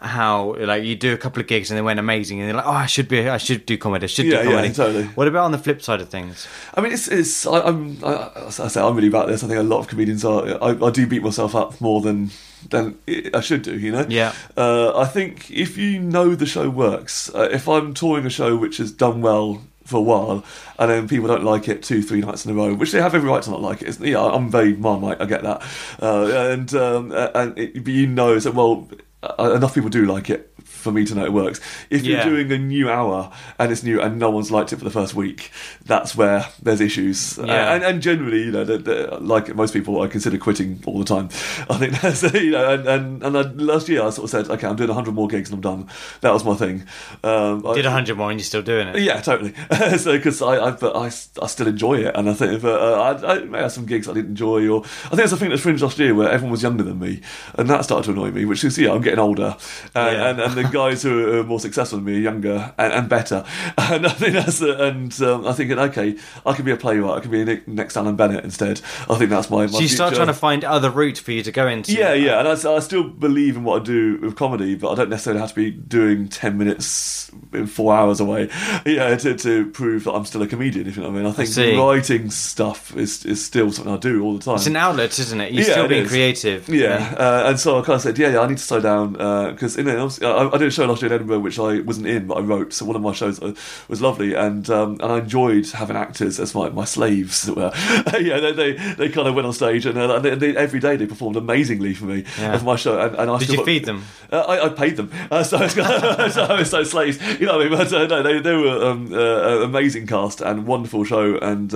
How 0.04 0.56
like 0.58 0.82
you 0.82 0.96
do 0.96 1.12
a 1.14 1.16
couple 1.16 1.40
of 1.40 1.46
gigs 1.46 1.70
and 1.70 1.78
they 1.78 1.82
went 1.82 2.00
amazing 2.00 2.40
and 2.40 2.48
you're 2.48 2.56
like 2.56 2.66
oh 2.66 2.70
I 2.72 2.86
should 2.86 3.06
be 3.06 3.28
I 3.28 3.36
should 3.36 3.64
do 3.66 3.78
comedy 3.78 4.02
I 4.02 4.06
should 4.08 4.26
Yeah, 4.26 4.42
do 4.42 4.48
yeah, 4.48 4.54
comedy 4.56 4.74
totally. 4.74 5.04
what 5.04 5.28
about 5.28 5.44
on 5.44 5.52
the 5.52 5.58
flip 5.58 5.80
side 5.80 6.00
of 6.00 6.08
things 6.08 6.48
I 6.74 6.80
mean, 6.80 6.90
it's 6.90 7.06
it's. 7.06 7.46
I, 7.46 7.60
I'm. 7.60 8.04
I, 8.04 8.32
I 8.46 8.48
say 8.50 8.80
I'm 8.80 8.96
really 8.96 9.06
about 9.06 9.28
this. 9.28 9.44
I 9.44 9.46
think 9.46 9.60
a 9.60 9.62
lot 9.62 9.78
of 9.78 9.86
comedians 9.86 10.24
are. 10.24 10.44
I, 10.60 10.70
I 10.86 10.90
do 10.90 11.06
beat 11.06 11.22
myself 11.22 11.54
up 11.54 11.80
more 11.80 12.00
than 12.00 12.30
than 12.68 12.98
I 13.32 13.38
should 13.38 13.62
do. 13.62 13.78
You 13.78 13.92
know. 13.92 14.06
Yeah. 14.08 14.32
Uh, 14.56 14.98
I 14.98 15.04
think 15.04 15.48
if 15.52 15.78
you 15.78 16.00
know 16.00 16.34
the 16.34 16.46
show 16.46 16.68
works, 16.68 17.32
uh, 17.32 17.48
if 17.52 17.68
I'm 17.68 17.94
touring 17.94 18.26
a 18.26 18.30
show 18.30 18.56
which 18.56 18.78
has 18.78 18.90
done 18.90 19.20
well 19.22 19.62
for 19.84 19.98
a 19.98 20.02
while, 20.02 20.44
and 20.78 20.90
then 20.90 21.08
people 21.08 21.28
don't 21.28 21.44
like 21.44 21.68
it 21.68 21.82
two, 21.82 22.02
three 22.02 22.20
nights 22.20 22.44
in 22.44 22.52
a 22.52 22.54
row, 22.54 22.74
which 22.74 22.92
they 22.92 23.00
have 23.00 23.14
every 23.14 23.28
right 23.28 23.42
to 23.42 23.50
not 23.50 23.62
like 23.62 23.82
it. 23.82 23.98
Yeah, 24.00 24.24
I'm 24.24 24.50
very 24.50 24.74
marmite. 24.74 25.20
I 25.20 25.26
get 25.26 25.42
that. 25.42 25.62
Uh, 26.00 26.26
and 26.26 26.74
um, 26.74 27.12
and 27.12 27.58
it, 27.58 27.86
you 27.86 28.06
know, 28.06 28.38
so 28.38 28.50
well, 28.50 28.88
uh, 29.22 29.52
enough 29.54 29.74
people 29.74 29.90
do 29.90 30.04
like 30.06 30.30
it 30.30 30.51
for 30.82 30.92
me 30.92 31.04
to 31.06 31.14
know 31.14 31.24
it 31.24 31.32
works. 31.32 31.60
If 31.90 32.02
Yeah. 32.02 32.24
you're 32.26 32.34
doing 32.44 32.52
a 32.52 32.58
new 32.58 32.90
hour 32.90 33.32
and 33.58 33.72
it's 33.72 33.82
new 33.82 34.00
and 34.00 34.18
no 34.18 34.30
one's 34.30 34.50
liked 34.50 34.72
it 34.72 34.76
for 34.76 34.84
the 34.84 34.90
first 34.90 35.14
week, 35.14 35.50
that's 35.84 36.14
where 36.16 36.46
there's 36.62 36.80
issues. 36.80 37.38
Yeah. 37.38 37.74
And, 37.74 37.82
and 37.84 38.02
generally, 38.02 38.42
you 38.44 38.52
know, 38.52 38.64
the, 38.64 38.78
the, 38.78 39.18
like 39.20 39.54
most 39.54 39.72
people, 39.72 40.02
I 40.02 40.08
consider 40.08 40.38
quitting 40.38 40.82
all 40.86 40.98
the 40.98 41.04
time. 41.04 41.26
I 41.70 41.78
think 41.78 42.00
that's 42.00 42.22
you 42.34 42.50
know, 42.52 42.74
and 42.74 42.86
and, 42.86 43.22
and 43.22 43.38
I, 43.38 43.42
last 43.42 43.88
year 43.88 44.02
I 44.02 44.10
sort 44.10 44.24
of 44.24 44.30
said, 44.30 44.50
okay, 44.50 44.66
I'm 44.66 44.76
doing 44.76 44.88
100 44.88 45.14
more 45.14 45.28
gigs 45.28 45.50
and 45.50 45.56
I'm 45.56 45.60
done. 45.62 45.88
That 46.20 46.32
was 46.32 46.44
my 46.44 46.54
thing. 46.54 46.84
Um, 47.24 47.66
I- 47.66 47.74
did 47.74 47.84
100 47.84 48.16
more 48.16 48.30
and 48.30 48.38
you're 48.40 48.44
still 48.44 48.62
doing 48.62 48.88
it 48.88 48.98
yeah, 49.00 49.20
totally. 49.20 49.54
so 49.98 50.12
because 50.16 50.42
I, 50.42 50.66
I, 50.66 50.70
but 50.72 50.94
I, 50.96 51.06
I 51.06 51.46
still 51.46 51.66
enjoy 51.66 51.94
it, 52.04 52.14
and 52.14 52.28
I 52.28 52.34
think, 52.34 52.60
but 52.62 52.80
uh, 52.80 53.00
I, 53.24 53.34
I 53.36 53.38
may 53.44 53.58
have 53.58 53.72
some 53.72 53.86
gigs 53.86 54.08
I 54.08 54.12
didn't 54.14 54.30
enjoy, 54.30 54.68
or 54.68 54.82
I 54.84 55.08
think 55.10 55.20
it's 55.20 55.32
a 55.32 55.36
thing 55.36 55.50
that's 55.50 55.62
fringe 55.62 55.82
last 55.82 55.98
year 55.98 56.14
where 56.14 56.28
everyone 56.30 56.52
was 56.52 56.62
younger 56.62 56.82
than 56.84 56.98
me, 56.98 57.20
and 57.54 57.68
that 57.70 57.84
started 57.84 58.04
to 58.06 58.12
annoy 58.12 58.30
me. 58.30 58.44
Which 58.44 58.64
is, 58.64 58.78
yeah, 58.78 58.92
I'm 58.92 59.02
getting 59.02 59.18
older, 59.18 59.56
and, 59.94 60.16
Yeah. 60.16 60.28
and, 60.30 60.40
and 60.40 60.52
the 60.54 60.64
guys 60.72 61.02
who 61.02 61.38
are 61.38 61.44
more 61.44 61.60
successful 61.60 61.98
than 61.98 62.04
me 62.06 62.16
are 62.16 62.20
younger 62.20 62.72
and, 62.78 62.92
and 62.92 63.08
better, 63.08 63.44
and 63.78 64.06
I 64.06 64.10
think 64.10 64.32
that's, 64.34 64.60
uh, 64.62 64.76
and 64.78 65.20
um, 65.22 65.46
I 65.46 65.52
think, 65.52 65.70
okay, 65.70 66.16
I 66.44 66.52
can 66.54 66.64
be 66.64 66.72
a 66.72 66.76
playwright, 66.76 67.18
I 67.18 67.20
can 67.20 67.30
be 67.30 67.44
Nick, 67.44 67.68
next 67.68 67.96
Alan 67.96 68.16
Bennett 68.16 68.44
instead. 68.44 68.80
I 69.08 69.16
think 69.16 69.30
that's 69.30 69.50
my. 69.50 69.66
my 69.66 69.72
so 69.72 69.80
you 69.80 69.88
start 69.88 70.10
future. 70.10 70.24
trying 70.24 70.34
to 70.34 70.40
find 70.40 70.64
other 70.64 70.90
routes 70.90 71.20
for 71.20 71.32
you 71.32 71.42
to 71.42 71.52
go 71.52 71.68
into 71.68 71.92
Yeah, 71.92 72.14
yeah, 72.14 72.38
and 72.40 72.48
I, 72.48 72.72
I 72.74 72.78
still 72.80 73.04
believe 73.04 73.56
in 73.56 73.64
what 73.64 73.82
I 73.82 73.84
do 73.84 74.18
with 74.18 74.36
comedy, 74.36 74.74
but 74.74 74.90
I 74.90 74.94
don't 74.94 75.10
necessarily 75.10 75.40
have 75.40 75.50
to 75.50 75.54
be 75.54 75.70
doing 75.70 76.28
ten 76.28 76.58
minutes 76.58 77.30
in 77.52 77.66
four 77.66 77.94
hours 77.94 78.20
away, 78.20 78.48
yeah, 78.86 79.14
to, 79.16 79.34
to 79.36 79.66
prove 79.70 80.04
that 80.04 80.12
I'm 80.12 80.24
still 80.24 80.42
a 80.42 80.46
comedian. 80.46 80.86
If 80.86 80.96
you 80.96 81.02
know 81.02 81.10
what 81.10 81.18
I 81.18 81.22
mean, 81.22 81.26
I 81.30 81.32
think 81.32 81.48
see. 81.48 81.76
writing 81.76 82.30
stuff 82.30 82.96
is 82.96 83.24
is 83.26 83.44
still 83.44 83.70
something 83.72 83.92
I 83.92 83.98
do 83.98 84.22
all 84.22 84.36
the 84.36 84.42
time. 84.44 84.56
it's 84.56 84.66
an 84.66 84.76
outlet 84.76 85.18
isn't 85.18 85.40
it 85.40 85.52
you're 85.52 85.64
Yeah, 85.64 85.72
still 85.72 85.84
it 85.84 85.88
being 85.88 86.04
is. 86.04 86.08
creative 86.10 86.68
Yeah, 86.68 87.14
uh, 87.18 87.44
and 87.50 87.60
so 87.60 87.78
I 87.78 87.82
kind 87.82 87.96
of 87.96 88.02
said, 88.02 88.18
yeah, 88.18 88.30
yeah, 88.30 88.40
I 88.40 88.46
need 88.46 88.58
to 88.58 88.62
slow 88.62 88.80
down 88.80 89.12
because 89.12 89.76
in 89.76 89.88
it, 89.88 89.96
obviously, 89.98 90.26
I, 90.26 90.48
I 90.48 90.58
did 90.62 90.68
a 90.68 90.70
show 90.72 90.86
last 90.86 91.02
year 91.02 91.10
in 91.10 91.14
Edinburgh 91.14 91.40
which 91.40 91.58
I 91.58 91.80
wasn't 91.80 92.06
in, 92.06 92.26
but 92.26 92.34
I 92.38 92.40
wrote. 92.40 92.72
So 92.72 92.84
one 92.84 92.96
of 92.96 93.02
my 93.02 93.12
shows 93.12 93.40
uh, 93.42 93.54
was 93.88 94.00
lovely, 94.00 94.34
and 94.34 94.68
um, 94.70 94.92
and 95.00 95.12
I 95.12 95.18
enjoyed 95.18 95.66
having 95.70 95.96
actors 95.96 96.38
as 96.40 96.54
my, 96.54 96.68
my 96.70 96.84
slaves. 96.84 97.48
It 97.48 97.56
were. 97.56 97.70
yeah, 98.20 98.40
they, 98.40 98.52
they 98.52 98.72
they 98.94 99.08
kind 99.08 99.28
of 99.28 99.34
went 99.34 99.46
on 99.46 99.52
stage, 99.52 99.86
and, 99.86 99.98
uh, 99.98 100.18
they, 100.20 100.34
they, 100.34 100.56
every 100.56 100.80
day 100.80 100.96
they 100.96 101.06
performed 101.06 101.36
amazingly 101.36 101.94
for 101.94 102.04
me 102.06 102.24
Yeah. 102.38 102.52
as 102.54 102.62
my 102.62 102.76
show. 102.76 102.98
And, 103.00 103.16
and 103.16 103.30
I 103.30 103.38
did 103.38 103.48
you 103.50 103.56
got- 103.56 103.66
feed 103.66 103.84
them 103.84 104.02
uh, 104.30 104.38
I, 104.48 104.64
I 104.66 104.68
paid 104.70 104.96
them, 104.96 105.10
uh, 105.30 105.42
so, 105.42 105.66
so 105.68 105.82
I 105.82 106.58
was 106.58 106.70
so 106.70 106.82
slaves. 106.84 107.18
You 107.38 107.46
know 107.46 107.58
what 107.58 107.66
I 107.66 107.68
mean? 107.68 107.78
But 107.82 107.92
uh, 107.92 108.06
no, 108.06 108.22
they, 108.22 108.38
they 108.40 108.54
were 108.56 108.84
um, 108.90 109.12
uh, 109.12 109.56
an 109.58 109.62
amazing 109.64 110.06
cast 110.06 110.40
and 110.40 110.66
wonderful 110.66 111.04
show, 111.04 111.36
and 111.38 111.68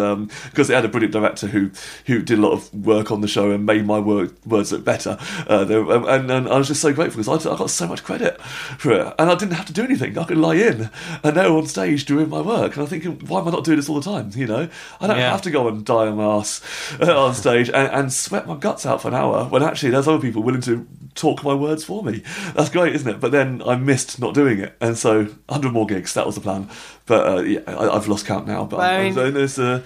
because 0.51 0.69
they 0.69 0.75
had 0.75 0.85
a 0.85 0.89
brilliant 0.89 1.13
director 1.13 1.47
who 1.49 1.71
who 2.07 2.23
did 2.23 2.39
a 2.39 2.41
lot 2.43 2.53
of 2.53 2.73
work 2.75 3.11
on 3.11 3.21
the 3.21 3.29
show 3.29 3.51
and 3.51 3.67
made 3.67 3.85
my 3.85 3.99
word, 3.99 4.33
words 4.47 4.73
look 4.73 4.85
better. 4.85 5.19
Uh, 5.49 5.67
were- 5.69 5.93
um, 5.97 6.09
and, 6.09 6.31
and 6.31 6.49
I 6.49 6.57
was 6.59 6.69
just 6.69 6.81
so 6.81 6.93
grateful 6.93 7.23
because 7.23 7.47
I, 7.47 7.53
I 7.53 7.57
got 7.57 7.71
so 7.71 7.87
much 7.87 8.03
credit 8.05 8.41
for 8.79 8.93
it, 8.93 9.15
and 9.19 9.31
I 9.31 9.35
didn't 9.35 9.55
have 9.55 9.67
to 9.67 9.73
do 9.73 9.83
anything. 9.85 10.17
I 10.19 10.25
could 10.25 10.39
lie 10.39 10.55
in, 10.57 10.91
and 11.23 11.37
they 11.37 11.49
were 11.49 11.59
on 11.59 11.67
stage 11.67 12.05
doing 12.05 12.29
my 12.29 12.41
work. 12.41 12.73
And 12.75 12.83
I'm 12.83 12.89
thinking, 12.89 13.19
why 13.27 13.41
am 13.41 13.49
I 13.49 13.51
not 13.51 13.65
doing 13.65 13.77
this 13.77 13.89
all 13.89 14.01
the 14.01 14.11
time? 14.11 14.31
You 14.35 14.47
know, 14.47 14.69
I 15.01 15.07
don't 15.07 15.17
Yeah. 15.19 15.31
have 15.31 15.43
to 15.43 15.51
go 15.51 15.69
and 15.69 15.85
die 15.85 16.07
on 16.09 16.17
my 16.17 16.25
ass 16.25 16.61
uh, 17.01 17.25
on 17.27 17.35
stage 17.35 17.69
and, 17.69 17.89
and 17.93 18.13
sweat 18.13 18.47
my 18.47 18.57
guts 18.57 18.85
out 18.87 19.03
for 19.03 19.09
an 19.09 19.15
hour 19.15 19.45
when 19.47 19.63
actually 19.63 19.91
there's 19.91 20.09
other 20.09 20.21
people 20.21 20.43
willing 20.43 20.61
to 20.63 20.87
talk 21.15 21.43
my 21.45 21.55
words 21.55 21.85
for 21.85 22.03
me. 22.03 22.23
That's 22.55 22.69
great, 22.71 22.95
isn't 22.95 23.09
it? 23.09 23.21
But 23.21 23.33
then 23.33 23.63
I 23.67 23.77
missed 23.77 24.21
not 24.21 24.35
doing 24.35 24.59
it, 24.61 24.77
and 24.81 24.97
so 24.99 25.25
100 25.25 25.73
more 25.73 25.87
gigs. 25.87 26.15
That 26.15 26.27
was 26.27 26.35
the 26.35 26.41
plan. 26.41 26.69
But 27.07 27.27
uh, 27.39 27.41
yeah, 27.43 27.61
I, 27.67 27.89
I've 27.89 28.09
lost 28.09 28.27
count 28.27 28.47
now. 28.47 28.65
But 28.65 28.81
I 28.81 28.97
I'm, 28.99 29.05
mean- 29.05 29.15
so 29.15 29.31
there's, 29.31 29.59
uh, 29.59 29.83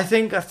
I 0.00 0.02
think 0.02 0.32
uh, 0.32 0.42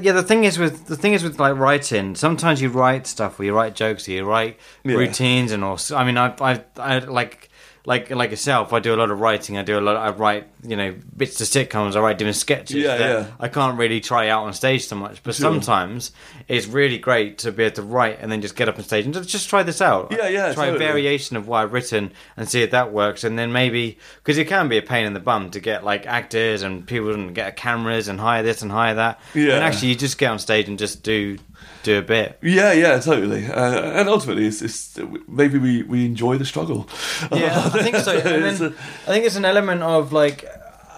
yeah. 0.00 0.12
The 0.12 0.22
thing 0.30 0.44
is 0.44 0.58
with 0.58 0.86
the 0.86 0.96
thing 0.96 1.12
is 1.12 1.22
with 1.22 1.38
like 1.38 1.56
writing. 1.56 2.14
Sometimes 2.16 2.62
you 2.62 2.70
write 2.70 3.06
stuff 3.06 3.38
where 3.38 3.46
you 3.46 3.54
write 3.54 3.74
jokes, 3.74 4.08
or 4.08 4.12
you 4.12 4.24
write 4.24 4.54
Yeah. 4.84 4.96
routines, 4.96 5.52
and 5.52 5.62
all. 5.62 5.78
I 5.94 6.04
mean, 6.04 6.16
I, 6.16 6.28
I, 6.40 6.52
I 6.78 6.98
like 7.00 7.50
like 7.84 8.08
like 8.10 8.30
yourself. 8.30 8.72
I 8.72 8.80
do 8.80 8.94
a 8.94 8.98
lot 9.02 9.10
of 9.10 9.20
writing. 9.20 9.58
I 9.58 9.62
do 9.62 9.78
a 9.78 9.84
lot. 9.88 9.96
I 9.96 10.08
write 10.22 10.44
you 10.62 10.76
know 10.76 10.94
bits 11.16 11.34
to 11.40 11.44
sitcoms. 11.44 11.96
I 11.96 12.00
write 12.00 12.16
different 12.18 12.36
sketches. 12.36 12.76
Yeah, 12.76 12.96
that 12.96 13.10
yeah. 13.10 13.26
I 13.38 13.48
can't 13.48 13.76
really 13.78 14.00
try 14.00 14.28
out 14.30 14.44
on 14.44 14.52
stage 14.54 14.86
so 14.86 14.96
much. 14.96 15.22
But 15.22 15.34
Sure. 15.34 15.50
sometimes 15.52 16.12
it's 16.48 16.66
really 16.66 16.96
great 16.98 17.36
to 17.38 17.52
be 17.52 17.64
able 17.64 17.76
to 17.76 17.82
write 17.82 18.18
and 18.20 18.32
then 18.32 18.40
just 18.40 18.56
get 18.56 18.68
up 18.70 18.78
on 18.78 18.84
stage 18.84 19.04
and 19.04 19.12
just, 19.12 19.28
just 19.28 19.48
try 19.50 19.62
this 19.62 19.82
out. 19.82 20.10
Yeah, 20.10 20.28
yeah, 20.28 20.54
Try 20.54 20.66
totally. 20.66 20.84
a 20.84 20.88
variation 20.88 21.36
of 21.36 21.46
what 21.46 21.58
I've 21.58 21.72
written 21.74 22.12
and 22.38 22.48
see 22.48 22.62
if 22.62 22.70
that 22.70 22.90
works. 22.90 23.22
And 23.22 23.38
then 23.38 23.52
maybe 23.52 23.98
because 24.24 24.38
it 24.38 24.46
can 24.48 24.68
be 24.68 24.78
a 24.78 24.82
pain 24.82 25.04
in 25.06 25.12
the 25.12 25.20
bum 25.20 25.50
to 25.50 25.60
get 25.60 25.84
like 25.84 26.06
actors 26.06 26.62
and 26.62 26.86
people 26.86 27.12
and 27.12 27.34
get 27.34 27.56
cameras 27.56 28.08
and 28.08 28.18
hire 28.18 28.42
this 28.42 28.62
and 28.62 28.72
hire 28.72 28.94
that. 28.94 29.20
Yeah. 29.34 29.56
And 29.56 29.64
actually, 29.64 29.88
you 29.88 29.94
just 29.96 30.16
get 30.16 30.30
on 30.30 30.38
stage 30.38 30.68
and 30.68 30.78
just 30.78 31.02
do 31.02 31.36
do 31.82 31.98
a 31.98 32.02
bit. 32.02 32.38
yeah, 32.42 32.72
yeah, 32.72 32.98
totally. 32.98 33.46
Uh, 33.46 33.82
and 34.00 34.08
ultimately, 34.08 34.46
it's, 34.46 34.62
it's 34.62 34.98
maybe 35.28 35.58
we, 35.58 35.82
we 35.82 36.04
enjoy 36.06 36.38
the 36.38 36.44
struggle. 36.44 36.88
Yeah, 37.30 37.70
I 37.72 37.82
think 37.82 37.96
so. 37.96 38.12
And 38.18 38.44
then, 38.44 38.62
a- 38.62 38.74
I 39.06 39.12
think 39.12 39.26
it's 39.26 39.36
an 39.36 39.44
element 39.44 39.82
of 39.82 40.12
like, 40.12 40.44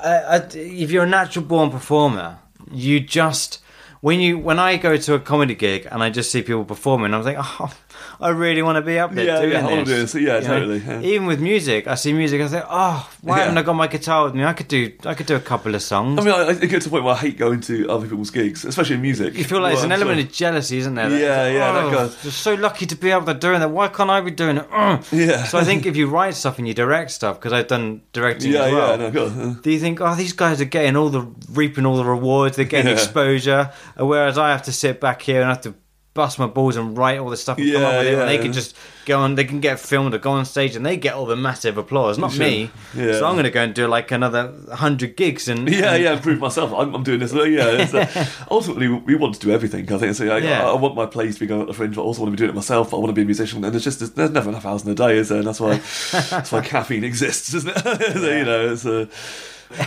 uh, 0.03 0.07
uh, 0.07 0.49
if 0.55 0.91
you're 0.91 1.05
a 1.05 1.09
natural 1.09 1.45
born 1.45 1.71
performer, 1.71 2.39
you 2.73 3.01
just 3.01 3.59
when 4.01 4.21
you 4.21 4.39
when 4.39 4.59
I 4.59 4.77
go 4.77 4.97
to 4.97 5.15
a 5.15 5.21
comedy 5.21 5.55
gig 5.55 5.87
and 5.91 6.03
I 6.03 6.11
just 6.11 6.31
see 6.31 6.43
people 6.43 6.65
performing, 6.65 7.13
I'm 7.15 7.23
like, 7.23 7.37
oh, 7.39 7.73
I 8.21 8.29
really 8.31 8.63
want 8.63 8.77
to 8.77 8.83
be 8.83 8.99
up 8.99 9.13
there 9.15 9.25
Yeah, 9.25 9.41
doing 9.41 9.53
yeah, 9.53 9.63
this. 9.85 9.89
do 9.89 9.97
this. 9.97 10.15
Yeah, 10.15 10.39
You 10.41 10.47
totally, 10.47 10.79
yeah. 10.79 11.01
Even 11.01 11.27
with 11.27 11.41
music, 11.41 11.87
I 11.87 11.95
see 11.95 12.13
music, 12.13 12.41
I 12.41 12.49
think, 12.49 12.65
oh, 12.69 13.11
why 13.23 13.37
Yeah. 13.39 13.43
haven't 13.45 13.59
I 13.59 13.63
got 13.63 13.75
my 13.75 13.87
guitar 13.87 14.25
with 14.25 14.35
me? 14.35 14.45
I 14.45 14.53
could 14.53 14.69
do 14.69 14.93
I 15.05 15.15
could 15.15 15.27
do 15.27 15.37
a 15.37 15.41
couple 15.41 15.75
of 15.75 15.83
songs. 15.83 16.19
I 16.21 16.23
mean, 16.25 16.35
I, 16.35 16.49
I 16.49 16.55
get 16.55 16.83
to 16.83 16.89
the 16.89 16.91
point 16.91 17.05
where 17.05 17.15
I 17.15 17.19
hate 17.19 17.39
going 17.39 17.61
to 17.63 17.89
other 17.89 18.07
people's 18.09 18.31
gigs, 18.31 18.65
especially 18.65 18.97
in 18.97 19.03
music. 19.03 19.35
you 19.35 19.45
feel 19.45 19.61
like 19.61 19.71
there's 19.73 19.81
Well, 19.85 19.87
an 19.87 19.93
I'm 19.93 20.01
element 20.03 20.21
sure- 20.21 20.27
of 20.29 20.33
jealousy, 20.33 20.79
isn't 20.79 20.95
there? 20.95 21.09
That 21.09 21.21
Yeah, 21.21 21.45
it's 21.45 21.55
yeah, 21.55 21.73
that 21.73 21.85
Oh, 21.85 21.91
goes- 21.91 22.25
you're 22.25 22.33
so 22.33 22.55
lucky 22.55 22.87
to 22.87 22.97
be 22.97 23.13
up 23.13 23.25
there 23.27 23.35
doing 23.35 23.61
that. 23.61 23.71
Why 23.71 23.89
can't 23.89 24.11
I 24.11 24.21
be 24.21 24.31
doing 24.31 24.59
it? 24.59 24.71
Mm. 24.71 25.05
Yeah. 25.29 25.45
So 25.45 25.59
I 25.59 25.65
think 25.65 25.87
if 25.87 25.97
you 25.97 26.09
write 26.09 26.35
stuff 26.35 26.59
and 26.59 26.67
you 26.69 26.75
direct 26.75 27.11
stuff, 27.11 27.39
because 27.39 27.53
I've 27.53 27.69
done 27.69 28.03
directing 28.13 28.53
Yeah, 28.53 28.65
as 28.65 28.73
well. 28.73 28.91
yeah, 28.91 28.97
no, 28.97 29.11
go 29.11 29.27
on. 29.27 29.61
Do 29.63 29.71
you 29.71 29.79
think, 29.79 30.01
oh, 30.01 30.15
these 30.15 30.33
guys 30.33 30.61
are 30.61 30.65
getting 30.67 30.97
all 30.97 31.09
the 31.11 31.27
reaping 31.53 31.87
all 31.87 31.97
the 31.97 32.05
rewards, 32.05 32.57
they're 32.57 32.65
getting 32.65 32.93
exposure, 32.93 33.71
whereas 33.97 34.39
I 34.39 34.51
have 34.51 34.63
to 34.63 34.73
sit 34.73 35.01
back 35.01 35.23
here 35.23 35.41
and 35.41 35.49
have 35.51 35.61
to 35.63 35.75
bust 36.13 36.39
my 36.41 36.47
balls 36.47 36.75
and 36.77 36.99
write 36.99 37.19
all 37.21 37.31
this 37.31 37.41
stuff 37.41 37.57
and 37.57 37.73
come 37.73 37.83
up 37.85 37.93
Yeah, 37.93 37.99
with 37.99 38.07
it, 38.09 38.19
and 38.19 38.29
they 38.29 38.39
can 38.39 38.53
just 38.53 38.77
go 39.07 39.21
on, 39.21 39.37
they 39.37 39.45
can 39.45 39.61
get 39.61 39.79
filmed 39.79 40.13
or 40.13 40.19
go 40.19 40.33
on 40.33 40.45
stage 40.45 40.75
and 40.75 40.85
they 40.85 40.97
get 40.97 41.15
all 41.15 41.25
the 41.25 41.37
massive 41.37 41.79
applause, 41.79 42.19
not 42.19 42.33
Sure. 42.33 42.47
me. 42.47 42.71
Yeah. 42.97 43.13
So 43.13 43.27
I'm 43.27 43.35
going 43.35 43.45
to 43.45 43.51
go 43.51 43.63
and 43.63 43.73
do 43.73 43.87
like 43.87 44.11
another 44.11 44.53
hundred 44.73 45.17
gigs 45.17 45.47
and 45.47 45.69
Yeah, 45.69 45.95
yeah, 45.95 46.19
prove 46.21 46.41
myself. 46.41 46.73
I'm, 46.73 46.95
I'm 46.95 47.05
doing 47.05 47.21
this. 47.21 47.33
Yeah, 47.33 47.43
it's, 47.83 47.95
uh, 47.95 48.27
ultimately, 48.51 48.89
we 48.89 49.15
want 49.15 49.35
to 49.35 49.41
do 49.41 49.53
everything. 49.53 49.91
I 49.93 49.99
think 49.99 50.17
so. 50.17 50.25
Like, 50.25 50.43
Yeah. 50.43 50.67
I, 50.67 50.71
I 50.73 50.75
want 50.75 50.97
my 50.97 51.07
plays 51.07 51.35
to 51.35 51.41
be 51.41 51.47
going 51.47 51.61
up 51.63 51.69
the 51.69 51.75
fringe, 51.75 51.95
but 51.95 52.03
I 52.03 52.05
also 52.05 52.23
want 52.23 52.33
to 52.33 52.37
be 52.37 52.39
doing 52.39 52.51
it 52.51 52.57
myself. 52.57 52.93
I 52.93 52.97
want 52.97 53.09
to 53.11 53.13
be 53.15 53.23
a 53.23 53.25
musician, 53.25 53.63
and 53.65 53.73
there's 53.73 53.85
just 53.85 54.01
there's 54.17 54.31
never 54.31 54.49
enough 54.51 54.67
hours 54.67 54.85
in 54.85 54.91
a 54.91 54.95
day, 54.97 55.17
is 55.17 55.29
there? 55.29 55.39
And 55.39 55.47
that's 55.47 55.61
why 55.61 55.77
that's 56.31 56.51
why 56.51 56.61
caffeine 56.63 57.05
exists, 57.05 57.55
isn't 57.55 57.71
it? 57.75 57.83
So, 58.21 58.31
you 58.37 58.45
know, 58.45 58.73
it's 58.73 58.85
uh, 58.85 59.07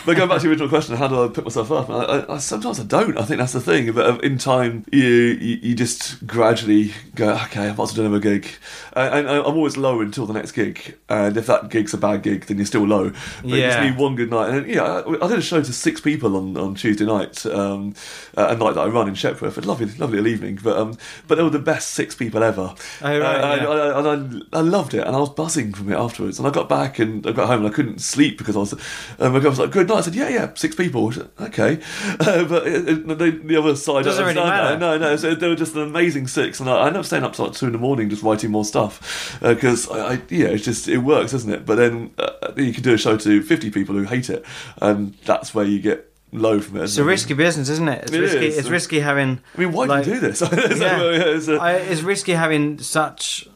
but 0.06 0.16
going 0.16 0.30
back 0.30 0.38
to 0.40 0.44
the 0.44 0.50
original 0.50 0.70
question, 0.70 0.96
how 0.96 1.08
do 1.08 1.24
I 1.24 1.28
pick 1.28 1.44
myself 1.44 1.72
up? 1.72 1.90
I, 1.90 1.94
I, 2.04 2.36
I, 2.36 2.38
sometimes 2.38 2.80
I 2.80 2.84
don't. 2.84 3.18
I 3.18 3.24
think 3.24 3.40
that's 3.40 3.54
the 3.54 3.62
thing. 3.62 3.92
But 3.92 4.06
uh, 4.06 4.18
in 4.20 4.38
time, 4.38 4.86
you 4.92 5.04
you, 5.04 5.58
you 5.62 5.76
just 5.76 6.26
gradually 6.26 6.94
go, 7.16 7.34
okay, 7.46 7.68
I've 7.68 7.78
got 7.78 7.90
to 7.90 7.96
do 7.96 8.02
another 8.02 8.20
gig, 8.20 8.48
and, 8.94 9.28
and 9.28 9.30
I'm 9.30 9.46
always 9.56 9.76
low 9.78 10.02
until 10.02 10.26
the 10.26 10.34
next 10.34 10.54
gig. 10.54 10.98
And 11.10 11.36
if 11.38 11.48
that 11.48 11.70
gig's 11.70 11.94
a 11.94 11.98
bad 11.98 12.24
gig, 12.24 12.46
then 12.46 12.58
you're 12.58 12.66
still 12.66 12.86
low. 12.88 13.12
But 13.42 13.46
you 13.46 13.58
just 13.62 13.82
need 13.82 13.98
one 13.98 14.16
good 14.16 14.30
night. 14.30 14.50
And 14.50 14.68
yeah, 14.68 14.84
I, 14.84 15.26
I 15.26 15.28
did 15.28 15.40
a 15.40 15.42
show 15.42 15.62
to 15.62 15.74
six 15.74 16.00
people 16.02 16.38
on, 16.38 16.56
on 16.58 16.76
Tuesday 16.76 17.06
night, 17.06 17.46
um, 17.46 17.94
a 18.36 18.56
night 18.56 18.76
that 18.76 18.82
I 18.82 18.88
run 18.88 19.08
in 19.08 19.16
Shepworth. 19.16 19.58
A 19.58 19.62
lovely, 19.62 19.88
lovely 19.98 20.18
little 20.18 20.28
evening. 20.28 20.60
But 20.64 20.78
um, 20.78 20.98
but 21.28 21.36
they 21.36 21.44
were 21.44 21.50
the 21.50 21.60
best 21.60 21.90
six 21.92 22.16
people 22.16 22.42
ever. 22.44 22.74
Oh, 23.02 23.20
right, 23.20 23.22
Uh, 23.22 23.56
yeah. 23.56 24.00
and, 24.00 24.08
I, 24.54 24.58
I, 24.58 24.60
I 24.60 24.62
loved 24.62 24.94
it, 24.94 25.06
and 25.06 25.16
I 25.16 25.20
was 25.20 25.30
buzzing 25.30 25.74
from 25.74 25.92
it 25.92 25.96
afterwards. 25.98 26.40
And 26.40 26.48
I 26.48 26.52
got 26.52 26.70
back 26.70 27.00
and 27.00 27.26
I 27.28 27.32
got 27.32 27.48
home 27.48 27.66
and 27.66 27.68
I 27.68 27.76
couldn't 27.76 28.00
sleep 28.00 28.38
because 28.38 28.56
I 28.56 28.60
was. 28.60 28.74
And 29.20 29.34
my 29.34 29.40
girl 29.40 29.50
was 29.52 29.60
like, 29.60 29.73
"Good 29.74 29.88
night." 29.90 29.98
I 29.98 30.02
said, 30.02 30.16
"Yeah, 30.16 30.30
yeah, 30.30 30.52
six 30.56 30.76
people." 30.76 31.12
Said, 31.12 31.30
okay, 31.42 31.80
uh, 32.20 32.44
but 32.46 32.68
it, 32.68 32.88
it, 32.88 33.08
the, 33.08 33.32
the 33.44 33.56
other 33.58 33.76
side 33.76 34.06
Doesn't 34.06 34.24
really 34.26 34.36
matter. 34.36 34.78
that. 34.78 34.80
No, 34.80 34.98
no. 34.98 35.16
So 35.16 35.36
they 35.36 35.48
were 35.48 35.56
just 35.56 35.76
an 35.76 35.82
amazing 35.82 36.28
six, 36.28 36.60
and 36.60 36.70
I, 36.70 36.74
I 36.78 36.88
ended 36.88 37.00
up 37.02 37.06
staying 37.06 37.24
up 37.24 37.34
to 37.34 37.44
like 37.44 37.54
two 37.54 37.66
in 37.66 37.72
the 37.72 37.78
morning 37.78 38.10
just 38.10 38.24
writing 38.24 38.52
more 38.52 38.66
stuff 38.66 39.38
because 39.42 39.90
I, 39.90 40.14
I, 40.14 40.22
yeah, 40.30 40.48
it's 40.48 40.64
just 40.64 40.88
it 40.88 41.00
works, 41.00 41.32
doesn't 41.32 41.52
it? 41.52 41.66
But 41.66 41.76
then 41.76 42.12
uh, 42.18 42.52
you 42.56 42.74
can 42.74 42.84
do 42.84 42.94
a 42.94 42.98
show 42.98 43.18
to 43.18 43.42
fifty 43.42 43.70
people 43.72 43.96
who 43.96 44.04
hate 44.04 44.30
it, 44.30 44.46
and 44.82 45.14
that's 45.26 45.54
where 45.54 45.66
you 45.66 45.80
get 45.82 46.10
low 46.32 46.60
from 46.60 46.78
it. 46.78 46.84
It's 46.84 46.98
a 46.98 47.04
risky 47.04 47.34
business, 47.36 47.70
isn't 47.70 47.88
it? 47.88 48.04
It's 48.04 48.12
It 48.12 48.20
risky. 48.20 48.46
is. 48.48 48.58
It's 48.58 48.70
risky 48.70 49.00
having. 49.00 49.40
I 49.56 49.60
mean, 49.60 49.72
why 49.72 49.86
like- 49.86 50.06
do 50.06 50.12
you 50.16 50.20
do 50.20 50.28
this? 50.32 50.42
Yeah. 50.52 51.00
it's 51.02 51.48
a- 51.48 51.58
I, 51.58 51.74
it's 51.74 52.02
risky 52.02 52.32
having 52.32 52.80
such 52.80 53.48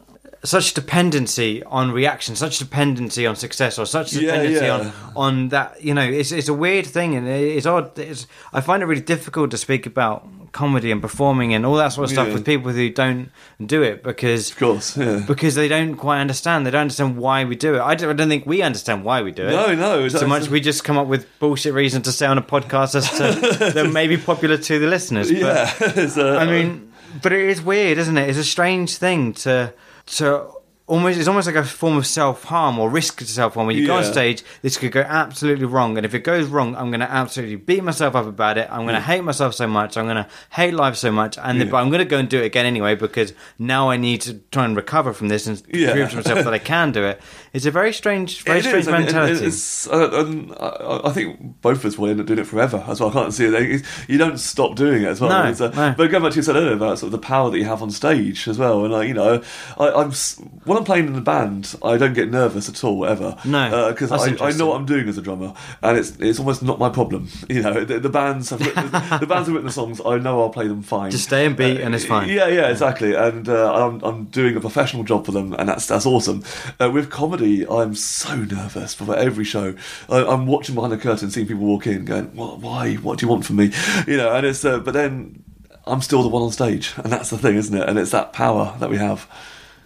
such 0.44 0.74
dependency 0.74 1.64
on 1.64 1.92
reaction, 1.92 2.36
such 2.36 2.60
dependency 2.60 3.26
on 3.26 3.36
success, 3.36 3.78
or 3.78 3.86
such 3.86 4.12
dependency 4.12 4.66
yeah. 4.66 4.74
on 4.78 4.94
on 5.16 5.50
that. 5.50 5.84
You 5.84 5.94
know, 5.94 6.04
it's 6.04 6.32
it's 6.32 6.48
a 6.48 6.54
weird 6.54 6.86
thing, 6.86 7.16
and 7.16 7.28
it's 7.28 7.66
odd. 7.66 7.98
It's, 7.98 8.28
I 8.54 8.62
find 8.62 8.84
it 8.84 8.86
really 8.86 9.02
difficult 9.02 9.52
to 9.52 9.58
speak 9.58 9.86
about 9.86 10.28
comedy 10.52 10.92
and 10.92 11.02
performing 11.02 11.54
and 11.54 11.66
all 11.66 11.76
that 11.76 11.90
sort 11.90 12.06
of 12.06 12.12
stuff 12.12 12.28
Yeah. 12.28 12.34
with 12.34 12.46
people 12.46 12.72
who 12.72 12.90
don't 12.90 13.30
do 13.64 13.84
it 13.84 14.02
because 14.04 14.52
of 14.52 14.58
course, 14.58 14.98
yeah. 14.98 15.24
because 15.28 15.56
they 15.56 15.68
don't 15.68 15.96
quite 15.96 16.20
understand. 16.20 16.66
They 16.66 16.72
don't 16.72 16.82
understand 16.82 17.18
why 17.18 17.46
we 17.46 17.56
do 17.56 17.76
it. 17.76 17.82
I 17.82 17.96
don't, 17.96 18.10
I 18.10 18.14
don't 18.14 18.30
think 18.30 18.46
we 18.46 18.62
understand 18.62 19.04
why 19.04 19.22
we 19.22 19.32
do 19.32 19.48
it. 19.48 19.52
No, 19.52 19.76
no, 19.76 20.08
So 20.08 20.28
much 20.28 20.50
we 20.50 20.60
just 20.60 20.84
come 20.84 20.98
up 20.98 21.08
with 21.08 21.28
bullshit 21.40 21.74
reasons 21.74 22.06
to 22.06 22.12
say 22.12 22.26
on 22.26 22.38
a 22.38 22.42
podcast 22.42 22.96
as 22.96 23.10
to 23.18 23.72
that 23.74 23.92
may 23.92 24.08
be 24.08 24.18
popular 24.18 24.58
to 24.58 24.80
the 24.80 24.88
listeners. 24.88 25.32
But 25.32 25.40
yeah, 25.40 25.74
uh, 26.18 26.38
I 26.38 26.46
mean, 26.46 26.92
but 27.22 27.34
it 27.34 27.50
is 27.50 27.62
weird, 27.62 27.98
isn't 27.98 28.18
it? 28.18 28.30
It's 28.30 28.40
a 28.40 28.44
strange 28.44 28.98
thing 28.98 29.34
to 29.34 29.74
to 30.08 30.48
almost. 30.88 31.20
It's 31.20 31.28
almost 31.28 31.48
like 31.48 31.56
a 31.58 31.64
form 31.64 31.98
of 31.98 32.08
self 32.08 32.46
harm 32.46 32.80
or 32.80 32.90
risk 32.90 33.18
to 33.20 33.26
self 33.26 33.56
harm. 33.56 33.68
When 33.68 33.76
you 33.76 33.86
go 33.86 33.96
on 33.96 34.04
Yeah. 34.04 34.12
stage, 34.12 34.44
this 34.62 34.78
could 34.78 34.92
go 34.94 35.02
absolutely 35.02 35.66
wrong, 35.66 35.98
and 35.98 36.06
if 36.06 36.14
it 36.14 36.20
goes 36.24 36.48
wrong, 36.48 36.76
I'm 36.78 36.90
going 36.92 37.02
to 37.02 37.12
absolutely 37.12 37.58
beat 37.58 37.84
myself 37.84 38.16
up 38.16 38.26
about 38.26 38.58
it. 38.58 38.68
I'm 38.72 38.84
going 38.84 38.96
to 38.96 39.02
hate 39.02 39.24
myself 39.24 39.54
so 39.54 39.68
much. 39.68 39.98
I'm 39.98 40.06
going 40.06 40.16
to 40.24 40.28
hate 40.52 40.74
life 40.74 40.96
so 40.96 41.12
much, 41.12 41.38
and 41.38 41.60
then, 41.60 41.70
but 41.70 41.78
I'm 41.78 41.90
going 41.90 42.00
to 42.00 42.06
go 42.06 42.18
and 42.18 42.30
do 42.30 42.40
it 42.42 42.46
again 42.46 42.66
anyway 42.66 42.96
because 42.96 43.34
now 43.60 43.90
I 43.90 43.98
need 43.98 44.22
to 44.22 44.36
try 44.52 44.64
and 44.66 44.76
recover 44.78 45.12
from 45.14 45.28
this 45.28 45.46
and 45.46 45.62
Yeah. 45.74 45.92
prove 45.92 46.10
to 46.12 46.16
myself 46.18 46.44
that 46.46 46.54
I 46.54 46.60
can 46.60 46.92
do 46.94 47.04
it. 47.04 47.20
It's 47.54 47.66
a 47.66 47.72
very 47.72 47.94
strange, 47.94 48.44
very 48.44 48.60
It 48.60 48.64
strange 48.64 48.80
is, 48.82 48.88
and- 48.88 48.96
and 48.98 49.06
mentality. 49.06 49.46
it's, 49.46 49.88
uh, 49.88 50.10
and 50.14 50.54
I, 50.60 51.02
I 51.06 51.12
think 51.12 51.62
both 51.62 51.78
of 51.80 51.86
us 51.86 51.98
will 51.98 52.10
end 52.10 52.20
up 52.20 52.26
doing 52.26 52.40
it 52.40 52.48
forever 52.48 52.84
as 52.88 53.00
well. 53.00 53.10
I 53.10 53.14
can't 53.14 53.34
see 53.34 53.46
it. 53.46 53.84
You 54.08 54.18
don't 54.18 54.38
stop 54.40 54.76
doing 54.76 55.04
it 55.04 55.08
as 55.08 55.22
well. 55.22 55.30
No, 55.30 55.50
It's, 55.50 55.62
uh, 55.62 55.70
no. 55.70 55.94
But 55.98 56.12
going 56.12 56.12
back 56.12 56.20
to 56.20 56.24
what 56.24 56.36
you 56.36 56.42
said 56.42 56.56
earlier 56.56 56.74
about 56.74 57.00
sort 57.00 57.08
of 57.14 57.20
the 57.20 57.26
power 57.26 57.50
that 57.50 57.58
you 57.58 57.66
have 57.66 57.82
on 57.82 57.92
stage 57.92 58.48
as 58.48 58.58
well, 58.58 58.84
and 58.84 58.94
like 58.94 59.08
you 59.08 59.14
know, 59.14 59.42
I, 59.80 59.90
I'm 59.92 60.10
s- 60.12 60.42
when 60.66 60.78
I'm 60.78 60.84
playing 60.84 61.08
in 61.08 61.14
the 61.14 61.22
band, 61.22 61.76
I 61.84 61.98
don't 61.98 62.14
get 62.14 62.30
nervous 62.32 62.68
at 62.70 62.84
all 62.84 63.06
ever. 63.06 63.36
No, 63.46 63.90
because 63.90 64.10
that's 64.10 64.42
I, 64.42 64.48
I 64.48 64.52
know 64.52 64.68
what 64.68 64.76
I'm 64.78 64.86
doing 64.86 65.08
as 65.08 65.18
a 65.18 65.22
drummer, 65.22 65.54
and 65.82 65.98
it's 65.98 66.18
it's 66.20 66.40
almost 66.40 66.64
not 66.64 66.80
my 66.80 66.90
problem. 66.90 67.30
You 67.50 67.62
know, 67.64 67.86
the, 67.86 68.00
the 68.00 68.10
bands 68.10 68.50
have 68.52 68.60
written, 68.60 68.92
the 68.92 69.26
bands 69.28 69.48
have 69.48 69.50
written 69.50 69.66
the 69.66 69.72
songs. 69.72 70.00
I 70.06 70.18
know 70.18 70.42
I'll 70.42 70.50
play 70.50 70.68
them 70.68 70.84
fine. 70.84 71.12
Just 71.12 71.24
stay 71.26 71.46
and 71.46 71.56
beat 71.56 71.80
and 71.82 71.96
it's 71.96 72.06
fine. 72.06 72.30
Yeah, 72.30 72.48
yeah, 72.48 72.70
exactly. 72.70 73.16
And 73.16 73.48
uh, 73.50 73.74
I'm, 73.74 74.02
I'm 74.04 74.26
doing 74.26 74.56
a 74.56 74.60
professional 74.60 75.04
job 75.04 75.26
for 75.26 75.32
them, 75.32 75.54
and 75.54 75.70
that's 75.70 75.88
that's 75.88 76.06
awesome. 76.06 76.44
Uh, 76.80 76.92
with 76.92 77.10
comedy, 77.10 77.37
I'm 77.42 77.96
so 77.96 78.36
nervous 78.36 78.96
before 78.96 79.16
every 79.16 79.46
show. 79.46 79.76
I, 80.10 80.26
I'm 80.26 80.46
watching 80.48 80.76
behind 80.76 80.94
the 80.94 80.98
curtain, 80.98 81.32
seeing 81.32 81.48
people 81.48 81.66
walk 81.66 81.88
in, 81.88 82.06
going, 82.06 82.36
"What? 82.36 82.60
Why? 82.60 82.96
What 82.96 83.20
do 83.20 83.26
you 83.26 83.30
want 83.30 83.46
from 83.46 83.58
me?" 83.58 83.72
You 84.08 84.18
know, 84.18 84.34
and 84.34 84.46
it's 84.46 84.64
uh, 84.64 84.80
but 84.80 84.94
then 84.94 85.44
I'm 85.86 86.02
still 86.02 86.24
the 86.24 86.30
one 86.30 86.44
on 86.44 86.52
stage, 86.52 86.94
and 86.98 87.12
that's 87.12 87.30
the 87.30 87.38
thing, 87.38 87.56
isn't 87.56 87.76
it? 87.76 87.88
And 87.88 87.98
it's 87.98 88.12
that 88.12 88.34
power 88.34 88.76
that 88.80 88.90
we 88.90 88.98
have. 88.98 89.28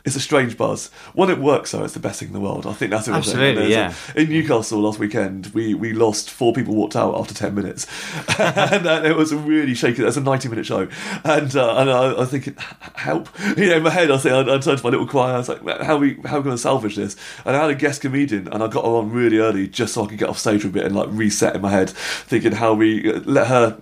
It's 0.03 0.15
a 0.15 0.19
strange 0.19 0.57
buzz. 0.57 0.89
When 1.13 1.29
it 1.29 1.37
works, 1.37 1.71
though, 1.71 1.83
it's 1.83 1.93
the 1.93 1.99
best 1.99 2.19
thing 2.19 2.29
in 2.29 2.33
the 2.33 2.39
world. 2.39 2.65
I 2.65 2.73
think 2.73 2.91
that's 2.91 3.05
thing. 3.05 3.13
Absolutely, 3.13 3.71
yeah. 3.71 3.93
a- 4.15 4.21
in 4.21 4.29
Newcastle 4.29 4.79
last 4.79 4.97
weekend, 4.99 5.47
we, 5.53 5.73
we 5.73 5.93
lost 5.93 6.29
four 6.29 6.53
people 6.53 6.73
walked 6.75 6.95
out 6.95 7.15
after 7.19 7.33
ten 7.33 7.53
minutes, 7.53 7.85
and 8.39 8.87
uh, 8.87 9.01
it 9.05 9.15
was 9.15 9.31
a 9.31 9.37
really 9.37 9.73
shaky. 9.75 10.01
That's 10.01 10.17
a 10.17 10.21
ninety 10.21 10.49
minute 10.49 10.65
show, 10.65 10.87
and 11.23 11.55
uh, 11.55 11.75
and 11.77 11.89
I, 11.91 12.21
I 12.21 12.25
thinking, 12.25 12.55
help! 12.95 13.29
You 13.57 13.67
know, 13.69 13.77
in 13.77 13.83
my 13.83 13.89
head, 13.91 14.09
I 14.11 14.17
think 14.17 14.33
I, 14.33 14.41
I 14.41 14.57
turned 14.57 14.79
to 14.79 14.83
my 14.83 14.89
little 14.89 15.07
choir. 15.07 15.35
I 15.35 15.37
was 15.37 15.49
like, 15.49 15.61
how 15.81 15.95
are 15.95 15.99
we 15.99 16.15
how 16.25 16.37
we 16.37 16.43
going 16.43 16.55
to 16.55 16.61
salvage 16.61 16.95
this? 16.95 17.15
And 17.45 17.55
I 17.55 17.61
had 17.61 17.69
a 17.69 17.75
guest 17.75 18.01
comedian, 18.01 18.47
and 18.47 18.63
I 18.63 18.67
got 18.67 18.83
her 18.85 18.91
on 18.91 19.11
really 19.11 19.37
early 19.37 19.67
just 19.67 19.93
so 19.93 20.03
I 20.03 20.07
could 20.07 20.17
get 20.17 20.29
off 20.29 20.39
stage 20.39 20.61
for 20.61 20.67
a 20.67 20.71
bit 20.71 20.85
and 20.85 20.95
like 20.95 21.09
reset 21.11 21.55
in 21.55 21.61
my 21.61 21.69
head, 21.69 21.89
thinking 21.91 22.53
how 22.53 22.73
we 22.73 23.13
uh, 23.13 23.19
let 23.25 23.47
her 23.47 23.77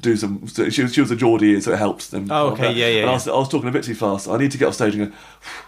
do 0.00 0.16
some. 0.16 0.46
She 0.46 0.82
was 0.82 0.94
she 0.94 1.00
was 1.00 1.10
a 1.10 1.16
Geordie, 1.16 1.60
so 1.60 1.72
it 1.72 1.78
helped. 1.78 2.12
And, 2.12 2.30
Oh, 2.30 2.50
okay, 2.50 2.72
yeah, 2.72 2.88
yeah, 2.88 3.00
And 3.02 3.10
I 3.10 3.14
was, 3.14 3.28
I 3.28 3.32
was 3.32 3.48
talking 3.48 3.68
a 3.68 3.72
bit 3.72 3.84
too 3.84 3.94
fast. 3.94 4.28
I 4.28 4.36
need 4.38 4.50
to 4.52 4.58
get 4.58 4.68
off 4.68 4.74
stage 4.74 4.94
and 4.94 5.10
go. 5.10 5.16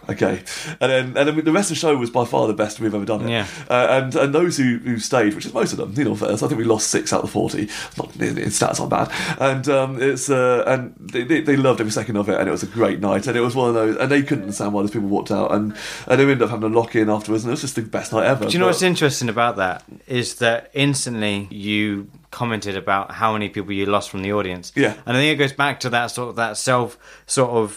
Okay. 0.08 0.42
And 0.80 0.90
then, 0.92 1.16
and 1.16 1.28
then 1.28 1.44
the 1.44 1.52
rest 1.52 1.70
of 1.70 1.76
the 1.76 1.80
show 1.80 1.96
was 1.96 2.10
by 2.10 2.24
far 2.24 2.46
the 2.46 2.54
best 2.54 2.80
we've 2.80 2.94
ever 2.94 3.04
done 3.04 3.22
it. 3.22 3.30
Yeah. 3.30 3.46
Uh, 3.68 3.86
and 3.90 4.14
and 4.14 4.34
those 4.34 4.56
who, 4.56 4.78
who 4.78 4.98
stayed, 4.98 5.34
which 5.34 5.46
is 5.46 5.54
most 5.54 5.72
of 5.72 5.78
them, 5.78 5.92
you 5.96 6.04
know, 6.04 6.14
first, 6.14 6.42
I 6.42 6.48
think 6.48 6.58
we 6.58 6.64
lost 6.64 6.88
six 6.90 7.12
out 7.12 7.20
of 7.22 7.26
the 7.26 7.32
forty. 7.32 7.68
Not 7.96 8.14
in, 8.16 8.38
in 8.38 8.48
stats 8.48 8.80
aren't 8.80 8.90
bad. 8.90 9.10
And 9.40 9.68
um, 9.68 10.02
it's 10.02 10.28
uh, 10.30 10.64
and 10.66 10.94
they, 10.98 11.24
they, 11.24 11.40
they 11.40 11.56
loved 11.56 11.80
every 11.80 11.92
second 11.92 12.16
of 12.16 12.28
it, 12.28 12.38
and 12.38 12.48
it 12.48 12.52
was 12.52 12.62
a 12.62 12.66
great 12.66 13.00
night. 13.00 13.26
And 13.26 13.36
it 13.36 13.40
was 13.40 13.54
one 13.54 13.68
of 13.68 13.74
those, 13.74 13.96
and 13.96 14.10
they 14.10 14.22
couldn't 14.22 14.44
understand 14.44 14.72
why 14.72 14.82
those 14.82 14.90
people 14.90 15.08
walked 15.08 15.30
out, 15.30 15.52
and 15.52 15.74
and 16.06 16.20
they 16.20 16.24
ended 16.24 16.42
up 16.42 16.50
having 16.50 16.70
a 16.70 16.74
lock 16.74 16.94
in 16.96 17.08
afterwards, 17.10 17.44
and 17.44 17.50
it 17.50 17.54
was 17.54 17.60
just 17.62 17.76
the 17.76 17.82
best 17.82 18.12
night 18.12 18.26
ever. 18.26 18.46
Do 18.46 18.52
you 18.52 18.58
know 18.58 18.66
But- 18.66 18.70
what's 18.70 18.82
interesting 18.82 19.28
about 19.28 19.56
that 19.56 19.82
is 20.06 20.36
that 20.36 20.70
instantly 20.74 21.48
you 21.50 22.08
commented 22.40 22.76
about 22.76 23.10
how 23.20 23.32
many 23.32 23.48
people 23.48 23.72
you 23.72 23.86
lost 23.86 24.10
from 24.10 24.20
the 24.22 24.32
audience. 24.38 24.70
Yeah. 24.76 24.92
and 25.06 25.16
I 25.16 25.20
think 25.20 25.32
it 25.34 25.38
goes 25.44 25.54
back 25.64 25.80
to 25.80 25.88
that 25.90 26.08
sort 26.16 26.28
of 26.30 26.36
that 26.36 26.56
self 26.58 26.98
sort 27.26 27.50
of 27.50 27.68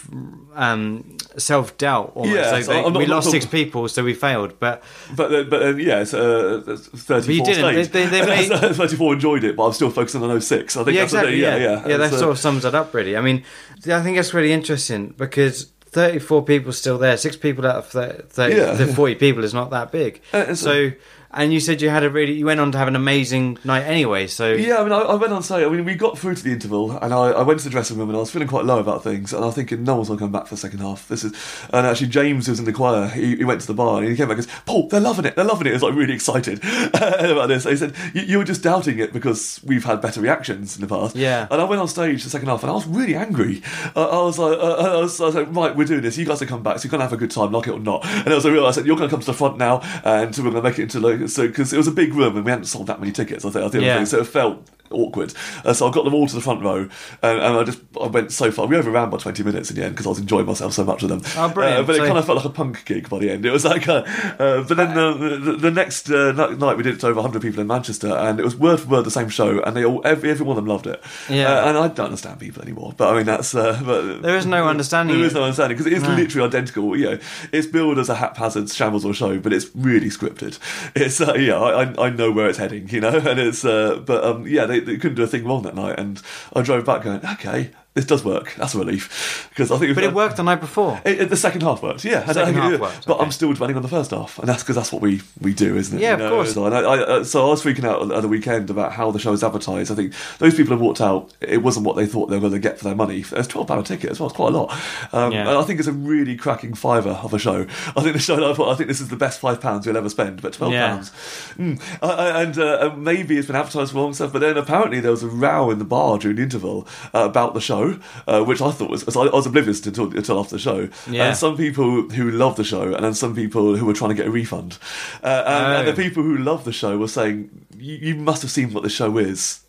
um, 0.53 1.18
self 1.38 1.78
doubt. 1.78 2.12
Yeah, 2.16 2.51
like 2.51 2.64
so 2.66 2.74
they- 2.74 2.82
not- 2.82 2.93
we 2.97 3.05
not 3.05 3.16
lost 3.16 3.32
six 3.32 3.45
people, 3.45 3.88
so 3.88 4.03
we 4.03 4.14
failed. 4.14 4.51
But 4.60 4.84
But 5.16 5.28
uh, 5.34 5.43
but 5.43 5.62
uh, 5.64 5.76
yeah, 5.76 6.01
it's 6.01 6.14
uh, 6.14 6.62
didn't. 6.66 7.24
stayed. 7.24 7.24
They- 7.26 7.84
they- 7.84 8.05
they 8.07 8.26
made- 8.49 8.76
thirty-four 8.76 9.14
enjoyed 9.14 9.43
it, 9.43 9.55
but 9.55 9.64
I'm 9.68 9.74
still 9.74 9.89
focusing 9.91 10.22
on 10.24 10.41
06. 10.41 10.76
I 10.78 10.84
think 10.84 10.95
yeah, 10.97 11.03
exactly. 11.03 11.39
yeah, 11.41 11.55
Yeah, 11.55 11.64
yeah, 11.64 11.88
yeah. 11.88 11.97
that 11.97 12.14
uh, 12.14 12.18
sort 12.18 12.32
of 12.32 12.39
sums 12.39 12.66
it 12.66 12.76
up, 12.76 12.93
really. 12.93 13.16
I 13.16 13.22
mean, 13.22 13.43
I 13.88 14.01
think 14.03 14.18
that's 14.18 14.34
really 14.34 14.51
interesting 14.51 15.14
because. 15.18 15.72
34 15.91 16.43
people 16.45 16.72
still 16.72 16.99
there. 16.99 17.18
Six 17.18 17.36
people 17.36 17.66
out 17.66 17.78
of 17.78 17.88
30, 17.88 18.22
30 18.30 18.55
Yeah. 18.55 18.74
the 18.74 18.86
40 18.93 19.16
people 19.16 19.43
is 19.43 19.55
not 19.55 19.72
that 19.72 19.91
big. 19.91 20.22
Uh, 20.32 20.38
it's- 20.38 20.60
so, 20.60 20.91
and 21.32 21.53
you 21.53 21.59
said 21.59 21.82
you 21.82 21.89
had 21.89 22.03
a 22.03 22.09
really, 22.09 22.34
you 22.34 22.45
went 22.45 22.59
on 22.59 22.71
to 22.71 22.77
have 22.77 22.88
an 22.88 22.95
amazing 22.95 23.57
night 23.63 23.84
anyway. 23.84 24.25
So, 24.27 24.53
Yeah, 24.53 24.80
I 24.80 24.84
mean, 24.84 24.91
I, 24.91 24.99
I 24.99 25.15
went 25.15 25.32
on 25.32 25.43
say, 25.43 25.63
I 25.63 25.69
mean, 25.69 25.86
we 25.86 25.95
got 25.95 26.17
through 26.17 26.36
to 26.36 26.43
the 26.43 26.51
interval, 26.51 26.91
and 26.91 27.13
I, 27.13 27.32
I 27.32 27.43
went 27.43 27.59
to 27.59 27.65
the 27.65 27.69
dressing 27.69 27.97
room, 27.97 28.09
and 28.09 28.17
I 28.17 28.19
was 28.19 28.32
feeling 28.32 28.47
quite 28.47 28.65
low 28.65 28.80
about 28.80 29.03
things, 29.03 29.32
and 29.32 29.43
I 29.43 29.47
was 29.47 29.55
thinking, 29.55 29.84
no 29.84 29.95
one's 29.95 30.07
going 30.07 30.17
to 30.17 30.23
come 30.23 30.32
back 30.32 30.47
for 30.47 30.55
the 30.55 30.61
second 30.61 30.80
half. 30.80 31.07
This 31.07 31.23
is, 31.23 31.34
and 31.71 31.86
actually, 31.86 32.07
James, 32.07 32.47
who 32.47 32.51
was 32.51 32.59
in 32.59 32.65
the 32.65 32.73
choir, 32.73 33.07
he, 33.09 33.36
he 33.36 33.43
went 33.43 33.61
to 33.61 33.67
the 33.67 33.73
bar, 33.75 33.99
and 33.99 34.09
he 34.09 34.15
came 34.15 34.27
back 34.27 34.38
and 34.38 34.47
goes, 34.47 34.55
Paul, 34.65 34.88
they're 34.88 34.99
loving 34.99 35.25
it, 35.25 35.36
they're 35.36 35.45
loving 35.45 35.67
it. 35.67 35.71
He 35.71 35.73
was 35.73 35.84
like 35.84 35.93
really 35.93 36.13
excited 36.13 36.59
about 36.93 37.47
this. 37.47 37.65
He 37.65 37.75
said, 37.75 37.93
you, 38.13 38.21
you 38.23 38.38
were 38.39 38.43
just 38.43 38.63
doubting 38.63 38.97
it 38.99 39.13
because 39.13 39.61
we've 39.63 39.86
had 39.86 40.01
better 40.01 40.21
reactions 40.21 40.75
in 40.75 40.82
the 40.82 40.88
past. 40.88 41.15
Yeah. 41.15 41.47
And 41.51 41.61
I 41.61 41.65
went 41.65 41.82
on 41.82 41.88
stage 41.88 42.23
the 42.23 42.30
second 42.30 42.47
half, 42.47 42.63
and 42.63 42.71
I 42.71 42.73
was 42.73 42.88
really 42.88 43.15
angry. 43.15 43.61
Uh, 43.95 44.21
I 44.21 44.23
was 44.23 44.39
like, 44.39 44.57
uh, 44.57 44.97
I, 44.97 45.01
was, 45.01 45.21
I 45.21 45.25
was 45.25 45.36
like, 45.36 45.53
right, 45.55 45.75
we're 45.75 45.86
doing 45.86 46.01
this. 46.01 46.17
You 46.17 46.25
guys 46.25 46.41
are 46.41 46.47
come 46.47 46.63
back, 46.63 46.80
so 46.80 46.86
you're 46.86 46.91
going 46.91 46.99
to 46.99 47.05
have 47.05 47.13
a 47.13 47.17
good 47.17 47.32
time, 47.32 47.51
like 47.51 47.67
it 47.67 47.71
or 47.71 47.80
not. 47.80 48.03
And 48.05 48.27
it 48.27 48.36
was 48.36 48.45
a 48.45 48.51
real. 48.51 48.65
I 48.65 48.71
said, 48.71 48.86
you're 48.88 48.97
going 48.97 49.09
to 49.09 49.13
come 49.13 49.21
to 49.21 49.25
the 49.25 49.34
front 49.34 49.57
now, 49.57 49.82
and 50.03 50.36
we're 50.38 50.51
going 50.51 50.55
to 50.55 50.61
make 50.61 50.80
it 50.80 50.84
into 50.84 50.99
like 50.99 51.18
so 51.28 51.47
because 51.47 51.74
it 51.74 51.78
was 51.78 51.88
a 51.88 51.91
big 51.91 52.13
room, 52.13 52.36
and 52.36 52.45
we 52.45 52.51
hadn't 52.51 52.65
sold 52.65 52.88
that 52.88 52.99
many 52.99 53.11
tickets. 53.11 53.43
I 53.45 53.49
think. 53.49 53.65
I 53.65 53.70
think 53.70 53.84
Yeah. 53.84 54.03
so 54.03 54.20
it 54.20 54.28
felt 54.28 54.70
awkward. 54.91 55.33
Uh, 55.65 55.73
so 55.73 55.87
I 55.87 55.91
got 55.91 56.05
them 56.05 56.13
all 56.13 56.27
to 56.27 56.35
the 56.35 56.41
front 56.41 56.63
row, 56.63 56.89
and, 57.21 57.39
and 57.39 57.57
I 57.57 57.63
just 57.63 57.79
I 58.01 58.07
went 58.07 58.31
so 58.31 58.51
far. 58.51 58.67
We 58.67 58.75
overran 58.77 59.09
by 59.09 59.17
twenty 59.17 59.43
minutes 59.43 59.69
in 59.69 59.75
the 59.77 59.83
end 59.83 59.93
because 59.93 60.05
I 60.05 60.09
was 60.09 60.19
enjoying 60.19 60.45
myself 60.45 60.73
so 60.73 60.83
much 60.83 61.01
with 61.01 61.09
them. 61.11 61.21
Oh, 61.37 61.49
brilliant. 61.49 61.79
Uh, 61.79 61.83
but 61.83 61.95
it 61.95 61.99
kind 61.99 62.17
of 62.17 62.25
felt 62.25 62.37
like 62.37 62.45
a 62.45 62.49
punk 62.49 62.85
gig 62.85 63.09
by 63.09 63.19
the 63.19 63.29
end. 63.31 63.45
It 63.45 63.51
was 63.51 63.65
like, 63.65 63.87
a, 63.87 64.03
uh, 64.39 64.63
but 64.63 64.77
then 64.77 64.93
the, 64.95 65.37
the, 65.37 65.51
the 65.57 65.71
next 65.71 66.09
uh, 66.09 66.31
night 66.31 66.77
we 66.77 66.83
did 66.83 66.95
it 66.95 66.99
to 67.01 67.07
over 67.07 67.21
hundred 67.21 67.41
people 67.41 67.59
in 67.61 67.67
Manchester, 67.67 68.09
and 68.13 68.39
it 68.39 68.43
was 68.43 68.55
word 68.55 68.79
for 68.79 68.87
word 68.89 69.05
the 69.05 69.11
same 69.11 69.29
show, 69.29 69.61
and 69.61 69.75
they 69.75 69.85
all 69.85 70.01
every, 70.05 70.29
every 70.29 70.45
one 70.45 70.57
of 70.57 70.63
them 70.63 70.67
loved 70.67 70.87
it. 70.87 71.01
Yeah. 71.29 71.49
Uh, 71.53 71.69
and 71.69 71.77
I 71.77 71.87
don't 71.87 72.05
understand 72.07 72.39
people 72.39 72.61
anymore, 72.61 72.93
but 72.95 73.13
I 73.13 73.17
mean 73.17 73.25
that's 73.25 73.53
uh, 73.55 73.79
but 73.83 74.21
There 74.21 74.37
is 74.37 74.45
no 74.45 74.67
understanding 74.73 75.17
There 75.17 75.25
is 75.25 75.33
no 75.33 75.43
understanding 75.43 75.77
because 75.77 75.91
it 75.91 75.95
is 75.95 76.03
No. 76.03 76.15
literally 76.15 76.47
identical. 76.47 76.95
You 76.97 77.05
know, 77.11 77.19
it's 77.51 77.67
billed 77.67 77.99
as 77.99 78.09
a 78.09 78.15
haphazard 78.15 78.69
shambles 78.69 79.05
or 79.05 79.13
show, 79.13 79.39
but 79.39 79.53
it's 79.53 79.67
really 79.75 80.07
scripted. 80.09 80.59
It's 80.95 81.21
uh, 81.21 81.33
yeah, 81.35 81.59
I, 81.59 82.05
I- 82.07 82.09
know 82.09 82.31
where 82.31 82.49
it's 82.49 82.57
heading, 82.57 82.89
you 82.89 82.99
know, 82.99 83.09
and 83.29 83.39
it's 83.39 83.63
uh, 83.63 84.01
but 84.05 84.23
um, 84.23 84.45
yeah, 84.47 84.65
they, 84.65 84.78
they 84.80 84.97
couldn't 84.97 85.15
do 85.15 85.23
a 85.23 85.27
thing 85.27 85.45
wrong 85.45 85.63
that 85.63 85.75
night, 85.75 85.99
and 85.99 86.21
I 86.55 86.61
drove 86.61 86.86
back 86.86 87.03
going, 87.03 87.25
okay, 87.25 87.71
this 87.95 88.05
does 88.05 88.23
work. 88.23 88.53
That's 88.55 88.75
a 88.75 88.79
relief 88.79 89.47
because 89.49 89.71
I 89.71 89.77
think 89.77 89.95
but 89.95 90.03
it 90.03 90.13
worked 90.13 90.37
the 90.37 90.43
night 90.43 90.61
before. 90.61 91.01
it, 91.05 91.21
it- 91.21 91.29
the 91.29 91.35
second 91.37 91.61
half 91.61 91.81
worked, 91.83 92.05
yeah. 92.05 92.25
Second 92.25 92.55
half 92.55 92.71
yeah, 92.71 92.77
worked, 92.79 93.05
but 93.07 93.15
okay. 93.15 93.25
I'm 93.25 93.31
still 93.31 93.51
dwelling 93.53 93.75
on 93.75 93.81
the 93.81 93.87
first 93.87 94.11
half, 94.11 94.37
and 94.39 94.47
that's 94.47 94.63
because 94.63 94.75
that's 94.75 94.91
what 94.91 95.01
we, 95.01 95.21
we 95.41 95.53
do, 95.53 95.75
isn't 95.75 95.97
it? 95.97 96.01
Yeah, 96.01 96.17
You 96.17 96.23
of 96.25 96.31
course. 96.31 96.53
So, 96.53 96.65
I, 96.65 96.79
I, 96.81 96.97
uh, 96.99 97.23
so 97.23 97.45
I 97.47 97.49
was 97.49 97.63
freaking 97.63 97.83
out 97.83 98.11
at 98.11 98.21
the 98.21 98.27
weekend 98.27 98.69
about 98.69 98.93
how 98.93 99.11
the 99.11 99.19
show 99.19 99.33
is 99.33 99.43
advertised. 99.43 99.91
I 99.91 99.95
think 99.95 100.13
those 100.37 100.55
people 100.55 100.71
have 100.71 100.81
walked 100.81 101.01
out, 101.01 101.33
it 101.41 101.61
wasn't 101.63 101.85
what 101.85 101.95
they 101.95 102.05
thought 102.05 102.27
they 102.29 102.35
were 102.37 102.41
going 102.49 102.53
to 102.53 102.59
get 102.59 102.77
for 102.77 102.83
their 102.85 102.95
money. 102.95 103.25
It's 103.31 103.47
twelve 103.47 103.67
pound 103.67 103.81
a 103.81 103.83
ticket 103.83 104.11
as 104.11 104.19
well. 104.19 104.29
It's 104.29 104.35
quite 104.35 104.53
a 104.53 104.57
lot. 104.57 104.71
Um, 105.13 105.31
Yeah. 105.31 105.47
And 105.49 105.57
I 105.57 105.63
think 105.63 105.79
it's 105.79 105.87
a 105.87 105.93
really 105.93 106.35
cracking 106.35 106.73
fiver 106.75 107.09
of 107.11 107.33
a 107.33 107.39
show. 107.39 107.65
I 107.97 108.01
think 108.01 108.13
the 108.13 108.19
show 108.19 108.35
I 108.49 108.53
thought 108.53 108.69
I 108.71 108.75
think 108.75 108.87
this 108.87 109.01
is 109.01 109.09
the 109.09 109.17
best 109.17 109.39
five 109.39 109.59
pounds 109.61 109.85
you'll 109.85 109.97
ever 109.97 110.09
spend, 110.09 110.41
but 110.41 110.53
twelve 110.53 110.73
Yeah. 110.73 110.87
pounds. 110.95 111.11
Mm. 111.57 111.81
I- 112.01 112.07
I- 112.07 112.41
and 112.43 112.57
uh, 112.57 112.93
maybe 112.95 113.37
it's 113.37 113.47
been 113.47 113.55
advertised 113.55 113.93
wrong 113.93 114.13
stuff, 114.13 114.31
but 114.31 114.39
then 114.39 114.57
apparently 114.57 114.99
there 114.99 115.11
was 115.11 115.23
a 115.23 115.27
row 115.27 115.69
in 115.71 115.79
the 115.79 115.85
bar 115.85 116.17
during 116.17 116.37
the 116.37 116.43
interval 116.43 116.87
uh, 117.13 117.19
about 117.25 117.53
the 117.53 117.61
show, 117.61 117.78
uh, 118.27 118.43
which 118.43 118.61
I 118.61 118.71
thought 118.71 118.89
was 118.89 119.03
I, 119.15 119.21
I 119.21 119.36
was 119.36 119.45
oblivious 119.47 119.86
until, 119.86 120.05
until 120.15 120.39
after 120.39 120.55
the 120.55 120.59
show. 120.61 120.89
Yeah. 121.09 121.27
And 121.27 121.38
some 121.38 121.55
people 121.57 122.09
who 122.09 122.32
love 122.32 122.55
the 122.55 122.63
show, 122.63 122.93
and 122.93 123.03
then 123.05 123.13
some 123.13 123.34
people 123.36 123.75
who 123.77 123.86
were 123.86 123.93
trying 123.93 124.09
to 124.09 124.15
get 124.15 124.27
a 124.27 124.32
refund. 124.32 124.77
Uh, 125.23 125.43
and, 125.45 125.65
and 125.77 125.88
Oh. 125.88 125.91
the 125.91 126.03
people 126.03 126.23
who 126.23 126.38
love 126.38 126.63
the 126.65 126.71
show 126.73 126.97
were 126.97 127.07
saying, 127.07 127.49
"You, 127.77 127.95
you 128.07 128.15
must 128.15 128.41
have 128.41 128.51
seen 128.51 128.73
what 128.73 128.84
the 128.84 128.89
show 128.89 129.17
is." 129.17 129.61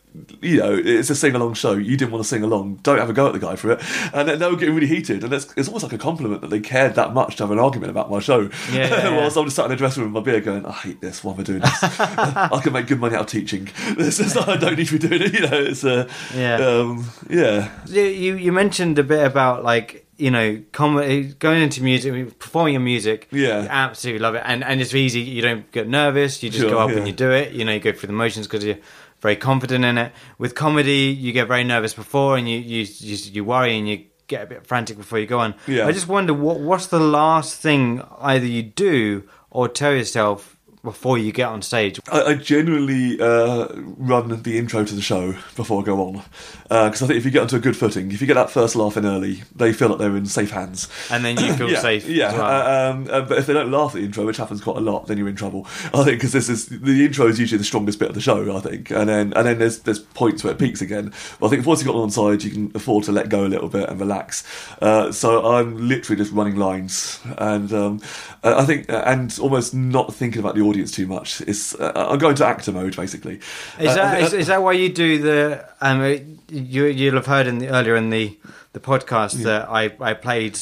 You 0.43 0.57
know, 0.59 0.75
it's 0.75 1.09
a 1.11 1.15
sing 1.15 1.35
along 1.35 1.55
show. 1.55 1.73
You 1.75 1.97
didn't 1.97 2.11
want 2.13 2.25
to 2.25 2.29
sing 2.29 2.43
along. 2.43 2.77
Don't 2.83 2.99
have 2.99 3.09
a 3.11 3.13
go 3.13 3.27
at 3.29 3.33
the 3.33 3.39
guy 3.39 3.55
for 3.57 3.71
it. 3.73 3.81
And 4.13 4.29
then 4.29 4.39
they 4.39 4.51
were 4.51 4.57
getting 4.57 4.75
really 4.75 4.87
heated. 4.89 5.23
And 5.23 5.33
it's, 5.33 5.53
it's 5.57 5.69
almost 5.69 5.85
like 5.85 5.93
a 5.93 5.99
compliment 5.99 6.41
that 6.41 6.51
they 6.51 6.59
cared 6.61 6.95
that 6.97 7.15
much 7.15 7.37
to 7.37 7.45
have 7.45 7.51
an 7.53 7.59
argument 7.61 7.91
about 7.91 8.11
my 8.11 8.19
show. 8.19 8.41
Yeah, 8.41 8.49
yeah, 8.73 8.89
yeah. 9.11 9.17
Whilst 9.19 9.37
I'm 9.37 9.45
just 9.45 9.57
sat 9.57 9.67
in 9.67 9.71
the 9.71 9.77
dressing 9.77 10.03
room 10.03 10.13
with 10.13 10.25
my 10.27 10.33
beer 10.33 10.41
going, 10.41 10.67
I 10.67 10.73
hate 10.73 11.01
this. 11.01 11.23
Why 11.23 11.33
am 11.35 11.41
I 11.41 11.43
doing 11.45 11.61
this? 11.61 11.79
I 11.83 12.61
can 12.63 12.73
make 12.73 12.87
good 12.89 12.99
money 13.01 13.15
out 13.15 13.23
of 13.23 13.27
teaching. 13.29 13.69
This 13.97 14.19
is 14.19 14.37
I 14.37 14.57
don't 14.57 14.77
need 14.77 14.87
to 14.89 14.99
be 14.99 15.09
doing 15.09 15.23
it. 15.23 15.33
You 15.35 15.41
know, 15.49 15.61
it's 15.61 15.85
uh, 15.85 16.09
Yeah. 16.35 16.57
um, 16.57 17.09
yeah, 17.29 17.71
You 17.87 18.03
you 18.03 18.35
you 18.37 18.53
mentioned 18.53 18.99
a 18.99 19.05
bit 19.05 19.25
about 19.25 19.63
like 19.65 20.07
you 20.17 20.31
know 20.31 20.61
comedy 20.73 21.33
going 21.39 21.63
into 21.63 21.83
music, 21.83 22.39
performing 22.39 22.75
your 22.75 22.83
music. 22.83 23.29
Yeah. 23.31 23.63
you 23.63 23.69
absolutely 23.69 24.19
love 24.21 24.35
it, 24.35 24.43
and 24.45 24.63
and 24.65 24.81
it's 24.81 24.93
easy. 24.95 25.21
You 25.21 25.41
don't 25.43 25.71
get 25.73 25.89
nervous. 25.89 26.43
You 26.43 26.51
just 26.51 26.63
Sure, 26.63 26.71
go 26.71 26.79
up 26.81 26.91
yeah. 26.91 26.97
and 26.99 27.07
you 27.07 27.13
do 27.13 27.31
it. 27.31 27.53
You 27.53 27.65
know, 27.65 27.73
you 27.73 27.81
go 27.81 27.93
through 27.93 28.09
the 28.09 28.13
motions 28.13 28.47
because 28.47 28.65
you're 28.65 28.79
very 29.21 29.37
confident 29.37 29.85
in 29.85 29.99
it. 29.99 30.13
With 30.39 30.55
comedy, 30.55 31.17
you 31.19 31.33
get 31.33 31.49
very 31.49 31.65
nervous 31.65 31.95
before, 31.95 32.37
and 32.37 32.49
you 32.49 32.59
you 32.59 32.87
you, 32.99 33.17
you 33.33 33.45
worry 33.45 33.79
and 33.79 33.89
you 33.89 34.07
get 34.27 34.43
a 34.45 34.47
bit 34.47 34.67
frantic 34.67 34.97
before 34.97 35.19
you 35.19 35.27
go 35.27 35.41
on. 35.41 35.55
Yeah. 35.67 35.87
I 35.87 35.93
just 35.93 36.09
wonder 36.09 36.33
what 36.33 36.61
what's 36.61 36.87
the 36.87 37.01
last 37.01 37.61
thing 37.61 38.03
either 38.19 38.47
you 38.47 38.63
do 38.63 39.29
or 39.51 39.69
tell 39.69 39.93
yourself 39.93 40.57
before 40.83 41.19
you 41.19 41.33
get 41.33 41.49
on 41.49 41.63
stage. 41.63 42.01
I, 42.11 42.23
I 42.23 42.35
generally 42.35 43.21
uh, 43.21 43.69
run 43.75 44.43
the 44.43 44.59
intro 44.59 44.85
to 44.85 44.95
the 44.95 45.03
show 45.03 45.33
before 45.57 45.83
I 45.83 45.85
go 45.85 46.03
on 46.03 46.23
because 46.71 47.03
I 47.03 47.07
think 47.09 47.19
if 47.19 47.25
you 47.25 47.31
get 47.31 47.43
onto 47.43 47.57
a 47.57 47.61
good 47.61 47.77
footing, 47.77 48.13
if 48.13 48.21
you 48.21 48.27
get 48.27 48.35
that 48.35 48.51
first 48.51 48.77
laugh 48.77 48.97
in 48.97 49.05
early, 49.05 49.43
they 49.55 49.73
feel 49.73 49.89
like 49.89 49.99
they're 49.99 50.17
in 50.17 50.27
safe 50.27 50.53
hands. 50.53 50.89
And 51.11 51.25
then 51.25 51.39
you 51.39 51.53
feel 51.57 51.69
yeah, 51.69 51.81
safe. 51.81 52.09
Yeah, 52.09 52.29
as 52.29 52.35
well. 52.35 52.45
uh, 52.45 52.91
um, 52.91 53.09
uh, 53.11 53.21
but 53.23 53.39
if 53.39 53.47
they 53.47 53.53
don't 53.53 53.71
laugh 53.71 53.91
at 53.91 54.01
the 54.01 54.05
intro, 54.05 54.25
which 54.25 54.37
happens 54.37 54.61
quite 54.61 54.77
a 54.77 54.81
lot, 54.81 55.07
then 55.07 55.19
you're 55.19 55.29
in 55.29 55.37
trouble. 55.37 55.67
I 55.93 56.05
think 56.05 56.19
because 56.19 56.33
this 56.33 56.49
is 56.49 56.67
the 56.67 57.05
intro 57.05 57.27
is 57.27 57.41
usually 57.41 57.59
the 57.59 57.65
strongest 57.65 57.99
bit 57.99 58.09
of 58.09 58.15
the 58.15 58.21
show. 58.21 58.57
I 58.57 58.61
think, 58.61 58.91
and 58.91 59.09
then 59.09 59.33
and 59.35 59.47
then 59.47 59.59
there's 59.59 59.81
there's 59.81 59.99
points 59.99 60.45
where 60.45 60.53
it 60.53 60.59
peaks 60.59 60.81
again. 60.81 61.13
But 61.41 61.47
I 61.47 61.51
think 61.51 61.67
once 61.67 61.81
you've 61.81 61.93
got 61.93 61.97
on 61.97 62.11
side, 62.11 62.45
you 62.45 62.51
can 62.51 62.73
afford 62.75 63.05
to 63.05 63.13
let 63.13 63.29
go 63.29 63.45
a 63.45 63.49
little 63.49 63.69
bit 63.69 63.89
and 63.89 63.99
relax. 63.99 64.47
Uh, 64.81 65.11
so 65.11 65.45
I'm 65.45 65.89
literally 65.89 66.23
just 66.23 66.33
running 66.33 66.57
lines, 66.57 67.21
and 67.37 67.73
um, 67.73 68.01
uh, 68.45 68.55
I 68.59 68.65
think 68.65 68.89
uh, 68.89 69.03
and 69.07 69.37
almost 69.41 69.75
not 69.75 70.15
thinking 70.15 70.39
about 70.39 70.55
the 70.55 70.61
audience 70.61 70.70
too 70.73 71.07
much. 71.07 71.41
It's 71.43 71.75
uh, 71.75 71.93
I'm 71.95 72.19
going 72.19 72.37
to 72.37 72.47
actor 72.47 72.73
mode 72.73 72.97
basically. 72.97 73.41
Is 73.79 73.91
Uh, 73.91 73.95
that 73.95 74.23
uh, 74.23 74.27
is, 74.27 74.33
is 74.33 74.47
that 74.47 74.63
why 74.63 74.73
you 74.73 74.89
do 74.93 75.19
the? 75.19 75.65
Um, 75.81 76.39
you 76.51 76.87
you'll 76.87 77.15
have 77.15 77.27
heard 77.27 77.47
in 77.47 77.59
the 77.59 77.69
earlier 77.69 77.97
in 77.97 78.11
the 78.11 78.37
the 78.73 78.81
podcast 78.81 79.43
that 79.45 79.69
I 79.69 79.93
I 80.01 80.15
played 80.15 80.59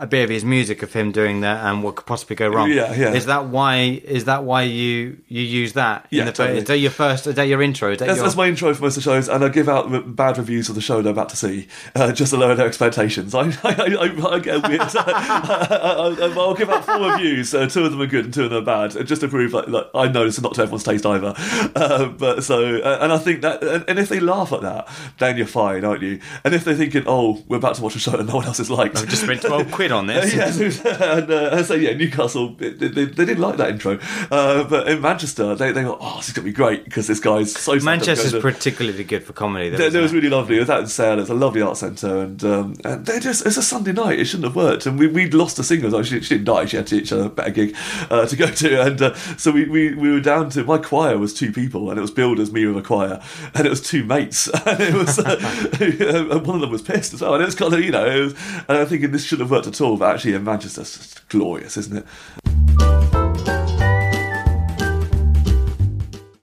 a 0.00 0.06
bit 0.06 0.24
of 0.24 0.30
his 0.30 0.44
music 0.44 0.82
of 0.82 0.92
him 0.92 1.12
doing 1.12 1.42
that 1.42 1.64
and 1.64 1.82
what 1.82 1.96
could 1.96 2.06
possibly 2.06 2.34
go 2.34 2.48
wrong. 2.48 2.70
Yeah, 2.70 2.94
yeah. 2.94 3.12
Is 3.12 3.26
that 3.26 3.46
why? 3.46 4.00
Is 4.04 4.24
that 4.24 4.44
why 4.44 4.62
you 4.62 5.18
you 5.28 5.42
use 5.42 5.74
that? 5.74 6.06
in 6.10 6.18
Yeah, 6.18 6.24
the, 6.24 6.32
totally. 6.32 6.58
Is 6.60 6.64
that 6.64 6.78
your 6.78 6.90
first? 6.90 7.26
Is 7.26 7.34
that 7.34 7.44
your 7.44 7.60
intro? 7.60 7.92
Is 7.92 7.98
that 7.98 8.06
That's, 8.06 8.16
your, 8.16 8.24
that's 8.24 8.36
my 8.36 8.48
intro 8.48 8.72
for 8.74 8.82
most 8.82 8.96
of 8.96 9.04
the 9.04 9.10
shows, 9.10 9.28
and 9.28 9.44
I 9.44 9.48
give 9.50 9.68
out 9.68 10.16
bad 10.16 10.38
reviews 10.38 10.70
of 10.70 10.74
the 10.74 10.80
show 10.80 11.02
they're 11.02 11.12
about 11.12 11.28
to 11.28 11.36
see, 11.36 11.68
uh, 11.94 12.12
just 12.12 12.30
to 12.30 12.38
lower 12.38 12.54
their 12.54 12.66
expectations. 12.66 13.34
I, 13.34 13.50
I, 13.62 13.74
I, 14.00 14.34
I 14.34 14.38
get 14.38 14.66
weird. 14.66 14.80
I, 14.94 16.32
will 16.34 16.54
give 16.54 16.70
out 16.70 16.86
four 16.86 17.12
reviews. 17.12 17.54
Uh, 17.54 17.66
two 17.68 17.84
of 17.84 17.92
them 17.92 18.00
are 18.00 18.06
good 18.06 18.24
and 18.24 18.34
two 18.34 18.44
of 18.44 18.50
them 18.50 18.62
are 18.62 18.88
bad, 18.88 19.06
just 19.06 19.20
to 19.20 19.28
prove 19.28 19.52
like, 19.52 19.68
like 19.68 19.86
I 19.94 20.08
know 20.08 20.26
it's 20.26 20.40
not 20.40 20.54
to 20.54 20.62
everyone's 20.62 20.84
taste 20.84 21.04
either. 21.04 21.34
Uh, 21.76 22.06
but 22.06 22.42
so, 22.42 22.76
uh, 22.76 22.98
and 23.02 23.12
I 23.12 23.18
think 23.18 23.42
that, 23.42 23.62
and, 23.62 23.84
and 23.86 23.98
if 23.98 24.08
they 24.08 24.20
laugh 24.20 24.52
at 24.52 24.62
that, 24.62 24.88
then 25.18 25.36
you're 25.36 25.46
fine, 25.46 25.84
aren't 25.84 26.02
you? 26.02 26.20
And 26.44 26.54
if 26.54 26.64
they're 26.64 26.74
thinking, 26.74 27.04
oh, 27.06 27.42
we're 27.48 27.58
about 27.58 27.74
to 27.76 27.82
watch 27.82 27.96
a 27.96 27.98
show 27.98 28.12
that 28.12 28.26
no 28.26 28.36
one 28.36 28.46
else 28.46 28.58
has 28.58 28.70
liked, 28.70 28.96
I've 28.96 29.08
just 29.08 29.22
spent 29.22 29.42
twelve 29.42 29.70
quid 29.70 29.89
on 29.90 30.08
uh, 30.08 30.20
this. 30.20 30.34
yeah, 30.84 31.18
and, 31.18 31.30
uh, 31.30 31.62
so 31.62 31.74
yeah, 31.74 31.94
Newcastle 31.94 32.54
they, 32.54 32.70
they, 32.70 32.88
they 32.88 33.24
didn't 33.24 33.38
like 33.38 33.56
that 33.56 33.70
intro, 33.70 33.98
uh, 34.30 34.64
but 34.64 34.88
in 34.88 35.00
Manchester 35.00 35.54
they 35.54 35.72
they 35.72 35.82
thought, 35.84 35.98
oh, 36.00 36.16
this 36.16 36.28
is 36.28 36.34
gonna 36.34 36.44
be 36.44 36.52
great 36.52 36.84
because 36.84 37.06
this 37.06 37.20
guy's 37.20 37.52
so. 37.52 37.74
Manchester's 37.80 38.32
fantastic." 38.32 38.42
particularly 38.42 39.04
good 39.04 39.24
for 39.24 39.32
comedy. 39.32 39.70
Though, 39.70 39.76
isn't 39.76 39.92
that 39.92 40.02
was 40.02 40.12
really 40.12 40.28
lovely. 40.28 40.56
It 40.56 40.60
was 40.60 40.70
out 40.70 40.80
in 40.80 40.86
Sale. 40.88 41.20
It's 41.20 41.30
a 41.30 41.34
lovely 41.34 41.62
art 41.62 41.76
centre, 41.76 42.20
and 42.20 42.42
um, 42.44 42.76
and 42.84 43.06
they 43.06 43.20
just 43.20 43.46
it's 43.46 43.56
a 43.56 43.62
Sunday 43.62 43.92
night. 43.92 44.18
It 44.18 44.26
shouldn't 44.26 44.44
have 44.44 44.56
worked, 44.56 44.86
and 44.86 44.98
we 44.98 45.06
we'd 45.06 45.34
lost 45.34 45.58
a 45.58 45.64
singer. 45.64 45.88
Like, 45.88 46.04
she, 46.04 46.20
she 46.20 46.34
didn't 46.36 46.46
die. 46.46 46.64
She 46.66 46.76
had 46.76 46.86
to 46.88 46.96
each 46.96 47.12
a 47.12 47.28
better 47.28 47.50
gig 47.50 47.76
uh, 48.10 48.26
to 48.26 48.36
go 48.36 48.46
to, 48.46 48.82
and 48.82 49.02
uh, 49.02 49.14
so 49.36 49.50
we, 49.50 49.64
we 49.66 49.94
we 49.94 50.10
were 50.10 50.20
down 50.20 50.50
to 50.50 50.64
my 50.64 50.78
choir 50.78 51.18
was 51.18 51.34
two 51.34 51.52
people, 51.52 51.90
and 51.90 51.98
it 51.98 52.02
was 52.02 52.10
billed 52.10 52.40
as 52.40 52.52
me 52.52 52.66
with 52.66 52.76
a 52.76 52.82
choir, 52.86 53.22
and 53.54 53.66
it 53.66 53.70
was 53.70 53.80
two 53.80 54.04
mates, 54.04 54.48
and 54.66 54.80
it 54.80 54.94
was 54.94 55.18
uh, 55.18 55.36
and 55.80 56.46
one 56.46 56.56
of 56.56 56.60
them 56.60 56.70
was 56.70 56.82
pissed 56.82 57.14
as 57.14 57.20
well, 57.20 57.34
and 57.34 57.42
it 57.42 57.46
was 57.46 57.54
kind 57.54 57.72
of 57.72 57.80
you 57.80 57.90
know, 57.90 58.06
it 58.06 58.20
was, 58.20 58.34
and 58.68 58.78
I'm 58.78 58.86
thinking 58.86 59.10
this 59.10 59.24
shouldn't 59.24 59.48
have 59.48 59.50
worked 59.50 59.66
at 59.70 59.80
all. 59.80 59.96
But 59.96 60.14
actually, 60.14 60.34
in 60.34 60.44
Manchester, 60.44 60.82
it's 60.82 60.96
just 60.98 61.28
glorious, 61.28 61.76
isn't 61.76 61.98
it? 61.98 62.06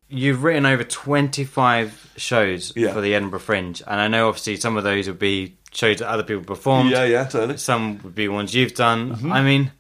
You've 0.09 0.43
written 0.43 0.65
over 0.65 0.83
25 0.83 2.11
shows 2.17 2.73
Yeah. 2.75 2.93
for 2.93 3.01
the 3.01 3.13
Edinburgh 3.13 3.39
Fringe, 3.41 3.83
and 3.85 3.99
I 4.01 4.07
know 4.07 4.27
obviously 4.29 4.55
some 4.55 4.75
of 4.77 4.83
those 4.83 5.07
would 5.07 5.19
be 5.19 5.57
shows 5.71 5.97
that 5.97 6.09
other 6.09 6.23
people 6.23 6.43
performed. 6.43 6.89
Yeah, 6.89 7.03
yeah, 7.03 7.25
totally. 7.25 7.57
Some 7.57 7.99
would 8.03 8.15
be 8.15 8.27
ones 8.27 8.55
you've 8.55 8.73
done. 8.73 9.11
Mm-hmm. 9.11 9.31
I 9.31 9.43
mean, 9.43 9.71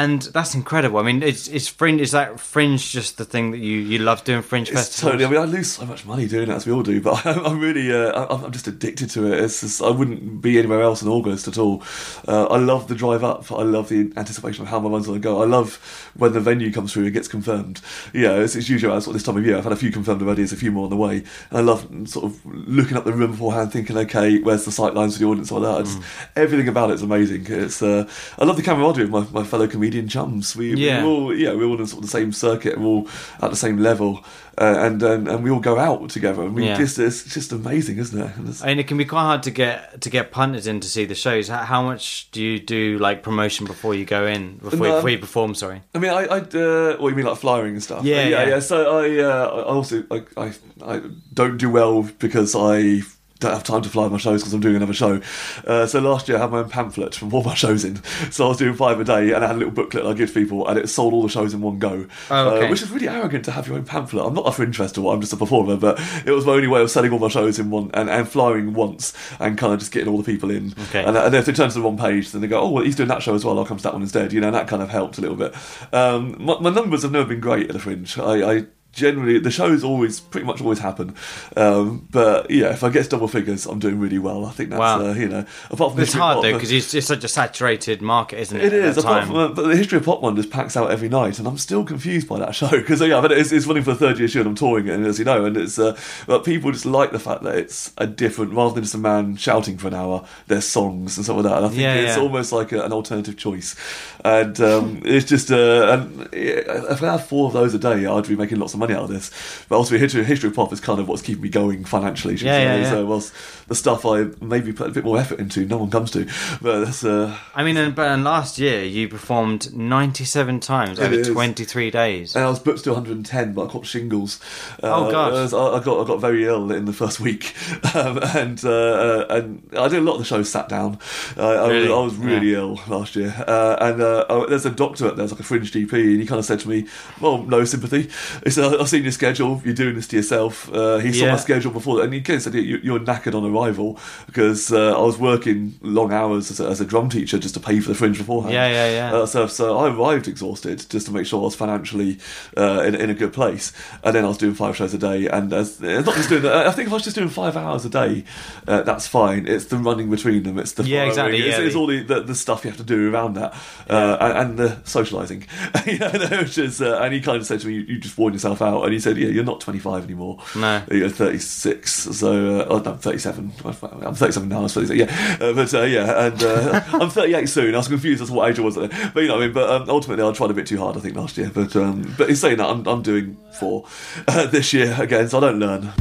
and 0.00 0.22
that's 0.22 0.54
incredible. 0.54 0.98
I 0.98 1.02
mean, 1.02 1.22
it's 1.22 1.46
it's 1.46 1.68
fringe. 1.68 2.00
Is 2.00 2.12
that 2.12 2.40
fringe 2.40 2.90
just 2.90 3.18
the 3.18 3.26
thing 3.26 3.50
that 3.50 3.58
you 3.58 3.76
you 3.76 3.98
love 3.98 4.24
doing 4.24 4.40
fringe 4.40 4.70
It's 4.70 4.78
festivals? 4.78 5.12
totally. 5.12 5.26
I 5.26 5.30
mean, 5.30 5.40
I 5.40 5.44
lose 5.44 5.72
so 5.72 5.84
much 5.84 6.06
money 6.06 6.26
doing 6.26 6.48
it, 6.48 6.54
as 6.54 6.66
we 6.66 6.72
all 6.72 6.82
do. 6.82 7.02
But 7.02 7.26
I'm, 7.26 7.44
I'm 7.44 7.60
really, 7.60 7.92
uh, 7.92 8.26
I'm, 8.26 8.44
I'm 8.46 8.50
just 8.50 8.66
addicted 8.66 9.10
to 9.10 9.30
it. 9.30 9.44
It's 9.44 9.60
just, 9.60 9.82
I 9.82 9.90
wouldn't 9.90 10.40
be 10.40 10.58
anywhere 10.58 10.80
else 10.80 11.02
in 11.02 11.08
August 11.08 11.48
at 11.48 11.58
all. 11.58 11.82
Uh, 12.26 12.46
I 12.46 12.56
love 12.56 12.88
the 12.88 12.94
drive 12.94 13.22
up. 13.22 13.52
I 13.52 13.62
love 13.62 13.90
the 13.90 14.10
anticipation 14.16 14.62
of 14.62 14.68
how 14.68 14.80
my 14.80 14.88
run's 14.88 15.06
going 15.06 15.20
to 15.20 15.22
go. 15.22 15.42
I 15.42 15.44
love 15.44 15.76
when 16.16 16.32
the 16.32 16.40
venue 16.40 16.72
comes 16.72 16.94
through 16.94 17.04
and 17.04 17.12
gets 17.12 17.28
confirmed. 17.28 17.82
Yeah, 18.14 18.36
it's, 18.36 18.56
it's 18.56 18.70
usually 18.70 18.90
around 18.90 19.02
sort 19.02 19.14
of 19.14 19.20
this 19.20 19.26
time 19.26 19.36
of 19.36 19.44
year. 19.44 19.58
I've 19.58 19.64
had 19.64 19.74
a 19.74 19.76
few 19.76 19.92
confirmed 19.92 20.22
already. 20.22 20.40
There's 20.40 20.54
a 20.54 20.56
few 20.56 20.72
more 20.72 20.84
on 20.84 20.90
the 20.90 20.96
way. 20.96 21.24
And 21.50 21.58
I 21.58 21.60
love 21.60 21.86
sort 22.06 22.24
of 22.24 22.46
looking 22.46 22.96
up 22.96 23.04
the 23.04 23.12
room 23.12 23.32
beforehand, 23.32 23.70
thinking, 23.70 23.98
okay, 23.98 24.38
where's 24.38 24.64
the 24.64 24.72
sight 24.72 24.94
lines 24.94 25.18
for 25.18 25.24
the 25.24 25.28
audience 25.28 25.52
like 25.52 25.62
that. 25.62 25.84
Mm. 25.84 26.30
Everything 26.36 26.68
about 26.68 26.90
it's 26.90 27.02
amazing. 27.02 27.44
It's. 27.50 27.82
Uh, 27.82 28.08
I 28.38 28.46
love 28.46 28.56
the 28.56 28.62
camaraderie 28.62 29.04
of 29.04 29.10
my, 29.10 29.26
my 29.30 29.44
fellow 29.44 29.66
comedian 29.90 30.08
chums. 30.08 30.56
We, 30.56 30.74
Yeah. 30.74 31.02
we're 31.04 31.08
all 31.10 31.34
yeah 31.34 31.52
we're 31.54 31.66
all 31.66 31.78
in 31.80 31.86
sort 31.86 31.98
of 32.04 32.10
the 32.10 32.16
same 32.18 32.32
circuit. 32.32 32.78
We're 32.78 32.86
all 32.86 33.08
at 33.42 33.50
the 33.50 33.56
same 33.56 33.78
level, 33.78 34.24
uh, 34.58 34.74
and, 34.78 35.02
and 35.02 35.28
and 35.28 35.42
we 35.44 35.50
all 35.50 35.60
go 35.60 35.78
out 35.78 36.08
together. 36.10 36.42
And 36.42 36.54
we 36.54 36.66
Yeah. 36.66 36.76
just 36.78 36.98
it's 36.98 37.24
just 37.34 37.52
amazing, 37.52 37.98
isn't 37.98 38.18
it? 38.18 38.30
And 38.36 38.48
it's- 38.48 38.62
I 38.62 38.66
mean, 38.68 38.78
it 38.78 38.86
can 38.86 38.96
be 38.96 39.04
quite 39.04 39.22
hard 39.22 39.42
to 39.44 39.50
get 39.50 40.00
to 40.00 40.10
get 40.10 40.30
punters 40.30 40.66
in 40.66 40.80
to 40.80 40.88
see 40.88 41.04
the 41.06 41.14
shows. 41.14 41.48
How, 41.48 41.58
how 41.64 41.82
much 41.82 42.30
do 42.32 42.42
you 42.42 42.58
do 42.60 42.98
like 42.98 43.22
promotion 43.22 43.66
before 43.66 43.94
you 43.94 44.04
go 44.04 44.26
in 44.26 44.58
before, 44.58 44.86
you, 44.86 44.94
before 44.94 45.10
you 45.10 45.18
perform? 45.18 45.54
Sorry. 45.54 45.82
I 45.94 45.98
mean, 45.98 46.10
I, 46.10 46.24
I 46.26 46.38
uh, 46.38 46.96
what 46.98 47.08
you 47.10 47.16
mean 47.16 47.26
like 47.26 47.38
flyering 47.38 47.74
and 47.74 47.82
stuff? 47.82 48.04
Yeah, 48.04 48.26
yeah, 48.28 48.48
yeah. 48.48 48.60
So 48.60 48.76
I, 49.00 49.18
uh, 49.18 49.46
I 49.46 49.62
also 49.64 50.04
I, 50.10 50.22
I, 50.36 50.52
I 50.84 51.00
don't 51.34 51.56
do 51.56 51.70
well 51.70 52.02
because 52.18 52.54
I 52.54 53.02
don't 53.40 53.52
have 53.52 53.64
time 53.64 53.82
to 53.82 53.88
fly 53.88 54.06
my 54.08 54.18
shows 54.18 54.42
because 54.42 54.52
I'm 54.52 54.60
doing 54.60 54.76
another 54.76 54.92
show. 54.92 55.20
Uh, 55.66 55.86
so 55.86 55.98
last 55.98 56.28
year 56.28 56.38
I 56.38 56.42
had 56.42 56.50
my 56.50 56.58
own 56.58 56.68
pamphlet 56.68 57.14
from 57.14 57.34
all 57.34 57.42
my 57.42 57.54
shows 57.54 57.84
in. 57.84 58.00
So 58.30 58.44
I 58.44 58.48
was 58.48 58.58
doing 58.58 58.74
five 58.74 59.00
a 59.00 59.04
day, 59.04 59.32
and 59.32 59.42
I 59.44 59.48
had 59.48 59.56
a 59.56 59.58
little 59.58 59.72
booklet 59.72 60.04
I 60.04 60.12
give 60.12 60.32
people, 60.32 60.68
and 60.68 60.78
it 60.78 60.88
sold 60.88 61.12
all 61.12 61.22
the 61.22 61.28
shows 61.28 61.54
in 61.54 61.60
one 61.60 61.78
go. 61.78 62.06
Oh, 62.30 62.48
okay. 62.50 62.66
uh, 62.66 62.70
which 62.70 62.82
is 62.82 62.90
really 62.90 63.08
arrogant 63.08 63.44
to 63.46 63.50
have 63.52 63.66
your 63.66 63.76
own 63.76 63.84
pamphlet. 63.84 64.24
I'm 64.24 64.34
not 64.34 64.46
a 64.46 64.52
fringe 64.52 64.76
festival. 64.76 65.10
I'm 65.10 65.20
just 65.20 65.32
a 65.32 65.36
performer, 65.36 65.76
but 65.76 65.98
it 66.26 66.32
was 66.32 66.46
my 66.46 66.52
only 66.52 66.68
way 66.68 66.82
of 66.82 66.90
selling 66.90 67.12
all 67.12 67.18
my 67.18 67.28
shows 67.28 67.58
in 67.58 67.70
one 67.70 67.90
and, 67.94 68.10
and 68.10 68.28
flying 68.28 68.74
once 68.74 69.14
and 69.38 69.56
kind 69.58 69.72
of 69.72 69.78
just 69.78 69.90
getting 69.90 70.08
all 70.08 70.18
the 70.18 70.24
people 70.24 70.50
in. 70.50 70.74
Okay. 70.88 71.02
And, 71.04 71.16
and 71.16 71.34
if 71.34 71.46
they 71.46 71.52
turn 71.52 71.70
to 71.70 71.74
the 71.74 71.82
wrong 71.82 71.98
page, 71.98 72.30
then 72.32 72.42
they 72.42 72.46
go, 72.46 72.60
"Oh, 72.60 72.70
well, 72.70 72.84
he's 72.84 72.96
doing 72.96 73.08
that 73.08 73.22
show 73.22 73.34
as 73.34 73.44
well. 73.44 73.58
I'll 73.58 73.64
come 73.64 73.78
to 73.78 73.82
that 73.84 73.94
one 73.94 74.02
instead." 74.02 74.32
You 74.32 74.40
know, 74.40 74.48
and 74.48 74.56
that 74.56 74.68
kind 74.68 74.82
of 74.82 74.90
helped 74.90 75.18
a 75.18 75.20
little 75.22 75.36
bit. 75.36 75.54
Um, 75.92 76.36
my, 76.38 76.58
my 76.60 76.70
numbers 76.70 77.02
have 77.02 77.12
never 77.12 77.26
been 77.26 77.40
great 77.40 77.68
at 77.68 77.72
the 77.72 77.78
fringe. 77.78 78.18
I, 78.18 78.58
I 78.58 78.66
generally 78.92 79.38
the 79.38 79.50
shows 79.50 79.84
always 79.84 80.20
pretty 80.20 80.46
much 80.46 80.60
always 80.60 80.78
happen, 80.80 81.14
um, 81.56 82.06
but 82.10 82.50
yeah, 82.50 82.70
if 82.72 82.82
I 82.84 82.90
get 82.90 83.08
double 83.10 83.28
figures, 83.28 83.66
I'm 83.66 83.78
doing 83.78 83.98
really 83.98 84.18
well. 84.18 84.44
I 84.46 84.50
think 84.50 84.70
that's 84.70 84.80
Wow. 84.80 85.06
uh, 85.10 85.14
you 85.14 85.28
know, 85.28 85.44
apart 85.70 85.92
from 85.92 86.00
It's 86.02 86.12
hard 86.12 86.42
though 86.44 86.50
uh, 86.50 86.52
because 86.54 86.72
it's, 86.72 86.92
it's 86.94 87.06
such 87.06 87.24
a 87.24 87.28
saturated 87.28 88.02
market, 88.02 88.38
isn't 88.40 88.60
it? 88.60 88.64
it 88.66 88.72
is, 88.72 88.98
apart 88.98 89.20
time? 89.20 89.26
from, 89.28 89.36
uh, 89.36 89.48
but 89.48 89.66
the 89.68 89.76
history 89.76 89.98
of 89.98 90.04
pop 90.04 90.20
one 90.22 90.36
just 90.36 90.50
packs 90.50 90.76
out 90.76 90.90
every 90.90 91.08
night, 91.08 91.38
and 91.38 91.46
I'm 91.46 91.58
still 91.58 91.84
confused 91.84 92.28
by 92.28 92.38
that 92.40 92.54
show 92.60 92.68
because 92.70 93.00
yeah, 93.00 93.20
but 93.20 93.32
it's, 93.32 93.52
it's 93.52 93.66
running 93.66 93.82
for 93.82 93.92
the 93.92 93.98
third 93.98 94.18
year 94.18 94.28
show, 94.28 94.40
and 94.40 94.48
I'm 94.48 94.54
touring 94.54 94.86
it, 94.88 94.94
and 94.94 95.06
as 95.06 95.18
you 95.18 95.24
know, 95.24 95.44
and 95.44 95.56
it's 95.56 95.78
uh, 95.78 95.96
but 96.26 96.44
people 96.44 96.72
just 96.72 96.86
like 96.86 97.12
the 97.12 97.18
fact 97.18 97.42
that 97.44 97.56
it's 97.56 97.92
a 97.98 98.06
different 98.06 98.52
rather 98.54 98.74
than 98.74 98.82
just 98.84 98.94
a 98.94 98.98
man 98.98 99.36
shouting 99.36 99.78
for 99.78 99.88
an 99.88 99.94
hour. 99.94 100.24
There's 100.46 100.64
songs 100.66 101.16
and 101.16 101.24
stuff 101.24 101.36
like 101.36 101.44
that, 101.44 101.56
and 101.58 101.66
I 101.66 101.68
think 101.68 101.80
Yeah, 101.80 101.94
it's 101.94 102.16
yeah. 102.16 102.22
almost 102.22 102.52
like 102.52 102.72
a, 102.72 102.82
an 102.82 102.92
alternative 102.92 103.36
choice, 103.36 103.76
and 104.24 104.60
um, 104.60 105.02
it's 105.04 105.26
just 105.28 105.50
uh, 105.52 105.98
and 106.00 106.28
if 106.32 107.02
I 107.02 107.12
had 107.12 107.24
four 107.24 107.46
of 107.46 107.52
those 107.52 107.74
a 107.74 107.78
day, 107.78 108.06
I'd 108.06 108.26
be 108.28 108.36
making 108.36 108.58
lots 108.58 108.74
of 108.74 108.79
money 108.80 108.94
out 108.94 109.04
of 109.04 109.10
this. 109.10 109.30
But 109.68 109.76
also, 109.76 109.96
history, 109.96 110.24
history 110.24 110.48
of 110.48 110.56
pop 110.56 110.72
is 110.72 110.80
kind 110.80 110.98
of 110.98 111.08
what's 111.08 111.22
keeping 111.22 111.42
me 111.42 111.48
going 111.48 111.84
financially. 111.84 112.34
Yeah, 112.34 112.58
yeah, 112.58 112.76
yeah. 112.76 112.90
So, 112.90 113.06
whilst 113.06 113.32
the 113.70 113.74
stuff 113.76 114.04
I 114.04 114.26
maybe 114.42 114.72
put 114.72 114.88
a 114.88 114.90
bit 114.90 115.04
more 115.04 115.16
effort 115.16 115.38
into, 115.38 115.64
no 115.64 115.78
one 115.78 115.90
comes 115.90 116.10
to, 116.10 116.26
but 116.60 116.84
that's. 116.84 117.02
Uh, 117.04 117.34
I 117.54 117.64
mean, 117.64 117.76
and, 117.78 117.94
but 117.94 118.08
and 118.10 118.22
last 118.24 118.58
year 118.58 118.82
you 118.84 119.08
performed 119.08 119.72
97 119.74 120.60
times 120.60 120.98
over 121.00 121.14
is. 121.14 121.28
23 121.28 121.90
days. 121.90 122.34
And 122.36 122.44
I 122.44 122.48
was 122.50 122.58
booked 122.58 122.84
to 122.84 122.90
110, 122.90 123.54
but 123.54 123.66
I 123.66 123.68
caught 123.70 123.86
shingles. 123.86 124.40
Uh, 124.82 124.88
Oh, 125.00 125.10
gosh. 125.10 125.52
I, 125.54 125.78
I 125.78 125.82
got 125.82 126.04
I 126.04 126.06
got 126.06 126.20
very 126.20 126.44
ill 126.44 126.70
in 126.72 126.84
the 126.84 126.92
first 126.92 127.20
week, 127.20 127.54
um, 127.94 128.18
and 128.36 128.62
uh, 128.64 128.70
uh, 128.70 129.26
and 129.30 129.62
I 129.78 129.88
did 129.88 130.00
a 130.00 130.02
lot 130.02 130.14
of 130.14 130.18
the 130.18 130.24
shows 130.24 130.50
sat 130.50 130.68
down. 130.68 130.98
Uh, 131.36 131.42
I, 131.42 131.60
was, 131.62 131.70
Really? 131.70 131.92
I 131.92 131.98
was 132.00 132.16
really 132.16 132.50
Yeah. 132.50 132.58
ill 132.58 132.80
last 132.88 133.14
year, 133.16 133.32
uh, 133.46 133.76
and 133.80 134.02
uh, 134.02 134.26
oh, 134.28 134.46
there's 134.46 134.66
a 134.66 134.70
doctor 134.70 135.06
up 135.06 135.10
there, 135.12 135.18
there's 135.18 135.30
like 135.30 135.40
a 135.40 135.44
fringe 135.44 135.70
GP, 135.72 135.92
and 135.92 136.20
he 136.20 136.26
kind 136.26 136.40
of 136.40 136.44
said 136.44 136.58
to 136.60 136.68
me, 136.68 136.86
"Well, 137.20 137.44
no 137.44 137.64
sympathy." 137.64 138.10
He 138.44 138.50
said, 138.50 138.74
"I've 138.80 138.88
seen 138.88 139.04
your 139.04 139.12
schedule. 139.12 139.62
You're 139.64 139.74
doing 139.74 139.94
this 139.94 140.08
to 140.08 140.16
yourself." 140.16 140.68
Uh, 140.72 140.98
he 140.98 141.12
saw 141.12 141.26
Yeah. 141.26 141.32
my 141.32 141.36
schedule 141.38 141.70
before, 141.70 142.02
and 142.02 142.12
he 142.12 142.20
kind 142.20 142.38
of 142.38 142.42
said, 142.42 142.54
"You- 142.54 142.80
"You're 142.82 142.98
knackered 143.00 143.34
on 143.34 143.44
arrival," 143.60 143.98
because 144.26 144.72
uh, 144.72 144.98
I 144.98 145.02
was 145.02 145.18
working 145.18 145.74
long 145.82 146.12
hours 146.12 146.50
as 146.50 146.60
a, 146.60 146.68
as 146.68 146.80
a 146.80 146.84
drum 146.84 147.08
teacher 147.08 147.38
just 147.38 147.54
to 147.54 147.60
pay 147.60 147.80
for 147.80 147.88
the 147.88 147.94
fringe 147.94 148.18
beforehand. 148.18 148.54
Yeah, 148.54 148.68
yeah, 148.68 148.90
yeah. 148.90 149.14
Uh, 149.16 149.26
so, 149.26 149.46
so 149.46 149.78
I 149.78 149.88
arrived 149.90 150.28
exhausted 150.28 150.84
just 150.88 151.06
to 151.06 151.12
make 151.12 151.26
sure 151.26 151.40
I 151.40 151.44
was 151.44 151.56
financially 151.56 152.18
uh, 152.56 152.82
in, 152.86 152.94
in 152.94 153.10
a 153.10 153.14
good 153.14 153.32
place, 153.32 153.72
and 154.02 154.14
then 154.14 154.24
I 154.24 154.28
was 154.28 154.38
doing 154.38 154.54
five 154.54 154.76
shows 154.76 154.94
a 154.94 154.98
day. 154.98 155.28
And 155.28 155.52
as, 155.52 155.80
not 155.80 156.04
just 156.04 156.28
doing. 156.28 156.46
I 156.46 156.70
think 156.72 156.86
if 156.86 156.92
I 156.92 156.96
was 156.96 157.04
just 157.04 157.16
doing 157.16 157.28
five 157.28 157.56
hours 157.56 157.84
a 157.84 157.90
day, 157.90 158.24
uh, 158.66 158.82
that's 158.82 159.06
fine. 159.06 159.46
It's 159.46 159.66
the 159.66 159.76
running 159.76 160.10
between 160.10 160.42
them. 160.42 160.58
It's 160.58 160.72
the 160.72 160.84
Yeah, 160.84 161.04
exactly, 161.04 161.38
It's, 161.38 161.58
yeah, 161.58 161.64
it's 161.64 161.76
all 161.76 161.86
the, 161.86 162.02
the, 162.02 162.20
the 162.20 162.34
stuff 162.34 162.64
you 162.64 162.70
have 162.70 162.78
to 162.78 162.84
do 162.84 163.12
around 163.12 163.34
that, 163.34 163.54
uh, 163.88 164.16
and, 164.20 164.38
and 164.38 164.58
the 164.58 164.68
socialising. 164.84 165.46
yeah, 165.86 166.40
which 166.40 166.58
is, 166.58 166.80
uh, 166.80 167.00
and 167.02 167.14
he 167.14 167.20
kind 167.20 167.38
of 167.38 167.46
said 167.46 167.60
to 167.60 167.66
me, 167.66 167.74
"You, 167.74 167.80
you 167.82 167.98
just 167.98 168.16
worn 168.18 168.32
yourself 168.32 168.62
out." 168.62 168.82
And 168.84 168.92
he 168.92 169.00
said, 169.00 169.16
"Yeah, 169.16 169.28
you're 169.28 169.44
not 169.44 169.60
25 169.60 170.04
anymore. 170.04 170.38
No. 170.56 170.82
you're 170.90 171.08
36. 171.08 171.90
So, 171.90 172.60
uh, 172.60 172.66
oh, 172.68 172.78
no, 172.78 172.92
I'm 172.92 172.98
37. 172.98 173.49
I'm 173.64 174.14
37 174.14 174.48
now. 174.48 174.60
I 174.60 174.62
was 174.62 174.74
36. 174.74 174.98
Yeah, 174.98 175.36
uh, 175.40 175.52
but 175.52 175.72
uh, 175.74 175.82
yeah, 175.82 176.26
and 176.26 176.42
uh, 176.42 176.82
I'm 176.92 177.10
38 177.10 177.48
soon. 177.48 177.74
I 177.74 177.78
was 177.78 177.88
confused 177.88 178.22
as 178.22 178.28
to 178.28 178.34
what 178.34 178.50
age 178.50 178.58
I 178.58 178.62
was. 178.62 178.76
But 178.76 179.16
you 179.16 179.28
know, 179.28 179.36
I 179.36 179.40
mean, 179.40 179.52
but 179.52 179.68
um, 179.68 179.88
ultimately, 179.88 180.24
I 180.24 180.32
tried 180.32 180.50
a 180.50 180.54
bit 180.54 180.66
too 180.66 180.78
hard. 180.78 180.96
I 180.96 181.00
think 181.00 181.16
last 181.16 181.36
year, 181.36 181.50
but 181.52 181.74
um, 181.76 182.14
but 182.16 182.28
in 182.28 182.36
saying 182.36 182.58
that, 182.58 182.68
I'm, 182.68 182.86
I'm 182.86 183.02
doing 183.02 183.36
four 183.58 183.86
uh, 184.28 184.46
this 184.46 184.72
year 184.72 184.96
again, 184.98 185.28
so 185.28 185.38
I 185.38 185.40
don't 185.40 185.58
learn. 185.58 185.92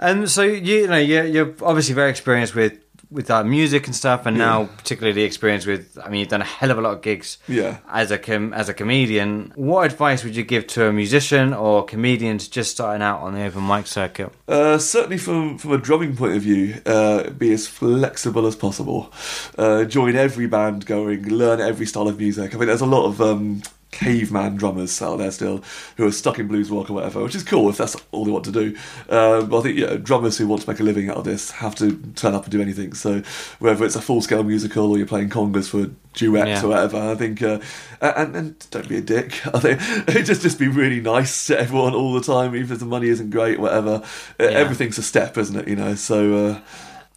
And 0.00 0.30
so 0.30 0.42
you, 0.42 0.54
you 0.54 0.86
know 0.86 0.96
you're, 0.96 1.26
you're 1.26 1.54
obviously 1.60 1.94
very 1.94 2.10
experienced 2.10 2.54
with 2.54 2.78
with 3.10 3.26
that 3.26 3.46
music 3.46 3.86
and 3.86 3.94
stuff, 3.94 4.26
and 4.26 4.38
now 4.38 4.66
particularly 4.76 5.12
the 5.12 5.24
experience 5.24 5.66
with. 5.66 5.98
I 6.02 6.08
mean, 6.08 6.20
you've 6.20 6.28
done 6.28 6.42
a 6.42 6.44
hell 6.44 6.70
of 6.70 6.78
a 6.78 6.80
lot 6.80 6.94
of 6.94 7.02
gigs. 7.02 7.38
Yeah. 7.48 7.78
As 7.88 8.10
a 8.10 8.18
com- 8.18 8.52
as 8.52 8.68
a 8.68 8.74
comedian, 8.74 9.52
what 9.56 9.90
advice 9.90 10.22
would 10.24 10.36
you 10.36 10.44
give 10.44 10.66
to 10.68 10.86
a 10.86 10.92
musician 10.92 11.52
or 11.52 11.84
comedians 11.84 12.48
just 12.48 12.70
starting 12.70 13.02
out 13.02 13.20
on 13.20 13.34
the 13.34 13.44
open 13.44 13.66
mic 13.66 13.86
circuit? 13.86 14.32
Uh, 14.46 14.78
certainly, 14.78 15.18
from 15.18 15.58
from 15.58 15.72
a 15.72 15.78
drumming 15.78 16.16
point 16.16 16.36
of 16.36 16.42
view, 16.42 16.80
uh, 16.86 17.30
be 17.30 17.52
as 17.52 17.66
flexible 17.66 18.46
as 18.46 18.56
possible. 18.56 19.12
Uh, 19.58 19.84
join 19.84 20.16
every 20.16 20.46
band 20.46 20.86
going, 20.86 21.28
learn 21.28 21.60
every 21.60 21.86
style 21.86 22.08
of 22.08 22.18
music. 22.18 22.54
I 22.54 22.58
mean, 22.58 22.68
there's 22.68 22.80
a 22.80 22.86
lot 22.86 23.06
of 23.06 23.20
um, 23.20 23.62
caveman 23.90 24.56
drummers 24.56 25.00
out 25.02 25.16
there 25.18 25.30
still 25.30 25.62
who 25.96 26.06
are 26.06 26.12
stuck 26.12 26.38
in 26.38 26.46
blues 26.46 26.70
rock 26.70 26.88
or 26.90 26.94
whatever, 26.94 27.22
which 27.22 27.34
is 27.34 27.42
cool 27.42 27.68
if 27.68 27.76
that's 27.76 27.96
all 28.12 28.24
they 28.24 28.30
want 28.30 28.44
to 28.44 28.52
do. 28.52 28.76
Um, 29.08 29.48
but 29.48 29.58
I 29.58 29.62
think 29.62 29.78
yeah, 29.78 29.96
drummers 29.96 30.38
who 30.38 30.46
want 30.46 30.62
to 30.62 30.70
make 30.70 30.80
a 30.80 30.82
living 30.84 31.10
out 31.10 31.16
of 31.16 31.24
this 31.24 31.50
have 31.52 31.74
to 31.76 31.96
turn 32.14 32.34
up 32.34 32.44
and 32.44 32.52
do 32.52 32.62
anything. 32.62 32.94
So 32.94 33.22
whether 33.58 33.84
it's 33.84 33.96
a 33.96 34.02
full 34.02 34.20
scale 34.22 34.42
musical 34.44 34.90
or 34.90 34.98
you're 34.98 35.06
playing 35.06 35.30
congas 35.30 35.68
for 35.68 35.90
duets 36.14 36.48
Yeah. 36.48 36.64
or 36.64 36.68
whatever, 36.68 36.98
I 36.98 37.14
think, 37.14 37.42
uh, 37.42 37.58
and, 38.00 38.36
and 38.36 38.70
don't 38.70 38.88
be 38.88 38.96
a 38.98 39.00
dick. 39.00 39.44
I 39.54 39.58
think 39.58 39.80
just 40.26 40.42
just 40.42 40.58
be 40.58 40.68
really 40.68 41.00
nice 41.00 41.46
to 41.48 41.58
everyone 41.58 41.94
all 41.94 42.12
the 42.12 42.20
time, 42.20 42.54
even 42.54 42.72
if 42.72 42.78
the 42.80 42.86
money 42.86 43.08
isn't 43.08 43.30
great, 43.30 43.58
whatever. 43.58 44.02
Uh, 44.38 44.44
Everything's 44.44 44.98
a 44.98 45.02
step, 45.02 45.36
isn't 45.38 45.56
it? 45.56 45.68
You 45.68 45.76
know, 45.76 45.94
so. 45.94 46.34
Uh, 46.46 46.60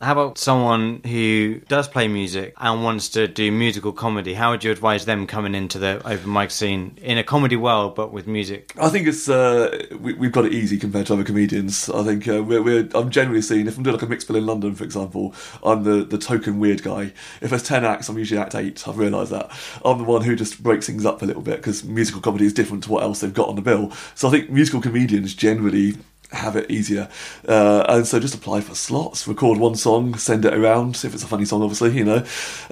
How 0.03 0.11
about 0.11 0.37
someone 0.37 0.99
who 1.05 1.61
does 1.69 1.87
play 1.87 2.09
music 2.09 2.55
and 2.57 2.83
wants 2.83 3.07
to 3.09 3.25
do 3.25 3.49
musical 3.53 3.93
comedy? 3.93 4.33
How 4.33 4.51
would 4.51 4.61
you 4.61 4.69
advise 4.69 5.05
them 5.05 5.25
coming 5.25 5.55
into 5.55 5.79
the 5.79 6.01
open 6.05 6.33
mic 6.33 6.51
scene 6.51 6.97
in 7.01 7.17
a 7.17 7.23
comedy 7.23 7.55
world, 7.55 7.95
but 7.95 8.11
with 8.11 8.27
music? 8.27 8.73
I 8.77 8.89
think 8.89 9.07
it's 9.07 9.29
uh, 9.29 9.85
we, 9.97 10.11
we've 10.15 10.33
got 10.33 10.43
it 10.43 10.51
easy 10.51 10.77
compared 10.77 11.05
to 11.05 11.13
other 11.13 11.23
comedians. 11.23 11.89
I 11.89 12.03
think 12.03 12.27
uh, 12.27 12.43
we're, 12.43 12.61
we're 12.61 12.89
I'm 12.93 13.11
generally 13.11 13.41
seen 13.41 13.65
if 13.65 13.77
I'm 13.77 13.83
doing 13.83 13.95
like 13.95 14.03
a 14.03 14.07
mixed 14.07 14.27
bill 14.27 14.35
in 14.35 14.45
London, 14.45 14.75
for 14.75 14.83
example, 14.83 15.33
I'm 15.63 15.83
the, 15.83 16.03
the 16.03 16.17
token 16.17 16.59
weird 16.59 16.83
guy. 16.83 17.13
If 17.39 17.51
there's 17.51 17.63
ten 17.63 17.85
acts, 17.85 18.09
I'm 18.09 18.17
usually 18.17 18.41
act 18.41 18.55
eight. 18.55 18.85
I've 18.85 18.97
realised 18.97 19.31
that 19.31 19.57
I'm 19.85 19.99
the 19.99 20.03
one 20.03 20.23
who 20.23 20.35
just 20.35 20.61
breaks 20.61 20.85
things 20.85 21.05
up 21.05 21.21
a 21.21 21.25
little 21.25 21.41
bit 21.41 21.57
because 21.57 21.85
musical 21.85 22.19
comedy 22.19 22.45
is 22.45 22.53
different 22.53 22.83
to 22.83 22.91
what 22.91 23.03
else 23.03 23.21
they've 23.21 23.33
got 23.33 23.47
on 23.47 23.55
the 23.55 23.61
bill. 23.61 23.93
So 24.15 24.27
I 24.27 24.31
think 24.31 24.49
musical 24.49 24.81
comedians 24.81 25.33
generally 25.33 25.93
have 26.33 26.55
it 26.55 26.69
easier. 26.69 27.09
Uh, 27.47 27.85
and 27.87 28.07
so 28.07 28.19
just 28.19 28.35
apply 28.35 28.61
for 28.61 28.75
slots, 28.75 29.27
record 29.27 29.57
one 29.57 29.75
song, 29.75 30.15
send 30.17 30.45
it 30.45 30.53
around, 30.53 30.95
if 31.03 31.13
it's 31.13 31.23
a 31.23 31.27
funny 31.27 31.45
song, 31.45 31.61
obviously, 31.61 31.95
you 31.97 32.03
know, 32.03 32.23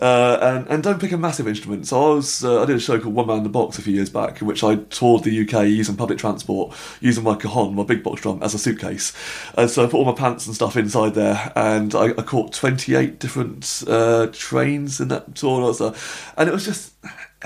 uh, 0.01 0.37
and 0.41 0.67
and 0.67 0.83
don't 0.83 0.99
pick 0.99 1.11
a 1.11 1.17
massive 1.17 1.47
instrument. 1.47 1.87
So 1.87 2.11
I 2.11 2.15
was 2.15 2.43
uh, 2.43 2.61
I 2.61 2.65
did 2.65 2.75
a 2.75 2.79
show 2.79 2.99
called 2.99 3.15
One 3.15 3.27
Man 3.27 3.37
in 3.37 3.43
the 3.43 3.49
Box 3.49 3.77
a 3.77 3.81
few 3.81 3.93
years 3.93 4.09
back, 4.09 4.41
in 4.41 4.47
which 4.47 4.63
I 4.63 4.75
toured 4.75 5.23
the 5.23 5.41
UK 5.41 5.67
using 5.67 5.95
public 5.95 6.19
transport, 6.19 6.75
using 6.99 7.23
my 7.23 7.35
cajon, 7.35 7.75
my 7.75 7.83
big 7.83 8.03
box 8.03 8.21
drum, 8.21 8.41
as 8.43 8.53
a 8.53 8.59
suitcase. 8.59 9.13
And 9.57 9.69
so 9.69 9.83
I 9.83 9.87
put 9.87 9.97
all 9.97 10.05
my 10.05 10.13
pants 10.13 10.45
and 10.47 10.55
stuff 10.55 10.77
inside 10.77 11.13
there, 11.13 11.51
and 11.55 11.93
I, 11.95 12.09
I 12.17 12.23
caught 12.23 12.53
28 12.53 13.19
different 13.19 13.83
uh, 13.87 14.27
trains 14.31 14.99
in 14.99 15.09
that 15.09 15.35
tour, 15.35 15.61
and, 15.69 15.95
and 16.37 16.49
it 16.49 16.53
was 16.53 16.65
just 16.65 16.93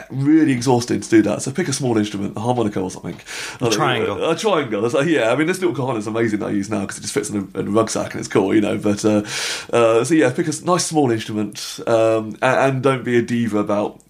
really 0.10 0.52
exhausting 0.52 1.02
to 1.02 1.10
do 1.10 1.22
that. 1.24 1.42
So 1.42 1.52
pick 1.52 1.68
a 1.68 1.74
small 1.74 1.98
instrument, 1.98 2.36
a 2.36 2.40
harmonica 2.40 2.82
or 2.82 2.92
something. 2.92 3.20
A 3.62 3.70
triangle. 3.70 4.24
A, 4.24 4.32
a 4.32 4.36
triangle. 4.36 4.82
Like, 4.90 5.08
yeah, 5.08 5.32
I 5.32 5.36
mean, 5.36 5.48
this 5.48 5.62
little 5.62 5.76
cajon 5.76 5.98
is 5.98 6.08
amazing 6.08 6.40
that 6.40 6.48
I 6.48 6.52
use 6.52 6.70
now 6.70 6.82
because 6.82 6.98
it 6.98 7.02
just 7.02 7.14
fits 7.14 7.30
in 7.30 7.50
a, 7.54 7.60
in 7.60 7.68
a, 7.68 7.72
rucksack 7.72 8.12
and 8.12 8.20
it's 8.20 8.28
cool, 8.28 8.54
you 8.54 8.62
know. 8.62 8.78
But 8.78 9.06
uh, 9.06 9.24
uh, 9.72 10.04
so 10.04 10.14
yeah, 10.14 10.32
pick 10.32 10.48
a 10.48 10.66
nice 10.66 10.86
small 10.86 11.12
instrument 11.12 11.80
um, 11.88 12.38
and, 12.42 12.76
and, 12.76 12.84
don't 12.84 13.04
be 13.04 13.18
a 13.18 13.22
diva 13.22 13.60
about 13.60 14.02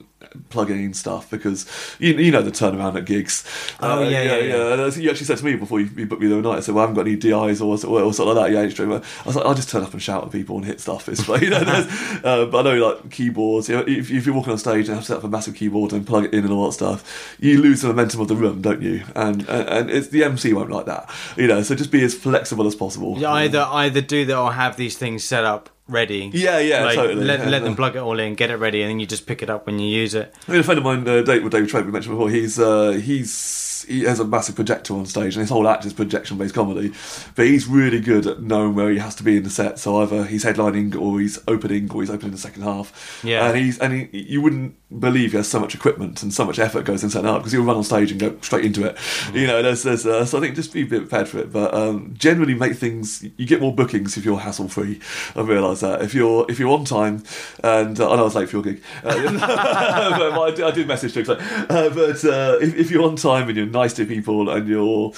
plugging 0.50 0.84
in 0.84 0.94
stuff 0.94 1.30
because 1.30 1.66
you, 2.00 2.14
you 2.14 2.32
know 2.32 2.42
the 2.42 2.52
turnaround 2.52 2.96
at 2.96 3.06
gigs. 3.06 3.44
Oh 3.80 4.00
uh, 4.00 4.02
yeah, 4.02 4.22
yeah, 4.22 4.38
yeah, 4.38 4.76
yeah. 4.76 4.96
You 4.96 5.10
actually 5.10 5.26
said 5.26 5.38
to 5.38 5.46
me 5.46 5.56
before 5.56 5.80
you, 5.80 5.90
you 5.96 6.06
booked 6.06 6.22
me 6.22 6.28
the 6.28 6.40
other 6.40 6.50
night. 6.50 6.58
I 6.58 6.60
said, 6.62 6.76
"Well, 6.76 6.84
I 6.84 6.88
haven't 6.88 6.96
got 6.96 7.08
any 7.08 7.16
DIs 7.16 7.62
or, 7.62 7.74
or, 7.74 8.02
or 8.02 8.14
something 8.14 8.36
like 8.36 8.52
that." 8.52 8.64
Yeah, 8.64 8.70
straight. 8.70 8.90
I 8.90 9.02
was 9.26 9.36
like, 9.36 9.46
"I'll 9.46 9.54
just 9.54 9.70
turn 9.70 9.84
up 9.84 9.94
and 9.94 10.02
shout 10.02 10.24
at 10.24 10.32
people 10.32 10.58
and 10.58 10.66
hit 10.66 10.80
stuff." 10.80 11.10
It's 11.10 11.28
like, 11.28 11.42
you 11.44 11.50
know, 11.50 11.58
uh, 12.24 12.46
but 12.46 12.66
I 12.66 12.76
know 12.76 12.88
like 12.88 13.10
keyboards. 13.12 13.70
You 13.70 13.76
know, 13.76 13.84
if, 13.88 14.12
if, 14.12 14.26
you're 14.26 14.36
walking 14.36 14.52
on 14.52 14.58
stage 14.58 14.88
and 14.88 14.96
have 14.96 15.04
to 15.04 15.08
set 15.08 15.18
up 15.18 15.24
a 15.24 15.28
massive 15.28 15.56
keyboard 15.56 15.94
and 15.94 16.06
plug 16.06 16.26
it 16.26 16.34
in 16.34 16.44
and 16.44 16.54
all 16.54 16.66
that 16.66 16.74
stuff, 16.74 17.36
you 17.40 17.62
lose 17.62 17.82
the 17.82 17.90
momentum 17.90 18.22
of 18.22 18.28
the 18.28 18.36
room, 18.36 18.62
don't 18.62 18.82
you? 18.82 19.04
And 19.16 19.48
and, 19.50 19.70
and 19.70 19.90
it's 19.90 20.10
the 20.10 20.24
MC 20.24 20.54
won't 20.54 20.72
like 20.72 20.86
that, 20.86 21.10
you 21.38 21.48
know. 21.48 21.62
So 21.64 21.76
just 21.76 21.92
be 21.92 22.04
as 22.04 22.14
flexible 22.14 22.68
as 22.68 22.76
possible. 22.76 23.18
Yeah, 23.18 23.32
either 23.32 23.68
either 23.70 24.02
do 24.02 24.26
that 24.26 24.38
or 24.38 24.54
have 24.54 24.78
these 24.78 24.98
things 24.98 25.24
set 25.24 25.44
up 25.44 25.70
ready. 25.88 26.32
Yeah, 26.34 26.60
yeah, 26.60 26.84
like, 26.86 26.96
totally. 26.96 27.24
Let, 27.24 27.40
yeah, 27.42 27.50
let 27.50 27.64
them 27.64 27.76
plug 27.76 27.96
it 27.96 28.00
all 28.00 28.20
in, 28.20 28.36
get 28.36 28.50
it 28.50 28.56
ready, 28.56 28.82
and 28.82 28.90
then 28.90 29.00
you 29.00 29.06
just 29.06 29.26
pick 29.28 29.44
it 29.44 29.50
up 29.50 29.66
when 29.66 29.80
you 29.80 29.88
use 29.88 30.16
it. 30.16 30.34
I 30.48 30.52
mean, 30.52 30.62
a 30.62 30.64
friend 30.64 30.78
of 30.78 30.84
mine, 30.84 31.08
uh, 31.08 31.22
David, 31.22 31.52
David 31.52 31.70
Trent, 31.70 31.86
we 31.86 31.92
mentioned 31.92 32.16
before, 32.16 32.30
he's 32.30 32.60
uh, 32.60 32.92
he's 32.92 33.32
he 33.84 34.04
has 34.04 34.20
a 34.20 34.26
massive 34.26 34.56
projector 34.56 34.94
on 34.94 35.06
stage, 35.06 35.36
and 35.36 35.42
his 35.42 35.50
whole 35.50 35.68
act 35.68 35.86
is 35.86 35.94
projection 35.94 36.38
based 36.38 36.56
comedy. 36.56 36.94
But 37.36 37.46
he's 37.46 37.68
really 37.68 38.00
good 38.00 38.28
at 38.28 38.42
knowing 38.42 38.76
where 38.76 38.90
he 38.90 38.98
has 38.98 39.16
to 39.16 39.24
be 39.24 39.38
in 39.38 39.44
the 39.44 39.50
set. 39.50 39.80
So 39.80 39.98
either 40.02 40.26
he's 40.26 40.44
headlining, 40.44 41.00
or 41.00 41.20
he's 41.20 41.40
opening, 41.48 41.92
or 41.92 42.02
he's 42.02 42.10
opening 42.10 42.32
the 42.32 42.38
second 42.38 42.64
half. 42.64 43.22
Yeah, 43.24 43.48
and 43.48 43.58
he's 43.58 43.80
and 43.80 43.94
he, 43.94 44.20
you 44.20 44.42
wouldn't 44.42 44.76
believe 45.00 45.32
he 45.32 45.38
has 45.38 45.48
so 45.48 45.60
much 45.60 45.76
equipment 45.76 46.22
and 46.24 46.34
so 46.34 46.46
much 46.46 46.60
effort 46.60 46.86
goes 46.86 47.04
into 47.04 47.14
setting 47.14 47.30
up 47.30 47.40
because 47.40 47.52
he'll 47.52 47.64
run 47.64 47.76
on 47.76 47.84
stage 47.84 48.12
and 48.12 48.20
go 48.20 48.38
straight 48.42 48.66
into 48.66 48.86
it. 48.86 48.96
Mm. 48.96 49.42
You 49.42 49.48
know, 49.48 49.62
there's, 49.62 49.84
there's 49.84 50.06
uh, 50.06 50.26
so 50.26 50.38
I 50.38 50.42
think 50.42 50.56
just 50.56 50.74
be 50.74 50.84
a 50.84 50.86
bit 50.86 51.02
prepared 51.02 51.28
for 51.28 51.40
it. 51.40 51.52
But 51.52 51.74
um, 51.74 52.14
generally, 52.18 52.54
make 52.54 52.76
things 52.76 53.24
you 53.38 53.46
get 53.46 53.62
more 53.62 53.74
bookings 53.74 54.18
if 54.18 54.26
you're 54.26 54.40
hassle 54.40 54.70
free. 54.70 55.00
I 55.36 55.42
realise 55.42 55.82
that 55.82 56.02
if 56.02 56.14
you're 56.14 56.46
if 56.50 56.60
you're 56.60 56.72
on 56.72 56.86
time, 56.86 57.24
and 57.64 58.00
uh, 58.00 58.12
I 58.12 58.16
know 58.16 58.22
I 58.22 58.26
was 58.26 58.36
late 58.36 58.50
for 58.50 58.58
your 58.58 58.64
gig, 58.64 58.84
uh, 59.04 59.32
but 59.40 60.42
I, 60.42 60.52
did, 60.52 60.66
I 60.66 60.72
did 60.72 60.88
message 60.88 61.14
to 61.14 61.26
uh, 61.26 61.90
but 61.90 62.24
uh, 62.26 62.58
if, 62.62 62.76
if 62.76 62.92
you're 62.92 63.04
on 63.04 63.16
time 63.16 63.48
and 63.48 63.58
you're 63.58 63.64
nice 63.66 63.93
to 63.93 64.05
people 64.05 64.49
and 64.49 64.68
you're 64.68 65.13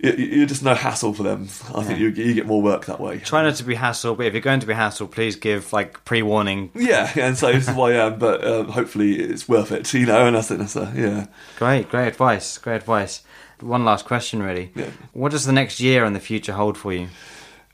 you're 0.00 0.46
just 0.46 0.62
no 0.62 0.74
hassle 0.74 1.14
for 1.14 1.22
them. 1.22 1.48
I 1.72 1.78
yeah. 1.78 1.84
think 1.84 1.98
you, 1.98 2.08
you 2.10 2.34
get 2.34 2.46
more 2.46 2.60
work 2.60 2.86
that 2.86 3.00
way. 3.00 3.18
Try 3.18 3.42
not 3.42 3.54
to 3.56 3.64
be 3.64 3.74
hassle, 3.74 4.14
but 4.14 4.26
if 4.26 4.34
you're 4.34 4.42
going 4.42 4.60
to 4.60 4.66
be 4.66 4.74
hassle, 4.74 5.06
please 5.06 5.36
give 5.36 5.72
like 5.72 6.04
pre-warning. 6.04 6.70
Yeah, 6.74 7.10
and 7.16 7.38
so 7.38 7.52
this 7.52 7.68
is 7.68 7.74
why 7.74 7.92
I 7.92 8.06
am, 8.06 8.18
but 8.18 8.44
um, 8.46 8.68
hopefully 8.68 9.14
it's 9.14 9.48
worth 9.48 9.72
it, 9.72 9.92
you 9.94 10.06
know. 10.06 10.26
And 10.26 10.36
I 10.36 10.42
think 10.42 10.60
that's 10.60 10.76
a, 10.76 10.92
yeah. 10.94 11.26
Great, 11.58 11.88
great 11.88 12.08
advice, 12.08 12.58
great 12.58 12.76
advice. 12.76 13.22
One 13.60 13.84
last 13.84 14.04
question, 14.04 14.42
really. 14.42 14.72
Yeah. 14.74 14.90
What 15.12 15.30
does 15.30 15.46
the 15.46 15.52
next 15.52 15.80
year 15.80 16.04
and 16.04 16.14
the 16.14 16.20
future 16.20 16.52
hold 16.52 16.76
for 16.76 16.92
you? 16.92 17.08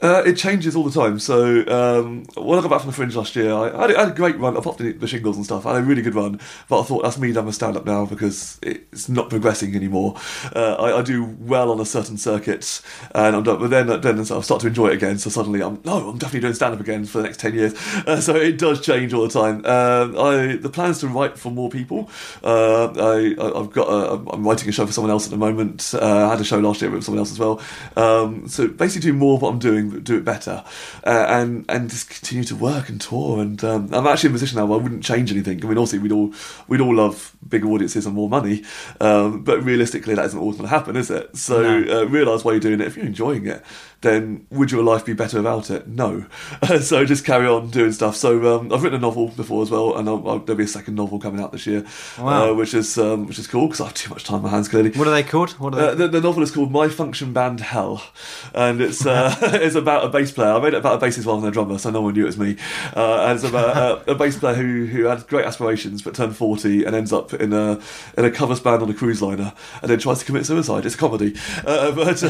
Uh, 0.02 0.22
it 0.24 0.36
changes 0.36 0.74
all 0.74 0.84
the 0.84 0.90
time. 0.90 1.18
So 1.18 1.60
um, 1.68 2.24
when 2.34 2.58
I 2.58 2.62
got 2.62 2.70
back 2.70 2.80
from 2.80 2.88
the 2.88 2.96
Fringe 2.96 3.14
last 3.14 3.36
year, 3.36 3.52
I, 3.52 3.68
I, 3.68 3.80
had, 3.82 3.96
I, 3.96 4.00
had, 4.00 4.12
a 4.12 4.14
great 4.14 4.38
run. 4.38 4.56
I 4.56 4.60
popped 4.60 4.80
in 4.80 4.98
the 4.98 5.06
shingles 5.06 5.36
and 5.36 5.44
stuff. 5.44 5.66
I 5.66 5.74
had 5.74 5.82
a 5.82 5.86
really 5.86 6.00
good 6.00 6.14
run, 6.14 6.40
but 6.68 6.80
I 6.80 6.84
thought 6.84 7.02
that's 7.02 7.18
me 7.18 7.32
done 7.32 7.44
with 7.46 7.54
stand 7.54 7.76
up 7.76 7.84
now 7.84 8.06
because 8.06 8.58
it's 8.62 9.08
not 9.08 9.28
progressing 9.28 9.74
anymore. 9.76 10.16
Uh, 10.56 10.74
I, 10.74 10.98
I, 10.98 11.02
do 11.02 11.24
well 11.24 11.70
on 11.70 11.80
a 11.80 11.84
certain 11.84 12.16
circuit, 12.16 12.80
and 13.14 13.36
I'm 13.36 13.42
done. 13.42 13.58
But 13.58 13.70
then, 13.70 14.00
then 14.00 14.20
I 14.20 14.40
start 14.40 14.62
to 14.62 14.68
enjoy 14.68 14.88
it 14.88 14.94
again. 14.94 15.18
So 15.18 15.28
suddenly, 15.28 15.62
I'm 15.62 15.80
no, 15.84 16.10
I'm 16.10 16.18
definitely 16.18 16.40
doing 16.40 16.54
stand 16.54 16.74
up 16.74 16.80
again 16.80 17.04
for 17.04 17.18
the 17.18 17.24
next 17.24 17.40
ten 17.40 17.54
years. 17.54 17.74
Uh, 18.06 18.20
so 18.20 18.34
it 18.36 18.58
does 18.58 18.80
change 18.80 19.12
all 19.12 19.26
the 19.26 19.28
time. 19.28 19.64
Um, 19.66 20.18
I 20.18 20.56
the 20.56 20.70
plans 20.70 21.00
to 21.00 21.08
write 21.08 21.38
for 21.38 21.50
more 21.50 21.68
people. 21.68 22.08
Uh, 22.42 22.86
I, 22.86 23.58
have 23.58 23.70
got 23.70 23.88
a, 23.88 24.30
I'm 24.32 24.46
writing 24.46 24.68
a 24.68 24.72
show 24.72 24.86
for 24.86 24.92
someone 24.92 25.10
else 25.10 25.26
at 25.26 25.30
the 25.30 25.36
moment. 25.36 25.92
Uh, 25.94 26.26
I 26.26 26.30
had 26.30 26.40
a 26.40 26.44
show 26.44 26.58
last 26.58 26.80
year 26.80 26.90
with 26.90 27.04
someone 27.04 27.18
else 27.18 27.32
as 27.32 27.38
well. 27.38 27.60
Um, 27.96 28.48
so 28.48 28.66
basically, 28.66 29.12
do 29.12 29.16
more 29.16 29.34
of 29.34 29.42
what 29.42 29.52
I'm 29.52 29.58
doing 29.58 29.89
do 29.98 30.16
it 30.16 30.24
better, 30.24 30.64
uh, 31.04 31.26
and 31.28 31.64
and 31.68 31.90
just 31.90 32.08
continue 32.08 32.44
to 32.44 32.56
work 32.56 32.88
and 32.88 33.00
tour. 33.00 33.40
And 33.40 33.62
um, 33.64 33.92
I'm 33.92 34.06
actually 34.06 34.28
in 34.28 34.32
a 34.32 34.38
position 34.38 34.58
now 34.58 34.66
where 34.66 34.78
I 34.78 34.82
wouldn't 34.82 35.02
change 35.02 35.30
anything. 35.32 35.64
I 35.64 35.68
mean, 35.68 35.78
obviously 35.78 35.98
we'd 35.98 36.12
all 36.12 36.32
we'd 36.68 36.80
all 36.80 36.94
love 36.94 37.34
bigger 37.48 37.68
audiences 37.68 38.06
and 38.06 38.14
more 38.14 38.28
money, 38.28 38.64
um, 39.00 39.42
but 39.42 39.62
realistically 39.64 40.14
that 40.14 40.24
isn't 40.26 40.38
always 40.38 40.56
going 40.56 40.68
to 40.68 40.74
happen, 40.74 40.96
is 40.96 41.10
it? 41.10 41.36
So 41.36 41.62
no. 41.62 42.00
uh, 42.00 42.04
realise 42.06 42.44
why 42.44 42.52
you're 42.52 42.60
doing 42.60 42.80
it. 42.80 42.86
If 42.86 42.96
you're 42.96 43.06
enjoying 43.06 43.46
it, 43.46 43.64
then 44.02 44.46
would 44.50 44.72
your 44.72 44.82
life 44.82 45.04
be 45.04 45.12
better 45.12 45.38
without 45.38 45.70
it? 45.70 45.86
No. 45.86 46.24
so 46.80 47.04
just 47.04 47.24
carry 47.24 47.46
on 47.46 47.70
doing 47.70 47.92
stuff. 47.92 48.16
So 48.16 48.56
um, 48.56 48.72
I've 48.72 48.82
written 48.82 48.98
a 48.98 49.02
novel 49.02 49.28
before 49.28 49.62
as 49.62 49.70
well, 49.70 49.96
and 49.96 50.08
I'll, 50.08 50.28
I'll, 50.28 50.38
there'll 50.38 50.56
be 50.56 50.64
a 50.64 50.68
second 50.68 50.94
novel 50.94 51.18
coming 51.18 51.40
out 51.40 51.52
this 51.52 51.66
year, 51.66 51.84
wow. 52.18 52.50
uh, 52.50 52.54
which 52.54 52.72
is 52.72 52.96
um, 52.96 53.26
which 53.26 53.38
is 53.38 53.46
cool 53.46 53.66
because 53.66 53.80
I 53.80 53.86
have 53.86 53.94
too 53.94 54.10
much 54.10 54.24
time 54.24 54.36
on 54.36 54.42
my 54.42 54.48
hands. 54.48 54.68
Clearly, 54.68 54.90
what 54.92 55.06
are 55.06 55.10
they 55.10 55.22
called? 55.22 55.50
What 55.52 55.74
are 55.74 55.76
they? 55.76 55.88
Uh, 55.88 55.94
the, 55.94 56.08
the, 56.08 56.20
novel 56.20 56.42
is 56.42 56.50
called 56.50 56.70
My 56.70 56.88
Function 56.88 57.32
Band 57.32 57.60
Hell, 57.60 58.02
and 58.54 58.80
it's 58.80 59.04
uh, 59.04 59.36
it's 59.42 59.74
about 59.74 60.04
a 60.04 60.08
bass 60.08 60.32
player. 60.32 60.52
I 60.52 60.60
made 60.60 60.74
it 60.74 60.78
about 60.78 61.02
a 61.02 61.06
bassist 61.06 61.26
rather 61.26 61.42
than 61.42 61.50
a 61.50 61.52
drummer, 61.52 61.78
so 61.78 61.90
no 61.90 62.00
one 62.00 62.14
knew 62.14 62.22
it 62.22 62.26
was 62.26 62.38
me. 62.38 62.56
Uh, 62.96 63.26
and 63.26 63.34
it's 63.34 63.44
about 63.44 63.76
uh, 63.76 64.12
a 64.12 64.14
bass 64.14 64.38
player 64.38 64.54
who 64.54 64.86
who 64.86 65.04
had 65.04 65.26
great 65.26 65.44
aspirations 65.44 66.00
but 66.00 66.14
turned 66.14 66.36
forty 66.36 66.84
and 66.84 66.96
ends 66.96 67.12
up 67.12 67.34
in 67.34 67.52
a 67.52 67.80
in 68.16 68.24
a 68.24 68.30
covers 68.30 68.60
band 68.60 68.82
on 68.82 68.88
a 68.88 68.94
cruise 68.94 69.20
liner, 69.20 69.52
and 69.82 69.90
then 69.90 69.98
tries 69.98 70.20
to 70.20 70.24
commit 70.24 70.46
suicide. 70.46 70.86
It's 70.86 70.94
a 70.94 70.98
comedy, 70.98 71.34
uh, 71.66 71.92
but 71.92 72.20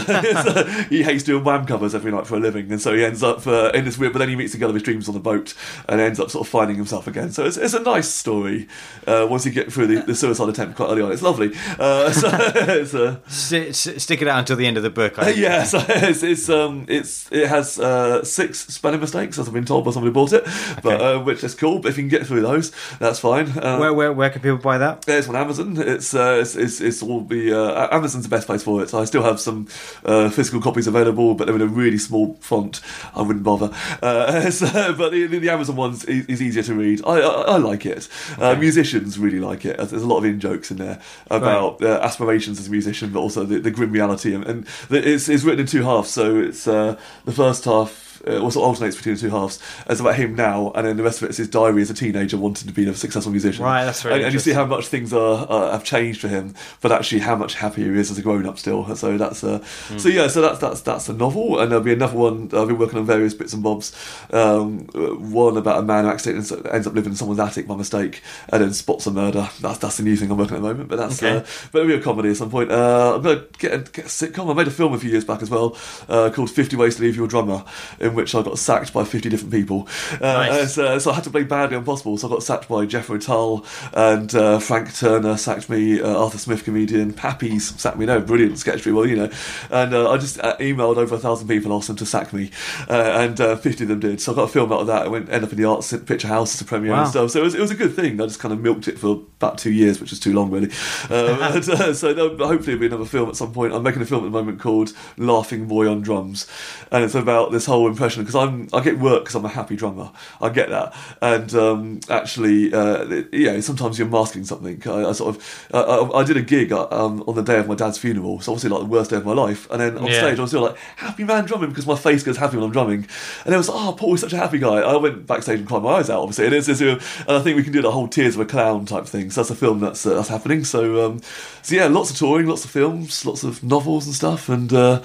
he 0.91 1.05
hates 1.05 1.23
doing 1.23 1.45
Wham 1.45 1.60
covers 1.67 1.95
every 1.95 2.11
night 2.11 2.27
for 2.27 2.37
a 2.37 2.41
living, 2.41 2.71
and 2.71 2.81
so 2.81 2.95
he 2.95 3.05
ends 3.05 3.23
up 3.23 3.47
uh, 3.47 3.71
in 3.75 3.85
this 3.85 3.99
weird. 3.99 4.13
But 4.13 4.21
then 4.21 4.29
he 4.29 4.37
meets 4.37 4.53
the 4.53 4.59
girl 4.59 4.69
of 4.69 4.75
his 4.75 4.83
dreams 4.83 5.09
on 5.09 5.15
the 5.15 5.21
boat, 5.21 5.55
and 5.89 6.01
ends 6.01 6.21
up 6.21 6.31
sort 6.31 6.47
of 6.47 6.51
finding 6.51 6.77
himself 6.77 7.07
again. 7.07 7.31
So 7.33 7.45
it's, 7.45 7.57
it's 7.57 7.75
a 7.75 7.81
nice 7.81 8.09
story. 8.09 8.69
Uh, 9.07 9.27
once 9.29 9.45
you 9.45 9.53
get 9.53 9.73
through 9.73 9.87
the, 9.87 10.03
the, 10.03 10.15
suicide 10.15 10.49
attempt 10.49 10.77
quite 10.77 10.91
early 10.91 11.03
on, 11.03 11.13
it's 11.13 11.23
lovely. 11.23 11.53
Uh, 11.79 12.11
so 12.13 12.29
it's, 12.33 12.95
uh, 12.95 13.19
S- 13.27 14.03
stick 14.03 14.23
it 14.23 14.29
out 14.29 14.39
until 14.39 14.57
the 14.57 14.67
end 14.67 14.77
of 14.77 14.83
the 14.83 14.91
book. 14.91 15.19
I 15.19 15.31
yeah, 15.31 15.65
so 15.65 15.85
it's 15.89 16.23
it's, 16.23 16.49
um, 16.49 16.87
it's 16.89 17.31
it 17.33 17.49
has 17.49 17.79
uh, 17.79 18.25
six 18.25 18.67
spelling 18.67 19.01
mistakes 19.01 19.39
as 19.39 19.49
I've 19.49 19.55
been 19.55 19.65
told 19.65 19.85
by 19.85 19.91
somebody 19.91 20.11
who 20.11 20.15
bought 20.15 20.33
it, 20.33 20.43
okay. 20.43 20.81
but 20.83 21.01
uh, 21.01 21.19
which 21.21 21.45
is 21.45 21.55
cool. 21.55 21.79
But 21.79 21.91
if 21.91 21.99
you 21.99 22.03
can 22.03 22.09
get 22.09 22.27
through 22.27 22.43
those, 22.43 22.73
that's 22.99 23.19
fine. 23.19 23.49
where, 23.49 23.93
where 23.93 24.13
where 24.13 24.31
can 24.31 24.43
people 24.43 24.59
buy 24.59 24.79
that? 24.79 25.05
It's 25.09 25.29
on 25.29 25.37
Amazon. 25.37 25.77
It's 25.79 26.15
it's, 26.15 26.57
it's, 26.57 26.81
it's 26.81 27.03
all 27.03 27.23
the 27.23 27.53
Amazon's 27.91 28.25
the 28.25 28.31
best 28.31 28.47
place 28.47 28.63
for 28.63 28.83
it. 28.83 28.91
So 28.91 29.01
I 29.01 29.05
still 29.05 29.23
have 29.23 29.41
some 29.41 29.67
physical 29.67 30.61
copies 30.61 30.87
available, 30.87 31.35
but 31.35 31.49
they're 31.51 31.63
in 31.63 31.69
a 31.69 31.73
really 31.73 31.99
small 31.99 32.35
font. 32.41 32.81
I 33.15 33.23
wouldn't 33.23 33.45
bother. 33.45 33.71
Uh, 34.03 34.51
so, 34.51 34.95
but 34.95 35.13
the, 35.13 35.27
the, 35.27 35.51
Amazon 35.51 35.77
one's 35.77 36.05
is, 36.05 36.27
is 36.27 36.43
easier 36.43 36.63
to 36.63 36.75
read. 36.75 37.03
I, 37.05 37.21
I, 37.21 37.43
I 37.43 37.57
like 37.57 37.87
it. 37.87 38.09
Uh, 38.31 38.35
okay. 38.35 38.51
Uh, 38.51 38.57
musicians 38.57 39.19
really 39.19 39.41
like 39.41 39.65
it. 39.65 39.77
There's 39.77 39.93
a 39.93 40.07
lot 40.07 40.19
of 40.19 40.25
in 40.25 40.41
jokes 40.41 40.71
in 40.71 40.77
there 40.77 41.01
about 41.31 41.81
right. 41.81 41.91
uh, 41.91 42.01
aspirations 42.01 42.59
as 42.59 42.69
a 42.69 42.71
musician, 42.71 43.11
but 43.11 43.21
also 43.21 43.45
the, 43.45 43.59
the 43.59 43.71
grim 43.71 43.93
reality. 43.93 44.35
And, 44.35 44.45
and 44.45 44.67
it's, 44.91 45.29
it's 45.29 45.45
written 45.45 45.61
in 45.61 45.67
two 45.67 45.83
halves. 45.83 46.11
So 46.11 46.39
it's 46.39 46.67
uh, 46.69 46.99
the 47.25 47.33
first 47.33 47.65
half 47.65 48.10
uh, 48.27 48.41
also 48.41 48.61
alternates 48.61 48.97
between 48.97 49.15
the 49.15 49.21
two 49.21 49.31
halves. 49.31 49.59
It's 49.89 50.01
about 50.01 50.17
him 50.17 50.35
now, 50.35 50.73
and 50.75 50.87
then 50.87 50.97
the 50.97 51.03
rest 51.03 51.23
of 51.23 51.25
it 51.25 51.31
is 51.31 51.37
his 51.39 51.49
diary 51.49 51.83
as 51.83 51.91
a 51.91 51.95
teenager 51.95 52.37
wanting 52.37 52.69
to 52.69 52.75
be 52.75 52.89
a 52.89 52.95
successful 52.95 53.33
musician. 53.33 53.65
Right, 53.65 53.85
that's 53.85 54.05
right. 54.05 54.15
And, 54.15 54.25
and, 54.25 54.33
you 54.33 54.41
see 54.41 54.53
how 54.53 54.67
much 54.67 54.87
things 54.87 55.13
are 55.13 55.47
uh, 55.49 55.73
have 55.73 55.85
changed 55.85 56.21
for 56.21 56.29
him, 56.29 56.55
but 56.81 56.93
actually 56.93 57.21
how 57.21 57.37
much 57.37 57.55
happier 57.55 57.93
he 57.93 57.99
is 57.99 58.11
as 58.11 58.19
a 58.19 58.23
grown 58.23 58.47
up 58.47 58.59
still. 58.59 58.95
So 58.97 59.17
that's 59.17 59.45
uh, 59.45 59.61
mm. 59.61 60.01
so 60.01 60.09
yeah. 60.09 60.29
So 60.29 60.41
that's 60.41 60.59
that's 60.59 60.81
that's 60.83 61.09
a 61.09 61.13
novel, 61.13 61.59
and 61.61 61.71
there'll 61.71 61.85
be 61.85 61.93
another 61.93 62.17
one. 62.17 62.45
I've 62.53 62.69
been 62.69 62.79
working 62.79 62.99
on 62.99 63.07
various 63.07 63.35
bits 63.35 63.53
and 63.53 63.63
bobs. 63.63 63.95
Um, 64.33 64.81
one 64.89 65.57
about 65.57 65.81
a 65.81 65.83
man 65.83 66.05
who 66.05 66.11
accidentally 66.11 66.71
ends 66.71 66.87
up 66.87 66.95
living 66.95 67.13
in 67.13 67.17
someone's 67.17 67.41
attic 67.41 67.67
by 67.67 67.77
mistake, 67.77 68.23
and 68.49 68.63
then 68.63 68.73
spots 68.73 69.07
a 69.07 69.11
murder. 69.11 69.49
That's 69.61 69.79
that's 69.79 69.97
the 69.97 70.03
new 70.03 70.17
thing 70.17 70.31
I'm 70.31 70.39
working 70.39 70.57
on 70.57 70.65
at 70.65 70.69
the 70.69 70.75
moment. 70.75 70.89
But 70.89 70.97
that's 70.97 71.23
okay. 71.23 71.39
uh, 71.39 71.47
but 71.73 71.81
it'll 71.81 71.89
be 71.89 72.01
a 72.01 72.03
comedy 72.03 72.31
at 72.31 72.37
some 72.37 72.51
point. 72.51 72.71
Uh, 72.71 73.17
I'm 73.17 73.23
gonna 73.23 73.45
get 73.59 73.73
a, 73.73 73.79
get 73.79 74.05
a 74.07 74.09
sitcom. 74.09 74.51
I 74.51 74.55
made 74.55 74.69
a 74.69 74.71
film 74.71 74.93
a 74.93 74.99
few 74.99 75.11
years 75.11 75.25
back 75.25 75.43
as 75.43 75.51
well 75.51 75.77
uh, 76.09 76.31
called 76.31 76.51
Fifty 76.51 76.77
Ways 76.77 76.97
to 76.97 77.03
Leave 77.03 77.17
Your 77.17 77.27
Drummer 77.27 77.65
in 77.99 78.10
which 78.15 78.35
I 78.35 78.43
got 78.43 78.59
sacked 78.59 78.93
by 78.93 79.05
50 79.05 79.29
different 79.29 79.53
people. 79.53 79.89
Uh, 80.15 80.19
Nice. 80.21 80.75
so, 80.75 80.99
so 80.99 81.11
I 81.11 81.15
had 81.15 81.25
to 81.25 81.31
play 81.31 81.45
badly 81.45 81.77
on 81.77 81.85
possible. 81.85 82.17
So 82.17 82.29
I 82.29 82.31
got 82.31 82.43
sacked 82.43 82.69
by 82.69 82.87
Jethro 82.87 83.19
Tull 83.19 83.65
and 83.93 84.35
uh, 84.35 84.59
Frank 84.59 84.95
Turner 84.95 85.37
sacked 85.37 85.69
me, 85.69 86.01
uh, 86.01 86.17
Arthur 86.17 86.39
Smith 86.39 86.65
comedian, 86.65 87.13
Pappy's 87.13 87.79
sacked 87.81 87.99
me. 87.99 88.07
No, 88.07 88.21
brilliant 88.21 88.59
sketch 88.59 88.83
people, 88.85 89.07
you 89.09 89.17
know. 89.17 89.31
And 89.71 89.95
uh, 89.95 90.11
I 90.11 90.19
just 90.19 90.39
uh, 90.41 90.57
emailed 90.59 90.97
over 90.97 91.15
a 91.15 91.19
thousand 91.19 91.49
people, 91.49 91.73
asked 91.77 91.89
them 91.89 91.97
to 91.97 92.07
sack 92.07 92.33
me, 92.33 92.51
uh, 92.89 92.93
and 93.17 93.41
uh, 93.41 93.57
50 93.57 93.85
of 93.85 93.89
them 93.89 94.01
did. 94.01 94.21
So 94.21 94.33
I 94.33 94.37
got 94.37 94.43
a 94.45 94.49
film 94.49 94.73
out 94.73 94.81
of 94.81 94.87
that. 94.89 95.03
I 95.05 95.09
went 95.09 95.29
end 95.31 95.45
up 95.45 95.53
in 95.53 95.59
the 95.59 95.65
Arts 95.65 95.93
Picture 96.07 96.29
House 96.29 96.55
as 96.55 96.61
a 96.61 96.65
premiere 96.65 96.93
Wow. 96.93 97.01
and 97.03 97.09
stuff. 97.11 97.31
So 97.31 97.41
it 97.41 97.45
was, 97.45 97.55
it 97.55 97.61
was 97.61 97.71
a 97.71 97.75
good 97.77 97.95
thing. 97.95 98.21
I 98.21 98.25
just 98.27 98.41
kind 98.41 98.53
of 98.53 98.61
milked 98.61 98.89
it 98.89 98.99
for 98.99 99.13
about 99.39 99.59
two 99.59 99.73
years, 99.73 100.01
which 100.01 100.13
is 100.13 100.21
too 100.21 100.33
long, 100.33 100.51
really. 100.51 100.71
Uh, 101.09 101.53
but, 101.53 101.69
uh, 101.69 101.95
so 101.95 102.15
hopefully 102.37 102.75
it'll 102.75 102.79
be 102.81 102.87
another 102.87 103.05
film 103.05 103.29
at 103.29 103.37
some 103.37 103.53
point. 103.53 103.73
I'm 103.73 103.83
making 103.83 104.03
a 104.03 104.07
film 104.07 104.25
at 104.25 104.33
the 104.33 104.39
moment 104.39 104.61
called 104.61 104.93
Laughing 105.17 105.67
Boy 105.67 105.89
on 105.91 106.01
Drums, 106.01 106.47
and 106.91 107.05
it's 107.05 107.15
about 107.15 107.53
this 107.53 107.67
whole 107.67 107.89
impression 108.01 108.23
because 108.23 108.35
I'm 108.35 108.69
I 108.73 108.81
get 108.83 108.99
work 108.99 109.25
because 109.25 109.35
I'm 109.35 109.45
a 109.45 109.49
happy 109.49 109.77
drummer. 109.77 110.11
I 110.41 110.49
get 110.49 110.71
that, 110.71 110.95
and 111.21 111.55
um, 111.55 112.01
actually, 112.09 112.73
uh, 112.73 113.05
it- 113.09 113.29
yeah, 113.33 113.61
sometimes 113.61 113.99
you're 113.99 114.09
masking 114.09 114.45
something. 114.45 114.83
I, 114.87 115.05
I 115.11 115.13
sort 115.13 115.37
of 115.37 115.69
I, 115.75 116.21
I, 116.21 116.25
did 116.25 116.37
a 116.39 116.43
gig 116.43 116.73
uh, 116.73 116.89
um, 116.91 117.23
on 117.27 117.35
the 117.35 117.43
day 117.43 117.59
of 117.59 117.69
my 117.69 117.75
dad's 117.75 117.99
funeral, 117.99 118.41
so 118.41 118.53
obviously 118.53 118.71
like 118.71 118.81
the 118.81 118.87
worst 118.87 119.11
day 119.11 119.17
of 119.17 119.27
my 119.27 119.35
life, 119.35 119.71
and 119.71 119.81
then 119.81 119.99
on 119.99 120.07
Yeah. 120.07 120.21
stage 120.21 120.39
I 120.39 120.43
was 120.43 120.51
still 120.51 120.63
like 120.63 120.77
happy 120.97 121.25
man 121.25 121.45
drumming 121.45 121.69
because 121.69 121.87
my 121.87 121.97
face 121.97 122.23
goes 122.23 122.39
happy 122.39 122.57
when 122.57 122.65
I'm 122.65 122.73
drumming, 122.73 123.07
and 123.45 123.55
it 123.55 123.59
was 123.59 123.69
oh 123.71 123.95
Paul 123.99 124.15
is 124.15 124.21
such 124.23 124.33
a 124.33 124.39
happy 124.39 124.59
guy. 124.59 124.79
I 124.79 124.97
went 124.97 125.27
backstage 125.27 125.59
and 125.59 125.69
cried 125.69 125.83
my 125.83 125.91
eyes 125.97 126.09
out. 126.09 126.21
Obviously, 126.23 126.47
and 126.47 126.55
it's, 126.55 126.69
it's, 126.69 126.81
and 126.81 127.01
I 127.29 127.41
think 127.41 127.57
we 127.57 127.63
can 127.63 127.73
do 127.73 127.83
the 127.83 127.91
whole 127.93 128.09
tears 128.09 128.35
of 128.35 128.41
a 128.41 128.47
clown 128.47 128.87
type 128.87 129.07
thing. 129.07 129.31
So 129.31 129.41
that's 129.43 129.51
a 129.51 129.55
film 129.55 129.81
that's 129.81 130.07
uh, 130.07 130.15
that's 130.15 130.29
happening. 130.29 130.65
So 130.65 131.05
um, 131.07 131.21
so 131.63 131.75
yeah, 131.75 131.87
lots 131.87 132.11
of 132.11 132.17
touring, 132.17 132.47
lots 132.47 132.65
of 132.65 132.71
films, 132.71 133.25
lots 133.27 133.45
of 133.45 133.63
novels 133.63 134.07
and 134.07 134.15
stuff, 134.15 134.49
and 134.49 134.73
uh, 134.73 135.03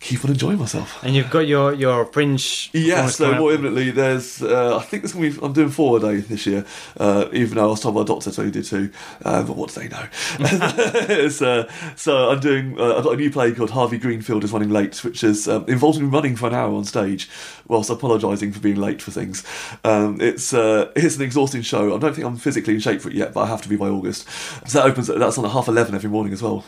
keep 0.00 0.24
on 0.24 0.30
enjoying 0.30 0.58
myself. 0.58 1.02
And 1.02 1.14
you've 1.14 1.30
got 1.30 1.40
your 1.40 1.72
your 1.72 2.06
fringe. 2.06 2.70
Yeah, 2.72 3.06
performance 3.06 3.16
so 3.16 3.34
more 3.34 3.52
imminently, 3.52 3.90
there's. 3.90 4.42
Uh, 4.42 4.76
I 4.76 4.82
think 4.82 5.02
there's 5.02 5.12
going 5.12 5.32
to 5.32 5.40
be. 5.40 5.46
I'm 5.46 5.52
doing 5.52 5.70
four 5.70 5.96
a 5.96 6.00
day 6.00 6.16
this 6.18 6.46
year, 6.46 6.64
uh, 6.98 7.28
even 7.32 7.56
though 7.56 7.66
I 7.66 7.70
was 7.70 7.80
told 7.80 7.94
by 7.94 8.02
a 8.02 8.04
doctor 8.04 8.30
so 8.30 8.44
he 8.44 8.50
did 8.50 8.64
too. 8.64 8.90
Uh, 9.24 9.42
but 9.42 9.56
what 9.56 9.70
do 9.72 9.80
they 9.80 9.88
know? 9.88 10.08
uh, 10.40 11.94
so 11.96 12.30
I'm 12.30 12.40
doing. 12.40 12.78
Uh, 12.78 12.96
I've 12.96 13.04
got 13.04 13.14
a 13.14 13.16
new 13.16 13.30
play 13.30 13.52
called 13.52 13.70
Harvey 13.70 13.98
Greenfield 13.98 14.44
is 14.44 14.52
running 14.52 14.70
late, 14.70 15.02
which 15.04 15.24
is 15.24 15.48
um, 15.48 15.64
involves 15.68 15.98
me 15.98 16.06
running 16.06 16.36
for 16.36 16.46
an 16.46 16.54
hour 16.54 16.74
on 16.74 16.84
stage 16.84 17.28
whilst 17.66 17.90
apologising 17.90 18.52
for 18.52 18.60
being 18.60 18.76
late 18.76 19.02
for 19.02 19.10
things. 19.10 19.44
Um, 19.84 20.20
it's 20.20 20.54
uh, 20.54 20.92
it's 20.94 21.16
an 21.16 21.22
exhausting 21.22 21.62
show. 21.62 21.94
I 21.94 21.98
don't 21.98 22.14
think 22.14 22.26
I'm 22.26 22.36
physically 22.36 22.74
in 22.74 22.80
shape 22.80 23.00
for 23.00 23.10
it 23.10 23.14
yet, 23.14 23.34
but 23.34 23.42
I 23.42 23.46
have 23.46 23.62
to 23.62 23.68
be 23.68 23.76
by 23.76 23.88
August. 23.88 24.28
So 24.68 24.78
that 24.78 24.86
opens. 24.86 25.08
That's 25.08 25.38
on 25.38 25.44
at 25.44 25.50
half 25.50 25.68
eleven 25.68 25.94
every 25.94 26.10
morning 26.10 26.32
as 26.32 26.42
well. 26.42 26.64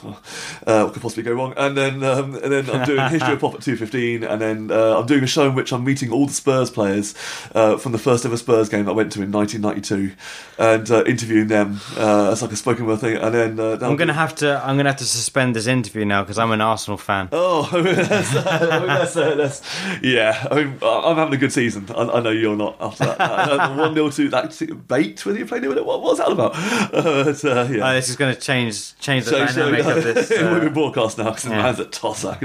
Uh, 0.66 0.82
what 0.85 0.93
could 0.93 1.02
possibly 1.02 1.23
go 1.23 1.32
wrong? 1.32 1.55
And 1.57 1.77
then 1.77 2.02
um, 2.02 2.35
and 2.35 2.52
then 2.52 2.70
I'm 2.70 2.85
doing 2.85 3.01
History 3.20 3.34
of 3.34 3.40
Pop 3.40 3.55
at 3.55 3.62
two 3.62 3.76
fifteen, 3.76 4.24
and 4.24 4.40
then 4.40 4.70
uh, 4.70 4.98
I'm 4.98 5.06
doing 5.06 5.22
a 5.24 5.26
show 5.26 5.48
in 5.48 5.55
which 5.55 5.72
I'm 5.72 5.84
meeting 5.84 6.10
all 6.10 6.26
the 6.26 6.32
Spurs 6.32 6.70
players 6.70 7.14
uh, 7.55 7.76
from 7.76 7.92
the 7.92 7.98
first 7.98 8.24
ever 8.24 8.36
Spurs 8.36 8.68
game 8.68 8.88
I 8.88 8.92
went 8.92 9.12
to 9.12 9.22
in 9.22 9.30
1992, 9.30 10.14
and 10.59 10.90
uh, 10.90 11.05
interviewing 11.05 11.48
them 11.48 11.80
uh, 11.97 12.30
as 12.30 12.42
like 12.42 12.52
a 12.52 12.56
spoken 12.56 12.86
word 12.86 13.01
thing. 13.01 13.16
And 13.16 13.34
then 13.34 13.60
uh, 13.60 13.78
I'm 13.80 13.97
gonna 13.97 14.12
have 14.12 14.34
to. 14.36 14.60
I'm 14.64 14.76
gonna 14.76 14.90
have 14.90 14.98
to 14.98 15.05
suspend 15.05 15.56
this 15.56 15.66
interview 15.66 16.05
now 16.05 16.22
because 16.22 16.38
I'm 16.38 16.51
an 16.52 16.60
Arsenal 16.60 16.98
fan. 16.98 17.28
Oh, 17.32 17.68
I 17.72 17.76
mean, 17.82 17.94
that's, 17.94 18.36
I 18.36 18.78
mean, 18.78 18.86
that's, 18.88 19.14
that's, 19.14 19.62
yeah. 20.02 20.47
I 20.51 20.55
mean, 20.56 20.78
I'm 20.82 21.16
having 21.16 21.34
a 21.34 21.38
good 21.38 21.52
season. 21.52 21.86
I, 21.94 22.02
I 22.02 22.20
know 22.20 22.30
you're 22.30 22.56
not 22.56 22.76
after 22.80 23.05
that. 23.05 23.76
One 23.76 23.94
0 23.94 24.10
to 24.10 24.28
that 24.30 24.84
bait 24.88 25.24
whether 25.24 25.38
you 25.38 25.47
played 25.47 25.64
it. 25.64 25.84
What, 25.84 26.02
what's 26.02 26.18
that 26.18 26.30
about? 26.30 26.55
But, 26.90 27.44
uh, 27.44 27.68
yeah. 27.70 27.90
Oh, 27.90 27.94
this 27.94 28.09
is 28.09 28.16
going 28.16 28.34
to 28.34 28.40
change 28.40 28.97
change 28.98 29.24
the 29.24 29.30
So, 29.30 29.47
so, 29.47 29.70
dynamic 29.70 29.86
of 29.97 30.05
this. 30.05 30.30
it 30.30 30.42
won't 30.42 30.62
be 30.62 30.68
broadcast 30.68 31.18
now 31.18 31.24
because 31.24 31.44
the 31.44 31.51
yeah. 31.51 31.62
man's 31.62 31.80
at 31.80 31.90
Tossack. 31.90 32.40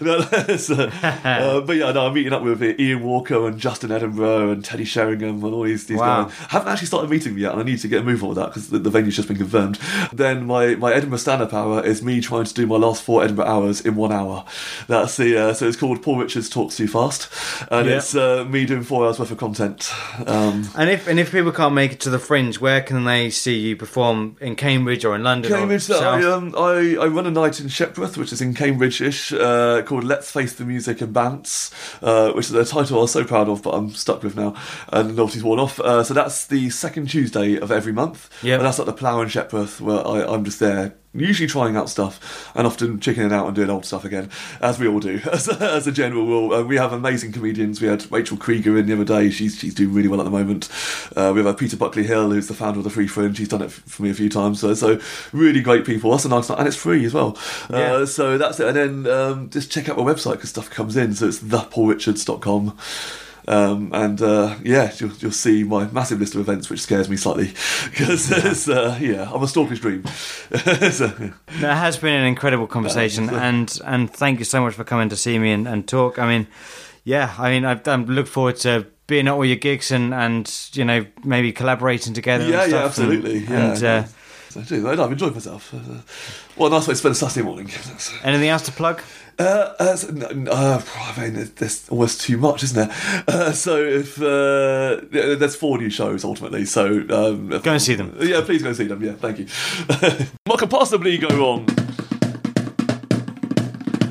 No, 0.00 0.15
that's, 0.30 0.70
uh, 0.70 0.90
uh, 1.24 1.60
but 1.66 1.76
yeah, 1.76 1.92
no, 1.92 2.06
I'm 2.06 2.14
meeting 2.14 2.32
up 2.32 2.42
with 2.42 2.62
Ian 2.62 3.02
Walker 3.02 3.46
and 3.46 3.58
Justin 3.58 3.90
Edinburgh 3.92 4.50
and 4.52 4.64
Teddy 4.64 4.84
Sheringham 4.84 5.42
and 5.44 5.54
all 5.54 5.62
these, 5.62 5.86
these 5.86 5.98
Wow. 5.98 6.24
guys. 6.24 6.34
I 6.40 6.44
haven't 6.52 6.68
actually 6.68 6.86
started 6.88 7.10
meeting 7.10 7.32
them 7.32 7.38
yet, 7.42 7.52
and 7.52 7.60
I 7.60 7.64
need 7.64 7.78
to 7.80 7.88
get 7.88 8.02
a 8.02 8.04
move 8.04 8.22
on 8.22 8.30
with 8.30 8.38
that 8.38 8.46
because 8.48 8.70
the, 8.70 8.78
the 8.78 8.90
venue's 8.90 9.16
just 9.16 9.28
been 9.28 9.36
confirmed. 9.36 9.78
Then 10.12 10.46
my, 10.46 10.74
my 10.76 10.92
Edinburgh 10.92 11.18
stand-up 11.18 11.52
hour 11.52 11.84
is 11.84 12.02
me 12.02 12.20
trying 12.20 12.44
to 12.44 12.54
do 12.54 12.66
my 12.66 12.76
last 12.76 13.02
four 13.02 13.22
Edinburgh 13.22 13.46
hours 13.46 13.80
in 13.80 13.96
one 13.96 14.12
hour. 14.12 14.44
That's 14.88 15.16
the 15.16 15.36
uh, 15.36 15.52
so 15.54 15.66
it's 15.68 15.76
called 15.76 16.02
Paul 16.02 16.18
Richards 16.18 16.48
Talks 16.48 16.76
Too 16.76 16.88
Fast, 16.88 17.28
and 17.70 17.88
Yeah. 17.88 17.96
it's 17.96 18.14
uh, 18.14 18.44
me 18.48 18.64
doing 18.66 18.82
four 18.82 19.06
hours 19.06 19.18
worth 19.18 19.30
of 19.30 19.38
content. 19.38 19.90
Um, 20.26 20.68
and 20.76 20.90
if 20.90 21.06
and 21.08 21.18
if 21.18 21.30
people 21.32 21.52
can't 21.52 21.74
make 21.74 21.92
it 21.92 22.00
to 22.00 22.10
the 22.10 22.18
Fringe, 22.18 22.60
where 22.60 22.80
can 22.80 23.04
they 23.04 23.30
see 23.30 23.58
you 23.58 23.76
perform 23.76 24.36
in 24.40 24.56
Cambridge 24.56 25.04
or 25.04 25.14
in 25.14 25.22
London? 25.22 25.50
Cambridge. 25.52 25.90
I, 25.90 26.22
um, 26.30 26.54
I 26.56 26.96
I 27.00 27.06
run 27.06 27.26
a 27.26 27.30
night 27.30 27.60
in 27.60 27.66
Shepreth, 27.66 28.16
which 28.16 28.32
is 28.32 28.40
in 28.40 28.54
Cambridge-ish, 28.54 29.32
uh, 29.32 29.82
called 29.82 30.04
"Let's 30.06 30.30
Face 30.30 30.54
the 30.54 30.64
Music 30.64 31.00
and 31.00 31.14
Bants," 31.14 31.70
uh, 32.02 32.32
which 32.32 32.46
is 32.46 32.52
a 32.54 32.64
title 32.64 32.98
I 32.98 33.02
was 33.02 33.12
so 33.12 33.24
proud 33.24 33.48
of, 33.48 33.62
but 33.62 33.70
I'm 33.70 33.90
stuck 33.90 34.22
with 34.22 34.36
now, 34.36 34.54
and 34.92 35.10
the 35.10 35.14
novelty's 35.14 35.44
worn 35.44 35.60
off. 35.60 35.78
Uh, 35.80 36.02
so 36.02 36.14
that's 36.14 36.46
the 36.46 36.70
second 36.70 37.08
Tuesday 37.10 37.56
of 37.58 37.70
every 37.70 37.92
month, 37.92 38.30
Yep. 38.42 38.58
and 38.60 38.66
that's 38.66 38.80
at 38.80 38.86
the 38.86 38.92
Plough 38.92 39.20
in 39.22 39.28
Shepreth, 39.28 39.80
where 39.80 40.06
I, 40.06 40.22
I'm 40.24 40.44
just 40.44 40.60
there. 40.60 40.94
Usually 41.18 41.48
trying 41.48 41.76
out 41.76 41.88
stuff 41.88 42.50
and 42.54 42.66
often 42.66 43.00
chickening 43.00 43.32
out 43.32 43.46
and 43.46 43.54
doing 43.54 43.70
old 43.70 43.84
stuff 43.84 44.04
again, 44.04 44.30
as 44.60 44.78
we 44.78 44.88
all 44.88 45.00
do. 45.00 45.20
As 45.36 45.48
a, 45.48 45.60
as 45.60 45.86
a 45.86 45.92
general 45.92 46.24
rule, 46.26 46.54
uh, 46.54 46.62
we 46.62 46.76
have 46.76 46.92
amazing 46.92 47.30
comedians. 47.30 47.80
We 47.80 47.88
had 47.88 48.10
Rachel 48.10 48.38
Krieger 48.38 48.78
in 48.78 48.86
the 48.86 48.94
other 48.94 49.04
day. 49.04 49.30
She's 49.30 49.58
she's 49.58 49.74
doing 49.74 49.92
really 49.92 50.08
well 50.08 50.20
at 50.20 50.24
the 50.24 50.30
moment. 50.30 50.70
Uh, 51.14 51.32
we 51.34 51.44
have 51.44 51.58
Peter 51.58 51.76
Buckley 51.76 52.04
Hill, 52.04 52.30
who's 52.30 52.48
the 52.48 52.54
founder 52.54 52.78
of 52.78 52.84
the 52.84 52.90
Free 52.90 53.06
Fringe. 53.06 53.36
He's 53.36 53.48
done 53.48 53.62
it 53.62 53.70
for 53.70 54.02
me 54.02 54.10
a 54.10 54.14
few 54.14 54.28
times. 54.28 54.60
So, 54.60 54.72
so 54.74 54.98
really 55.32 55.60
great 55.60 55.84
people. 55.84 56.10
That's 56.10 56.24
a 56.24 56.28
nice 56.28 56.48
night, 56.48 56.58
and 56.58 56.68
it's 56.68 56.76
free 56.76 57.04
as 57.04 57.12
well. 57.12 57.36
Yeah. 57.70 57.92
Uh, 57.92 58.06
so 58.06 58.38
that's 58.38 58.58
it. 58.60 58.68
And 58.68 59.04
then 59.04 59.12
um, 59.12 59.50
just 59.50 59.70
check 59.70 59.88
out 59.88 59.98
my 59.98 60.02
website 60.04 60.32
because 60.32 60.50
stuff 60.50 60.70
comes 60.70 60.96
in. 60.96 61.14
So 61.14 61.28
it's 61.28 61.40
thepaulrichards.com. 61.40 62.76
Um, 63.48 63.90
and 63.92 64.20
uh, 64.20 64.56
yeah, 64.62 64.92
you'll, 64.98 65.12
you'll 65.12 65.30
see 65.30 65.62
my 65.62 65.86
massive 65.88 66.18
list 66.18 66.34
of 66.34 66.40
events, 66.40 66.68
which 66.68 66.80
scares 66.80 67.08
me 67.08 67.16
slightly 67.16 67.46
because 67.90 68.30
it's 68.30 68.68
uh, 68.68 68.98
yeah, 69.00 69.30
I'm 69.32 69.42
a 69.42 69.48
stalker's 69.48 69.80
dream. 69.80 70.04
so, 70.90 71.12
No, 71.60 71.70
it 71.70 71.76
has 71.76 71.96
been 71.96 72.14
an 72.14 72.26
incredible 72.26 72.66
conversation, 72.66 73.30
and 73.30 73.78
and 73.84 74.12
thank 74.12 74.38
you 74.40 74.44
so 74.44 74.60
much 74.62 74.74
for 74.74 74.84
coming 74.84 75.08
to 75.10 75.16
see 75.16 75.38
me 75.38 75.52
and, 75.52 75.68
and 75.68 75.86
talk. 75.86 76.18
I 76.18 76.26
mean, 76.26 76.48
yeah, 77.04 77.34
I 77.38 77.50
mean, 77.50 77.64
I, 77.64 77.80
I 77.86 77.96
look 77.96 78.26
forward 78.26 78.56
to 78.58 78.86
being 79.06 79.28
at 79.28 79.34
all 79.34 79.44
your 79.44 79.56
gigs 79.56 79.92
and 79.92 80.12
and 80.12 80.52
you 80.72 80.84
know 80.84 81.06
maybe 81.24 81.52
collaborating 81.52 82.14
together. 82.14 82.44
and 82.44 82.52
yeah, 82.52 82.64
yeah, 82.64 82.84
absolutely. 82.84 83.38
And, 83.38 83.48
yeah, 83.48 83.72
and, 83.72 83.84
uh, 83.84 84.04
I- 84.58 85.02
I've 85.04 85.12
enjoyed 85.12 85.34
myself. 85.34 85.72
Uh, 85.74 85.78
what 86.56 86.68
a 86.68 86.70
nice 86.70 86.86
way 86.88 86.92
to 86.94 86.98
spend 86.98 87.12
a 87.12 87.16
Saturday 87.16 87.42
morning. 87.44 87.70
anything 88.24 88.48
else 88.48 88.62
to 88.62 88.72
plug? 88.72 89.00
Uh, 89.38 89.42
uh, 89.78 89.96
so, 89.96 90.08
uh, 90.50 90.82
I 91.16 91.20
mean, 91.20 91.50
there's- 91.56 91.86
almost 91.90 92.20
too 92.22 92.38
much, 92.38 92.62
isn't 92.62 92.76
there? 92.88 92.96
Uh, 93.28 93.52
so 93.52 93.76
if 93.84 94.18
uh, 94.20 95.00
there's 95.10 95.54
four 95.56 95.78
new 95.78 95.90
shows 95.90 96.24
ultimately, 96.24 96.64
so 96.64 96.86
um, 97.10 97.48
Go 97.62 97.72
and 97.72 97.82
see 97.82 97.94
them. 97.94 98.16
Yeah, 98.20 98.40
please 98.42 98.62
go 98.62 98.68
and 98.68 98.76
see 98.76 98.86
them. 98.86 99.02
Yeah, 99.02 99.12
thank 99.12 99.38
you. 99.38 99.46
what 100.44 100.58
could 100.58 100.70
possibly 100.70 101.18
go 101.18 101.28
wrong? 101.36 101.66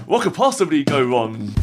What 0.06 0.22
could 0.22 0.36
possibly 0.36 0.84
go 0.84 1.04
wrong? 1.04 1.54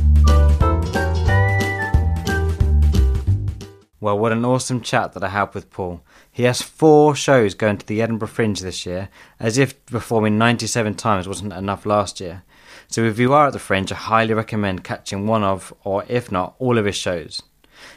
Well, 4.03 4.19
what 4.19 4.33
an 4.33 4.45
awesome 4.45 4.81
chat 4.81 5.13
that 5.13 5.23
I 5.23 5.29
had 5.29 5.55
with 5.55 5.71
Paul. 5.71 6.03
He 6.29 6.43
has 6.43 6.61
four 6.61 7.15
shows 7.15 7.55
going 7.55 7.79
to 7.79 7.87
the 7.87 8.03
Edinburgh 8.03 8.31
Fringe 8.31 8.59
this 8.59 8.85
year, 8.85 9.09
as 9.39 9.59
if 9.59 9.87
performing 9.87 10.37
97 10.37 10.97
times 10.97 11.29
wasn't 11.29 11.53
enough 11.53 11.87
last 11.87 12.21
year. 12.21 12.43
So 12.89 13.05
if 13.05 13.21
you 13.21 13.33
are 13.33 13.47
at 13.47 13.53
the 13.53 13.61
Fringe, 13.61 13.93
I 13.93 13.95
highly 13.95 14.35
recommend 14.35 14.83
catching 14.83 15.29
one 15.29 15.45
of, 15.45 15.73
or 15.85 16.05
if 16.09 16.33
not, 16.33 16.57
all 16.59 16.79
of 16.79 16.85
his 16.85 16.97
shows. 16.97 17.45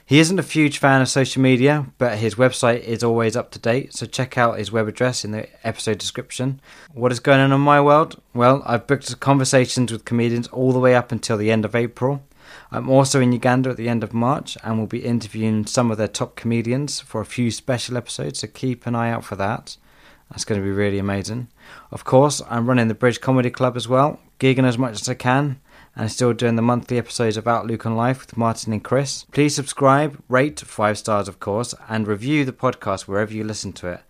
He 0.05 0.19
isn't 0.19 0.37
a 0.37 0.43
huge 0.43 0.77
fan 0.77 1.01
of 1.01 1.09
social 1.09 1.41
media, 1.41 1.87
but 1.97 2.19
his 2.19 2.35
website 2.35 2.81
is 2.81 3.03
always 3.03 3.35
up 3.35 3.49
to 3.51 3.59
date, 3.59 3.95
so 3.95 4.05
check 4.05 4.37
out 4.37 4.59
his 4.59 4.71
web 4.71 4.87
address 4.87 5.25
in 5.25 5.31
the 5.31 5.47
episode 5.65 5.97
description. 5.97 6.61
What 6.93 7.13
is 7.13 7.19
going 7.19 7.39
on 7.39 7.51
in 7.51 7.61
my 7.61 7.81
world? 7.81 8.21
Well, 8.31 8.61
I've 8.67 8.85
booked 8.85 9.19
conversations 9.19 9.91
with 9.91 10.05
comedians 10.05 10.49
all 10.49 10.71
the 10.71 10.77
way 10.79 10.93
up 10.93 11.11
until 11.11 11.37
the 11.37 11.49
end 11.49 11.65
of 11.65 11.73
April. 11.73 12.21
I'm 12.71 12.89
also 12.89 13.21
in 13.21 13.31
Uganda 13.31 13.69
at 13.69 13.77
the 13.77 13.89
end 13.89 14.03
of 14.03 14.13
March 14.13 14.57
and 14.63 14.79
will 14.79 14.87
be 14.87 15.05
interviewing 15.05 15.65
some 15.65 15.91
of 15.91 15.97
their 15.97 16.07
top 16.07 16.35
comedians 16.35 16.99
for 16.99 17.21
a 17.21 17.25
few 17.25 17.51
special 17.51 17.97
episodes, 17.97 18.39
so 18.39 18.47
keep 18.47 18.85
an 18.85 18.95
eye 18.95 19.11
out 19.11 19.23
for 19.23 19.35
that. 19.35 19.77
That's 20.29 20.45
going 20.45 20.59
to 20.59 20.65
be 20.65 20.71
really 20.71 20.97
amazing. 20.97 21.49
Of 21.91 22.03
course, 22.03 22.41
I'm 22.49 22.67
running 22.67 22.87
the 22.87 22.95
Bridge 22.95 23.21
Comedy 23.21 23.51
Club 23.51 23.77
as 23.77 23.87
well, 23.87 24.19
gigging 24.39 24.67
as 24.67 24.77
much 24.77 24.99
as 24.99 25.07
I 25.07 25.13
can, 25.13 25.61
and 25.95 26.11
still 26.11 26.33
doing 26.33 26.55
the 26.55 26.61
monthly 26.61 26.97
episodes 26.97 27.37
of 27.37 27.45
Outluke 27.45 27.85
on 27.85 27.95
Life 27.95 28.21
with 28.21 28.35
Martin 28.35 28.73
and 28.73 28.83
Chris. 28.83 29.25
Please 29.31 29.55
subscribe, 29.55 30.21
rate 30.27 30.59
five 30.59 30.97
stars, 30.97 31.27
of 31.27 31.39
course, 31.39 31.75
and 31.87 32.07
review 32.07 32.43
the 32.43 32.51
podcast 32.51 33.01
wherever 33.01 33.33
you 33.33 33.43
listen 33.43 33.71
to 33.73 33.87
it. 33.87 34.01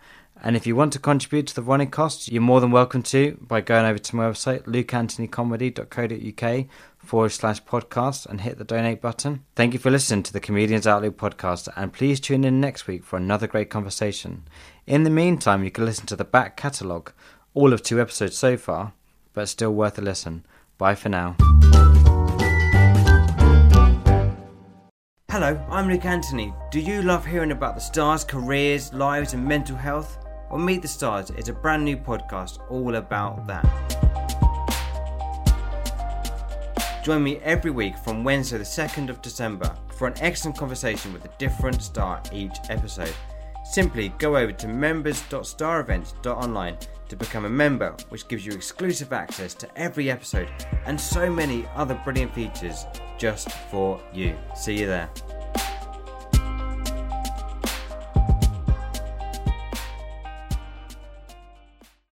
And 0.42 0.56
if 0.56 0.68
you 0.68 0.76
want 0.76 0.94
to 0.94 1.00
contribute 1.00 1.48
to 1.48 1.56
the 1.56 1.62
running 1.62 1.90
costs, 1.90 2.30
you're 2.30 2.42
more 2.42 2.62
than 2.62 2.72
welcome 2.72 3.04
to 3.04 3.38
by 3.42 3.62
going 3.62 3.86
over 3.86 3.98
to 3.98 4.16
my 4.16 4.30
website, 4.30 4.64
lukeanthonycomedy.co.uk 4.64 6.66
forward 7.06 7.30
slash 7.30 7.64
podcast 7.64 8.26
and 8.26 8.42
hit 8.42 8.58
the 8.58 8.64
donate 8.64 9.02
button. 9.02 9.44
Thank 9.56 9.74
you 9.74 9.80
for 9.80 9.92
listening 9.92 10.24
to 10.24 10.34
the 10.34 10.40
Comedians 10.40 10.86
Outluke 10.86 11.16
podcast, 11.16 11.70
and 11.76 11.94
please 11.94 12.20
tune 12.20 12.44
in 12.44 12.60
next 12.60 12.88
week 12.88 13.04
for 13.04 13.18
another 13.18 13.48
great 13.48 13.70
conversation. 13.70 14.44
In 14.88 15.04
the 15.04 15.10
meantime, 15.10 15.64
you 15.64 15.72
can 15.72 15.86
listen 15.86 16.06
to 16.08 16.16
the 16.16 16.26
back 16.26 16.58
catalogue, 16.58 17.14
all 17.54 17.72
of 17.74 17.84
two 17.84 18.02
episodes 18.02 18.38
so 18.38 18.58
far, 18.58 18.94
but 19.34 19.48
still 19.48 19.74
worth 19.74 19.98
a 19.98 20.02
listen. 20.02 20.46
Bye 20.78 20.96
for 20.96 21.10
now. 21.10 21.36
Hello, 25.30 25.62
I'm 25.70 25.90
Luke 25.90 26.06
Anthony. 26.06 26.54
Do 26.72 26.80
you 26.80 27.02
love 27.02 27.26
hearing 27.26 27.52
about 27.52 27.76
the 27.76 27.82
stars' 27.82 28.24
careers, 28.24 28.94
lives, 28.94 29.34
and 29.34 29.46
mental 29.46 29.76
health? 29.76 30.18
Well, 30.50 30.60
Meet 30.60 30.82
the 30.82 30.88
Stars 30.88 31.30
is 31.32 31.50
a 31.50 31.54
brand 31.54 31.84
new 31.84 31.98
podcast 31.98 32.60
all 32.72 32.96
about 32.96 33.46
that. 33.48 34.15
Join 37.06 37.24
me 37.24 37.38
every 37.44 37.70
week 37.70 37.96
from 38.00 38.24
Wednesday, 38.24 38.58
the 38.58 38.64
2nd 38.64 39.12
of 39.12 39.22
December, 39.22 39.72
for 39.96 40.08
an 40.08 40.16
excellent 40.22 40.58
conversation 40.58 41.14
with 41.14 41.24
a 41.24 41.30
different 41.38 41.84
star 41.84 42.20
each 42.34 42.58
episode. 42.70 43.14
Simply 43.64 44.10
go 44.18 44.36
over 44.36 44.52
to 44.52 44.68
members.starevents.online 44.68 46.78
to 47.08 47.16
become 47.16 47.46
a 47.46 47.50
member, 47.50 47.96
which 48.10 48.28
gives 48.28 48.44
you 48.44 48.54
exclusive 48.54 49.14
access 49.14 49.54
to 49.54 49.70
every 49.76 50.10
episode 50.10 50.50
and 50.88 51.00
so 51.00 51.30
many 51.30 51.68
other 51.76 51.94
brilliant 52.04 52.34
features 52.34 52.88
just 53.20 53.52
for 53.52 54.02
you. 54.12 54.36
See 54.56 54.80
you 54.80 54.88
there. 54.88 55.08